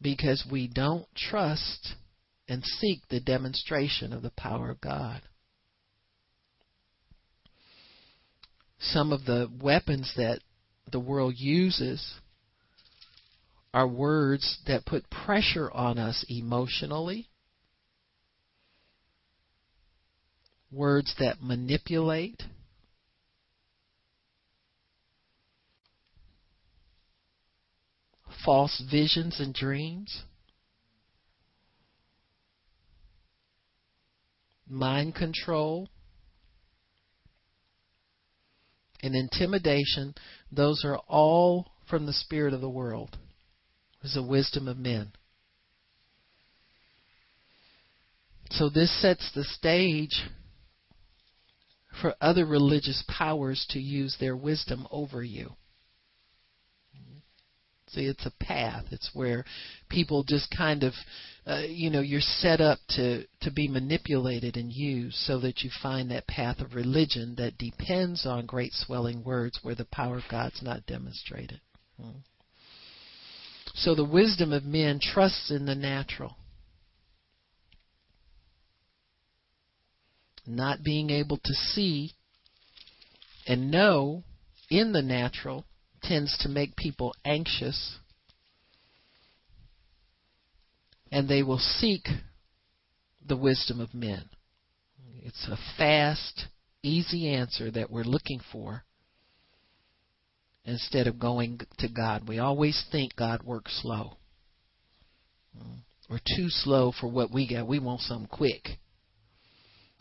because 0.00 0.46
we 0.50 0.68
don't 0.68 1.06
trust 1.14 1.94
and 2.48 2.64
seek 2.64 3.00
the 3.08 3.20
demonstration 3.20 4.12
of 4.12 4.22
the 4.22 4.30
power 4.30 4.70
of 4.70 4.80
God. 4.80 5.22
Some 8.78 9.12
of 9.12 9.24
the 9.24 9.50
weapons 9.60 10.12
that 10.16 10.40
the 10.90 11.00
world 11.00 11.34
uses 11.36 12.14
are 13.74 13.88
words 13.88 14.58
that 14.66 14.86
put 14.86 15.10
pressure 15.10 15.70
on 15.70 15.98
us 15.98 16.24
emotionally 16.28 17.28
words 20.70 21.14
that 21.18 21.42
manipulate. 21.42 22.42
False 28.44 28.82
visions 28.90 29.40
and 29.40 29.54
dreams. 29.54 30.22
Mind 34.68 35.14
control. 35.14 35.88
And 39.02 39.14
intimidation, 39.14 40.14
those 40.50 40.84
are 40.84 40.98
all 41.08 41.72
from 41.88 42.06
the 42.06 42.12
spirit 42.12 42.52
of 42.54 42.60
the 42.60 42.68
world. 42.68 43.16
It's 44.02 44.14
the 44.14 44.22
wisdom 44.22 44.68
of 44.68 44.76
men. 44.76 45.12
So 48.50 48.68
this 48.68 48.90
sets 49.02 49.30
the 49.34 49.44
stage 49.44 50.22
for 52.00 52.14
other 52.20 52.44
religious 52.44 53.02
powers 53.08 53.66
to 53.70 53.80
use 53.80 54.16
their 54.18 54.36
wisdom 54.36 54.86
over 54.90 55.22
you. 55.22 55.52
See, 57.90 58.06
it's 58.06 58.26
a 58.26 58.44
path. 58.44 58.86
It's 58.90 59.10
where 59.14 59.44
people 59.88 60.24
just 60.24 60.52
kind 60.56 60.82
of, 60.82 60.92
uh, 61.46 61.62
you 61.68 61.88
know, 61.88 62.00
you're 62.00 62.20
set 62.20 62.60
up 62.60 62.80
to 62.90 63.24
to 63.42 63.50
be 63.52 63.68
manipulated 63.68 64.56
and 64.56 64.72
used, 64.72 65.16
so 65.16 65.38
that 65.40 65.60
you 65.60 65.70
find 65.82 66.10
that 66.10 66.26
path 66.26 66.58
of 66.58 66.74
religion 66.74 67.36
that 67.38 67.58
depends 67.58 68.26
on 68.26 68.44
great 68.44 68.72
swelling 68.72 69.22
words, 69.22 69.60
where 69.62 69.76
the 69.76 69.84
power 69.84 70.16
of 70.16 70.24
God's 70.28 70.62
not 70.62 70.84
demonstrated. 70.86 71.60
Hmm. 72.00 72.18
So 73.74 73.94
the 73.94 74.04
wisdom 74.04 74.52
of 74.52 74.64
men 74.64 74.98
trusts 75.00 75.52
in 75.52 75.66
the 75.66 75.74
natural. 75.76 76.36
Not 80.46 80.82
being 80.82 81.10
able 81.10 81.38
to 81.38 81.52
see 81.52 82.12
and 83.46 83.70
know 83.70 84.24
in 84.70 84.92
the 84.92 85.02
natural 85.02 85.64
tends 86.02 86.36
to 86.38 86.48
make 86.48 86.76
people 86.76 87.14
anxious 87.24 87.98
and 91.10 91.28
they 91.28 91.42
will 91.42 91.58
seek 91.58 92.08
the 93.26 93.36
wisdom 93.36 93.80
of 93.80 93.94
men. 93.94 94.28
It's 95.22 95.48
a 95.48 95.58
fast, 95.76 96.46
easy 96.82 97.28
answer 97.28 97.70
that 97.70 97.90
we're 97.90 98.04
looking 98.04 98.40
for 98.52 98.84
instead 100.64 101.06
of 101.06 101.18
going 101.18 101.60
to 101.78 101.88
God. 101.88 102.28
We 102.28 102.38
always 102.38 102.84
think 102.90 103.16
God 103.16 103.42
works 103.42 103.80
slow. 103.82 104.18
We're 106.08 106.18
too 106.18 106.48
slow 106.48 106.92
for 106.92 107.08
what 107.08 107.32
we 107.32 107.48
got. 107.48 107.66
We 107.66 107.78
want 107.78 108.00
something 108.02 108.28
quick. 108.28 108.78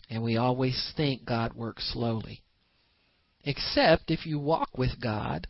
And 0.10 0.24
we 0.24 0.38
always 0.38 0.94
think 0.96 1.26
God 1.26 1.54
works 1.54 1.92
slowly. 1.94 2.42
Except 3.44 4.12
if 4.12 4.26
you 4.26 4.40
walk 4.40 4.78
with 4.78 5.02
God, 5.02 5.48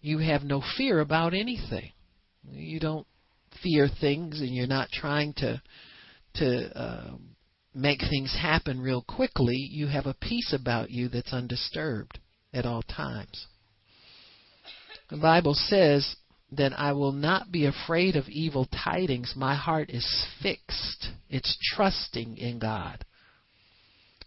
you 0.00 0.18
have 0.18 0.42
no 0.42 0.62
fear 0.76 1.00
about 1.00 1.34
anything. 1.34 1.92
You 2.50 2.80
don't 2.80 3.06
fear 3.62 3.88
things, 4.00 4.40
and 4.40 4.54
you're 4.54 4.66
not 4.66 4.88
trying 4.90 5.34
to 5.34 5.62
to 6.34 6.78
uh, 6.78 7.10
make 7.74 8.00
things 8.00 8.36
happen 8.40 8.80
real 8.80 9.02
quickly. 9.02 9.56
You 9.56 9.86
have 9.88 10.06
a 10.06 10.14
peace 10.14 10.54
about 10.58 10.90
you 10.90 11.08
that's 11.08 11.32
undisturbed 11.32 12.18
at 12.52 12.66
all 12.66 12.82
times. 12.82 13.46
The 15.10 15.18
Bible 15.18 15.54
says 15.54 16.16
that 16.52 16.72
I 16.78 16.92
will 16.92 17.12
not 17.12 17.52
be 17.52 17.66
afraid 17.66 18.16
of 18.16 18.28
evil 18.28 18.66
tidings. 18.66 19.34
My 19.36 19.54
heart 19.54 19.90
is 19.90 20.26
fixed. 20.42 21.10
It's 21.28 21.56
trusting 21.74 22.38
in 22.38 22.58
God. 22.58 23.04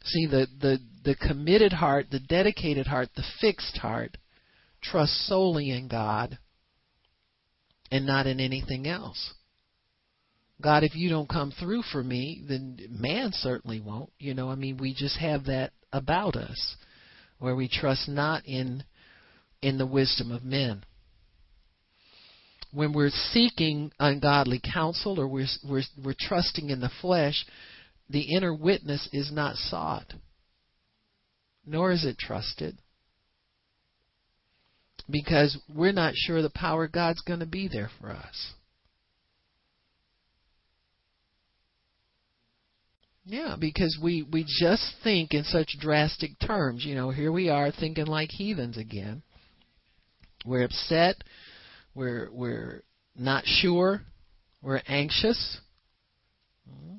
See, 0.05 0.27
the, 0.27 0.47
the, 0.59 0.79
the 1.03 1.15
committed 1.15 1.73
heart, 1.73 2.07
the 2.11 2.19
dedicated 2.19 2.87
heart, 2.87 3.09
the 3.15 3.23
fixed 3.41 3.77
heart 3.77 4.17
trusts 4.81 5.27
solely 5.27 5.71
in 5.71 5.87
God 5.87 6.37
and 7.91 8.05
not 8.05 8.27
in 8.27 8.39
anything 8.39 8.87
else. 8.87 9.33
God, 10.61 10.83
if 10.83 10.95
you 10.95 11.09
don't 11.09 11.27
come 11.27 11.51
through 11.51 11.81
for 11.91 12.03
me, 12.03 12.43
then 12.47 12.79
man 12.89 13.31
certainly 13.33 13.81
won't. 13.81 14.11
You 14.19 14.33
know, 14.33 14.49
I 14.49 14.55
mean, 14.55 14.77
we 14.77 14.93
just 14.93 15.17
have 15.19 15.45
that 15.45 15.71
about 15.91 16.35
us 16.35 16.75
where 17.39 17.55
we 17.55 17.67
trust 17.67 18.07
not 18.07 18.45
in 18.45 18.83
in 19.61 19.77
the 19.77 19.85
wisdom 19.85 20.31
of 20.31 20.43
men. 20.43 20.83
When 22.71 22.93
we're 22.93 23.09
seeking 23.09 23.91
ungodly 23.99 24.61
counsel 24.73 25.19
or 25.19 25.27
we're, 25.27 25.47
we're, 25.67 25.81
we're 26.03 26.15
trusting 26.17 26.69
in 26.69 26.81
the 26.81 26.91
flesh, 27.01 27.45
the 28.09 28.35
inner 28.35 28.53
witness 28.53 29.09
is 29.11 29.31
not 29.31 29.55
sought, 29.55 30.13
nor 31.65 31.91
is 31.91 32.05
it 32.05 32.17
trusted. 32.17 32.77
Because 35.09 35.57
we're 35.69 35.91
not 35.91 36.13
sure 36.15 36.41
the 36.41 36.49
power 36.49 36.85
of 36.85 36.91
God's 36.91 37.21
going 37.21 37.39
to 37.39 37.45
be 37.45 37.67
there 37.71 37.89
for 37.99 38.11
us. 38.11 38.53
Yeah, 43.27 43.55
because 43.59 43.97
we 44.01 44.21
we 44.21 44.45
just 44.47 44.93
think 45.03 45.33
in 45.33 45.43
such 45.43 45.77
drastic 45.79 46.37
terms. 46.39 46.85
You 46.85 46.93
know, 46.93 47.09
here 47.09 47.31
we 47.31 47.49
are 47.49 47.71
thinking 47.71 48.05
like 48.05 48.29
heathens 48.31 48.77
again. 48.77 49.23
We're 50.45 50.65
upset. 50.65 51.15
We're 51.95 52.29
we're 52.31 52.83
not 53.17 53.45
sure. 53.47 54.01
We're 54.61 54.81
anxious. 54.87 55.59
Hmm. 56.69 56.97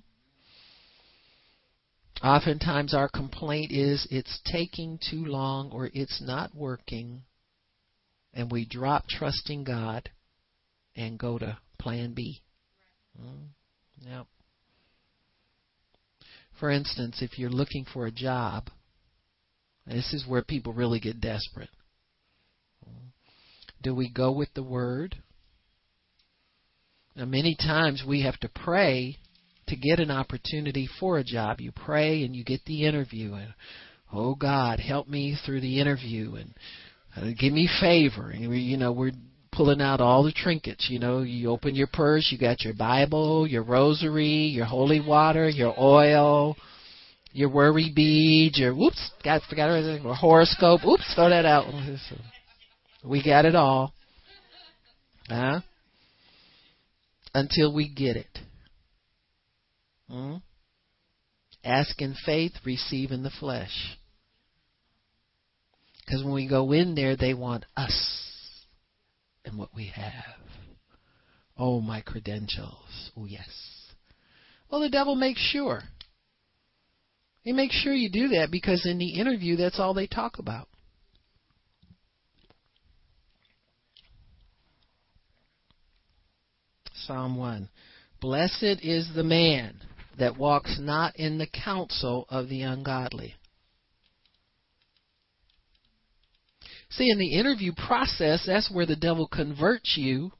Oftentimes 2.22 2.94
our 2.94 3.08
complaint 3.08 3.72
is 3.72 4.06
it's 4.10 4.40
taking 4.50 4.98
too 4.98 5.24
long 5.24 5.70
or 5.70 5.90
it's 5.92 6.22
not 6.22 6.54
working 6.54 7.22
and 8.32 8.50
we 8.50 8.66
drop 8.66 9.06
trusting 9.08 9.64
God 9.64 10.10
and 10.94 11.18
go 11.18 11.38
to 11.38 11.58
plan 11.78 12.14
B. 12.14 12.42
Mm. 13.20 13.48
For 16.58 16.70
instance, 16.70 17.20
if 17.20 17.38
you're 17.38 17.50
looking 17.50 17.84
for 17.84 18.06
a 18.06 18.10
job, 18.10 18.70
this 19.86 20.12
is 20.14 20.26
where 20.26 20.42
people 20.42 20.72
really 20.72 21.00
get 21.00 21.20
desperate. 21.20 21.70
Do 23.82 23.94
we 23.94 24.10
go 24.10 24.32
with 24.32 24.52
the 24.54 24.62
word? 24.62 25.16
Now, 27.14 27.26
many 27.26 27.54
times 27.54 28.02
we 28.06 28.22
have 28.22 28.38
to 28.40 28.48
pray 28.48 29.18
to 29.68 29.76
get 29.76 29.98
an 29.98 30.10
opportunity 30.10 30.88
for 31.00 31.18
a 31.18 31.24
job. 31.24 31.60
You 31.60 31.72
pray 31.72 32.24
and 32.24 32.34
you 32.34 32.44
get 32.44 32.64
the 32.64 32.86
interview, 32.86 33.34
and 33.34 33.54
oh 34.12 34.34
God, 34.34 34.80
help 34.80 35.08
me 35.08 35.36
through 35.44 35.60
the 35.60 35.80
interview 35.80 36.36
and 36.36 36.54
uh, 37.16 37.34
give 37.38 37.52
me 37.52 37.68
favor. 37.80 38.30
And 38.30 38.48
we, 38.48 38.58
you 38.58 38.76
know, 38.76 38.92
we're 38.92 39.12
pulling 39.52 39.80
out 39.80 40.00
all 40.00 40.22
the 40.22 40.32
trinkets. 40.32 40.88
You 40.90 40.98
know, 40.98 41.22
you 41.22 41.50
open 41.50 41.74
your 41.74 41.88
purse, 41.88 42.28
you 42.30 42.38
got 42.38 42.62
your 42.62 42.74
Bible, 42.74 43.46
your 43.46 43.62
rosary, 43.62 44.26
your 44.26 44.66
holy 44.66 45.00
water, 45.00 45.48
your 45.48 45.74
oil, 45.78 46.56
your 47.32 47.50
worry 47.50 47.92
beads, 47.94 48.58
your 48.58 48.74
whoops, 48.74 49.10
got 49.24 49.42
forgot 49.48 49.70
everything, 49.70 50.04
your 50.04 50.14
horoscope. 50.14 50.82
Oops, 50.84 51.14
throw 51.14 51.28
that 51.30 51.44
out. 51.44 51.66
We 53.04 53.22
got 53.22 53.44
it 53.44 53.54
all. 53.54 53.92
Huh? 55.28 55.60
Until 57.34 57.74
we 57.74 57.88
get 57.88 58.16
it. 58.16 58.38
Hmm? 60.08 60.36
Ask 61.64 62.00
in 62.00 62.14
faith, 62.24 62.52
receive 62.64 63.10
in 63.10 63.22
the 63.22 63.30
flesh. 63.30 63.98
Because 66.04 66.22
when 66.22 66.34
we 66.34 66.48
go 66.48 66.70
in 66.72 66.94
there, 66.94 67.16
they 67.16 67.34
want 67.34 67.64
us 67.76 68.64
and 69.44 69.58
what 69.58 69.74
we 69.74 69.86
have. 69.94 70.36
Oh, 71.58 71.80
my 71.80 72.00
credentials. 72.00 73.10
Oh, 73.16 73.24
yes. 73.24 73.48
Well, 74.70 74.80
the 74.80 74.90
devil 74.90 75.16
makes 75.16 75.40
sure. 75.40 75.82
He 77.42 77.52
makes 77.52 77.74
sure 77.74 77.94
you 77.94 78.10
do 78.10 78.28
that 78.28 78.50
because 78.50 78.84
in 78.84 78.98
the 78.98 79.18
interview, 79.18 79.56
that's 79.56 79.80
all 79.80 79.94
they 79.94 80.06
talk 80.06 80.38
about. 80.38 80.68
Psalm 86.92 87.36
1. 87.36 87.68
Blessed 88.20 88.80
is 88.82 89.08
the 89.14 89.22
man 89.22 89.80
that 90.18 90.36
walks 90.36 90.78
not 90.78 91.16
in 91.16 91.38
the 91.38 91.46
counsel 91.46 92.26
of 92.28 92.48
the 92.48 92.62
ungodly. 92.62 93.34
See, 96.90 97.10
in 97.10 97.18
the 97.18 97.34
interview 97.34 97.72
process, 97.86 98.44
that's 98.46 98.70
where 98.70 98.86
the 98.86 98.96
devil 98.96 99.26
converts 99.26 99.96
you 99.96 100.32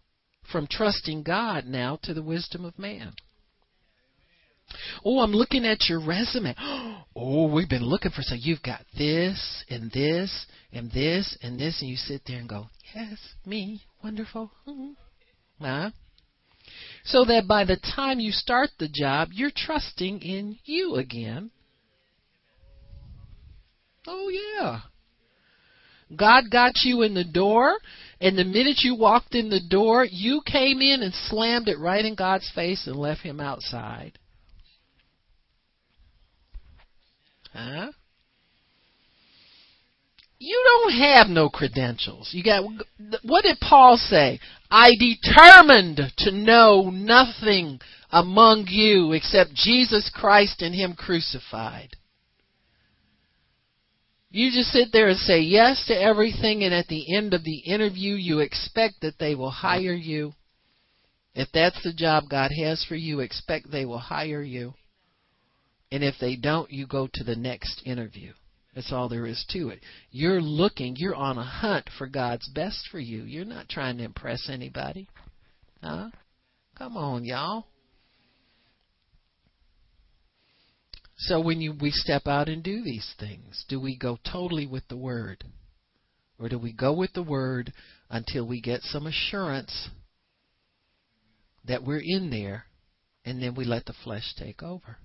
from 0.50 0.66
trusting 0.66 1.22
God 1.22 1.66
now 1.66 1.98
to 2.04 2.14
the 2.14 2.22
wisdom 2.22 2.64
of 2.64 2.78
man. 2.78 3.14
Oh, 5.04 5.20
I'm 5.20 5.32
looking 5.32 5.64
at 5.64 5.88
your 5.88 6.00
resume. 6.00 6.54
Oh, 7.18 7.50
we've 7.50 7.68
been 7.68 7.82
looking 7.82 8.10
for 8.10 8.20
so 8.20 8.34
you've 8.34 8.62
got 8.62 8.82
this 8.98 9.64
and 9.70 9.90
this 9.90 10.44
and 10.70 10.92
this 10.92 11.34
and 11.42 11.58
this, 11.58 11.80
and 11.80 11.88
you 11.88 11.96
sit 11.96 12.20
there 12.26 12.38
and 12.38 12.46
go, 12.46 12.66
Yes, 12.94 13.18
me, 13.46 13.80
wonderful. 14.04 14.50
Mm-hmm. 14.68 15.64
Huh? 15.64 15.90
So 17.06 17.24
that 17.24 17.46
by 17.48 17.64
the 17.64 17.76
time 17.76 18.20
you 18.20 18.32
start 18.32 18.70
the 18.78 18.88
job, 18.88 19.28
you're 19.32 19.50
trusting 19.54 20.20
in 20.20 20.58
you 20.64 20.96
again. 20.96 21.50
Oh, 24.06 24.28
yeah. 24.28 24.80
God 26.14 26.44
got 26.50 26.72
you 26.84 27.02
in 27.02 27.14
the 27.14 27.24
door, 27.24 27.78
and 28.20 28.36
the 28.36 28.44
minute 28.44 28.78
you 28.82 28.94
walked 28.94 29.34
in 29.34 29.50
the 29.50 29.60
door, 29.60 30.04
you 30.04 30.40
came 30.44 30.80
in 30.80 31.02
and 31.02 31.12
slammed 31.12 31.68
it 31.68 31.78
right 31.78 32.04
in 32.04 32.14
God's 32.14 32.50
face 32.54 32.86
and 32.86 32.96
left 32.96 33.22
him 33.22 33.40
outside. 33.40 34.18
Huh? 37.52 37.90
You 40.38 40.62
don't 40.64 40.92
have 40.92 41.28
no 41.28 41.48
credentials. 41.48 42.30
You 42.32 42.44
got 42.44 42.64
what 43.22 43.42
did 43.42 43.58
Paul 43.60 43.96
say? 43.96 44.38
I 44.70 44.92
determined 44.98 46.00
to 46.18 46.32
know 46.32 46.90
nothing 46.90 47.80
among 48.10 48.66
you 48.68 49.12
except 49.12 49.54
Jesus 49.54 50.10
Christ 50.14 50.62
and 50.62 50.74
him 50.74 50.94
crucified. 50.94 51.90
You 54.30 54.50
just 54.50 54.70
sit 54.70 54.88
there 54.92 55.08
and 55.08 55.18
say 55.18 55.40
yes 55.40 55.84
to 55.86 55.94
everything, 55.94 56.62
and 56.62 56.74
at 56.74 56.88
the 56.88 57.16
end 57.16 57.32
of 57.32 57.42
the 57.42 57.58
interview, 57.58 58.14
you 58.14 58.40
expect 58.40 59.00
that 59.00 59.18
they 59.18 59.34
will 59.34 59.50
hire 59.50 59.94
you. 59.94 60.34
If 61.34 61.48
that's 61.52 61.82
the 61.82 61.94
job 61.94 62.24
God 62.28 62.50
has 62.62 62.84
for 62.84 62.96
you, 62.96 63.20
expect 63.20 63.70
they 63.70 63.86
will 63.86 63.98
hire 63.98 64.42
you. 64.42 64.74
And 65.90 66.02
if 66.02 66.16
they 66.20 66.36
don't, 66.36 66.70
you 66.70 66.86
go 66.86 67.08
to 67.12 67.24
the 67.24 67.36
next 67.36 67.82
interview. 67.86 68.32
That's 68.76 68.92
all 68.92 69.08
there 69.08 69.24
is 69.24 69.42
to 69.52 69.70
it. 69.70 69.80
You're 70.10 70.42
looking, 70.42 70.96
you're 70.98 71.14
on 71.14 71.38
a 71.38 71.42
hunt 71.42 71.88
for 71.96 72.06
God's 72.06 72.46
best 72.50 72.88
for 72.92 72.98
you. 73.00 73.22
You're 73.22 73.46
not 73.46 73.70
trying 73.70 73.96
to 73.96 74.04
impress 74.04 74.50
anybody. 74.52 75.08
Huh? 75.82 76.10
Come 76.76 76.98
on, 76.98 77.24
y'all. 77.24 77.64
So 81.16 81.40
when 81.40 81.62
you 81.62 81.72
we 81.80 81.90
step 81.90 82.26
out 82.26 82.50
and 82.50 82.62
do 82.62 82.84
these 82.84 83.14
things, 83.18 83.64
do 83.66 83.80
we 83.80 83.96
go 83.96 84.18
totally 84.30 84.66
with 84.66 84.86
the 84.88 84.98
word? 84.98 85.44
Or 86.38 86.50
do 86.50 86.58
we 86.58 86.74
go 86.74 86.92
with 86.92 87.14
the 87.14 87.22
word 87.22 87.72
until 88.10 88.46
we 88.46 88.60
get 88.60 88.82
some 88.82 89.06
assurance 89.06 89.88
that 91.64 91.82
we're 91.82 92.02
in 92.04 92.28
there 92.28 92.66
and 93.24 93.42
then 93.42 93.54
we 93.54 93.64
let 93.64 93.86
the 93.86 93.94
flesh 94.04 94.34
take 94.36 94.62
over? 94.62 94.98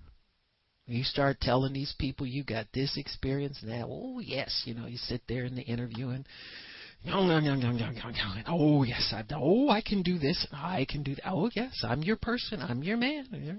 You 0.92 1.06
start 1.06 1.39
telling 1.39 1.72
these 1.72 1.96
people 1.98 2.28
you 2.28 2.44
got 2.44 2.68
this 2.74 2.98
experience 2.98 3.62
now. 3.64 3.88
Oh 3.89 4.20
yes, 4.20 4.64
you 4.66 4.74
know, 4.74 4.88
you 4.88 4.98
sit 4.98 5.22
there 5.28 5.46
in 5.46 5.56
the 5.56 5.62
interview 5.62 6.10
and 6.10 6.28
oh 8.48 8.84
yes, 8.84 9.14
I 9.16 9.24
oh 9.34 9.70
I 9.70 9.82
can 9.82 10.04
do 10.04 10.20
this, 10.20 10.46
I 10.52 10.86
can 10.89 11.02
do 11.02 11.16
that. 11.16 11.30
Oh 11.30 11.50
yes, 11.56 11.82
I'm 11.84 12.04
your 12.04 12.18
person, 12.18 12.62
I'm 12.62 12.84
your 12.84 12.98
man. 12.98 13.28
Yeah. 13.32 13.54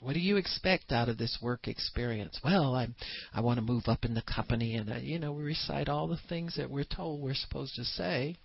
What 0.00 0.12
do 0.12 0.20
you 0.20 0.36
expect 0.36 0.92
out 0.92 1.08
of 1.08 1.18
this 1.18 1.38
work 1.42 1.66
experience? 1.66 2.38
Well, 2.44 2.74
I 2.76 2.88
I 3.32 3.40
want 3.40 3.58
to 3.58 3.62
move 3.62 3.84
up 3.86 4.04
in 4.04 4.14
the 4.14 4.22
company, 4.22 4.76
and 4.76 4.92
uh, 4.92 4.96
you 4.96 5.18
know 5.18 5.32
we 5.32 5.42
recite 5.42 5.88
all 5.88 6.06
the 6.06 6.20
things 6.28 6.54
that 6.56 6.70
we're 6.70 6.84
told 6.84 7.20
we're 7.20 7.34
supposed 7.34 7.74
to 7.76 7.84
say, 7.84 8.36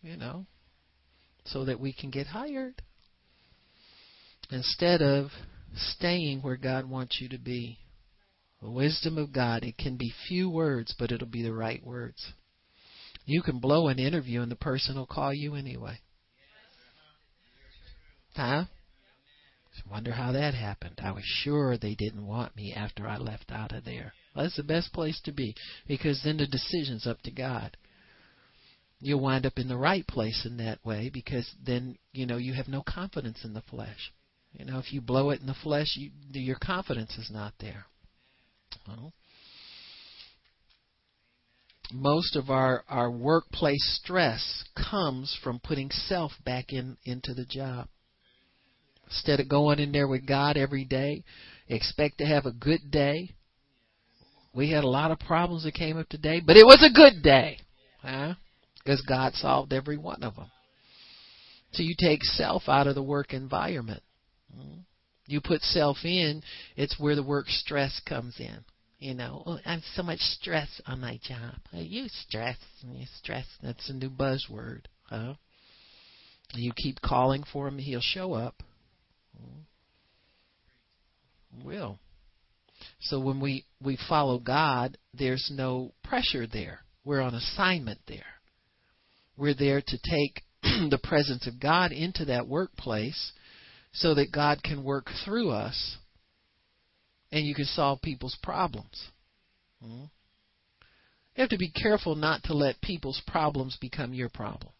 you 0.00 0.16
know, 0.16 0.46
so 1.44 1.66
that 1.66 1.80
we 1.80 1.92
can 1.92 2.10
get 2.10 2.28
hired 2.28 2.82
instead 4.50 5.02
of 5.02 5.30
staying 5.74 6.42
where 6.42 6.56
God 6.56 6.88
wants 6.88 7.20
you 7.20 7.28
to 7.30 7.38
be. 7.38 7.78
The 8.62 8.70
wisdom 8.70 9.18
of 9.18 9.32
God, 9.32 9.62
it 9.62 9.78
can 9.78 9.96
be 9.96 10.12
few 10.28 10.50
words, 10.50 10.94
but 10.98 11.12
it'll 11.12 11.28
be 11.28 11.42
the 11.44 11.52
right 11.52 11.84
words. 11.84 12.32
You 13.24 13.42
can 13.42 13.60
blow 13.60 13.88
an 13.88 13.98
interview 13.98 14.40
and 14.40 14.50
the 14.50 14.56
person 14.56 14.96
will 14.96 15.06
call 15.06 15.32
you 15.32 15.54
anyway. 15.54 16.00
Huh? 18.34 18.64
I 19.86 19.90
Wonder 19.90 20.12
how 20.12 20.32
that 20.32 20.54
happened. 20.54 21.00
I 21.02 21.12
was 21.12 21.24
sure 21.24 21.76
they 21.76 21.94
didn't 21.94 22.26
want 22.26 22.56
me 22.56 22.72
after 22.74 23.06
I 23.06 23.16
left 23.16 23.52
out 23.52 23.72
of 23.72 23.84
there. 23.84 24.12
Well, 24.34 24.44
that's 24.44 24.56
the 24.56 24.62
best 24.62 24.92
place 24.92 25.20
to 25.24 25.32
be 25.32 25.54
because 25.86 26.22
then 26.24 26.38
the 26.38 26.46
decision's 26.46 27.06
up 27.06 27.20
to 27.22 27.30
God. 27.30 27.76
You'll 29.00 29.20
wind 29.20 29.46
up 29.46 29.58
in 29.58 29.68
the 29.68 29.76
right 29.76 30.06
place 30.06 30.44
in 30.44 30.56
that 30.56 30.84
way 30.84 31.10
because 31.12 31.48
then, 31.64 31.96
you 32.12 32.26
know, 32.26 32.36
you 32.36 32.54
have 32.54 32.66
no 32.66 32.82
confidence 32.82 33.44
in 33.44 33.52
the 33.52 33.62
flesh. 33.62 34.12
You 34.52 34.64
know, 34.64 34.78
if 34.78 34.92
you 34.92 35.00
blow 35.00 35.30
it 35.30 35.40
in 35.40 35.46
the 35.46 35.54
flesh, 35.54 35.94
you, 35.96 36.10
your 36.32 36.58
confidence 36.58 37.16
is 37.16 37.30
not 37.30 37.54
there. 37.60 37.86
Well, 38.86 39.12
most 41.92 42.36
of 42.36 42.50
our, 42.50 42.84
our 42.88 43.10
workplace 43.10 44.00
stress 44.02 44.64
comes 44.90 45.36
from 45.42 45.60
putting 45.60 45.90
self 45.90 46.32
back 46.44 46.72
in 46.72 46.96
into 47.04 47.34
the 47.34 47.44
job. 47.44 47.88
Instead 49.06 49.40
of 49.40 49.48
going 49.48 49.78
in 49.78 49.92
there 49.92 50.08
with 50.08 50.26
God 50.26 50.58
every 50.58 50.84
day, 50.84 51.24
expect 51.66 52.18
to 52.18 52.26
have 52.26 52.44
a 52.44 52.52
good 52.52 52.90
day. 52.90 53.34
We 54.54 54.70
had 54.70 54.84
a 54.84 54.88
lot 54.88 55.10
of 55.10 55.18
problems 55.18 55.64
that 55.64 55.74
came 55.74 55.96
up 55.96 56.08
today, 56.08 56.40
but 56.44 56.56
it 56.56 56.66
was 56.66 56.82
a 56.82 56.94
good 56.94 57.22
day. 57.22 57.58
Huh? 58.02 58.34
Because 58.78 59.00
God 59.02 59.32
solved 59.34 59.72
every 59.72 59.96
one 59.96 60.22
of 60.22 60.36
them. 60.36 60.50
So 61.72 61.82
you 61.82 61.94
take 61.98 62.22
self 62.22 62.64
out 62.68 62.86
of 62.86 62.94
the 62.94 63.02
work 63.02 63.32
environment. 63.32 64.02
Mm-hmm. 64.56 64.80
You 65.26 65.40
put 65.42 65.62
self 65.62 65.98
in, 66.04 66.42
it's 66.76 66.98
where 66.98 67.14
the 67.14 67.22
work 67.22 67.46
stress 67.48 68.00
comes 68.06 68.36
in. 68.38 68.64
You 68.98 69.14
know, 69.14 69.42
oh, 69.46 69.58
I'm 69.64 69.82
so 69.94 70.02
much 70.02 70.18
stress 70.18 70.80
on 70.86 71.00
my 71.00 71.20
job. 71.22 71.54
You 71.72 72.08
stress, 72.08 72.56
you 72.82 73.06
stress. 73.18 73.46
That's 73.62 73.88
a 73.88 73.92
new 73.92 74.10
buzzword, 74.10 74.86
huh? 75.04 75.34
You 76.54 76.72
keep 76.74 77.00
calling 77.00 77.44
for 77.52 77.68
him, 77.68 77.78
he'll 77.78 78.00
show 78.00 78.32
up. 78.32 78.62
Mm-hmm. 79.40 79.60
Will. 81.66 81.98
So 83.00 83.20
when 83.20 83.40
we 83.40 83.64
we 83.82 83.98
follow 84.08 84.38
God, 84.38 84.96
there's 85.14 85.50
no 85.52 85.92
pressure 86.04 86.46
there. 86.46 86.80
We're 87.04 87.20
on 87.20 87.34
assignment 87.34 88.00
there. 88.06 88.22
We're 89.36 89.54
there 89.54 89.80
to 89.80 89.98
take 89.98 90.42
the 90.62 91.00
presence 91.02 91.46
of 91.46 91.60
God 91.60 91.92
into 91.92 92.24
that 92.26 92.48
workplace 92.48 93.32
so 93.92 94.14
that 94.14 94.32
God 94.32 94.62
can 94.62 94.84
work 94.84 95.08
through 95.24 95.50
us 95.50 95.96
and 97.30 97.46
you 97.46 97.54
can 97.54 97.64
solve 97.64 98.02
people's 98.02 98.36
problems. 98.42 99.08
Hmm? 99.82 100.04
You 101.34 101.42
have 101.42 101.50
to 101.50 101.58
be 101.58 101.70
careful 101.70 102.14
not 102.14 102.42
to 102.44 102.54
let 102.54 102.80
people's 102.80 103.22
problems 103.26 103.76
become 103.80 104.14
your 104.14 104.28
problem. 104.28 104.72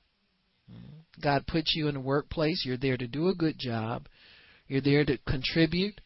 Hmm? 0.70 1.20
God 1.22 1.46
puts 1.46 1.74
you 1.74 1.88
in 1.88 1.96
a 1.96 2.00
workplace, 2.00 2.62
you're 2.64 2.76
there 2.76 2.96
to 2.96 3.06
do 3.06 3.28
a 3.28 3.34
good 3.34 3.58
job, 3.58 4.06
you're 4.66 4.80
there 4.80 5.04
to 5.04 5.18
contribute, 5.18 6.00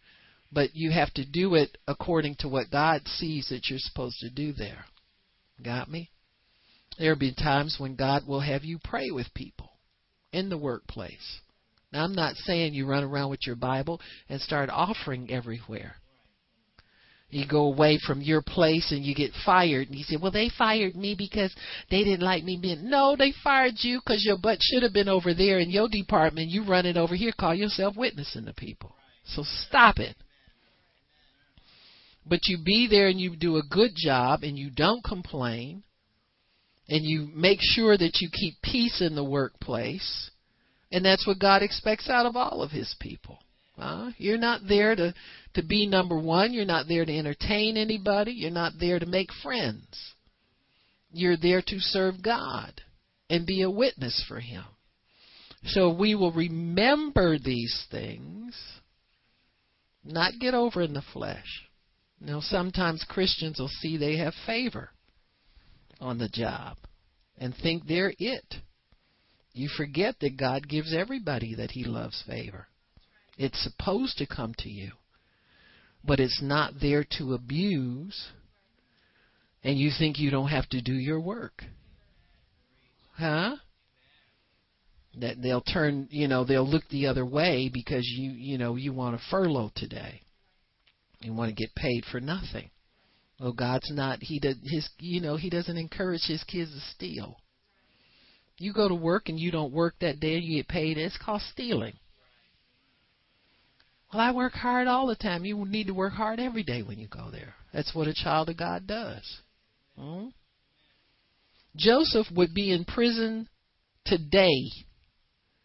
but 0.52 0.70
you 0.74 0.90
have 0.90 1.12
to 1.14 1.24
do 1.24 1.54
it 1.54 1.78
according 1.88 2.36
to 2.40 2.48
what 2.48 2.70
God 2.70 3.02
sees 3.06 3.48
that 3.48 3.68
you're 3.68 3.78
supposed 3.78 4.18
to 4.20 4.30
do 4.30 4.52
there. 4.52 4.84
Got 5.62 5.90
me? 5.90 6.10
There 6.98 7.12
will 7.12 7.18
be 7.18 7.34
times 7.34 7.76
when 7.78 7.96
God 7.96 8.26
will 8.26 8.40
have 8.40 8.64
you 8.64 8.78
pray 8.82 9.10
with 9.10 9.32
people 9.34 9.70
in 10.32 10.50
the 10.50 10.58
workplace. 10.58 11.40
Now, 11.92 12.04
I'm 12.04 12.14
not 12.14 12.36
saying 12.36 12.74
you 12.74 12.86
run 12.86 13.04
around 13.04 13.30
with 13.30 13.46
your 13.46 13.56
Bible 13.56 14.00
and 14.28 14.40
start 14.40 14.70
offering 14.70 15.30
everywhere. 15.30 15.96
You 17.28 17.46
go 17.46 17.64
away 17.64 17.98
from 18.06 18.20
your 18.20 18.42
place 18.42 18.92
and 18.92 19.04
you 19.04 19.14
get 19.14 19.32
fired, 19.44 19.88
and 19.88 19.96
you 19.96 20.04
say, 20.04 20.16
"Well, 20.16 20.30
they 20.30 20.50
fired 20.50 20.94
me 20.94 21.14
because 21.14 21.54
they 21.90 22.04
didn't 22.04 22.20
like 22.20 22.44
me 22.44 22.58
being." 22.60 22.90
No, 22.90 23.16
they 23.16 23.32
fired 23.32 23.76
you 23.78 24.00
because 24.00 24.22
your 24.24 24.36
butt 24.36 24.58
should 24.62 24.82
have 24.82 24.92
been 24.92 25.08
over 25.08 25.32
there 25.32 25.58
in 25.58 25.70
your 25.70 25.88
department. 25.88 26.50
You 26.50 26.62
run 26.62 26.84
it 26.84 26.98
over 26.98 27.14
here, 27.14 27.32
call 27.32 27.54
yourself 27.54 27.96
witnessing 27.96 28.44
to 28.44 28.52
people. 28.52 28.94
So 29.24 29.44
stop 29.44 29.98
it. 29.98 30.16
But 32.26 32.46
you 32.48 32.58
be 32.58 32.86
there 32.86 33.08
and 33.08 33.18
you 33.18 33.34
do 33.34 33.56
a 33.56 33.62
good 33.62 33.92
job 33.96 34.42
and 34.42 34.58
you 34.58 34.70
don't 34.70 35.02
complain 35.02 35.84
and 36.88 37.04
you 37.04 37.30
make 37.34 37.60
sure 37.62 37.96
that 37.96 38.20
you 38.20 38.28
keep 38.30 38.60
peace 38.62 39.00
in 39.00 39.14
the 39.14 39.24
workplace 39.24 40.30
and 40.92 41.04
that's 41.04 41.26
what 41.26 41.38
God 41.38 41.62
expects 41.62 42.08
out 42.08 42.26
of 42.26 42.36
all 42.36 42.62
of 42.62 42.70
his 42.70 42.94
people. 43.00 43.38
Uh, 43.78 44.10
you're 44.18 44.38
not 44.38 44.60
there 44.68 44.94
to, 44.94 45.14
to 45.54 45.64
be 45.64 45.86
number 45.86 46.18
one. 46.18 46.52
You're 46.52 46.66
not 46.66 46.86
there 46.86 47.06
to 47.06 47.18
entertain 47.18 47.78
anybody. 47.78 48.32
You're 48.32 48.50
not 48.50 48.74
there 48.78 48.98
to 48.98 49.06
make 49.06 49.30
friends. 49.42 50.14
You're 51.10 51.38
there 51.38 51.62
to 51.62 51.78
serve 51.78 52.22
God 52.22 52.72
and 53.30 53.46
be 53.46 53.62
a 53.62 53.70
witness 53.70 54.22
for 54.28 54.38
Him. 54.38 54.64
So 55.64 55.94
we 55.94 56.14
will 56.14 56.32
remember 56.32 57.38
these 57.38 57.86
things, 57.90 58.54
not 60.04 60.34
get 60.38 60.54
over 60.54 60.82
in 60.82 60.92
the 60.92 61.02
flesh. 61.12 61.66
Know, 62.20 62.40
sometimes 62.40 63.04
Christians 63.08 63.58
will 63.58 63.68
see 63.68 63.96
they 63.96 64.18
have 64.18 64.34
favor 64.46 64.90
on 66.00 66.18
the 66.18 66.28
job 66.28 66.76
and 67.38 67.54
think 67.54 67.86
they're 67.86 68.12
it. 68.18 68.54
You 69.54 69.68
forget 69.68 70.16
that 70.20 70.38
God 70.38 70.68
gives 70.68 70.94
everybody 70.94 71.54
that 71.56 71.72
He 71.72 71.84
loves 71.84 72.22
favor. 72.26 72.68
It's 73.36 73.62
supposed 73.62 74.18
to 74.18 74.26
come 74.26 74.54
to 74.58 74.68
you, 74.68 74.92
but 76.04 76.20
it's 76.20 76.40
not 76.42 76.74
there 76.80 77.04
to 77.18 77.34
abuse, 77.34 78.28
and 79.62 79.78
you 79.78 79.90
think 79.96 80.18
you 80.18 80.30
don't 80.30 80.48
have 80.48 80.68
to 80.70 80.82
do 80.82 80.94
your 80.94 81.20
work. 81.20 81.64
Huh? 83.16 83.56
That 85.18 85.42
they'll 85.42 85.62
turn, 85.62 86.08
you 86.10 86.28
know, 86.28 86.44
they'll 86.44 86.68
look 86.68 86.88
the 86.88 87.06
other 87.06 87.24
way 87.24 87.70
because 87.72 88.06
you, 88.06 88.30
you 88.30 88.58
know, 88.58 88.76
you 88.76 88.92
want 88.92 89.14
a 89.14 89.20
furlough 89.30 89.72
today. 89.74 90.22
You 91.20 91.34
want 91.34 91.50
to 91.50 91.54
get 91.54 91.74
paid 91.74 92.04
for 92.10 92.20
nothing. 92.20 92.70
Well, 93.38 93.52
God's 93.52 93.90
not. 93.90 94.18
He 94.22 94.38
does 94.38 94.56
his. 94.62 94.88
You 94.98 95.20
know, 95.20 95.36
he 95.36 95.50
doesn't 95.50 95.76
encourage 95.76 96.22
his 96.26 96.42
kids 96.44 96.72
to 96.72 96.80
steal. 96.94 97.36
You 98.62 98.72
go 98.72 98.86
to 98.86 98.94
work 98.94 99.28
and 99.28 99.40
you 99.40 99.50
don't 99.50 99.72
work 99.72 99.96
that 100.00 100.20
day 100.20 100.38
you 100.38 100.62
get 100.62 100.68
paid, 100.68 100.96
it's 100.96 101.18
called 101.18 101.42
stealing. 101.50 101.94
Well, 104.12 104.22
I 104.22 104.30
work 104.30 104.52
hard 104.52 104.86
all 104.86 105.08
the 105.08 105.16
time. 105.16 105.44
You 105.44 105.64
need 105.64 105.88
to 105.88 105.94
work 105.94 106.12
hard 106.12 106.38
every 106.38 106.62
day 106.62 106.82
when 106.82 107.00
you 107.00 107.08
go 107.08 107.28
there. 107.32 107.54
That's 107.72 107.92
what 107.92 108.06
a 108.06 108.14
child 108.14 108.50
of 108.50 108.56
God 108.56 108.86
does. 108.86 109.40
Hmm? 109.98 110.28
Joseph 111.74 112.28
would 112.36 112.54
be 112.54 112.70
in 112.70 112.84
prison 112.84 113.48
today 114.06 114.70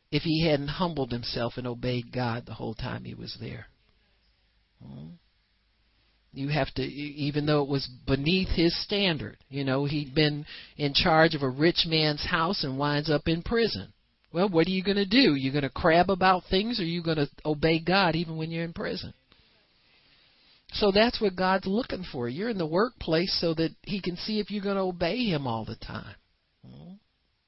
if 0.10 0.24
he 0.24 0.48
hadn't 0.48 0.70
humbled 0.70 1.12
himself 1.12 1.54
and 1.58 1.68
obeyed 1.68 2.12
God 2.12 2.48
the 2.48 2.56
whole 2.56 2.74
time 2.74 3.04
he 3.04 3.14
was 3.14 3.38
there. 3.40 3.68
Hmm? 4.84 5.10
You 6.38 6.50
have 6.50 6.72
to, 6.76 6.84
even 6.84 7.48
though 7.48 7.64
it 7.64 7.70
was 7.70 7.90
beneath 8.06 8.50
his 8.50 8.80
standard. 8.84 9.38
You 9.50 9.64
know, 9.64 9.86
he'd 9.86 10.14
been 10.14 10.46
in 10.78 10.94
charge 10.94 11.34
of 11.34 11.42
a 11.42 11.50
rich 11.50 11.86
man's 11.88 12.24
house 12.24 12.64
and 12.64 12.78
winds 12.78 13.10
up 13.10 13.28
in 13.28 13.42
prison. 13.42 13.92
Well, 14.32 14.48
what 14.48 14.68
are 14.68 14.72
you 14.72 14.84
going 14.84 14.98
to 14.98 15.06
do? 15.06 15.34
You're 15.34 15.54
going 15.54 15.64
to 15.64 15.70
crab 15.70 16.12
about 16.12 16.44
things 16.48 16.80
or 16.80 16.84
you 16.84 17.02
going 17.02 17.18
to 17.18 17.28
obey 17.44 17.80
God 17.80 18.16
even 18.16 18.38
when 18.38 18.52
you're 18.52 18.64
in 18.64 18.74
prison? 18.74 19.16
So 20.74 20.92
that's 20.92 21.20
what 21.20 21.36
God's 21.36 21.66
looking 21.66 22.06
for. 22.12 22.30
You're 22.30 22.50
in 22.50 22.60
the 22.60 22.68
workplace 22.68 23.36
so 23.42 23.56
that 23.56 23.72
He 23.82 24.00
can 24.00 24.16
see 24.16 24.40
if 24.40 24.52
you're 24.52 24.64
going 24.64 24.76
to 24.76 24.82
obey 24.82 25.26
Him 25.26 25.48
all 25.48 25.66
the 25.66 25.78
time. 25.78 26.16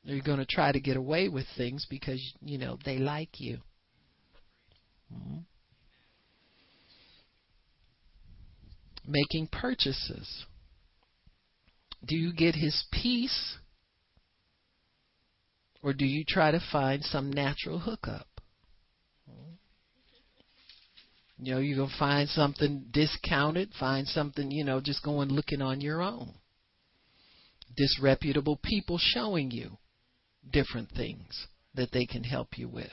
You're 0.03 0.23
going 0.23 0.39
to 0.39 0.45
try 0.47 0.71
to 0.71 0.79
get 0.79 0.97
away 0.97 1.29
with 1.29 1.45
things 1.57 1.85
because, 1.87 2.19
you 2.41 2.57
know, 2.57 2.79
they 2.85 2.97
like 2.97 3.39
you. 3.39 3.59
Making 9.11 9.47
purchases. 9.47 10.45
Do 12.05 12.15
you 12.15 12.31
get 12.31 12.53
His 12.53 12.83
peace? 12.91 13.57
Or 15.81 15.93
do 15.93 16.05
you 16.05 16.23
try 16.27 16.51
to 16.51 16.61
find 16.71 17.03
some 17.03 17.33
natural 17.33 17.79
hookup? 17.79 18.27
You 21.41 21.55
know, 21.55 21.61
you're 21.61 21.77
going 21.77 21.89
to 21.89 21.97
find 21.97 22.27
something 22.27 22.85
discounted, 22.91 23.71
find 23.79 24.05
something, 24.05 24.51
you 24.51 24.65
know, 24.65 24.81
just 24.81 25.03
going 25.03 25.29
looking 25.29 25.61
on 25.61 25.79
your 25.79 26.01
own. 26.01 26.33
Disreputable 27.77 28.59
people 28.61 28.99
showing 28.99 29.49
you 29.49 29.77
different 30.51 30.91
things 30.91 31.47
that 31.75 31.91
they 31.93 32.05
can 32.05 32.25
help 32.25 32.57
you 32.57 32.67
with. 32.67 32.91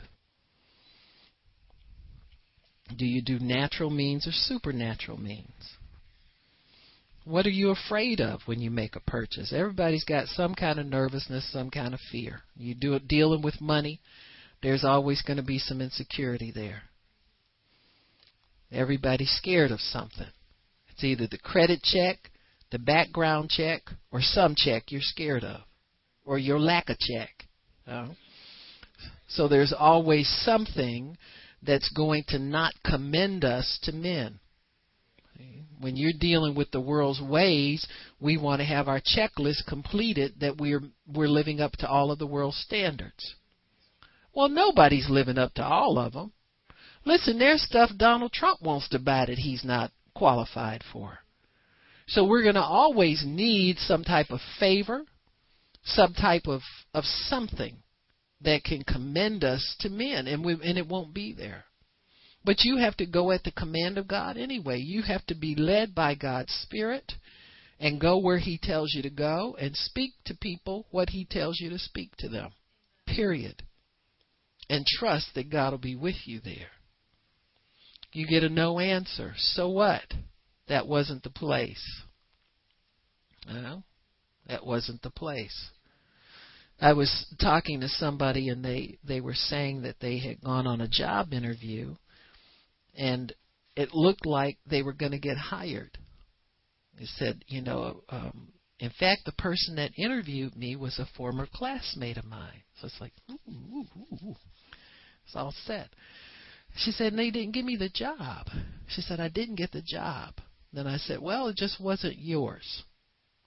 Do 2.96 3.04
you 3.04 3.20
do 3.20 3.40
natural 3.40 3.90
means 3.90 4.28
or 4.28 4.32
supernatural 4.32 5.18
means? 5.18 5.76
What 7.26 7.44
are 7.44 7.50
you 7.50 7.70
afraid 7.70 8.20
of 8.20 8.42
when 8.46 8.60
you 8.60 8.70
make 8.70 8.94
a 8.94 9.00
purchase? 9.00 9.52
Everybody's 9.52 10.04
got 10.04 10.28
some 10.28 10.54
kind 10.54 10.78
of 10.78 10.86
nervousness, 10.86 11.50
some 11.52 11.70
kind 11.70 11.92
of 11.92 11.98
fear. 12.12 12.42
You 12.56 12.76
do 12.76 12.96
dealing 13.00 13.42
with 13.42 13.60
money, 13.60 14.00
there's 14.62 14.84
always 14.84 15.22
going 15.22 15.38
to 15.38 15.42
be 15.42 15.58
some 15.58 15.80
insecurity 15.80 16.52
there. 16.54 16.82
Everybody's 18.70 19.32
scared 19.32 19.72
of 19.72 19.80
something. 19.80 20.28
It's 20.90 21.02
either 21.02 21.26
the 21.26 21.38
credit 21.38 21.82
check, 21.82 22.30
the 22.70 22.78
background 22.78 23.50
check, 23.50 23.82
or 24.12 24.20
some 24.22 24.54
check 24.56 24.92
you're 24.92 25.00
scared 25.02 25.42
of, 25.42 25.62
or 26.24 26.38
your 26.38 26.60
lack 26.60 26.88
of 26.90 26.96
check. 27.00 27.48
So 29.26 29.48
there's 29.48 29.74
always 29.76 30.28
something 30.44 31.18
that's 31.60 31.90
going 31.90 32.22
to 32.28 32.38
not 32.38 32.72
commend 32.84 33.44
us 33.44 33.80
to 33.82 33.90
men. 33.90 34.38
When 35.78 35.96
you're 35.96 36.12
dealing 36.18 36.54
with 36.54 36.70
the 36.70 36.80
world's 36.80 37.20
ways, 37.20 37.86
we 38.18 38.36
want 38.36 38.60
to 38.60 38.64
have 38.64 38.88
our 38.88 39.00
checklist 39.00 39.66
completed 39.66 40.40
that 40.40 40.56
we're 40.56 40.82
we're 41.06 41.28
living 41.28 41.60
up 41.60 41.72
to 41.78 41.88
all 41.88 42.10
of 42.10 42.18
the 42.18 42.26
world's 42.26 42.56
standards. 42.56 43.34
Well, 44.34 44.48
nobody's 44.48 45.08
living 45.08 45.38
up 45.38 45.54
to 45.54 45.64
all 45.64 45.98
of 45.98 46.12
them. 46.12 46.32
Listen, 47.04 47.38
there's 47.38 47.62
stuff 47.62 47.90
Donald 47.96 48.32
Trump 48.32 48.60
wants 48.60 48.88
to 48.90 48.98
buy 48.98 49.26
that 49.26 49.38
he's 49.38 49.64
not 49.64 49.92
qualified 50.14 50.82
for. 50.92 51.20
So 52.08 52.24
we're 52.24 52.42
going 52.42 52.54
to 52.54 52.62
always 52.62 53.24
need 53.26 53.78
some 53.78 54.04
type 54.04 54.30
of 54.30 54.40
favor, 54.60 55.04
some 55.84 56.14
type 56.14 56.46
of, 56.46 56.62
of 56.94 57.04
something 57.04 57.78
that 58.42 58.64
can 58.64 58.82
commend 58.82 59.44
us 59.44 59.76
to 59.80 59.88
men, 59.88 60.26
and, 60.26 60.44
we, 60.44 60.52
and 60.52 60.78
it 60.78 60.86
won't 60.86 61.14
be 61.14 61.32
there. 61.32 61.64
But 62.46 62.62
you 62.62 62.76
have 62.76 62.96
to 62.98 63.06
go 63.06 63.32
at 63.32 63.42
the 63.42 63.50
command 63.50 63.98
of 63.98 64.06
God 64.06 64.36
anyway. 64.36 64.78
You 64.78 65.02
have 65.02 65.26
to 65.26 65.34
be 65.34 65.56
led 65.56 65.96
by 65.96 66.14
God's 66.14 66.52
Spirit 66.62 67.14
and 67.80 68.00
go 68.00 68.18
where 68.18 68.38
He 68.38 68.56
tells 68.62 68.94
you 68.94 69.02
to 69.02 69.10
go 69.10 69.56
and 69.60 69.74
speak 69.76 70.12
to 70.26 70.34
people 70.36 70.86
what 70.92 71.10
He 71.10 71.26
tells 71.28 71.58
you 71.58 71.70
to 71.70 71.78
speak 71.80 72.16
to 72.18 72.28
them. 72.28 72.52
Period. 73.04 73.64
And 74.70 74.86
trust 74.86 75.34
that 75.34 75.50
God 75.50 75.72
will 75.72 75.78
be 75.78 75.96
with 75.96 76.14
you 76.24 76.38
there. 76.38 76.70
You 78.12 78.28
get 78.28 78.44
a 78.44 78.48
no 78.48 78.78
answer. 78.78 79.34
So 79.36 79.68
what? 79.68 80.04
That 80.68 80.86
wasn't 80.86 81.24
the 81.24 81.30
place. 81.30 81.84
Well, 83.48 83.82
that 84.46 84.64
wasn't 84.64 85.02
the 85.02 85.10
place. 85.10 85.70
I 86.80 86.92
was 86.92 87.26
talking 87.40 87.80
to 87.80 87.88
somebody 87.88 88.50
and 88.50 88.64
they 88.64 88.98
they 89.02 89.20
were 89.20 89.34
saying 89.34 89.82
that 89.82 89.96
they 90.00 90.18
had 90.18 90.42
gone 90.42 90.68
on 90.68 90.80
a 90.80 90.88
job 90.88 91.32
interview 91.32 91.96
and 92.96 93.32
it 93.76 93.94
looked 93.94 94.26
like 94.26 94.58
they 94.66 94.82
were 94.82 94.92
going 94.92 95.12
to 95.12 95.18
get 95.18 95.36
hired. 95.36 95.98
They 96.98 97.06
said, 97.06 97.44
you 97.46 97.62
know, 97.62 98.02
um 98.08 98.52
in 98.78 98.90
fact, 98.90 99.24
the 99.24 99.32
person 99.32 99.76
that 99.76 99.92
interviewed 99.96 100.54
me 100.54 100.76
was 100.76 100.98
a 100.98 101.08
former 101.16 101.46
classmate 101.52 102.18
of 102.18 102.26
mine. 102.26 102.62
So 102.80 102.86
it's 102.86 103.00
like, 103.00 103.12
ooh, 103.30 103.38
ooh, 103.50 103.86
ooh. 104.12 104.36
it's 105.24 105.34
all 105.34 105.54
set. 105.64 105.88
She 106.76 106.90
said, 106.90 107.12
and 107.12 107.18
they 107.18 107.30
didn't 107.30 107.52
give 107.54 107.64
me 107.64 107.76
the 107.76 107.88
job. 107.88 108.48
She 108.88 109.00
said, 109.00 109.18
I 109.18 109.28
didn't 109.28 109.54
get 109.54 109.72
the 109.72 109.80
job. 109.80 110.34
Then 110.74 110.86
I 110.86 110.98
said, 110.98 111.22
well, 111.22 111.48
it 111.48 111.56
just 111.56 111.80
wasn't 111.80 112.18
yours. 112.18 112.82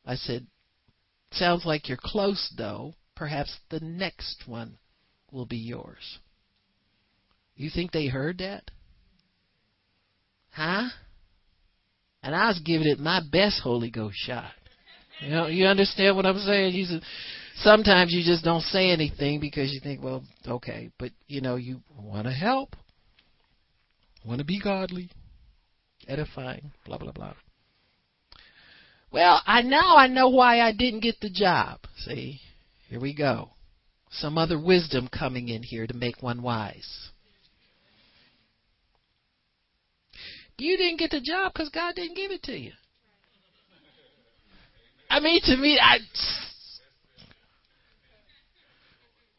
I 0.04 0.16
said, 0.16 0.48
sounds 1.32 1.64
like 1.64 1.88
you're 1.88 2.00
close, 2.02 2.52
though. 2.58 2.96
Perhaps 3.16 3.56
the 3.70 3.82
next 3.82 4.48
one 4.48 4.80
will 5.32 5.46
be 5.46 5.58
yours. 5.58 6.18
You 7.56 7.70
think 7.70 7.92
they 7.92 8.08
heard 8.08 8.40
that? 8.40 8.72
Huh? 10.52 10.90
And 12.22 12.36
I 12.36 12.48
was 12.48 12.60
giving 12.60 12.88
it 12.88 13.00
my 13.00 13.22
best 13.32 13.62
Holy 13.62 13.90
Ghost 13.90 14.18
shot. 14.18 14.52
You 15.22 15.30
know, 15.30 15.48
you 15.48 15.66
understand 15.66 16.16
what 16.16 16.26
I'm 16.26 16.40
saying? 16.40 16.74
You 16.74 16.86
said, 16.86 17.02
sometimes 17.58 18.14
you 18.14 18.24
just 18.24 18.44
don't 18.44 18.62
say 18.62 18.92
anything 18.92 19.40
because 19.40 19.72
you 19.72 19.80
think, 19.80 20.02
well, 20.02 20.24
okay, 20.48 20.92
but 20.98 21.12
you 21.28 21.42
know, 21.42 21.56
you 21.56 21.82
want 21.98 22.26
to 22.26 22.34
help 22.34 22.76
want 24.26 24.40
to 24.40 24.46
be 24.46 24.60
godly, 24.60 25.10
edifying, 26.08 26.72
blah, 26.86 26.98
blah, 26.98 27.12
blah. 27.12 27.34
Well, 29.12 29.42
I 29.46 29.62
now 29.64 29.98
I 29.98 30.08
know 30.08 30.30
why 30.30 30.60
I 30.62 30.72
didn't 30.72 31.00
get 31.00 31.20
the 31.20 31.32
job. 31.32 31.80
See, 31.98 32.40
here 32.90 33.00
we 33.00 33.16
go. 33.16 33.52
Some 34.12 34.38
other 34.38 34.60
wisdom 34.60 35.08
coming 35.08 35.50
in 35.50 35.64
here 35.64 35.88
to 35.88 35.94
make 35.96 36.22
one 36.22 36.42
wise. 36.42 37.10
You 40.60 40.78
didn't 40.78 41.00
get 41.00 41.12
the 41.12 41.22
job 41.22 41.54
because 41.54 41.70
God 41.70 41.96
didn't 41.96 42.16
give 42.16 42.32
it 42.32 42.44
to 42.44 42.58
you. 42.58 42.72
I 45.10 45.20
mean, 45.20 45.42
to 45.46 45.58
me, 45.58 45.80
I. 45.82 45.98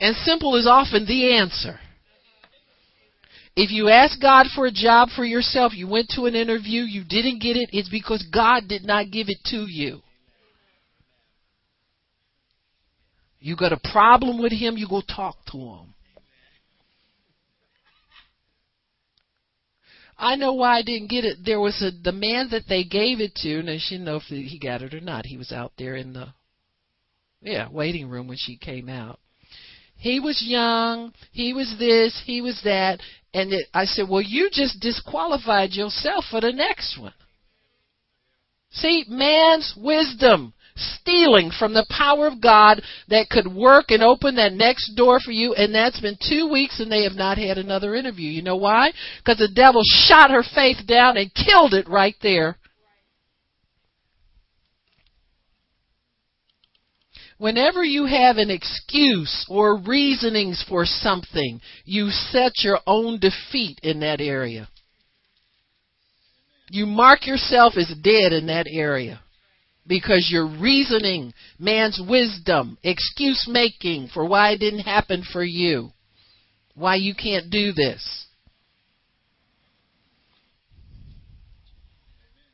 And 0.01 0.17
simple 0.25 0.57
is 0.57 0.67
often 0.67 1.07
the 1.07 1.37
answer. 1.37 1.79
If 3.55 3.71
you 3.71 3.89
ask 3.89 4.21
God 4.21 4.47
for 4.55 4.67
a 4.67 4.73
job 4.73 5.11
for 5.15 5.25
yourself, 5.25 5.73
you 5.75 5.87
went 5.87 6.09
to 6.15 6.25
an 6.25 6.35
interview, 6.35 6.83
you 6.83 7.05
didn't 7.05 7.43
get 7.43 7.57
it, 7.57 7.69
it's 7.73 7.91
because 7.91 8.25
God 8.33 8.69
did 8.69 8.85
not 8.85 9.11
give 9.11 9.29
it 9.29 9.39
to 9.47 9.67
you. 9.69 10.01
You 13.41 13.57
got 13.57 13.73
a 13.73 13.81
problem 13.93 14.41
with 14.41 14.53
him, 14.53 14.77
you 14.79 14.89
go 14.89 15.03
talk 15.03 15.37
to 15.53 15.59
him. 15.59 15.95
I 20.21 20.37
know 20.37 20.53
why 20.53 20.77
I 20.77 20.83
didn't 20.83 21.09
get 21.09 21.25
it. 21.25 21.39
There 21.45 21.61
was 21.61 21.83
a 21.83 21.91
the 21.91 22.13
man 22.13 22.49
that 22.51 22.69
they 22.69 22.85
gave 22.85 23.21
it 23.21 23.35
to, 23.37 23.59
and 23.59 23.81
she 23.81 23.95
didn't 23.95 24.05
know 24.05 24.17
if 24.17 24.25
he 24.25 24.59
got 24.63 24.83
it 24.83 24.93
or 24.93 25.01
not. 25.01 25.25
He 25.25 25.39
was 25.39 25.51
out 25.51 25.73
there 25.79 25.97
in 25.97 26.13
the 26.13 26.29
yeah 27.41 27.69
waiting 27.71 28.09
room 28.09 28.29
when 28.29 28.37
she 28.37 28.59
came 28.59 28.91
out. 28.91 29.19
He 29.97 30.21
was 30.21 30.43
young. 30.47 31.13
He 31.33 31.53
was 31.55 31.75
this. 31.79 32.23
He 32.25 32.41
was 32.41 32.61
that. 32.65 33.01
And 33.33 33.53
it, 33.53 33.67
I 33.73 33.85
said, 33.85 34.09
well, 34.09 34.23
you 34.23 34.49
just 34.51 34.81
disqualified 34.81 35.73
yourself 35.73 36.25
for 36.31 36.41
the 36.41 36.53
next 36.53 36.99
one. 36.99 37.13
See, 38.71 39.05
man's 39.09 39.75
wisdom 39.77 40.55
stealing 40.81 41.51
from 41.57 41.75
the 41.75 41.87
power 41.91 42.27
of 42.27 42.41
God 42.41 42.83
that 43.09 43.29
could 43.31 43.47
work 43.47 43.87
and 43.91 44.03
open 44.03 44.37
that 44.37 44.53
next 44.53 44.95
door 44.97 45.21
for 45.21 45.33
you. 45.33 45.55
And 45.55 45.75
that's 45.75 46.01
been 46.01 46.19
two 46.29 46.49
weeks 46.51 46.81
and 46.81 46.91
they 46.91 47.05
have 47.05 47.15
not 47.15 47.39
had 47.39 47.59
another 47.59 47.95
interview. 47.95 48.31
You 48.31 48.43
know 48.43 48.57
why? 48.57 48.93
Because 49.19 49.39
the 49.39 49.53
devil 49.55 49.83
shot 49.85 50.31
her 50.31 50.45
faith 50.55 50.79
down 50.87 51.17
and 51.17 51.31
killed 51.35 51.75
it 51.75 51.89
right 51.89 52.17
there 52.23 52.57
Whenever 57.41 57.83
you 57.83 58.05
have 58.05 58.37
an 58.37 58.51
excuse 58.51 59.47
or 59.49 59.79
reasonings 59.79 60.63
for 60.69 60.85
something, 60.85 61.59
you 61.87 62.11
set 62.11 62.53
your 62.63 62.81
own 62.87 63.19
defeat 63.19 63.79
in 63.83 64.01
that 64.01 64.21
area. 64.21 64.69
You 66.69 66.85
mark 66.85 67.27
yourself 67.27 67.79
as 67.79 67.91
dead 68.03 68.35
in 68.35 68.49
that 68.49 68.67
area 68.71 69.23
because 69.87 70.29
you're 70.31 70.47
reasoning 70.47 71.33
man's 71.59 72.01
wisdom, 72.07 72.79
excuse 72.83 73.47
making 73.49 74.09
for 74.13 74.25
why 74.27 74.53
it 74.53 74.59
didn't 74.59 74.81
happen 74.81 75.23
for 75.33 75.43
you, 75.43 75.91
why 76.75 76.97
you 76.97 77.15
can't 77.15 77.51
do 77.51 77.73
this. 77.73 78.27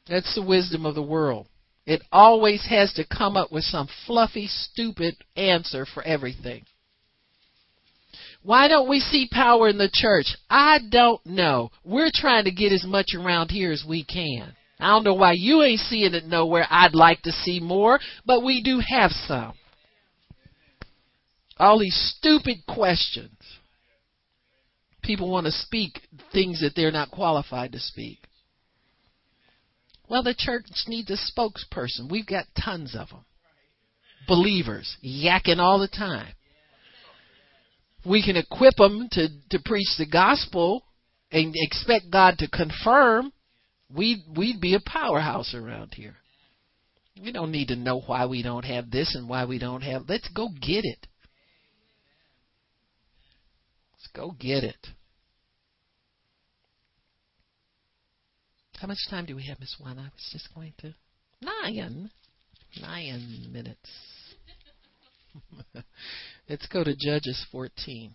That's 0.09 0.35
the 0.35 0.43
wisdom 0.43 0.87
of 0.87 0.95
the 0.95 1.03
world. 1.03 1.49
It 1.85 2.03
always 2.11 2.67
has 2.69 2.93
to 2.95 3.07
come 3.07 3.37
up 3.37 3.53
with 3.53 3.65
some 3.65 3.89
fluffy, 4.07 4.47
stupid 4.49 5.17
answer 5.37 5.87
for 5.87 6.03
everything. 6.03 6.65
Why 8.43 8.69
don't 8.69 8.89
we 8.89 9.01
see 9.01 9.29
power 9.31 9.69
in 9.69 9.79
the 9.79 9.91
church? 9.93 10.37
I 10.49 10.79
don't 10.89 11.25
know. 11.27 11.71
We're 11.85 12.13
trying 12.15 12.45
to 12.45 12.53
get 12.53 12.73
as 12.73 12.85
much 12.85 13.07
around 13.17 13.51
here 13.51 13.73
as 13.73 13.85
we 13.87 14.05
can. 14.05 14.55
I 14.79 14.89
don't 14.89 15.05
know 15.05 15.15
why 15.15 15.33
you 15.33 15.63
ain't 15.63 15.81
seeing 15.81 16.15
it 16.15 16.27
nowhere. 16.27 16.67
I'd 16.71 16.95
like 16.95 17.23
to 17.23 17.33
see 17.33 17.61
more, 17.61 17.99
but 18.27 18.45
we 18.45 18.63
do 18.63 18.81
have 18.87 19.11
some. 19.11 19.55
All 21.59 21.79
these 21.79 22.15
stupid 22.19 22.59
questions. 22.69 23.39
People 25.03 25.31
want 25.31 25.47
to 25.47 25.53
speak 25.53 26.01
things 26.33 26.61
that 26.61 26.73
they're 26.75 26.91
not 26.91 27.11
qualified 27.11 27.73
to 27.73 27.79
speak. 27.79 28.19
Well, 30.09 30.23
the 30.23 30.35
church 30.37 30.67
needs 30.87 31.11
a 31.11 31.17
spokesperson. 31.17 32.11
We've 32.11 32.27
got 32.27 32.45
tons 32.63 32.95
of 32.95 33.09
them. 33.09 33.25
Believers 34.29 34.97
yakking 35.05 35.59
all 35.59 35.79
the 35.79 35.89
time. 35.89 36.33
We 38.05 38.23
can 38.23 38.37
equip 38.37 38.77
them 38.77 39.09
to, 39.13 39.29
to 39.51 39.59
preach 39.65 39.89
the 39.99 40.07
gospel 40.07 40.85
and 41.33 41.55
expect 41.57 42.11
God 42.11 42.39
to 42.39 42.49
confirm. 42.49 43.33
We'd, 43.95 44.19
we'd 44.37 44.61
be 44.61 44.75
a 44.75 44.81
powerhouse 44.81 45.55
around 45.55 45.95
here. 45.95 46.17
We 47.23 47.33
don't 47.33 47.53
need 47.53 47.69
to 47.69 47.77
know 47.77 48.01
why 48.01 48.27
we 48.27 48.43
don't 48.43 48.65
have 48.65 48.91
this 48.91 49.15
and 49.15 49.29
why 49.29 49.45
we 49.45 49.59
don't 49.59 49.83
have. 49.83 50.03
Let's 50.09 50.29
go 50.29 50.49
get 50.49 50.85
it. 50.85 51.07
Let's 53.95 54.09
go 54.15 54.33
get 54.39 54.65
it. 54.65 54.87
How 58.79 58.89
much 58.89 58.99
time 59.09 59.25
do 59.25 59.35
we 59.35 59.47
have, 59.47 59.59
Miss 59.59 59.75
One? 59.79 59.99
I 59.99 60.03
was 60.03 60.29
just 60.33 60.55
going 60.55 60.75
to 60.79 60.95
nine, 61.41 62.11
nine 62.81 63.49
minutes. 63.51 63.91
Let's 66.49 66.67
go 66.67 66.85
to 66.85 66.95
Judges 66.95 67.47
14. 67.51 68.15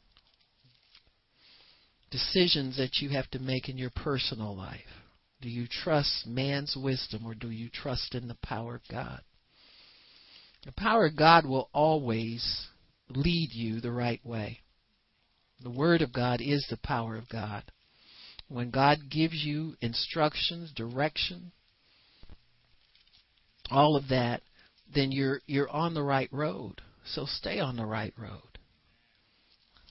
Decisions 2.11 2.77
that 2.77 2.97
you 2.97 3.09
have 3.09 3.29
to 3.31 3.39
make 3.39 3.69
in 3.69 3.77
your 3.77 3.89
personal 3.89 4.55
life. 4.55 4.79
Do 5.41 5.49
you 5.49 5.67
trust 5.67 6.27
man's 6.27 6.77
wisdom 6.77 7.25
or 7.25 7.33
do 7.33 7.49
you 7.49 7.69
trust 7.69 8.13
in 8.13 8.27
the 8.27 8.37
power 8.43 8.75
of 8.75 8.81
God? 8.89 9.21
The 10.65 10.73
power 10.73 11.07
of 11.07 11.15
God 11.15 11.45
will 11.45 11.69
always 11.73 12.67
lead 13.09 13.49
you 13.51 13.81
the 13.81 13.91
right 13.91 14.23
way. 14.23 14.59
The 15.63 15.71
Word 15.71 16.01
of 16.01 16.13
God 16.13 16.41
is 16.41 16.65
the 16.69 16.77
power 16.77 17.15
of 17.17 17.29
God. 17.29 17.63
When 18.47 18.69
God 18.69 19.09
gives 19.09 19.43
you 19.43 19.75
instructions, 19.81 20.71
direction, 20.73 21.51
all 23.71 23.95
of 23.95 24.09
that, 24.09 24.41
then 24.93 25.11
you're 25.11 25.41
you're 25.47 25.69
on 25.69 25.93
the 25.93 26.03
right 26.03 26.29
road. 26.31 26.81
So 27.05 27.25
stay 27.25 27.59
on 27.59 27.77
the 27.77 27.85
right 27.85 28.13
road. 28.17 28.59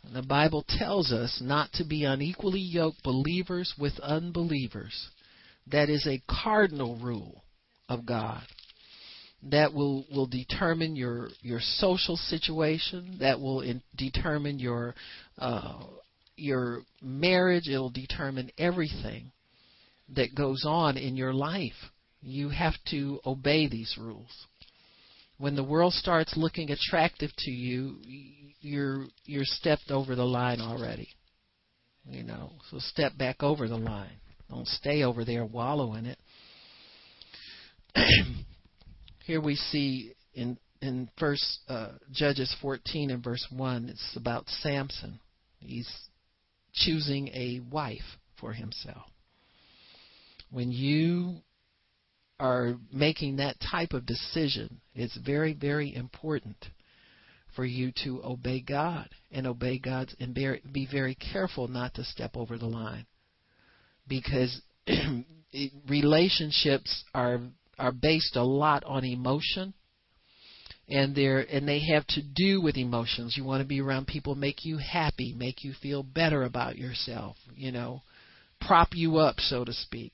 And 0.05 0.15
the 0.15 0.23
Bible 0.23 0.65
tells 0.69 1.13
us 1.13 1.41
not 1.43 1.73
to 1.75 1.85
be 1.85 2.05
unequally 2.05 2.61
yoked 2.61 3.03
believers 3.03 3.75
with 3.79 3.99
unbelievers. 4.01 5.09
That 5.73 5.89
is 5.89 6.07
a 6.07 6.23
cardinal 6.29 6.97
rule 6.97 7.43
of 7.89 8.07
God. 8.07 8.43
That 9.51 9.73
will, 9.73 10.05
will 10.13 10.27
determine 10.27 10.97
your 10.97 11.29
your 11.41 11.61
social 11.61 12.17
situation. 12.17 13.17
That 13.21 13.41
will 13.41 13.63
in, 13.63 13.83
determine 13.97 14.59
your 14.59 14.95
uh, 15.39 15.85
your 16.37 16.83
marriage, 17.01 17.69
it'll 17.69 17.91
determine 17.91 18.51
everything 18.59 19.33
that 20.15 20.35
goes 20.35 20.65
on 20.67 20.97
in 20.97 21.17
your 21.17 21.33
life. 21.33 21.73
You 22.23 22.51
have 22.51 22.75
to 22.91 23.21
obey 23.25 23.69
these 23.69 23.97
rules. 23.99 24.47
When 25.39 25.57
the 25.57 25.65
world 25.65 25.95
starts 25.95 26.37
looking 26.37 26.71
attractive 26.71 27.31
to 27.39 27.51
you, 27.51 27.97
you're 28.61 29.07
you're 29.25 29.45
stepped 29.45 29.91
over 29.91 30.15
the 30.15 30.27
line 30.27 30.61
already. 30.61 31.09
You 32.05 32.25
know, 32.25 32.53
so 32.71 32.79
step 32.79 33.17
back 33.17 33.43
over 33.43 33.69
the 33.69 33.77
line. 33.77 34.21
Don't 34.51 34.67
stay 34.67 35.05
over 35.05 35.25
there 35.25 35.45
wallowing 35.45 36.07
it. 36.07 36.19
Here 39.25 39.41
we 39.41 39.55
see 39.55 40.13
in 40.35 40.59
in 40.83 41.09
First 41.19 41.61
uh, 41.69 41.93
Judges 42.11 42.55
14 42.61 43.11
and 43.11 43.23
verse 43.23 43.47
1, 43.55 43.91
it's 43.91 44.17
about 44.17 44.49
Samson. 44.49 45.21
He's 45.59 45.91
choosing 46.73 47.29
a 47.29 47.61
wife 47.71 48.17
for 48.41 48.53
himself. 48.53 49.05
When 50.51 50.73
you 50.73 51.43
are 52.39 52.77
making 52.93 53.37
that 53.37 53.57
type 53.61 53.93
of 53.93 54.07
decision, 54.07 54.81
it's 54.95 55.17
very, 55.19 55.53
very 55.53 55.95
important 55.95 56.57
for 57.55 57.67
you 57.67 57.93
to 58.05 58.23
obey 58.25 58.63
God 58.63 59.11
and 59.31 59.47
obey 59.47 59.79
God's 59.79 60.17
and 60.19 60.35
be 60.35 60.89
very 60.91 61.15
careful 61.15 61.69
not 61.69 61.95
to 61.95 62.05
step 62.05 62.37
over 62.37 62.57
the 62.57 62.67
line 62.67 63.07
because 64.11 64.61
relationships 65.89 67.05
are 67.15 67.41
are 67.79 67.93
based 67.93 68.37
a 68.37 68.45
lot 68.45 68.85
on 68.85 69.07
emotion 69.07 69.73
and 70.87 71.15
they're 71.15 71.41
and 71.41 71.67
they 71.67 71.81
have 71.93 72.07
to 72.09 72.21
do 72.23 72.61
with 72.61 72.77
emotions. 72.77 73.35
You 73.37 73.45
want 73.45 73.63
to 73.63 73.67
be 73.67 73.81
around 73.81 74.09
people 74.09 74.35
make 74.35 74.65
you 74.65 74.77
happy, 74.77 75.35
make 75.35 75.65
you 75.65 75.73
feel 75.81 76.03
better 76.03 76.43
about 76.43 76.77
yourself, 76.77 77.37
you 77.55 77.73
know, 77.73 78.03
prop 78.61 78.89
you 78.93 79.17
up 79.17 79.37
so 79.39 79.65
to 79.65 79.73
speak. 79.73 80.13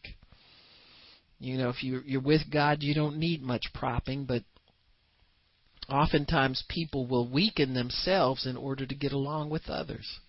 You 1.40 1.58
know, 1.58 1.70
if 1.70 1.82
you 1.82 2.02
you're 2.04 2.20
with 2.20 2.42
God, 2.52 2.82
you 2.82 2.94
don't 2.94 3.18
need 3.18 3.42
much 3.42 3.64
propping, 3.74 4.26
but 4.26 4.42
oftentimes 5.88 6.64
people 6.68 7.06
will 7.06 7.28
weaken 7.28 7.74
themselves 7.74 8.46
in 8.46 8.56
order 8.56 8.86
to 8.86 8.94
get 8.94 9.12
along 9.12 9.50
with 9.50 9.68
others. 9.68 10.20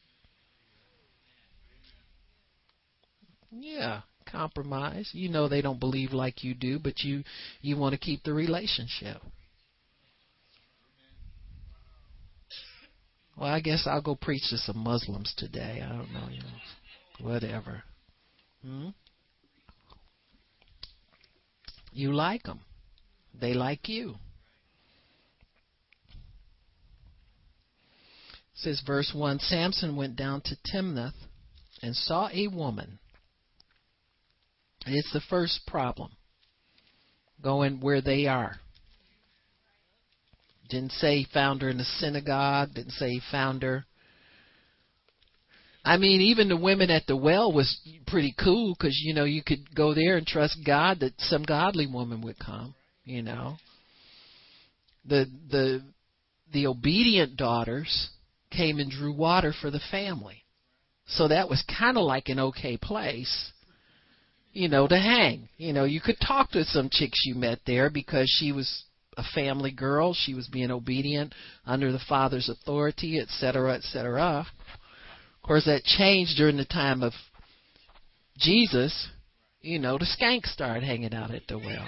Yeah, 3.52 4.02
compromise. 4.30 5.10
You 5.14 5.30
know 5.30 5.48
they 5.48 5.62
don't 5.62 5.80
believe 5.80 6.12
like 6.12 6.44
you 6.44 6.54
do, 6.54 6.80
but 6.80 7.02
you 7.02 7.24
you 7.62 7.78
want 7.78 7.94
to 7.94 8.00
keep 8.00 8.24
the 8.24 8.34
relationship. 8.34 9.22
Well, 13.38 13.50
I 13.50 13.60
guess 13.60 13.86
I'll 13.86 14.02
go 14.02 14.16
preach 14.16 14.50
to 14.50 14.58
some 14.58 14.80
Muslims 14.80 15.34
today. 15.38 15.84
I 15.86 15.90
don't 15.90 16.12
know, 16.12 16.28
you 16.32 16.40
know, 16.40 17.30
whatever. 17.30 17.84
Hmm? 18.64 18.90
You 21.94 22.14
like 22.14 22.44
them. 22.44 22.62
They 23.40 23.54
like 23.54 23.88
you. 23.88 24.16
It 28.54 28.62
says 28.62 28.82
verse 28.86 29.12
1 29.14 29.40
Samson 29.40 29.96
went 29.96 30.16
down 30.16 30.42
to 30.42 30.58
Timnath 30.74 31.14
and 31.84 31.96
saw 31.96 32.30
a 32.34 32.48
woman. 32.48 32.98
It's 34.90 35.12
the 35.14 35.22
first 35.30 35.62
problem. 35.68 36.12
Going 37.42 37.80
where 37.80 38.02
they 38.02 38.26
are. 38.26 38.56
Didn't 40.70 40.92
say 40.94 41.20
he 41.20 41.28
found 41.34 41.62
her 41.62 41.70
in 41.70 41.78
the 41.78 41.84
synagogue. 41.84 42.74
Didn't 42.74 42.92
say 42.92 43.10
he 43.12 43.22
found 43.32 43.64
her. 43.64 43.86
I 45.88 45.96
mean, 45.96 46.20
even 46.20 46.50
the 46.50 46.58
women 46.58 46.90
at 46.90 47.08
the 47.08 47.16
well 47.16 47.54
was 47.54 47.80
pretty 48.08 48.36
cool 48.44 48.76
because 48.78 49.00
you 49.02 49.14
know 49.14 49.24
you 49.24 49.42
could 49.42 49.74
go 49.74 49.94
there 49.94 50.18
and 50.18 50.28
trust 50.28 50.60
God 50.66 51.00
that 51.00 51.14
some 51.20 51.44
godly 51.44 51.88
woman 51.88 52.22
would 52.24 52.38
come. 52.38 52.76
You 53.06 53.22
know, 53.22 53.56
the 55.06 55.32
the 55.50 55.82
the 56.52 56.68
obedient 56.68 57.38
daughters 57.38 58.10
came 58.52 58.80
and 58.80 58.92
drew 58.92 59.14
water 59.14 59.54
for 59.62 59.72
the 59.72 59.80
family, 59.90 60.44
so 61.06 61.30
that 61.30 61.50
was 61.50 61.64
kind 61.80 61.98
of 61.98 62.04
like 62.04 62.28
an 62.28 62.40
okay 62.40 62.76
place 62.76 63.54
you 64.58 64.68
know, 64.68 64.88
to 64.88 64.98
hang. 64.98 65.48
You 65.58 65.72
know, 65.72 65.84
you 65.84 66.02
could 66.02 66.18
talk 66.20 66.50
to 66.52 66.64
some 66.64 66.90
chicks 66.92 67.22
you 67.26 67.36
met 67.36 67.60
there 67.68 67.92
because 67.92 68.28
she 68.40 68.52
was 68.52 68.86
a 69.16 69.22
family 69.36 69.72
girl. 69.72 70.16
She 70.16 70.34
was 70.34 70.48
being 70.48 70.72
obedient 70.72 71.36
under 71.64 71.92
the 71.92 72.02
father's 72.10 72.50
authority, 72.50 73.20
etc., 73.20 73.76
etc. 73.76 74.48
Of 74.48 75.48
course, 75.48 75.66
that 75.66 75.84
changed 75.84 76.38
during 76.38 76.58
the 76.58 76.66
time 76.66 77.04
of 77.04 77.14
Jesus. 78.40 79.10
You 79.62 79.78
know, 79.78 80.00
the 80.00 80.08
skanks 80.20 80.48
started 80.48 80.84
hanging 80.84 81.14
out 81.14 81.36
at 81.36 81.46
the 81.48 81.60
well. 81.60 81.88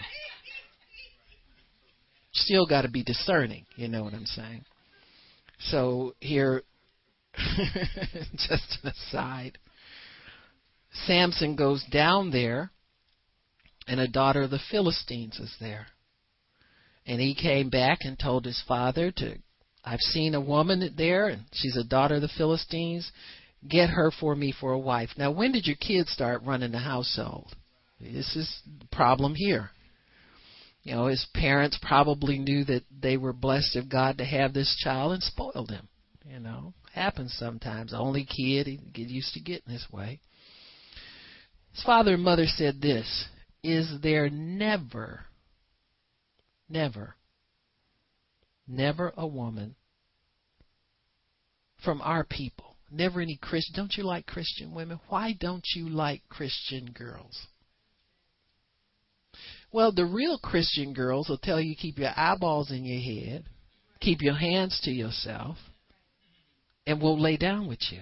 Still 2.33 2.67
got 2.67 2.83
to 2.83 2.89
be 2.89 3.03
discerning. 3.03 3.65
You 3.77 3.87
know 3.87 4.03
what 4.03 4.13
I'm 4.13 4.27
saying? 4.27 4.63
So 5.57 6.13
here, 6.19 6.61
just 8.33 8.77
an 8.83 8.91
aside. 8.91 9.57
Samson 11.05 11.55
goes 11.55 11.83
down 11.91 12.31
there, 12.31 12.71
and 13.87 13.99
a 13.99 14.07
daughter 14.07 14.43
of 14.43 14.51
the 14.51 14.59
Philistines 14.71 15.39
is 15.39 15.53
there. 15.59 15.87
And 17.05 17.19
he 17.19 17.33
came 17.33 17.69
back 17.69 17.99
and 18.01 18.17
told 18.17 18.45
his 18.45 18.63
father 18.67 19.11
to 19.11 19.37
I've 19.83 19.99
seen 19.99 20.35
a 20.35 20.41
woman 20.41 20.93
there 20.97 21.27
and 21.27 21.45
she's 21.53 21.77
a 21.77 21.83
daughter 21.83 22.15
of 22.15 22.21
the 22.21 22.29
Philistines. 22.37 23.11
Get 23.67 23.89
her 23.89 24.11
for 24.11 24.35
me 24.35 24.53
for 24.57 24.73
a 24.73 24.79
wife. 24.79 25.09
Now 25.17 25.31
when 25.31 25.51
did 25.51 25.65
your 25.65 25.77
kids 25.77 26.11
start 26.11 26.43
running 26.43 26.71
the 26.71 26.79
household? 26.79 27.55
This 27.99 28.35
is 28.35 28.61
the 28.79 28.87
problem 28.87 29.33
here. 29.35 29.71
You 30.83 30.95
know, 30.95 31.07
his 31.07 31.25
parents 31.33 31.77
probably 31.81 32.39
knew 32.39 32.63
that 32.65 32.83
they 33.01 33.17
were 33.17 33.33
blessed 33.33 33.75
of 33.75 33.89
God 33.89 34.17
to 34.19 34.25
have 34.25 34.53
this 34.53 34.75
child 34.83 35.13
and 35.13 35.23
spoiled 35.23 35.71
him. 35.71 35.87
You 36.25 36.39
know, 36.39 36.73
happens 36.93 37.35
sometimes. 37.37 37.93
Only 37.93 38.25
kid, 38.25 38.67
he 38.67 38.77
get 38.93 39.07
used 39.07 39.33
to 39.33 39.41
getting 39.41 39.73
this 39.73 39.87
way. 39.91 40.19
His 41.73 41.83
father 41.83 42.15
and 42.15 42.23
mother 42.23 42.45
said 42.45 42.81
this 42.81 43.25
Is 43.63 44.01
there 44.01 44.29
never, 44.29 45.25
never, 46.67 47.15
never 48.67 49.13
a 49.15 49.27
woman 49.27 49.75
from 51.83 52.01
our 52.01 52.23
people, 52.23 52.75
never 52.91 53.21
any 53.21 53.37
Christian? 53.41 53.75
Don't 53.75 53.95
you 53.95 54.03
like 54.03 54.25
Christian 54.25 54.73
women? 54.73 54.99
Why 55.09 55.33
don't 55.39 55.65
you 55.75 55.89
like 55.89 56.21
Christian 56.29 56.91
girls? 56.91 57.47
Well, 59.71 59.91
the 59.91 60.05
real 60.05 60.39
Christian 60.39 60.93
girls 60.93 61.29
will 61.29 61.37
tell 61.37 61.61
you 61.61 61.75
keep 61.75 61.99
your 61.99 62.11
eyeballs 62.17 62.71
in 62.71 62.85
your 62.85 63.01
head, 63.01 63.45
keep 63.99 64.21
your 64.21 64.35
hands 64.35 64.79
to 64.83 64.91
yourself, 64.91 65.57
and 66.87 66.99
won't 66.99 67.21
lay 67.21 67.37
down 67.37 67.67
with 67.67 67.79
you. 67.91 68.01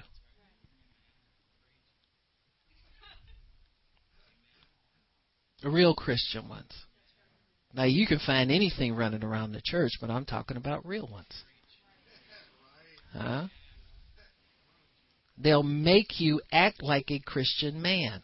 Real 5.64 5.94
Christian 5.94 6.48
ones. 6.48 6.72
Now 7.74 7.84
you 7.84 8.08
can 8.08 8.20
find 8.20 8.52
anything 8.52 8.96
running 8.96 9.24
around 9.24 9.52
the 9.52 9.62
church, 9.64 9.92
but 10.00 10.10
I'm 10.10 10.26
talking 10.26 10.58
about 10.58 10.86
real 10.86 11.08
ones. 11.08 11.44
Huh? 13.14 13.48
They'll 15.38 15.64
make 15.64 16.20
you 16.20 16.42
act 16.52 16.82
like 16.82 17.12
a 17.12 17.20
Christian 17.20 17.82
man 17.82 18.24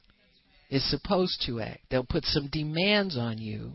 is 0.70 0.90
supposed 0.90 1.44
to 1.46 1.62
act. 1.62 1.82
They'll 1.90 2.04
put 2.04 2.26
some 2.26 2.50
demands 2.52 3.18
on 3.18 3.38
you 3.38 3.74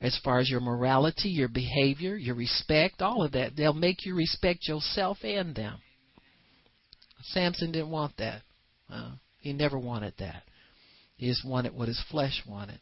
as 0.00 0.18
far 0.22 0.38
as 0.38 0.48
your 0.48 0.60
morality, 0.60 1.28
your 1.30 1.48
behavior, 1.48 2.16
your 2.16 2.36
respect, 2.36 3.02
all 3.02 3.24
of 3.24 3.32
that. 3.32 3.56
They'll 3.56 3.72
make 3.72 4.06
you 4.06 4.14
respect 4.14 4.68
yourself 4.68 5.18
and 5.24 5.54
them. 5.56 5.78
Samson 7.22 7.72
didn't 7.72 7.90
want 7.90 8.16
that. 8.18 8.42
Uh, 8.88 9.12
he 9.40 9.52
never 9.52 9.76
wanted 9.76 10.14
that. 10.18 10.44
He 11.16 11.26
just 11.26 11.44
wanted 11.44 11.74
what 11.74 11.88
his 11.88 12.02
flesh 12.10 12.42
wanted. 12.46 12.80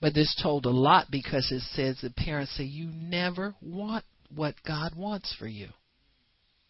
But 0.00 0.14
this 0.14 0.34
told 0.42 0.64
a 0.64 0.70
lot 0.70 1.10
because 1.10 1.50
it 1.52 1.62
says 1.74 1.98
the 2.00 2.10
parents 2.10 2.56
say 2.56 2.64
you 2.64 2.86
never 2.86 3.54
want 3.60 4.04
what 4.34 4.54
God 4.66 4.94
wants 4.96 5.34
for 5.38 5.46
you. 5.46 5.68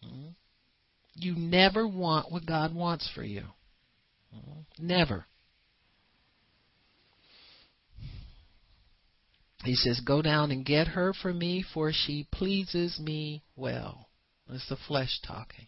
Hmm? 0.03 0.29
You 1.15 1.35
never 1.35 1.87
want 1.87 2.31
what 2.31 2.45
God 2.45 2.75
wants 2.75 3.09
for 3.13 3.23
you. 3.23 3.43
Hmm? 4.33 4.61
Never. 4.79 5.25
He 9.63 9.75
says, 9.75 9.99
Go 10.01 10.21
down 10.21 10.51
and 10.51 10.65
get 10.65 10.87
her 10.87 11.13
for 11.13 11.33
me, 11.33 11.63
for 11.73 11.91
she 11.93 12.27
pleases 12.31 12.99
me 12.99 13.43
well. 13.55 14.09
It's 14.49 14.67
the 14.67 14.77
flesh 14.87 15.19
talking. 15.25 15.67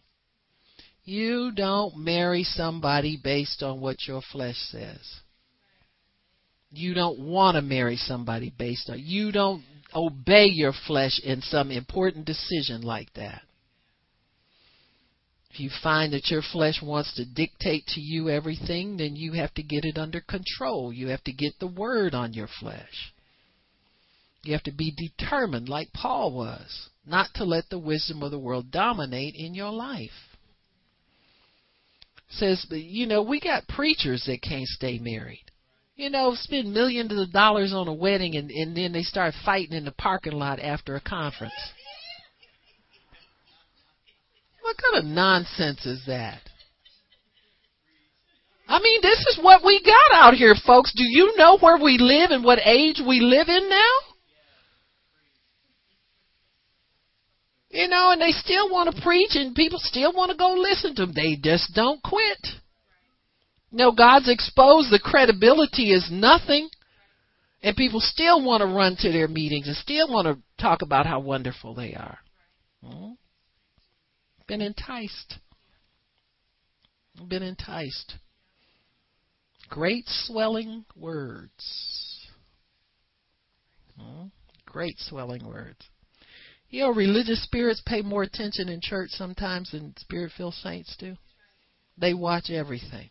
You 1.04 1.52
don't 1.54 1.98
marry 1.98 2.44
somebody 2.44 3.18
based 3.22 3.62
on 3.62 3.80
what 3.80 4.06
your 4.06 4.22
flesh 4.32 4.56
says. 4.70 5.20
You 6.74 6.94
don't 6.94 7.20
want 7.20 7.56
to 7.56 7.62
marry 7.62 7.96
somebody 7.96 8.52
based 8.56 8.90
on 8.90 8.98
you 8.98 9.32
don't 9.32 9.62
obey 9.94 10.46
your 10.46 10.72
flesh 10.86 11.20
in 11.22 11.40
some 11.40 11.70
important 11.70 12.26
decision 12.26 12.82
like 12.82 13.12
that. 13.14 13.42
If 15.52 15.60
you 15.60 15.70
find 15.84 16.12
that 16.12 16.30
your 16.32 16.42
flesh 16.42 16.82
wants 16.82 17.14
to 17.14 17.24
dictate 17.24 17.86
to 17.94 18.00
you 18.00 18.28
everything, 18.28 18.96
then 18.96 19.14
you 19.14 19.34
have 19.34 19.54
to 19.54 19.62
get 19.62 19.84
it 19.84 19.96
under 19.96 20.20
control. 20.20 20.92
You 20.92 21.08
have 21.08 21.22
to 21.24 21.32
get 21.32 21.52
the 21.60 21.68
word 21.68 22.12
on 22.12 22.32
your 22.32 22.48
flesh. 22.58 23.12
You 24.42 24.52
have 24.52 24.64
to 24.64 24.72
be 24.72 24.92
determined, 24.96 25.68
like 25.68 25.92
Paul 25.92 26.32
was, 26.32 26.88
not 27.06 27.28
to 27.36 27.44
let 27.44 27.70
the 27.70 27.78
wisdom 27.78 28.22
of 28.24 28.32
the 28.32 28.38
world 28.38 28.72
dominate 28.72 29.36
in 29.36 29.54
your 29.54 29.70
life. 29.70 30.10
Says, 32.30 32.66
you 32.70 33.06
know, 33.06 33.22
we 33.22 33.38
got 33.38 33.68
preachers 33.68 34.24
that 34.26 34.42
can't 34.42 34.66
stay 34.66 34.98
married. 34.98 35.43
You 35.96 36.10
know, 36.10 36.34
spend 36.34 36.72
millions 36.72 37.12
of 37.16 37.30
dollars 37.30 37.72
on 37.72 37.86
a 37.86 37.94
wedding 37.94 38.34
and, 38.36 38.50
and 38.50 38.76
then 38.76 38.92
they 38.92 39.02
start 39.02 39.32
fighting 39.44 39.76
in 39.76 39.84
the 39.84 39.92
parking 39.92 40.32
lot 40.32 40.58
after 40.58 40.96
a 40.96 41.00
conference. 41.00 41.52
What 44.62 44.76
kind 44.76 45.04
of 45.04 45.10
nonsense 45.10 45.86
is 45.86 46.02
that? 46.06 46.40
I 48.66 48.80
mean, 48.80 49.00
this 49.02 49.18
is 49.28 49.38
what 49.40 49.64
we 49.64 49.80
got 49.84 50.24
out 50.24 50.34
here, 50.34 50.54
folks. 50.66 50.92
Do 50.96 51.04
you 51.04 51.34
know 51.36 51.58
where 51.58 51.76
we 51.76 51.98
live 51.98 52.30
and 52.30 52.42
what 52.42 52.58
age 52.64 53.00
we 53.06 53.20
live 53.20 53.48
in 53.48 53.68
now? 53.68 53.92
You 57.70 57.88
know, 57.88 58.10
and 58.10 58.20
they 58.20 58.30
still 58.30 58.70
want 58.70 58.94
to 58.94 59.02
preach 59.02 59.32
and 59.34 59.54
people 59.54 59.78
still 59.80 60.12
want 60.12 60.30
to 60.30 60.36
go 60.36 60.54
listen 60.54 60.94
to 60.96 61.06
them. 61.06 61.14
They 61.14 61.36
just 61.36 61.74
don't 61.74 62.02
quit. 62.02 62.38
Know, 63.74 63.90
God's 63.90 64.28
exposed 64.28 64.92
the 64.92 65.00
credibility 65.02 65.90
is 65.90 66.08
nothing. 66.08 66.68
And 67.60 67.76
people 67.76 67.98
still 67.98 68.44
want 68.44 68.60
to 68.60 68.66
run 68.66 68.94
to 69.00 69.10
their 69.10 69.26
meetings 69.26 69.66
and 69.66 69.76
still 69.76 70.08
want 70.08 70.28
to 70.28 70.62
talk 70.62 70.82
about 70.82 71.06
how 71.06 71.18
wonderful 71.18 71.74
they 71.74 71.94
are. 71.94 72.18
Hmm? 72.84 73.12
Been 74.46 74.60
enticed. 74.60 75.38
Been 77.26 77.42
enticed. 77.42 78.14
Great 79.68 80.04
swelling 80.06 80.84
words. 80.94 82.28
Hmm? 83.98 84.26
Great 84.66 85.00
swelling 85.00 85.48
words. 85.48 85.84
You 86.68 86.82
know, 86.82 86.90
religious 86.90 87.42
spirits 87.42 87.82
pay 87.84 88.02
more 88.02 88.22
attention 88.22 88.68
in 88.68 88.80
church 88.80 89.10
sometimes 89.10 89.72
than 89.72 89.96
spirit 89.96 90.30
filled 90.36 90.54
saints 90.54 90.94
do. 90.96 91.16
They 91.98 92.14
watch 92.14 92.50
everything. 92.50 93.10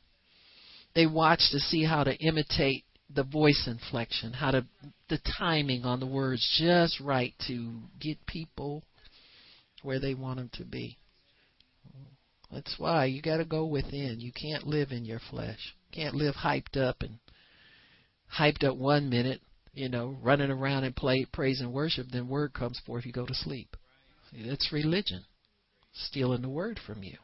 They 0.95 1.05
watch 1.07 1.41
to 1.51 1.59
see 1.59 1.83
how 1.83 2.03
to 2.03 2.15
imitate 2.15 2.85
the 3.13 3.23
voice 3.23 3.67
inflection, 3.67 4.33
how 4.33 4.51
to 4.51 4.65
the 5.09 5.19
timing 5.37 5.85
on 5.85 5.99
the 5.99 6.07
words 6.07 6.47
just 6.59 6.99
right 6.99 7.33
to 7.47 7.73
get 7.99 8.25
people 8.25 8.83
where 9.81 9.99
they 9.99 10.13
want 10.13 10.37
them 10.37 10.49
to 10.53 10.65
be. 10.65 10.97
That's 12.51 12.75
why 12.77 13.05
you 13.05 13.21
got 13.21 13.37
to 13.37 13.45
go 13.45 13.65
within. 13.65 14.19
You 14.19 14.31
can't 14.31 14.67
live 14.67 14.91
in 14.91 15.05
your 15.05 15.19
flesh. 15.31 15.57
You 15.91 16.03
can't 16.03 16.15
live 16.15 16.35
hyped 16.35 16.77
up 16.77 17.01
and 17.01 17.17
hyped 18.37 18.63
up 18.63 18.77
one 18.77 19.09
minute 19.09 19.41
you 19.73 19.89
know, 19.89 20.15
running 20.21 20.51
around 20.51 20.83
and 20.83 20.95
play 20.95 21.25
praise 21.31 21.59
and 21.59 21.73
worship, 21.73 22.07
then 22.11 22.27
word 22.27 22.53
comes 22.53 22.79
forth, 22.85 23.01
if 23.01 23.05
you 23.07 23.11
go 23.11 23.25
to 23.25 23.33
sleep. 23.33 23.75
That's 24.31 24.71
religion, 24.71 25.25
stealing 25.93 26.41
the 26.41 26.49
word 26.49 26.79
from 26.85 27.03
you. 27.03 27.17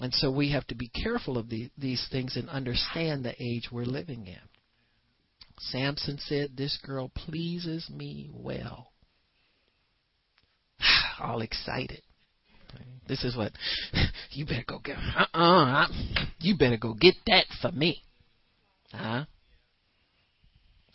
And 0.00 0.14
so 0.14 0.30
we 0.30 0.52
have 0.52 0.66
to 0.68 0.74
be 0.74 0.88
careful 0.88 1.36
of 1.36 1.48
the, 1.48 1.70
these 1.76 2.06
things 2.10 2.36
and 2.36 2.48
understand 2.48 3.24
the 3.24 3.34
age 3.40 3.68
we're 3.70 3.84
living 3.84 4.26
in. 4.26 4.38
Samson 5.58 6.18
said, 6.18 6.56
This 6.56 6.78
girl 6.82 7.10
pleases 7.14 7.88
me 7.90 8.30
well. 8.32 8.92
All 11.20 11.42
excited. 11.42 12.02
This 13.06 13.24
is 13.24 13.36
what 13.36 13.52
you 14.30 14.46
better 14.46 14.64
go 14.66 14.78
get. 14.78 14.96
Uh 14.96 15.26
uh-uh, 15.34 15.84
uh. 15.84 15.88
You 16.38 16.56
better 16.56 16.76
go 16.76 16.94
get 16.94 17.16
that 17.26 17.46
for 17.60 17.72
me. 17.72 18.02
Huh? 18.92 19.24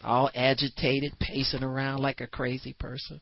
all 0.06 0.30
agitated, 0.36 1.18
pacing 1.20 1.64
around 1.64 2.00
like 2.00 2.22
a 2.22 2.28
crazy 2.28 2.74
person. 2.80 3.20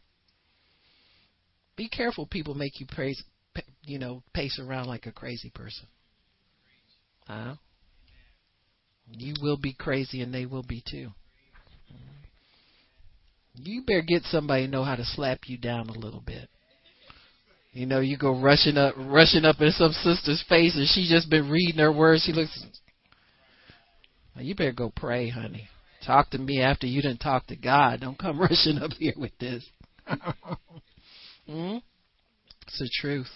Be 1.76 1.88
careful, 1.88 2.28
people 2.28 2.54
make 2.54 2.80
you 2.80 2.86
praise, 2.86 3.24
you 3.86 4.00
know, 4.00 4.24
pace 4.34 4.60
around 4.60 4.88
like 4.88 5.06
a 5.06 5.12
crazy 5.12 5.52
person. 5.54 5.88
Huh? 7.28 7.56
You 9.12 9.34
will 9.42 9.58
be 9.58 9.74
crazy, 9.74 10.22
and 10.22 10.34
they 10.34 10.46
will 10.46 10.64
be 10.64 10.84
too. 10.90 11.10
You 13.56 13.84
better 13.86 14.02
get 14.02 14.24
somebody 14.24 14.66
to 14.66 14.72
know 14.72 14.84
how 14.84 14.96
to 14.96 15.06
slap 15.06 15.42
you 15.46 15.58
down 15.58 15.90
a 15.90 15.98
little 15.98 16.24
bit. 16.26 16.50
You 17.74 17.86
know, 17.86 18.00
you 18.00 18.18
go 18.18 18.40
rushing 18.40 18.78
up, 18.78 18.96
rushing 18.98 19.46
up 19.46 19.60
in 19.60 19.72
some 19.72 19.92
sister's 19.92 20.44
face, 20.48 20.76
and 20.76 20.88
she 20.88 21.08
just 21.10 21.30
been 21.30 21.50
reading 21.50 21.80
her 21.80 21.92
words. 21.92 22.24
She 22.24 22.34
looks. 22.34 22.66
You 24.36 24.56
better 24.56 24.72
go 24.72 24.92
pray, 24.96 25.30
honey. 25.30 25.68
Talk 26.06 26.32
to 26.32 26.38
me 26.38 26.62
after 26.62 26.88
you 26.88 27.02
didn't 27.02 27.20
talk 27.20 27.48
to 27.48 27.56
God. 27.56 28.02
Don't 28.02 28.18
come 28.18 28.40
rushing 28.40 28.80
up 28.80 28.92
here 28.94 29.14
with 29.16 29.38
this. 29.40 29.66
hmm? 31.48 31.78
It's 32.68 32.80
the 32.80 32.90
truth. 33.02 33.30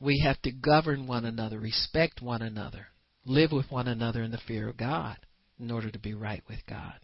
We 0.00 0.22
have 0.24 0.40
to 0.42 0.52
govern 0.52 1.06
one 1.06 1.24
another, 1.24 1.58
respect 1.58 2.22
one 2.22 2.42
another, 2.42 2.88
live 3.24 3.52
with 3.52 3.70
one 3.70 3.88
another 3.88 4.22
in 4.22 4.30
the 4.30 4.40
fear 4.46 4.68
of 4.68 4.76
God 4.76 5.16
in 5.58 5.70
order 5.70 5.90
to 5.90 5.98
be 5.98 6.14
right 6.14 6.42
with 6.48 6.58
God. 6.68 6.94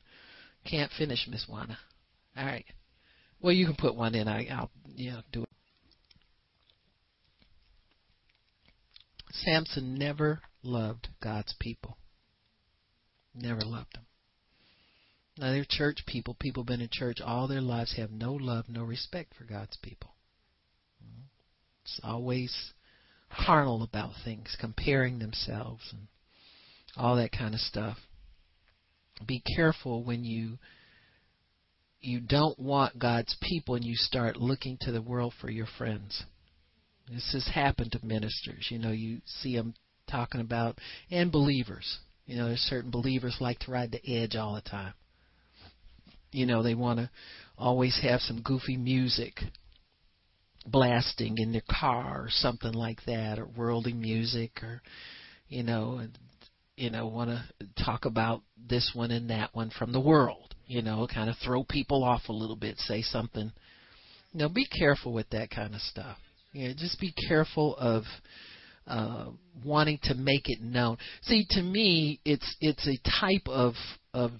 Can't 0.68 0.90
finish, 0.98 1.26
Miss 1.28 1.47
Juana. 1.48 1.78
All 2.36 2.44
right. 2.44 2.64
Well, 3.40 3.52
you 3.52 3.66
can 3.66 3.76
put 3.76 3.94
one 3.94 4.14
in. 4.14 4.26
I, 4.26 4.47
I'll 4.47 4.70
yeah 4.97 5.20
do 5.32 5.43
it. 5.43 5.48
Samson 9.30 9.94
never 9.94 10.40
loved 10.62 11.09
God's 11.22 11.55
people 11.60 11.98
Never 13.40 13.62
loved 13.62 13.94
them. 13.94 14.06
Now 15.39 15.52
they're 15.52 15.64
church 15.68 16.05
people. 16.06 16.35
People 16.40 16.64
been 16.64 16.80
in 16.80 16.89
church 16.90 17.20
all 17.24 17.47
their 17.47 17.60
lives 17.60 17.94
have 17.97 18.10
no 18.10 18.32
love, 18.32 18.68
no 18.68 18.82
respect 18.82 19.35
for 19.35 19.44
God's 19.44 19.76
people. 19.76 20.14
It's 21.89 22.01
always 22.05 22.73
carnal 23.47 23.82
about 23.82 24.12
things, 24.24 24.56
comparing 24.60 25.19
themselves 25.19 25.82
and 25.93 26.09
all 26.97 27.16
that 27.16 27.32
kind 27.32 27.55
of 27.55 27.60
stuff. 27.60 27.97
Be 29.27 29.43
careful 29.56 30.05
when 30.05 30.24
you 30.24 30.59
you 32.01 32.20
don't 32.20 32.59
want 32.59 32.98
God's 32.98 33.36
people 33.43 33.74
and 33.74 33.85
you 33.85 33.97
start 33.97 34.36
looking 34.36 34.78
to 34.82 34.93
the 34.93 35.02
world 35.02 35.35
for 35.40 35.51
your 35.51 35.66
friends. 35.78 36.23
This 37.10 37.32
has 37.32 37.51
happened 37.52 37.93
to 37.93 38.06
ministers. 38.06 38.69
You 38.70 38.78
know, 38.78 38.93
you 38.93 39.20
see 39.24 39.56
them 39.56 39.74
talking 40.09 40.40
about 40.40 40.78
and 41.10 41.32
believers. 41.32 41.98
You 42.27 42.36
know, 42.36 42.47
there's 42.47 42.60
certain 42.60 42.90
believers 42.90 43.39
like 43.40 43.59
to 43.60 43.73
ride 43.73 43.90
the 43.90 44.16
edge 44.16 44.36
all 44.36 44.55
the 44.55 44.60
time. 44.60 44.94
You 46.31 46.47
know, 46.47 46.62
they 46.62 46.74
want 46.74 46.98
to 47.01 47.10
always 47.56 47.98
have 48.02 48.20
some 48.20 48.43
goofy 48.43 48.77
music 48.77 49.40
blasting 50.70 51.36
in 51.39 51.53
their 51.53 51.62
car 51.70 52.23
or 52.23 52.28
something 52.31 52.73
like 52.73 53.05
that, 53.07 53.39
or 53.39 53.47
worldly 53.47 53.93
music, 53.93 54.62
or 54.62 54.82
you 55.49 55.62
know, 55.62 56.03
you 56.77 56.90
know, 56.90 57.07
want 57.07 57.31
to 57.31 57.85
talk 57.85 58.05
about 58.05 58.43
this 58.69 58.93
one 58.95 59.11
and 59.11 59.31
that 59.31 59.55
one 59.55 59.70
from 59.70 59.93
the 59.93 60.01
world. 60.01 60.55
You 60.66 60.82
know, 60.82 61.07
kind 61.12 61.31
of 61.31 61.36
throw 61.43 61.65
people 61.65 62.05
off 62.05 62.23
a 62.28 62.32
little 62.32 62.57
bit, 62.57 62.78
say 62.78 63.03
something. 63.03 63.51
You 64.32 64.39
know, 64.40 64.49
be 64.49 64.66
careful 64.66 65.12
with 65.12 65.31
that 65.31 65.51
kind 65.51 65.74
of 65.74 65.81
stuff. 65.81 66.19
You 66.53 66.69
know, 66.69 66.74
just 66.77 67.01
be 67.01 67.15
careful 67.27 67.77
of 67.77 68.05
uh, 68.86 69.27
wanting 69.65 69.99
to 70.05 70.15
make 70.15 70.49
it 70.49 70.61
known. 70.61 70.99
See, 71.23 71.47
to 71.51 71.62
me, 71.62 72.20
it's 72.24 72.57
it's 72.61 72.86
a 72.86 72.99
type 73.20 73.47
of 73.47 73.74
of 74.15 74.32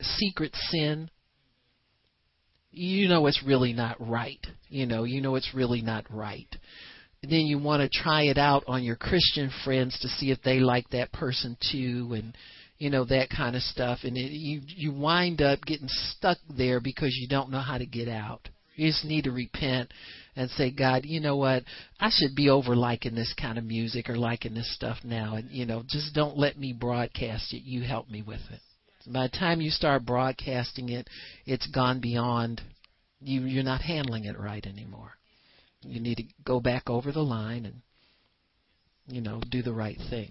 secret 0.00 0.54
sin 0.70 1.10
you 2.72 3.08
know 3.08 3.26
it's 3.26 3.42
really 3.44 3.72
not 3.72 3.96
right. 4.00 4.44
You 4.68 4.86
know, 4.86 5.04
you 5.04 5.20
know 5.20 5.34
it's 5.34 5.54
really 5.54 5.82
not 5.82 6.04
right. 6.10 6.48
then 7.22 7.46
you 7.46 7.58
want 7.58 7.82
to 7.82 8.02
try 8.02 8.22
it 8.22 8.38
out 8.38 8.64
on 8.66 8.82
your 8.82 8.96
Christian 8.96 9.50
friends 9.64 9.98
to 10.00 10.08
see 10.08 10.30
if 10.30 10.42
they 10.42 10.60
like 10.60 10.88
that 10.90 11.12
person 11.12 11.56
too, 11.72 12.12
and 12.14 12.36
you 12.78 12.90
know 12.90 13.04
that 13.04 13.28
kind 13.30 13.56
of 13.56 13.62
stuff. 13.62 14.00
And 14.04 14.16
it, 14.16 14.30
you 14.30 14.60
you 14.66 14.92
wind 14.92 15.42
up 15.42 15.60
getting 15.62 15.88
stuck 15.88 16.38
there 16.56 16.80
because 16.80 17.16
you 17.16 17.28
don't 17.28 17.50
know 17.50 17.60
how 17.60 17.78
to 17.78 17.86
get 17.86 18.08
out. 18.08 18.48
You 18.76 18.88
just 18.88 19.04
need 19.04 19.24
to 19.24 19.32
repent 19.32 19.92
and 20.36 20.48
say, 20.50 20.70
God, 20.70 21.04
you 21.04 21.20
know 21.20 21.36
what? 21.36 21.64
I 21.98 22.08
should 22.10 22.34
be 22.34 22.48
over 22.48 22.74
liking 22.74 23.14
this 23.14 23.34
kind 23.38 23.58
of 23.58 23.64
music 23.64 24.08
or 24.08 24.16
liking 24.16 24.54
this 24.54 24.74
stuff 24.74 24.98
now, 25.04 25.34
and 25.34 25.50
you 25.50 25.66
know, 25.66 25.82
just 25.86 26.14
don't 26.14 26.38
let 26.38 26.58
me 26.58 26.72
broadcast 26.72 27.52
it. 27.52 27.62
You 27.64 27.82
help 27.82 28.08
me 28.08 28.22
with 28.22 28.40
it. 28.50 28.60
By 29.12 29.24
the 29.26 29.36
time 29.36 29.60
you 29.60 29.70
start 29.70 30.06
broadcasting 30.06 30.88
it, 30.88 31.08
it's 31.46 31.66
gone 31.66 32.00
beyond 32.00 32.62
you 33.20 33.42
you're 33.42 33.62
not 33.62 33.82
handling 33.82 34.24
it 34.24 34.38
right 34.38 34.64
anymore. 34.64 35.12
You 35.82 36.00
need 36.00 36.16
to 36.18 36.24
go 36.44 36.60
back 36.60 36.88
over 36.88 37.12
the 37.12 37.22
line 37.22 37.66
and 37.66 37.82
you 39.06 39.20
know, 39.20 39.40
do 39.50 39.62
the 39.62 39.72
right 39.72 39.98
thing. 40.08 40.30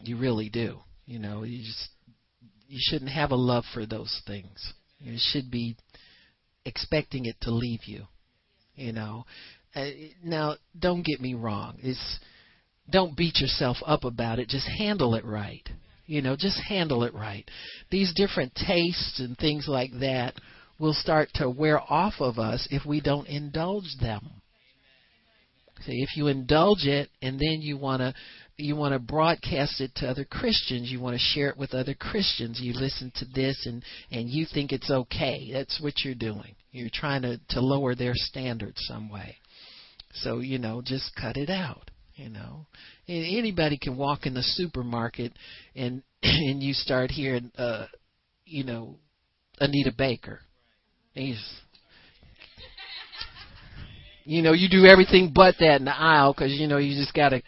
You 0.00 0.18
really 0.18 0.48
do. 0.48 0.80
You 1.06 1.18
know, 1.18 1.42
you 1.42 1.58
just 1.58 1.88
you 2.68 2.78
shouldn't 2.80 3.10
have 3.10 3.30
a 3.30 3.36
love 3.36 3.64
for 3.72 3.86
those 3.86 4.22
things. 4.26 4.72
You 4.98 5.16
should 5.18 5.50
be 5.50 5.76
expecting 6.64 7.26
it 7.26 7.36
to 7.42 7.50
leave 7.50 7.84
you. 7.84 8.06
You 8.74 8.92
know. 8.92 9.26
Uh, 9.74 9.86
now, 10.22 10.56
don't 10.78 11.04
get 11.04 11.20
me 11.20 11.34
wrong. 11.34 11.78
It's 11.82 12.18
don't 12.90 13.16
beat 13.16 13.40
yourself 13.40 13.78
up 13.86 14.04
about 14.04 14.38
it. 14.38 14.48
Just 14.48 14.68
handle 14.68 15.14
it 15.14 15.24
right. 15.24 15.66
You 16.06 16.22
know, 16.22 16.36
just 16.36 16.60
handle 16.60 17.04
it 17.04 17.14
right. 17.14 17.48
These 17.90 18.12
different 18.14 18.54
tastes 18.54 19.20
and 19.20 19.36
things 19.36 19.66
like 19.68 19.92
that 20.00 20.34
will 20.78 20.92
start 20.92 21.28
to 21.34 21.48
wear 21.48 21.80
off 21.80 22.14
of 22.18 22.38
us 22.38 22.66
if 22.70 22.84
we 22.84 23.00
don't 23.00 23.28
indulge 23.28 23.96
them. 24.00 24.28
See, 25.86 26.02
if 26.02 26.16
you 26.16 26.28
indulge 26.28 26.84
it 26.86 27.08
and 27.20 27.38
then 27.38 27.60
you 27.60 27.76
want 27.76 28.00
to 28.00 28.14
you 28.58 28.76
want 28.76 28.92
to 28.92 28.98
broadcast 28.98 29.80
it 29.80 29.92
to 29.96 30.08
other 30.08 30.24
Christians, 30.24 30.90
you 30.90 31.00
want 31.00 31.16
to 31.16 31.22
share 31.34 31.48
it 31.48 31.56
with 31.56 31.74
other 31.74 31.94
Christians. 31.94 32.60
You 32.60 32.74
listen 32.74 33.12
to 33.16 33.24
this 33.24 33.66
and 33.66 33.82
and 34.10 34.28
you 34.28 34.46
think 34.52 34.72
it's 34.72 34.90
okay. 34.90 35.50
That's 35.52 35.80
what 35.80 35.94
you're 36.04 36.14
doing. 36.14 36.54
You're 36.70 36.90
trying 36.92 37.22
to 37.22 37.40
to 37.50 37.60
lower 37.60 37.94
their 37.94 38.14
standards 38.14 38.80
some 38.86 39.08
way. 39.08 39.36
So, 40.14 40.40
you 40.40 40.58
know, 40.58 40.82
just 40.84 41.12
cut 41.16 41.36
it 41.36 41.48
out 41.48 41.90
you 42.14 42.28
know 42.28 42.66
anybody 43.08 43.78
can 43.78 43.96
walk 43.96 44.26
in 44.26 44.34
the 44.34 44.42
supermarket 44.42 45.32
and 45.74 46.02
and 46.22 46.62
you 46.62 46.72
start 46.72 47.10
hearing 47.10 47.50
uh 47.58 47.86
you 48.44 48.64
know 48.64 48.96
Anita 49.60 49.92
Baker. 49.96 50.40
He's 51.12 51.60
you 54.24 54.42
know 54.42 54.52
you 54.52 54.68
do 54.68 54.86
everything 54.86 55.32
but 55.34 55.56
that 55.58 55.80
in 55.80 55.84
the 55.84 55.96
aisle 55.96 56.32
because 56.32 56.52
you 56.52 56.66
know 56.66 56.78
you 56.78 57.00
just 57.00 57.14
got 57.14 57.30
to 57.30 57.42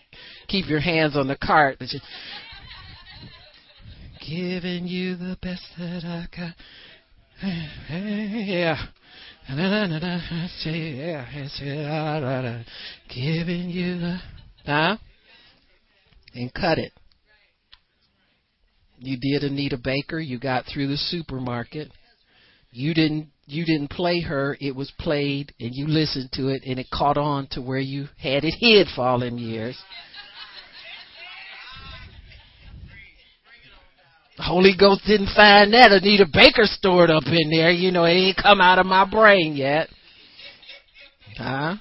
keep 0.49 0.69
your 0.69 0.81
hands 0.81 1.17
on 1.17 1.29
the 1.29 1.37
cart. 1.37 1.79
Just, 1.79 2.01
giving 4.29 4.87
you 4.87 5.17
the 5.17 5.37
best 5.41 5.63
that 5.79 6.05
I 6.05 6.27
got. 6.37 6.55
Yeah. 7.91 8.77
Yeah. 10.65 11.27
Giving 13.15 13.69
you 13.69 13.99
the 13.99 14.19
Huh? 14.65 14.97
And 16.35 16.53
cut 16.53 16.79
it. 16.79 16.93
You 18.99 19.17
did 19.21 19.45
Anita 19.45 19.79
Baker. 19.79 20.19
You 20.19 20.39
got 20.39 20.65
through 20.67 20.89
the 20.89 20.97
supermarket. 20.97 21.91
You 22.71 22.95
didn't. 22.95 23.29
You 23.47 23.67
didn't 23.67 23.91
play 23.91 24.23
her. 24.23 24.57
It 24.59 24.75
was 24.75 24.91
played, 24.99 25.53
and 25.61 25.71
you 25.75 25.87
listened 25.87 26.31
to 26.33 26.49
it, 26.49 26.63
and 26.67 26.79
it 26.79 26.87
caught 26.91 27.19
on 27.19 27.47
to 27.51 27.61
where 27.61 27.79
you 27.79 28.09
had 28.19 28.43
it 28.43 28.55
hid 28.59 28.87
for 28.95 29.03
all 29.03 29.19
them 29.21 29.37
years. 29.37 29.79
The 34.39 34.43
Holy 34.45 34.73
Ghost 34.79 35.03
didn't 35.07 35.35
find 35.37 35.75
that 35.75 35.93
Anita 35.93 36.27
Baker 36.33 36.65
stored 36.65 37.11
up 37.11 37.25
in 37.27 37.51
there. 37.51 37.71
You 37.71 37.93
know, 37.93 38.05
it 38.05 38.13
ain't 38.13 38.37
come 38.43 38.63
out 38.63 38.79
of 38.79 38.87
my 38.87 39.09
brain 39.09 39.55
yet. 39.55 39.89
Huh? 41.37 41.77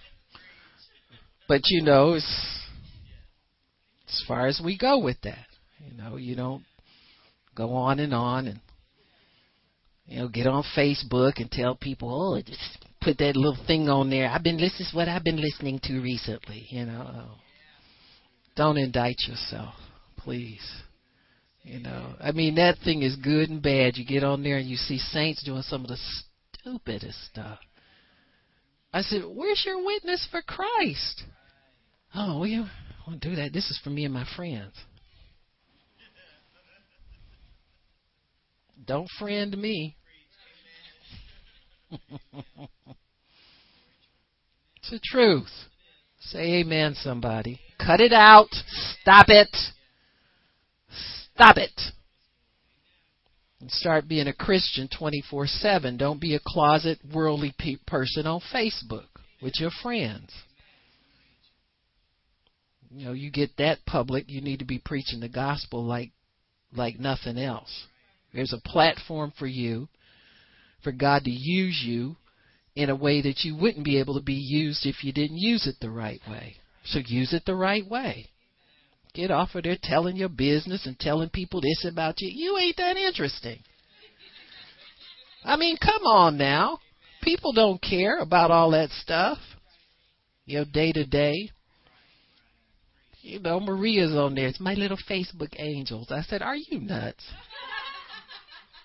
But 1.48 1.62
you 1.70 1.82
know, 1.82 2.14
it's 2.14 2.63
as 4.14 4.28
far 4.28 4.48
as 4.48 4.62
we 4.64 4.78
go 4.78 5.00
with 5.00 5.20
that. 5.24 5.46
You 5.86 5.98
know, 5.98 6.18
you 6.18 6.36
don't 6.36 6.64
go 7.56 7.72
on 7.74 8.00
and 8.00 8.14
on 8.14 8.48
and 8.48 8.60
you 10.06 10.20
know 10.20 10.28
get 10.28 10.48
on 10.48 10.64
Facebook 10.76 11.34
and 11.38 11.52
tell 11.52 11.76
people, 11.76 12.10
oh, 12.10 12.42
just 12.42 12.86
put 13.02 13.18
that 13.18 13.36
little 13.36 13.58
thing 13.68 13.90
on 13.90 14.10
there. 14.10 14.30
I've 14.30 14.44
been 14.44 14.58
this 14.58 14.80
is 14.80 14.94
what 14.94 15.08
I've 15.08 15.24
been 15.24 15.42
listening 15.42 15.80
to 15.84 16.00
recently. 16.00 16.66
You 16.70 16.86
know, 16.86 17.32
don't 18.56 18.78
indict 18.78 19.18
yourself, 19.28 19.74
please. 20.18 20.64
You 21.64 21.80
know, 21.80 22.16
I 22.20 22.32
mean 22.32 22.56
that 22.56 22.78
thing 22.84 23.04
is 23.04 23.16
good 23.16 23.50
and 23.50 23.62
bad. 23.62 23.98
You 23.98 24.06
get 24.06 24.24
on 24.24 24.44
there 24.44 24.58
and 24.58 24.68
you 24.68 24.76
see 24.76 24.98
saints 24.98 25.44
doing 25.44 25.64
some 25.64 25.82
of 25.82 25.88
the 25.88 25.98
stupidest 26.62 27.26
stuff. 27.26 27.60
I 28.94 29.02
said, 29.02 29.24
"Where's 29.26 29.64
your 29.66 29.84
witness 29.84 30.28
for 30.30 30.42
Christ?" 30.42 31.24
Oh, 32.16 32.40
well, 32.42 32.70
I 33.06 33.10
won't 33.10 33.22
do 33.22 33.36
that. 33.36 33.52
This 33.52 33.70
is 33.70 33.80
for 33.84 33.90
me 33.90 34.06
and 34.06 34.14
my 34.14 34.26
friends. 34.36 34.74
Don't 38.86 39.10
friend 39.20 39.58
me. 39.58 39.96
it's 44.78 44.90
the 44.90 45.00
truth. 45.04 45.50
Say 46.20 46.60
amen, 46.62 46.96
somebody. 46.96 47.60
Cut 47.78 48.00
it 48.00 48.14
out. 48.14 48.50
Stop 49.02 49.28
it. 49.30 49.56
Stop 51.34 51.58
it. 51.58 51.82
And 53.60 53.70
start 53.72 54.08
being 54.08 54.28
a 54.28 54.34
Christian 54.34 54.90
24 54.98 55.48
7. 55.48 55.98
Don't 55.98 56.22
be 56.22 56.36
a 56.36 56.40
closet 56.46 57.00
worldly 57.14 57.54
pe- 57.58 57.78
person 57.88 58.28
on 58.28 58.42
Facebook 58.54 59.08
with 59.42 59.54
your 59.60 59.72
friends 59.82 60.32
you 62.96 63.06
know 63.06 63.14
you 63.14 63.32
get 63.32 63.58
that 63.58 63.80
public 63.86 64.26
you 64.28 64.42
need 64.42 64.60
to 64.60 64.66
be 64.66 64.80
preaching 64.80 65.20
the 65.20 65.30
gospel 65.30 65.84
like 65.84 66.12
like 66.76 67.00
nothing 67.00 67.38
else. 67.38 67.86
There's 68.34 68.54
a 68.54 68.70
platform 68.70 69.32
for 69.38 69.48
you 69.48 69.88
for 70.84 70.92
God 70.92 71.24
to 71.24 71.32
use 71.32 71.82
you 71.84 72.16
in 72.76 72.90
a 72.90 72.96
way 72.96 73.22
that 73.22 73.44
you 73.44 73.56
wouldn't 73.56 73.86
be 73.86 74.00
able 74.00 74.16
to 74.16 74.24
be 74.24 74.34
used 74.34 74.86
if 74.86 75.04
you 75.04 75.14
didn't 75.14 75.38
use 75.38 75.68
it 75.68 75.76
the 75.80 75.90
right 75.90 76.22
way. 76.28 76.56
So 76.86 77.00
use 77.06 77.34
it 77.34 77.44
the 77.46 77.56
right 77.56 77.88
way. 77.88 78.28
Get 79.14 79.30
off 79.30 79.54
of 79.54 79.64
there 79.64 79.78
telling 79.82 80.16
your 80.16 80.30
business 80.30 80.88
and 80.88 81.00
telling 81.00 81.30
people 81.30 81.62
this 81.62 81.86
about 81.88 82.16
you. 82.20 82.32
You 82.34 82.58
ain't 82.58 82.78
that 82.78 82.98
interesting. 82.98 83.60
I 85.46 85.56
mean 85.56 85.78
come 85.78 86.04
on 86.04 86.38
now. 86.38 86.80
People 87.22 87.54
don't 87.54 87.82
care 87.82 88.18
about 88.20 88.52
all 88.52 88.72
that 88.72 88.90
stuff. 88.90 89.38
You 90.46 90.60
know 90.60 90.66
day 90.66 90.92
to 90.92 91.06
day 91.06 91.52
you 93.24 93.40
know, 93.40 93.60
Maria's 93.60 94.12
on 94.12 94.36
there. 94.36 94.48
It's 94.48 94.60
my 94.60 94.74
little 94.74 94.98
Facebook 95.10 95.56
angels. 95.58 96.08
I 96.12 96.22
said, 96.24 96.42
Are 96.42 96.58
you 96.58 96.82
nuts? 96.82 97.24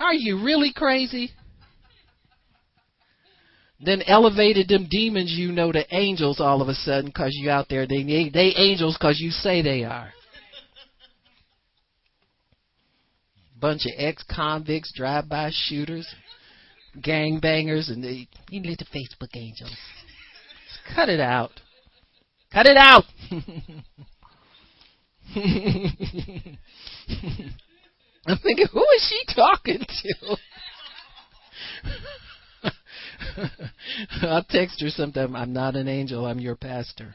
Are 0.01 0.15
you 0.15 0.43
really 0.43 0.73
crazy? 0.73 1.33
Then 3.85 4.03
elevated 4.07 4.69
them 4.69 4.87
demons 4.89 5.35
you 5.37 5.51
know 5.51 5.73
to 5.73 5.85
angels 5.95 6.41
all 6.41 6.63
of 6.63 6.69
a 6.69 6.75
sudden 6.75 7.07
because 7.07 7.33
you 7.35 7.51
out 7.51 7.67
there. 7.69 7.87
They 7.87 8.31
they 8.33 8.55
angels 8.57 8.97
because 8.97 9.21
you 9.21 9.31
say 9.31 9.61
they 9.61 9.83
are. 9.85 10.13
Bunch 13.61 13.87
of 13.87 13.93
ex 13.97 14.25
convicts, 14.33 14.93
drive 14.97 15.29
by 15.29 15.51
shooters, 15.53 16.09
gang 17.03 17.41
bangers, 17.41 17.89
and 17.89 18.03
they 18.03 18.29
you 18.51 18.63
the 18.63 18.85
Facebook 18.95 19.37
angels. 19.37 19.77
Cut 20.95 21.09
it 21.09 21.21
out. 21.21 21.51
Cut 22.53 22.67
it 22.67 22.77
out. 22.77 23.05
I'm 25.35 26.59
thinking, 28.43 28.67
who 28.73 28.85
is 28.97 29.03
she 29.09 29.21
talking 29.35 29.81
to? 29.81 30.37
I'll 34.23 34.45
text 34.45 34.81
her 34.81 34.89
sometime. 34.91 35.37
I'm 35.37 35.53
not 35.53 35.77
an 35.77 35.87
angel. 35.89 36.27
I'm 36.27 36.41
your 36.41 36.57
pastor. 36.57 37.15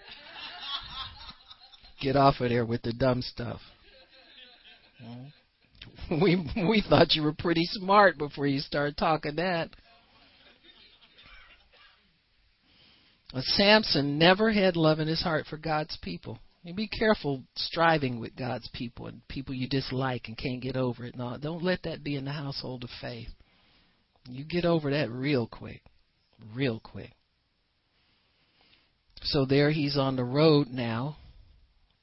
Get 2.01 2.15
off 2.15 2.39
of 2.39 2.49
there 2.49 2.65
with 2.65 2.81
the 2.81 2.93
dumb 2.93 3.21
stuff. 3.21 3.59
We 6.09 6.49
we 6.55 6.81
thought 6.87 7.15
you 7.15 7.23
were 7.23 7.33
pretty 7.33 7.65
smart 7.65 8.17
before 8.17 8.47
you 8.47 8.59
started 8.59 8.97
talking 8.97 9.35
that. 9.37 9.69
But 13.33 13.43
Samson 13.43 14.19
never 14.19 14.51
had 14.51 14.75
love 14.75 14.99
in 14.99 15.07
his 15.07 15.21
heart 15.21 15.45
for 15.49 15.57
God's 15.57 15.97
people. 16.01 16.39
You 16.63 16.73
be 16.73 16.87
careful 16.87 17.43
striving 17.55 18.19
with 18.19 18.35
God's 18.35 18.69
people 18.73 19.07
and 19.07 19.27
people 19.27 19.53
you 19.53 19.67
dislike 19.67 20.27
and 20.27 20.37
can't 20.37 20.61
get 20.61 20.77
over 20.77 21.05
it. 21.05 21.15
No, 21.15 21.37
don't 21.37 21.63
let 21.63 21.83
that 21.83 22.03
be 22.03 22.15
in 22.15 22.25
the 22.25 22.31
household 22.31 22.83
of 22.83 22.89
faith. 23.01 23.29
You 24.29 24.45
get 24.45 24.63
over 24.63 24.91
that 24.91 25.11
real 25.11 25.45
quick 25.47 25.81
real 26.53 26.79
quick. 26.79 27.11
So 29.23 29.45
there 29.45 29.71
he's 29.71 29.97
on 29.97 30.15
the 30.15 30.23
road 30.23 30.67
now 30.69 31.17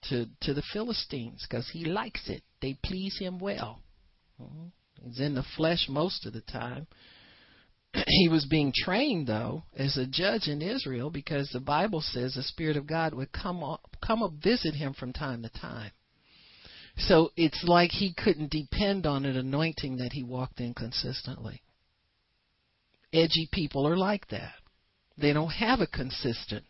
to 0.09 0.27
to 0.43 0.55
the 0.55 0.63
Philistines 0.73 1.47
because 1.49 1.69
he 1.71 1.85
likes 1.85 2.29
it. 2.29 2.43
They 2.63 2.79
please 2.83 3.19
him 3.19 3.39
well. 3.39 3.81
Mm-hmm. 4.41 4.69
He's 5.05 5.21
in 5.21 5.35
the 5.35 5.45
flesh 5.57 5.87
most 5.89 6.27
of 6.27 6.33
the 6.33 6.41
time. 6.41 6.87
he 8.07 8.29
was 8.29 8.47
being 8.47 8.73
trained 8.75 9.27
though 9.27 9.65
as 9.77 9.97
a 9.97 10.07
judge 10.07 10.49
in 10.49 10.63
Israel 10.63 11.11
because 11.11 11.51
the 11.51 11.61
Bible 11.61 12.01
says 12.01 12.35
the 12.35 12.43
Spirit 12.43 12.77
of 12.77 12.87
God 12.87 13.15
would 13.15 13.33
come 13.33 13.63
up, 13.63 13.97
come 14.05 14.23
up 14.23 14.33
visit 14.43 14.75
him 14.75 14.95
from 14.95 15.13
time 15.13 15.43
to 15.43 15.51
time. 15.61 15.93
So 16.97 17.31
it's 17.37 17.65
like 17.65 17.91
he 17.91 18.13
couldn't 18.13 18.51
depend 18.51 19.07
on 19.07 19.25
an 19.25 19.37
anointing 19.37 19.97
that 19.99 20.13
he 20.13 20.23
walked 20.23 20.61
in 20.61 20.75
consistently 20.75 21.63
edgy 23.13 23.49
people 23.53 23.87
are 23.87 23.97
like 23.97 24.29
that. 24.29 24.55
They 25.19 25.33
don't 25.33 25.51
have 25.51 25.81
a 25.81 25.87
consistent 25.87 26.65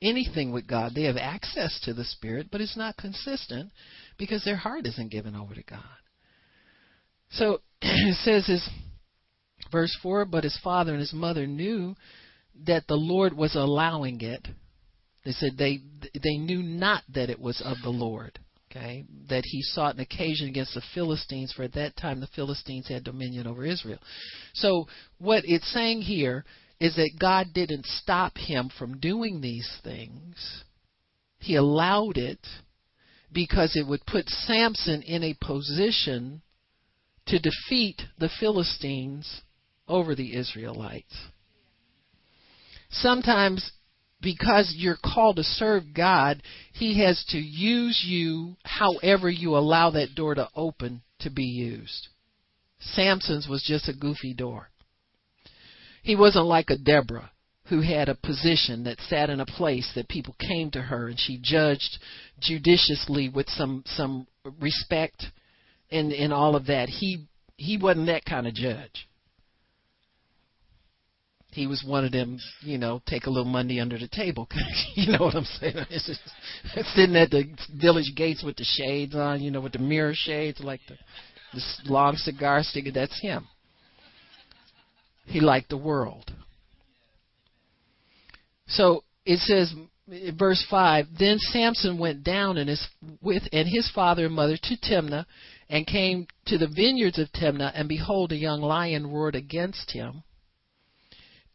anything 0.00 0.52
with 0.52 0.66
God. 0.66 0.92
They 0.94 1.04
have 1.04 1.16
access 1.16 1.78
to 1.84 1.94
the 1.94 2.04
Spirit, 2.04 2.48
but 2.50 2.60
it's 2.60 2.76
not 2.76 2.96
consistent 2.96 3.70
because 4.18 4.44
their 4.44 4.56
heart 4.56 4.86
isn't 4.86 5.12
given 5.12 5.36
over 5.36 5.54
to 5.54 5.62
God. 5.62 5.80
So 7.30 7.60
it 7.82 8.16
says 8.16 8.46
his 8.46 8.68
verse 9.72 9.96
four, 10.02 10.24
but 10.24 10.44
his 10.44 10.58
father 10.62 10.92
and 10.92 11.00
his 11.00 11.14
mother 11.14 11.46
knew 11.46 11.96
that 12.66 12.86
the 12.86 12.96
Lord 12.96 13.32
was 13.32 13.56
allowing 13.56 14.20
it. 14.20 14.46
They 15.24 15.32
said 15.32 15.52
they 15.56 15.80
they 16.14 16.36
knew 16.36 16.62
not 16.62 17.02
that 17.14 17.30
it 17.30 17.40
was 17.40 17.60
of 17.64 17.78
the 17.82 17.90
Lord 17.90 18.38
okay, 18.72 19.04
that 19.28 19.44
he 19.44 19.62
sought 19.62 19.94
an 19.94 20.00
occasion 20.00 20.48
against 20.48 20.74
the 20.74 20.82
Philistines, 20.94 21.52
for 21.52 21.62
at 21.62 21.74
that 21.74 21.96
time 21.96 22.20
the 22.20 22.28
Philistines 22.28 22.88
had 22.88 23.04
dominion 23.04 23.46
over 23.46 23.64
Israel. 23.64 23.98
So, 24.54 24.86
what 25.18 25.44
it's 25.44 25.70
saying 25.72 26.02
here 26.02 26.44
is 26.80 26.96
that 26.96 27.18
God 27.20 27.48
didn't 27.52 27.86
stop 27.86 28.36
him 28.36 28.70
from 28.78 28.98
doing 28.98 29.40
these 29.40 29.70
things, 29.84 30.64
he 31.38 31.56
allowed 31.56 32.16
it 32.16 32.44
because 33.32 33.76
it 33.76 33.86
would 33.86 34.04
put 34.06 34.28
Samson 34.28 35.02
in 35.02 35.22
a 35.22 35.36
position 35.40 36.42
to 37.26 37.38
defeat 37.38 38.02
the 38.18 38.30
Philistines 38.40 39.42
over 39.88 40.14
the 40.14 40.36
Israelites. 40.36 41.14
Sometimes 42.90 43.72
because 44.20 44.74
you're 44.76 44.98
called 45.02 45.36
to 45.36 45.42
serve 45.42 45.94
God, 45.94 46.42
He 46.72 47.00
has 47.02 47.22
to 47.30 47.38
use 47.38 48.02
you 48.06 48.56
however 48.64 49.28
you 49.28 49.56
allow 49.56 49.90
that 49.90 50.14
door 50.14 50.34
to 50.34 50.48
open 50.54 51.02
to 51.20 51.30
be 51.30 51.44
used. 51.44 52.08
Samson's 52.80 53.48
was 53.48 53.62
just 53.62 53.88
a 53.88 53.92
goofy 53.92 54.34
door. 54.34 54.70
He 56.02 56.16
wasn't 56.16 56.46
like 56.46 56.70
a 56.70 56.78
Deborah 56.78 57.30
who 57.66 57.80
had 57.80 58.08
a 58.08 58.14
position 58.16 58.84
that 58.84 59.00
sat 59.08 59.30
in 59.30 59.40
a 59.40 59.46
place 59.46 59.90
that 59.94 60.08
people 60.08 60.34
came 60.40 60.70
to 60.72 60.82
her 60.82 61.08
and 61.08 61.18
she 61.18 61.38
judged 61.40 61.98
judiciously 62.40 63.28
with 63.28 63.48
some 63.48 63.82
some 63.86 64.26
respect 64.60 65.24
and 65.90 66.12
and 66.12 66.32
all 66.32 66.56
of 66.56 66.66
that. 66.66 66.88
He 66.88 67.26
he 67.56 67.78
wasn't 67.78 68.06
that 68.06 68.24
kind 68.24 68.46
of 68.46 68.54
judge 68.54 69.08
he 71.52 71.66
was 71.66 71.84
one 71.86 72.04
of 72.04 72.12
them, 72.12 72.38
you 72.62 72.78
know, 72.78 73.02
take 73.06 73.26
a 73.26 73.30
little 73.30 73.50
money 73.50 73.78
under 73.78 73.98
the 73.98 74.08
table. 74.08 74.48
you 74.94 75.12
know 75.12 75.26
what 75.26 75.34
I'm 75.34 75.44
saying? 75.44 75.76
It's 75.90 76.06
just, 76.06 76.20
sitting 76.94 77.14
at 77.14 77.30
the 77.30 77.44
village 77.78 78.12
gates 78.16 78.42
with 78.42 78.56
the 78.56 78.64
shades 78.64 79.14
on, 79.14 79.42
you 79.42 79.50
know, 79.50 79.60
with 79.60 79.72
the 79.72 79.78
mirror 79.78 80.14
shades, 80.14 80.60
like 80.60 80.80
the 80.88 81.60
long 81.84 82.16
cigar 82.16 82.62
stick. 82.62 82.86
That's 82.94 83.20
him. 83.20 83.46
He 85.26 85.40
liked 85.40 85.68
the 85.68 85.76
world. 85.76 86.32
So 88.66 89.04
it 89.26 89.38
says, 89.40 89.74
verse 90.38 90.64
five. 90.70 91.06
Then 91.18 91.38
Samson 91.38 91.98
went 91.98 92.24
down 92.24 92.56
and 92.56 92.70
his 92.70 92.86
with 93.20 93.42
and 93.52 93.68
his 93.68 93.90
father 93.94 94.26
and 94.26 94.34
mother 94.34 94.56
to 94.56 94.76
Timnah, 94.78 95.26
and 95.68 95.86
came 95.86 96.26
to 96.46 96.56
the 96.56 96.66
vineyards 96.66 97.18
of 97.18 97.30
Timnah, 97.32 97.72
and 97.74 97.90
behold, 97.90 98.32
a 98.32 98.36
young 98.36 98.62
lion 98.62 99.12
roared 99.12 99.34
against 99.34 99.90
him 99.90 100.22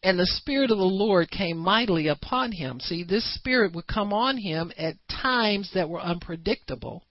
and 0.04 0.20
the 0.20 0.28
Spirit 0.28 0.72
of 0.72 0.78
the 0.78 0.84
Lord 0.84 1.32
came 1.32 1.58
mightily 1.58 2.08
upon 2.08 2.52
him. 2.52 2.80
See, 2.80 3.04
this 3.04 3.36
Spirit 3.36 3.74
would 3.74 3.88
come 3.88 4.14
on 4.14 4.38
him 4.38 4.72
at 4.78 4.96
times 5.10 5.72
that 5.74 5.90
were 5.90 6.02
unpredictable. 6.02 7.04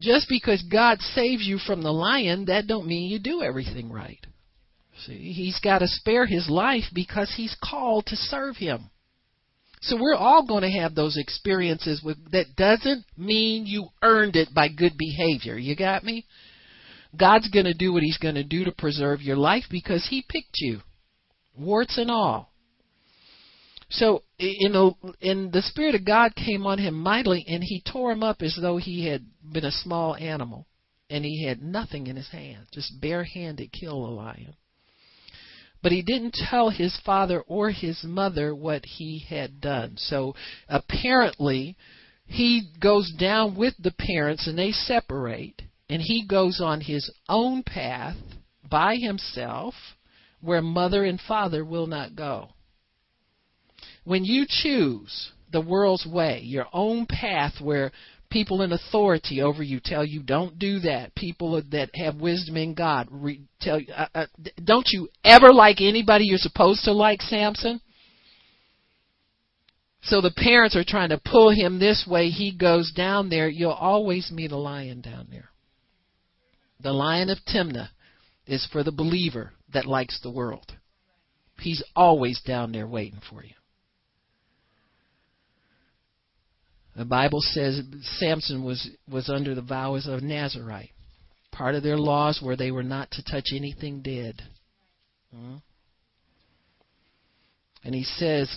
Just 0.00 0.28
because 0.28 0.62
God 0.62 1.00
saves 1.00 1.46
you 1.46 1.58
from 1.58 1.82
the 1.82 1.92
lion, 1.92 2.46
that 2.46 2.66
don't 2.66 2.86
mean 2.86 3.10
you 3.10 3.18
do 3.18 3.42
everything 3.42 3.92
right. 3.92 4.24
See, 5.06 5.32
he's 5.32 5.60
got 5.60 5.78
to 5.78 5.86
spare 5.86 6.26
his 6.26 6.48
life 6.48 6.84
because 6.92 7.32
he's 7.36 7.56
called 7.62 8.06
to 8.06 8.16
serve 8.16 8.56
him. 8.56 8.90
So 9.82 9.96
we're 9.98 10.14
all 10.14 10.46
going 10.46 10.62
to 10.62 10.78
have 10.78 10.94
those 10.94 11.16
experiences 11.16 12.02
with 12.04 12.18
that 12.32 12.56
doesn't 12.56 13.04
mean 13.16 13.66
you 13.66 13.88
earned 14.02 14.36
it 14.36 14.52
by 14.54 14.68
good 14.68 14.92
behavior. 14.98 15.56
You 15.56 15.74
got 15.74 16.04
me? 16.04 16.26
God's 17.18 17.48
going 17.48 17.64
to 17.64 17.74
do 17.74 17.92
what 17.92 18.02
he's 18.02 18.18
going 18.18 18.34
to 18.34 18.44
do 18.44 18.64
to 18.64 18.72
preserve 18.72 19.22
your 19.22 19.36
life 19.36 19.64
because 19.70 20.06
he 20.08 20.24
picked 20.28 20.58
you 20.58 20.80
warts 21.60 21.98
and 21.98 22.10
all. 22.10 22.50
So, 23.90 24.22
you 24.38 24.68
know, 24.68 24.96
and 25.20 25.52
the 25.52 25.62
Spirit 25.62 25.96
of 25.96 26.04
God 26.04 26.36
came 26.36 26.64
on 26.64 26.78
him 26.78 26.94
mightily, 26.94 27.44
and 27.48 27.62
he 27.62 27.82
tore 27.82 28.12
him 28.12 28.22
up 28.22 28.40
as 28.40 28.56
though 28.60 28.76
he 28.76 29.06
had 29.06 29.26
been 29.52 29.64
a 29.64 29.72
small 29.72 30.14
animal, 30.14 30.66
and 31.08 31.24
he 31.24 31.44
had 31.44 31.60
nothing 31.60 32.06
in 32.06 32.14
his 32.14 32.28
hand, 32.28 32.66
just 32.72 33.00
barehanded 33.00 33.72
kill 33.72 33.94
a 33.94 34.12
lion. 34.14 34.54
But 35.82 35.92
he 35.92 36.02
didn't 36.02 36.34
tell 36.34 36.70
his 36.70 36.96
father 37.04 37.40
or 37.40 37.70
his 37.70 38.04
mother 38.04 38.54
what 38.54 38.84
he 38.84 39.24
had 39.28 39.60
done. 39.60 39.96
So 39.96 40.36
apparently, 40.68 41.76
he 42.26 42.68
goes 42.78 43.12
down 43.18 43.56
with 43.56 43.74
the 43.78 43.92
parents, 43.92 44.46
and 44.46 44.56
they 44.56 44.70
separate, 44.70 45.62
and 45.88 46.00
he 46.00 46.24
goes 46.26 46.60
on 46.60 46.80
his 46.80 47.10
own 47.28 47.64
path 47.64 48.16
by 48.68 48.96
himself 48.96 49.74
where 50.40 50.62
mother 50.62 51.04
and 51.04 51.20
father 51.20 51.64
will 51.64 51.86
not 51.86 52.16
go. 52.16 52.48
When 54.04 54.24
you 54.24 54.46
choose 54.48 55.30
the 55.52 55.60
world's 55.60 56.06
way, 56.06 56.40
your 56.44 56.66
own 56.72 57.06
path 57.06 57.54
where 57.60 57.92
people 58.30 58.62
in 58.62 58.72
authority 58.72 59.42
over 59.42 59.62
you 59.62 59.80
tell 59.82 60.04
you 60.04 60.22
don't 60.22 60.58
do 60.58 60.78
that, 60.80 61.14
people 61.14 61.62
that 61.70 61.90
have 61.94 62.16
wisdom 62.16 62.56
in 62.56 62.74
God 62.74 63.08
re- 63.10 63.42
tell 63.60 63.80
you, 63.80 63.92
uh, 63.92 64.06
uh, 64.14 64.26
don't 64.62 64.86
you 64.90 65.08
ever 65.24 65.52
like 65.52 65.80
anybody 65.80 66.24
you're 66.24 66.38
supposed 66.38 66.84
to 66.84 66.92
like, 66.92 67.20
Samson? 67.22 67.80
So 70.02 70.20
the 70.20 70.30
parents 70.30 70.76
are 70.76 70.84
trying 70.84 71.10
to 71.10 71.20
pull 71.22 71.50
him 71.50 71.78
this 71.78 72.06
way. 72.08 72.28
He 72.28 72.56
goes 72.56 72.90
down 72.92 73.28
there. 73.28 73.48
You'll 73.48 73.72
always 73.72 74.30
meet 74.32 74.52
a 74.52 74.56
lion 74.56 75.02
down 75.02 75.28
there. 75.30 75.50
The 76.82 76.92
lion 76.92 77.28
of 77.28 77.38
Timnah 77.46 77.90
is 78.46 78.66
for 78.72 78.82
the 78.82 78.92
believer 78.92 79.52
that 79.72 79.86
likes 79.86 80.20
the 80.20 80.30
world. 80.30 80.72
He's 81.58 81.82
always 81.94 82.40
down 82.40 82.72
there 82.72 82.86
waiting 82.86 83.20
for 83.28 83.44
you. 83.44 83.54
The 86.96 87.04
Bible 87.04 87.40
says 87.40 87.82
Samson 88.18 88.64
was, 88.64 88.90
was 89.10 89.28
under 89.28 89.54
the 89.54 89.62
vows 89.62 90.06
of 90.06 90.22
Nazarite. 90.22 90.90
Part 91.52 91.74
of 91.74 91.82
their 91.82 91.98
laws 91.98 92.40
were 92.42 92.56
they 92.56 92.70
were 92.70 92.82
not 92.82 93.10
to 93.12 93.24
touch 93.24 93.48
anything 93.54 94.02
dead. 94.02 94.42
Hmm? 95.34 95.56
And 97.84 97.94
he 97.94 98.04
says, 98.04 98.54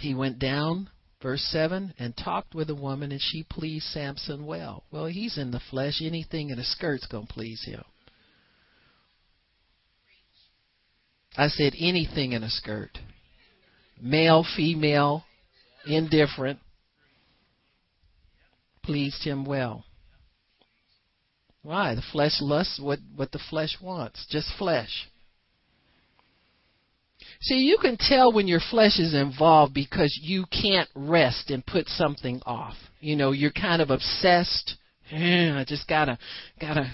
he 0.00 0.14
went 0.14 0.38
down, 0.38 0.90
verse 1.22 1.42
7, 1.50 1.94
and 1.98 2.16
talked 2.16 2.54
with 2.54 2.70
a 2.70 2.74
woman, 2.74 3.12
and 3.12 3.20
she 3.20 3.42
pleased 3.42 3.86
Samson 3.86 4.44
well. 4.44 4.84
Well, 4.90 5.06
he's 5.06 5.38
in 5.38 5.50
the 5.50 5.60
flesh. 5.70 6.00
Anything 6.02 6.50
in 6.50 6.58
a 6.58 6.64
skirt's 6.64 7.06
going 7.06 7.26
to 7.26 7.32
please 7.32 7.64
him. 7.64 7.84
I 11.38 11.46
said 11.46 11.74
anything 11.78 12.32
in 12.32 12.42
a 12.42 12.50
skirt. 12.50 12.98
Male, 14.02 14.44
female, 14.56 15.24
indifferent. 15.86 16.58
Pleased 18.82 19.22
him 19.22 19.44
well. 19.44 19.84
Why? 21.62 21.94
The 21.94 22.02
flesh 22.12 22.38
lusts 22.40 22.80
what, 22.80 22.98
what 23.14 23.30
the 23.30 23.40
flesh 23.50 23.76
wants. 23.80 24.26
Just 24.28 24.48
flesh. 24.58 25.08
See, 27.40 27.58
you 27.58 27.78
can 27.80 27.96
tell 27.96 28.32
when 28.32 28.48
your 28.48 28.60
flesh 28.70 28.98
is 28.98 29.14
involved 29.14 29.72
because 29.74 30.18
you 30.20 30.44
can't 30.50 30.88
rest 30.96 31.50
and 31.50 31.64
put 31.64 31.86
something 31.88 32.40
off. 32.46 32.74
You 33.00 33.14
know, 33.14 33.30
you're 33.30 33.52
kind 33.52 33.80
of 33.80 33.90
obsessed. 33.90 34.74
I 35.12 35.64
just 35.68 35.86
gotta, 35.86 36.18
gotta. 36.60 36.90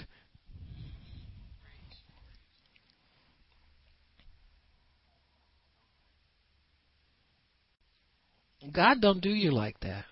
God 8.73 9.01
don't 9.01 9.21
do 9.21 9.29
you 9.29 9.51
like 9.51 9.79
that. 9.81 10.05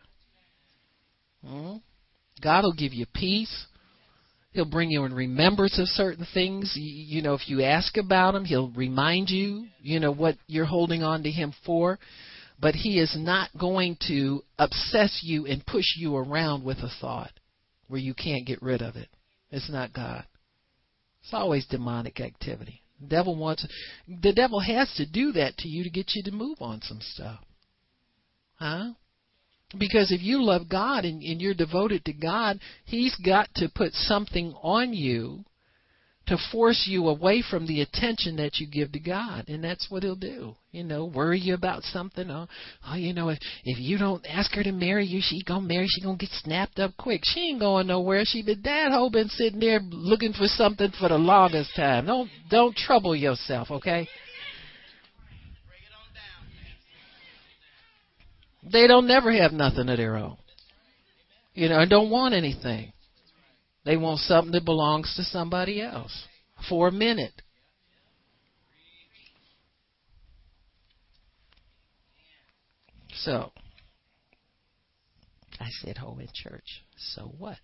Hmm? 1.45 1.77
God 2.41 2.63
will 2.63 2.73
give 2.73 2.93
you 2.93 3.05
peace. 3.13 3.67
He'll 4.51 4.69
bring 4.69 4.91
you 4.91 5.03
in 5.05 5.13
remembrance 5.13 5.79
of 5.79 5.87
certain 5.87 6.27
things. 6.33 6.73
You, 6.75 7.17
you 7.17 7.21
know, 7.21 7.33
if 7.33 7.47
you 7.49 7.63
ask 7.63 7.97
about 7.97 8.35
him, 8.35 8.45
he'll 8.45 8.71
remind 8.71 9.29
you, 9.29 9.65
you 9.81 9.99
know, 9.99 10.11
what 10.11 10.35
you're 10.47 10.65
holding 10.65 11.01
on 11.03 11.23
to 11.23 11.31
him 11.31 11.53
for. 11.65 11.97
But 12.59 12.75
he 12.75 12.99
is 12.99 13.15
not 13.17 13.49
going 13.59 13.97
to 14.07 14.43
obsess 14.59 15.21
you 15.23 15.45
and 15.47 15.65
push 15.65 15.97
you 15.97 16.15
around 16.15 16.63
with 16.63 16.77
a 16.77 16.91
thought 17.01 17.31
where 17.87 17.99
you 17.99 18.13
can't 18.13 18.45
get 18.45 18.61
rid 18.61 18.81
of 18.81 18.95
it. 18.95 19.09
It's 19.49 19.69
not 19.69 19.93
God. 19.93 20.23
It's 21.23 21.33
always 21.33 21.65
demonic 21.65 22.19
activity. 22.19 22.81
The 23.01 23.07
devil 23.07 23.35
wants 23.35 23.67
the 24.07 24.33
devil 24.33 24.59
has 24.59 24.93
to 24.95 25.05
do 25.05 25.31
that 25.33 25.57
to 25.57 25.67
you 25.67 25.83
to 25.83 25.89
get 25.89 26.11
you 26.13 26.23
to 26.23 26.31
move 26.31 26.61
on 26.61 26.81
some 26.81 26.99
stuff. 27.01 27.39
Huh? 28.55 28.91
Because 29.77 30.11
if 30.11 30.21
you 30.21 30.43
love 30.43 30.69
God 30.69 31.05
and, 31.05 31.21
and 31.23 31.41
you're 31.41 31.53
devoted 31.53 32.05
to 32.05 32.13
God, 32.13 32.59
He's 32.85 33.15
got 33.25 33.49
to 33.55 33.69
put 33.73 33.93
something 33.93 34.53
on 34.61 34.93
you 34.93 35.43
to 36.25 36.37
force 36.51 36.85
you 36.87 37.09
away 37.09 37.43
from 37.47 37.67
the 37.67 37.81
attention 37.81 38.37
that 38.37 38.57
you 38.57 38.67
give 38.67 38.91
to 38.93 38.99
God. 38.99 39.49
And 39.49 39.63
that's 39.63 39.87
what 39.89 40.03
he'll 40.03 40.15
do. 40.15 40.55
You 40.71 40.83
know, 40.83 41.05
worry 41.05 41.39
you 41.39 41.53
about 41.53 41.83
something. 41.83 42.29
Oh, 42.31 42.47
oh 42.87 42.95
you 42.95 43.13
know, 43.13 43.29
if, 43.29 43.39
if 43.65 43.77
you 43.77 43.97
don't 43.97 44.25
ask 44.27 44.53
her 44.53 44.63
to 44.63 44.71
marry 44.71 45.05
you, 45.05 45.19
she 45.21 45.43
gonna 45.43 45.67
marry, 45.67 45.87
she 45.87 46.01
gonna 46.01 46.17
get 46.17 46.29
snapped 46.41 46.79
up 46.79 46.91
quick. 46.97 47.21
She 47.23 47.49
ain't 47.49 47.59
going 47.59 47.87
nowhere. 47.87 48.23
She 48.25 48.41
been 48.41 48.61
dad 48.61 48.91
ho 48.91 49.09
been 49.09 49.27
sitting 49.29 49.59
there 49.59 49.81
looking 49.81 50.33
for 50.33 50.47
something 50.47 50.91
for 50.97 51.09
the 51.09 51.17
longest 51.17 51.75
time. 51.75 52.05
Don't 52.05 52.29
don't 52.49 52.75
trouble 52.75 53.15
yourself, 53.15 53.69
okay? 53.69 54.07
They 58.71 58.87
don't 58.87 59.07
never 59.07 59.31
have 59.31 59.51
nothing 59.51 59.89
of 59.89 59.97
their 59.97 60.15
own. 60.15 60.37
You 61.53 61.69
know, 61.69 61.79
and 61.79 61.89
don't 61.89 62.09
want 62.09 62.33
anything. 62.33 62.93
They 63.85 63.97
want 63.97 64.19
something 64.21 64.53
that 64.53 64.65
belongs 64.65 65.13
to 65.17 65.23
somebody 65.23 65.81
else 65.81 66.25
for 66.69 66.87
a 66.87 66.91
minute. 66.91 67.41
So, 73.15 73.51
I 75.59 75.69
said, 75.81 75.97
"Oh, 76.01 76.17
in 76.17 76.27
church. 76.33 76.81
So 76.97 77.33
what? 77.37 77.57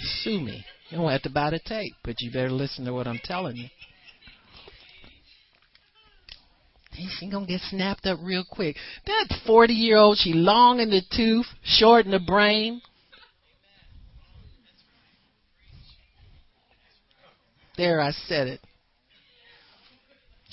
Sue 0.00 0.40
me. 0.40 0.64
You 0.90 0.98
don't 0.98 1.10
have 1.10 1.22
to 1.22 1.30
buy 1.30 1.50
the 1.50 1.58
tape, 1.58 1.94
but 2.04 2.20
you 2.20 2.30
better 2.30 2.50
listen 2.50 2.84
to 2.84 2.92
what 2.92 3.06
I'm 3.06 3.20
telling 3.24 3.56
you. 3.56 3.68
She 7.18 7.28
gonna 7.28 7.46
get 7.46 7.60
snapped 7.70 8.06
up 8.06 8.18
real 8.22 8.44
quick. 8.48 8.76
That 9.06 9.28
forty 9.46 9.74
year 9.74 9.98
old, 9.98 10.18
she 10.18 10.32
long 10.32 10.80
in 10.80 10.90
the 10.90 11.02
tooth, 11.14 11.46
short 11.64 12.04
in 12.04 12.12
the 12.12 12.20
brain. 12.20 12.80
There, 17.76 18.00
I 18.00 18.10
said 18.10 18.48
it. 18.48 18.60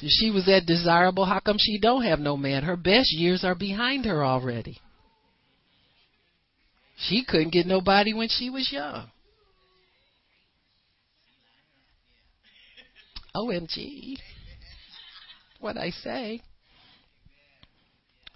If 0.01 0.09
she 0.09 0.31
was 0.31 0.45
that 0.45 0.65
desirable, 0.65 1.25
how 1.25 1.39
come 1.39 1.57
she 1.59 1.77
don't 1.77 2.03
have 2.03 2.19
no 2.19 2.37
man? 2.37 2.63
Her 2.63 2.77
best 2.77 3.11
years 3.13 3.43
are 3.43 3.55
behind 3.55 4.05
her 4.05 4.23
already. 4.23 4.79
She 6.97 7.25
couldn't 7.25 7.51
get 7.51 7.65
nobody 7.65 8.13
when 8.13 8.29
she 8.29 8.49
was 8.49 8.71
young. 8.71 9.11
OMG 13.35 14.17
what 15.59 15.77
I 15.77 15.91
say. 15.91 16.41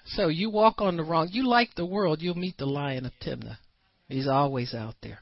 So 0.05 0.27
you 0.27 0.49
walk 0.49 0.75
on 0.79 0.97
the 0.97 1.03
wrong. 1.03 1.29
You 1.31 1.47
like 1.47 1.75
the 1.75 1.85
world, 1.85 2.21
you'll 2.21 2.35
meet 2.35 2.57
the 2.57 2.65
lion 2.65 3.05
of 3.05 3.13
Timnah. 3.25 3.57
He's 4.07 4.27
always 4.27 4.73
out 4.73 4.95
there. 5.01 5.19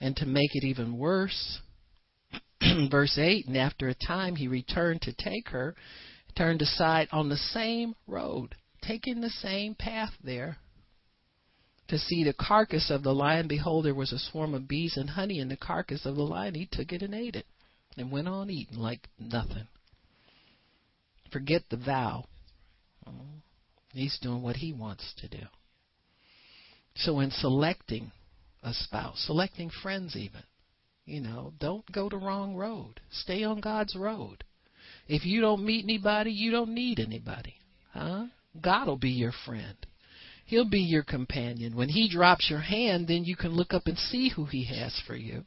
And 0.00 0.16
to 0.16 0.26
make 0.26 0.50
it 0.54 0.64
even 0.64 0.98
worse, 0.98 1.60
verse 2.90 3.16
8, 3.18 3.46
and 3.46 3.56
after 3.56 3.88
a 3.88 3.94
time 3.94 4.36
he 4.36 4.48
returned 4.48 5.02
to 5.02 5.12
take 5.12 5.48
her, 5.48 5.74
turned 6.36 6.60
aside 6.60 7.08
on 7.12 7.28
the 7.28 7.36
same 7.36 7.94
road, 8.06 8.56
taking 8.82 9.20
the 9.20 9.30
same 9.30 9.74
path 9.74 10.10
there 10.22 10.58
to 11.88 11.98
see 11.98 12.24
the 12.24 12.34
carcass 12.34 12.90
of 12.90 13.02
the 13.02 13.14
lion. 13.14 13.46
Behold, 13.46 13.84
there 13.84 13.94
was 13.94 14.12
a 14.12 14.18
swarm 14.18 14.54
of 14.54 14.66
bees 14.66 14.96
and 14.96 15.10
honey 15.10 15.38
in 15.38 15.48
the 15.48 15.56
carcass 15.56 16.04
of 16.04 16.16
the 16.16 16.22
lion. 16.22 16.54
He 16.54 16.68
took 16.70 16.92
it 16.92 17.02
and 17.02 17.14
ate 17.14 17.36
it 17.36 17.46
and 17.96 18.10
went 18.10 18.28
on 18.28 18.50
eating 18.50 18.78
like 18.78 19.08
nothing. 19.18 19.66
Forget 21.32 21.62
the 21.70 21.76
vow. 21.76 22.26
Oh, 23.06 23.12
he's 23.92 24.18
doing 24.20 24.42
what 24.42 24.56
he 24.56 24.72
wants 24.72 25.14
to 25.18 25.28
do. 25.28 25.44
So, 26.96 27.20
in 27.20 27.30
selecting 27.30 28.12
a 28.62 28.72
spouse, 28.72 29.24
selecting 29.26 29.70
friends, 29.82 30.16
even, 30.16 30.42
you 31.04 31.20
know, 31.20 31.52
don't 31.58 31.90
go 31.90 32.08
the 32.08 32.16
wrong 32.16 32.54
road. 32.54 33.00
Stay 33.10 33.42
on 33.42 33.60
God's 33.60 33.96
road. 33.96 34.44
If 35.08 35.26
you 35.26 35.40
don't 35.40 35.64
meet 35.64 35.84
anybody, 35.84 36.30
you 36.30 36.50
don't 36.50 36.72
need 36.72 37.00
anybody. 37.00 37.54
Huh? 37.92 38.26
God 38.60 38.86
will 38.86 38.96
be 38.96 39.10
your 39.10 39.32
friend. 39.44 39.74
He'll 40.46 40.68
be 40.68 40.80
your 40.80 41.02
companion. 41.02 41.76
When 41.76 41.88
He 41.88 42.08
drops 42.08 42.48
your 42.48 42.60
hand, 42.60 43.08
then 43.08 43.24
you 43.24 43.36
can 43.36 43.52
look 43.52 43.74
up 43.74 43.86
and 43.86 43.98
see 43.98 44.30
who 44.30 44.44
He 44.44 44.64
has 44.64 45.00
for 45.06 45.16
you. 45.16 45.44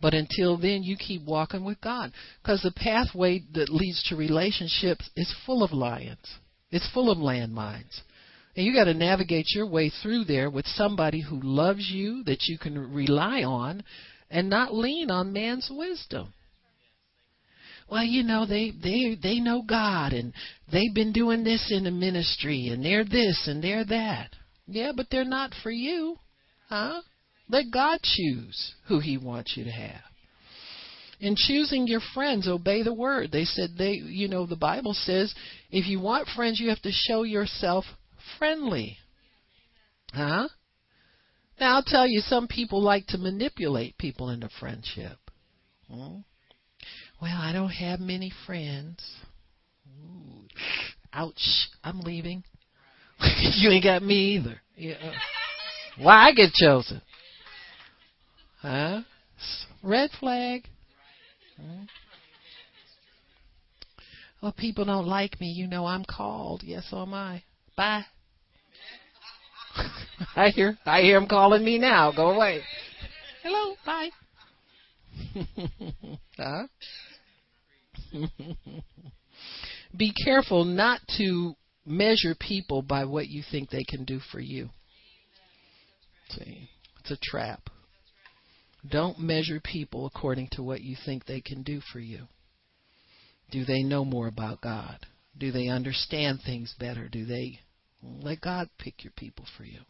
But 0.00 0.14
until 0.14 0.56
then, 0.56 0.82
you 0.82 0.96
keep 0.96 1.22
walking 1.24 1.64
with 1.64 1.80
God. 1.80 2.12
Because 2.42 2.62
the 2.62 2.72
pathway 2.72 3.42
that 3.54 3.70
leads 3.70 4.02
to 4.04 4.16
relationships 4.16 5.08
is 5.16 5.34
full 5.44 5.62
of 5.62 5.72
lions, 5.72 6.38
it's 6.70 6.90
full 6.92 7.10
of 7.10 7.18
landmines. 7.18 8.00
And 8.56 8.64
you 8.64 8.72
got 8.72 8.84
to 8.84 8.94
navigate 8.94 9.46
your 9.54 9.66
way 9.66 9.90
through 9.90 10.24
there 10.24 10.48
with 10.48 10.66
somebody 10.66 11.20
who 11.20 11.40
loves 11.42 11.90
you, 11.90 12.24
that 12.24 12.44
you 12.46 12.56
can 12.58 12.92
rely 12.92 13.42
on, 13.42 13.84
and 14.30 14.48
not 14.48 14.74
lean 14.74 15.10
on 15.10 15.32
man's 15.32 15.70
wisdom. 15.70 16.32
Well, 17.88 18.02
you 18.02 18.24
know, 18.24 18.46
they 18.46 18.72
they 18.72 19.16
they 19.22 19.38
know 19.38 19.62
God 19.62 20.12
and 20.12 20.32
they've 20.72 20.92
been 20.92 21.12
doing 21.12 21.44
this 21.44 21.70
in 21.70 21.84
the 21.84 21.90
ministry 21.90 22.68
and 22.68 22.84
they're 22.84 23.04
this 23.04 23.46
and 23.46 23.62
they're 23.62 23.84
that. 23.84 24.30
Yeah, 24.66 24.92
but 24.96 25.06
they're 25.10 25.24
not 25.24 25.52
for 25.62 25.70
you. 25.70 26.18
Huh? 26.68 27.02
Let 27.48 27.70
God 27.72 28.00
choose 28.02 28.74
who 28.88 29.00
He 29.00 29.18
wants 29.18 29.56
you 29.56 29.64
to 29.64 29.70
have. 29.70 30.02
In 31.18 31.34
choosing 31.36 31.86
your 31.86 32.00
friends, 32.12 32.46
obey 32.46 32.82
the 32.82 32.92
word. 32.92 33.32
They 33.32 33.44
said 33.44 33.70
they, 33.78 33.92
you 33.92 34.28
know, 34.28 34.46
the 34.46 34.56
Bible 34.56 34.92
says 34.92 35.34
if 35.70 35.86
you 35.86 36.00
want 36.00 36.28
friends, 36.28 36.60
you 36.60 36.68
have 36.68 36.82
to 36.82 36.92
show 36.92 37.22
yourself 37.22 37.84
friendly. 38.38 38.98
Huh? 40.12 40.48
Now 41.58 41.76
I'll 41.76 41.82
tell 41.82 42.06
you, 42.06 42.20
some 42.20 42.48
people 42.48 42.82
like 42.82 43.06
to 43.08 43.18
manipulate 43.18 43.96
people 43.96 44.28
into 44.28 44.50
friendship. 44.60 45.16
Hmm? 45.90 46.18
Well, 47.20 47.38
I 47.40 47.52
don't 47.52 47.70
have 47.70 47.98
many 47.98 48.30
friends. 48.44 49.02
Ooh. 49.88 50.46
Ouch! 51.14 51.68
I'm 51.82 52.00
leaving. 52.00 52.44
you 53.54 53.70
ain't 53.70 53.84
got 53.84 54.02
me 54.02 54.36
either. 54.36 54.60
Yeah. 54.76 55.12
Why 55.98 56.28
I 56.28 56.32
get 56.32 56.52
chosen? 56.52 57.00
Huh? 58.60 59.02
Red 59.82 60.10
flag. 60.18 60.68
Hmm? 61.56 61.84
Well, 64.42 64.52
people 64.52 64.84
don't 64.84 65.06
like 65.06 65.40
me. 65.40 65.48
You 65.48 65.66
know 65.66 65.86
I'm 65.86 66.04
called. 66.04 66.62
Yes, 66.62 66.86
so 66.90 67.02
am 67.02 67.14
I. 67.14 67.42
Bye. 67.76 68.04
I 70.36 70.48
hear 70.48 70.78
I 70.84 71.00
hear 71.00 71.16
him 71.16 71.26
calling 71.26 71.64
me 71.64 71.78
now. 71.78 72.12
Go 72.12 72.30
away. 72.30 72.62
Hello, 73.42 73.74
bye. 73.84 74.10
huh? 76.36 76.66
Be 79.96 80.12
careful 80.24 80.64
not 80.64 81.00
to 81.18 81.54
measure 81.84 82.34
people 82.38 82.82
by 82.82 83.04
what 83.04 83.28
you 83.28 83.42
think 83.50 83.70
they 83.70 83.84
can 83.84 84.04
do 84.04 84.20
for 84.32 84.40
you. 84.40 84.70
See, 86.30 86.68
it's 87.00 87.10
a 87.10 87.16
trap. 87.22 87.70
Don't 88.90 89.18
measure 89.18 89.60
people 89.60 90.06
according 90.06 90.48
to 90.52 90.62
what 90.62 90.82
you 90.82 90.96
think 91.04 91.24
they 91.24 91.40
can 91.40 91.62
do 91.62 91.80
for 91.92 91.98
you. 91.98 92.28
Do 93.50 93.64
they 93.64 93.82
know 93.82 94.04
more 94.04 94.28
about 94.28 94.60
God? 94.60 94.98
Do 95.38 95.52
they 95.52 95.68
understand 95.68 96.40
things 96.44 96.74
better? 96.78 97.08
Do 97.08 97.24
they 97.24 97.60
let 98.02 98.40
God 98.40 98.68
pick 98.78 99.04
your 99.04 99.12
people 99.16 99.44
for 99.56 99.64
you? 99.64 99.80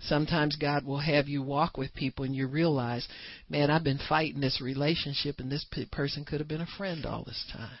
Sometimes 0.00 0.56
God 0.56 0.84
will 0.84 0.98
have 0.98 1.28
you 1.28 1.42
walk 1.42 1.76
with 1.76 1.94
people 1.94 2.24
and 2.24 2.34
you 2.34 2.48
realize, 2.48 3.06
man, 3.48 3.70
I've 3.70 3.84
been 3.84 4.00
fighting 4.08 4.40
this 4.40 4.60
relationship 4.60 5.38
and 5.38 5.50
this 5.50 5.64
person 5.92 6.24
could 6.24 6.40
have 6.40 6.48
been 6.48 6.60
a 6.60 6.76
friend 6.76 7.06
all 7.06 7.22
this 7.24 7.44
time. 7.52 7.78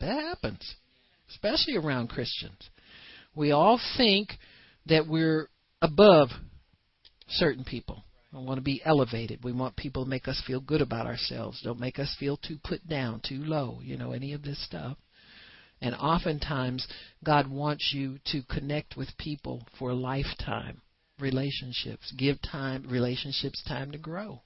That 0.00 0.18
happens, 0.18 0.74
especially 1.30 1.76
around 1.76 2.08
Christians. 2.08 2.70
We 3.34 3.52
all 3.52 3.80
think 3.96 4.30
that 4.86 5.06
we're 5.06 5.48
above 5.80 6.30
certain 7.28 7.64
people. 7.64 8.02
I 8.32 8.38
want 8.38 8.58
to 8.58 8.62
be 8.62 8.80
elevated. 8.84 9.42
We 9.42 9.52
want 9.52 9.76
people 9.76 10.04
to 10.04 10.10
make 10.10 10.28
us 10.28 10.42
feel 10.46 10.60
good 10.60 10.80
about 10.80 11.06
ourselves. 11.06 11.60
Don't 11.62 11.80
make 11.80 11.98
us 11.98 12.14
feel 12.18 12.36
too 12.36 12.58
put 12.62 12.86
down, 12.86 13.20
too 13.20 13.42
low, 13.42 13.80
you 13.82 13.96
know, 13.96 14.12
any 14.12 14.32
of 14.32 14.42
this 14.42 14.64
stuff. 14.64 14.96
And 15.80 15.94
oftentimes, 15.94 16.86
God 17.24 17.50
wants 17.50 17.92
you 17.92 18.18
to 18.26 18.42
connect 18.42 18.96
with 18.96 19.16
people 19.18 19.66
for 19.78 19.90
a 19.90 19.94
lifetime 19.94 20.82
relationships. 21.18 22.12
Give 22.16 22.40
time, 22.40 22.86
relationships 22.88 23.62
time 23.66 23.90
to 23.92 23.98
grow 23.98 24.42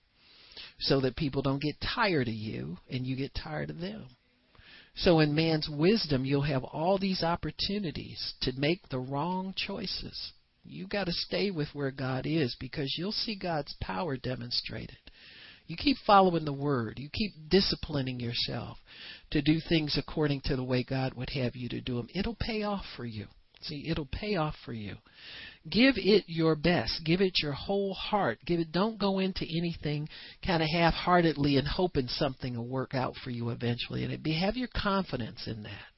so 0.80 1.00
that 1.00 1.16
people 1.16 1.42
don't 1.42 1.62
get 1.62 1.76
tired 1.80 2.28
of 2.28 2.34
you 2.34 2.78
and 2.90 3.06
you 3.06 3.16
get 3.16 3.34
tired 3.34 3.70
of 3.70 3.80
them. 3.80 4.06
So, 4.96 5.18
in 5.18 5.34
man's 5.34 5.68
wisdom, 5.68 6.24
you'll 6.24 6.42
have 6.42 6.62
all 6.62 6.98
these 6.98 7.22
opportunities 7.22 8.34
to 8.42 8.52
make 8.56 8.88
the 8.88 9.00
wrong 9.00 9.52
choices. 9.56 10.32
You 10.64 10.86
got 10.86 11.04
to 11.04 11.12
stay 11.12 11.50
with 11.50 11.68
where 11.72 11.90
God 11.90 12.26
is 12.26 12.56
because 12.58 12.94
you'll 12.98 13.12
see 13.12 13.36
God's 13.36 13.74
power 13.80 14.16
demonstrated. 14.16 14.98
You 15.66 15.76
keep 15.76 15.96
following 16.06 16.44
the 16.44 16.52
word. 16.52 16.98
You 16.98 17.08
keep 17.12 17.32
disciplining 17.48 18.20
yourself 18.20 18.78
to 19.30 19.40
do 19.40 19.60
things 19.66 19.96
according 19.96 20.42
to 20.46 20.56
the 20.56 20.64
way 20.64 20.82
God 20.82 21.14
would 21.14 21.30
have 21.30 21.56
you 21.56 21.68
to 21.70 21.80
do 21.80 21.96
them. 21.96 22.08
It'll 22.14 22.36
pay 22.38 22.62
off 22.62 22.84
for 22.96 23.04
you. 23.04 23.26
See, 23.62 23.88
it'll 23.88 24.08
pay 24.12 24.36
off 24.36 24.54
for 24.62 24.74
you. 24.74 24.96
Give 25.70 25.94
it 25.96 26.24
your 26.26 26.54
best. 26.54 27.00
Give 27.02 27.22
it 27.22 27.38
your 27.42 27.52
whole 27.52 27.94
heart. 27.94 28.40
Give 28.44 28.60
it 28.60 28.72
don't 28.72 28.98
go 28.98 29.20
into 29.20 29.46
anything 29.46 30.06
kind 30.46 30.62
of 30.62 30.68
half-heartedly 30.68 31.56
and 31.56 31.66
hoping 31.66 32.08
something 32.08 32.56
will 32.56 32.68
work 32.68 32.92
out 32.94 33.14
for 33.24 33.30
you 33.30 33.48
eventually. 33.48 34.04
And 34.04 34.12
it 34.12 34.22
be 34.22 34.38
have 34.38 34.56
your 34.56 34.68
confidence 34.68 35.46
in 35.46 35.62
that. 35.62 35.93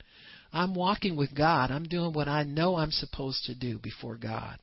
I'm 0.53 0.75
walking 0.75 1.17
with 1.17 1.35
God. 1.35 1.71
I'm 1.71 1.85
doing 1.85 2.13
what 2.13 2.29
I 2.29 2.45
know 2.45 2.77
I'm 2.77 2.91
supposed 2.91 3.45
to 3.45 3.55
do 3.55 3.79
before 3.79 4.17
God. 4.17 4.59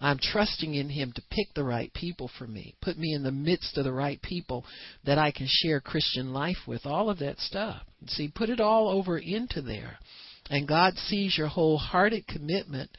I'm 0.00 0.18
trusting 0.18 0.74
in 0.74 0.88
Him 0.90 1.12
to 1.12 1.22
pick 1.30 1.54
the 1.54 1.64
right 1.64 1.92
people 1.92 2.30
for 2.38 2.46
me, 2.46 2.74
put 2.80 2.96
me 2.98 3.14
in 3.14 3.24
the 3.24 3.32
midst 3.32 3.76
of 3.76 3.84
the 3.84 3.92
right 3.92 4.20
people 4.22 4.64
that 5.04 5.18
I 5.18 5.32
can 5.32 5.46
share 5.48 5.80
Christian 5.80 6.32
life 6.32 6.66
with, 6.66 6.86
all 6.86 7.10
of 7.10 7.18
that 7.18 7.38
stuff. 7.38 7.82
See, 8.06 8.30
put 8.32 8.48
it 8.48 8.60
all 8.60 8.88
over 8.88 9.18
into 9.18 9.60
there. 9.60 9.98
And 10.50 10.68
God 10.68 10.94
sees 10.94 11.36
your 11.36 11.48
wholehearted 11.48 12.26
commitment 12.26 12.90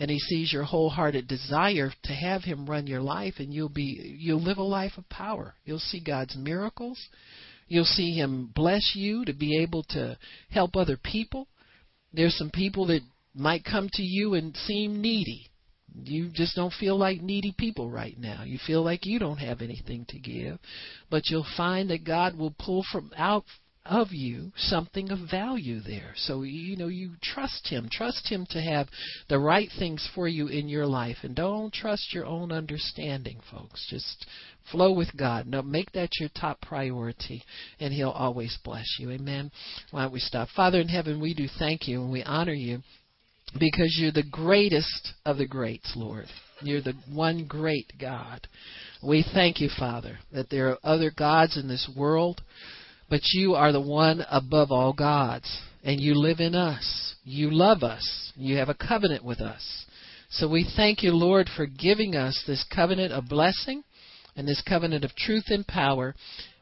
and 0.00 0.10
he 0.10 0.18
sees 0.18 0.52
your 0.52 0.64
wholehearted 0.64 1.26
desire 1.26 1.90
to 2.04 2.12
have 2.12 2.44
him 2.44 2.68
run 2.68 2.86
your 2.86 3.00
life 3.00 3.34
and 3.38 3.52
you'll 3.52 3.68
be 3.68 4.16
you'll 4.18 4.42
live 4.42 4.58
a 4.58 4.62
life 4.62 4.92
of 4.96 5.08
power. 5.08 5.54
You'll 5.64 5.78
see 5.78 6.00
God's 6.00 6.36
miracles. 6.36 7.08
You'll 7.66 7.84
see 7.84 8.12
him 8.12 8.50
bless 8.54 8.92
you 8.94 9.24
to 9.24 9.32
be 9.32 9.58
able 9.58 9.82
to 9.90 10.16
help 10.50 10.76
other 10.76 10.96
people. 10.96 11.48
There's 12.12 12.36
some 12.36 12.50
people 12.50 12.86
that 12.86 13.02
might 13.34 13.64
come 13.64 13.88
to 13.92 14.02
you 14.02 14.34
and 14.34 14.56
seem 14.56 15.00
needy 15.00 15.48
you 16.04 16.28
just 16.32 16.54
don't 16.54 16.72
feel 16.72 16.96
like 16.96 17.20
needy 17.20 17.54
people 17.56 17.90
right 17.90 18.18
now. 18.18 18.42
You 18.44 18.58
feel 18.66 18.82
like 18.82 19.06
you 19.06 19.18
don't 19.18 19.38
have 19.38 19.62
anything 19.62 20.04
to 20.10 20.18
give. 20.18 20.58
But 21.10 21.28
you'll 21.28 21.46
find 21.56 21.90
that 21.90 22.04
God 22.04 22.36
will 22.36 22.54
pull 22.58 22.84
from 22.90 23.10
out 23.16 23.44
of 23.88 24.08
you 24.12 24.52
something 24.56 25.10
of 25.10 25.30
value 25.30 25.80
there. 25.80 26.12
So 26.16 26.42
you 26.42 26.76
know 26.76 26.88
you 26.88 27.12
trust 27.22 27.68
him. 27.68 27.88
Trust 27.90 28.28
him 28.28 28.46
to 28.50 28.60
have 28.60 28.88
the 29.28 29.38
right 29.38 29.68
things 29.78 30.08
for 30.14 30.28
you 30.28 30.48
in 30.48 30.68
your 30.68 30.86
life 30.86 31.18
and 31.22 31.34
don't 31.34 31.72
trust 31.72 32.12
your 32.12 32.26
own 32.26 32.52
understanding, 32.52 33.40
folks. 33.50 33.86
Just 33.90 34.26
flow 34.70 34.92
with 34.92 35.16
God. 35.16 35.46
Now, 35.46 35.62
make 35.62 35.92
that 35.92 36.10
your 36.20 36.28
top 36.38 36.60
priority 36.60 37.42
and 37.80 37.92
he'll 37.92 38.10
always 38.10 38.56
bless 38.64 38.86
you. 38.98 39.10
Amen. 39.10 39.50
Why 39.90 40.02
don't 40.02 40.12
we 40.12 40.20
stop? 40.20 40.48
Father 40.54 40.80
in 40.80 40.88
heaven, 40.88 41.20
we 41.20 41.34
do 41.34 41.48
thank 41.58 41.88
you 41.88 42.02
and 42.02 42.12
we 42.12 42.22
honor 42.22 42.52
you 42.52 42.80
because 43.58 43.96
you're 43.98 44.12
the 44.12 44.28
greatest 44.30 45.14
of 45.24 45.38
the 45.38 45.46
greats, 45.46 45.92
Lord. 45.96 46.26
You're 46.60 46.82
the 46.82 46.94
one 47.12 47.46
great 47.46 47.92
God. 48.00 48.46
We 49.02 49.24
thank 49.32 49.60
you, 49.60 49.68
Father, 49.78 50.18
that 50.32 50.50
there 50.50 50.70
are 50.70 50.78
other 50.82 51.12
gods 51.16 51.56
in 51.56 51.68
this 51.68 51.88
world, 51.96 52.42
but 53.08 53.20
you 53.32 53.54
are 53.54 53.72
the 53.72 53.80
one 53.80 54.24
above 54.30 54.70
all 54.70 54.92
gods, 54.92 55.60
and 55.82 56.00
you 56.00 56.14
live 56.14 56.40
in 56.40 56.54
us. 56.54 57.14
You 57.24 57.50
love 57.50 57.82
us. 57.82 58.32
You 58.36 58.56
have 58.56 58.68
a 58.68 58.74
covenant 58.74 59.24
with 59.24 59.40
us. 59.40 59.86
So 60.30 60.48
we 60.48 60.70
thank 60.76 61.02
you, 61.02 61.12
Lord, 61.12 61.48
for 61.56 61.66
giving 61.66 62.14
us 62.14 62.42
this 62.46 62.64
covenant 62.74 63.12
of 63.12 63.28
blessing 63.28 63.82
and 64.36 64.46
this 64.46 64.62
covenant 64.66 65.04
of 65.04 65.14
truth 65.16 65.44
and 65.48 65.66
power. 65.66 66.14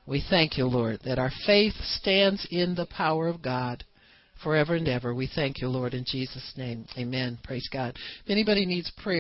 We 0.06 0.24
thank 0.30 0.56
you, 0.56 0.66
Lord, 0.66 1.00
that 1.04 1.18
our 1.18 1.32
faith 1.46 1.74
stands 1.82 2.46
in 2.50 2.76
the 2.76 2.86
power 2.86 3.26
of 3.26 3.42
God 3.42 3.84
forever 4.42 4.76
and 4.76 4.86
ever. 4.86 5.14
We 5.14 5.28
thank 5.34 5.60
you, 5.60 5.68
Lord, 5.68 5.94
in 5.94 6.04
Jesus' 6.06 6.52
name. 6.56 6.86
Amen. 6.96 7.38
Praise 7.42 7.68
God. 7.72 7.96
If 8.24 8.30
anybody 8.30 8.66
needs 8.66 8.90
prayer, 9.02 9.14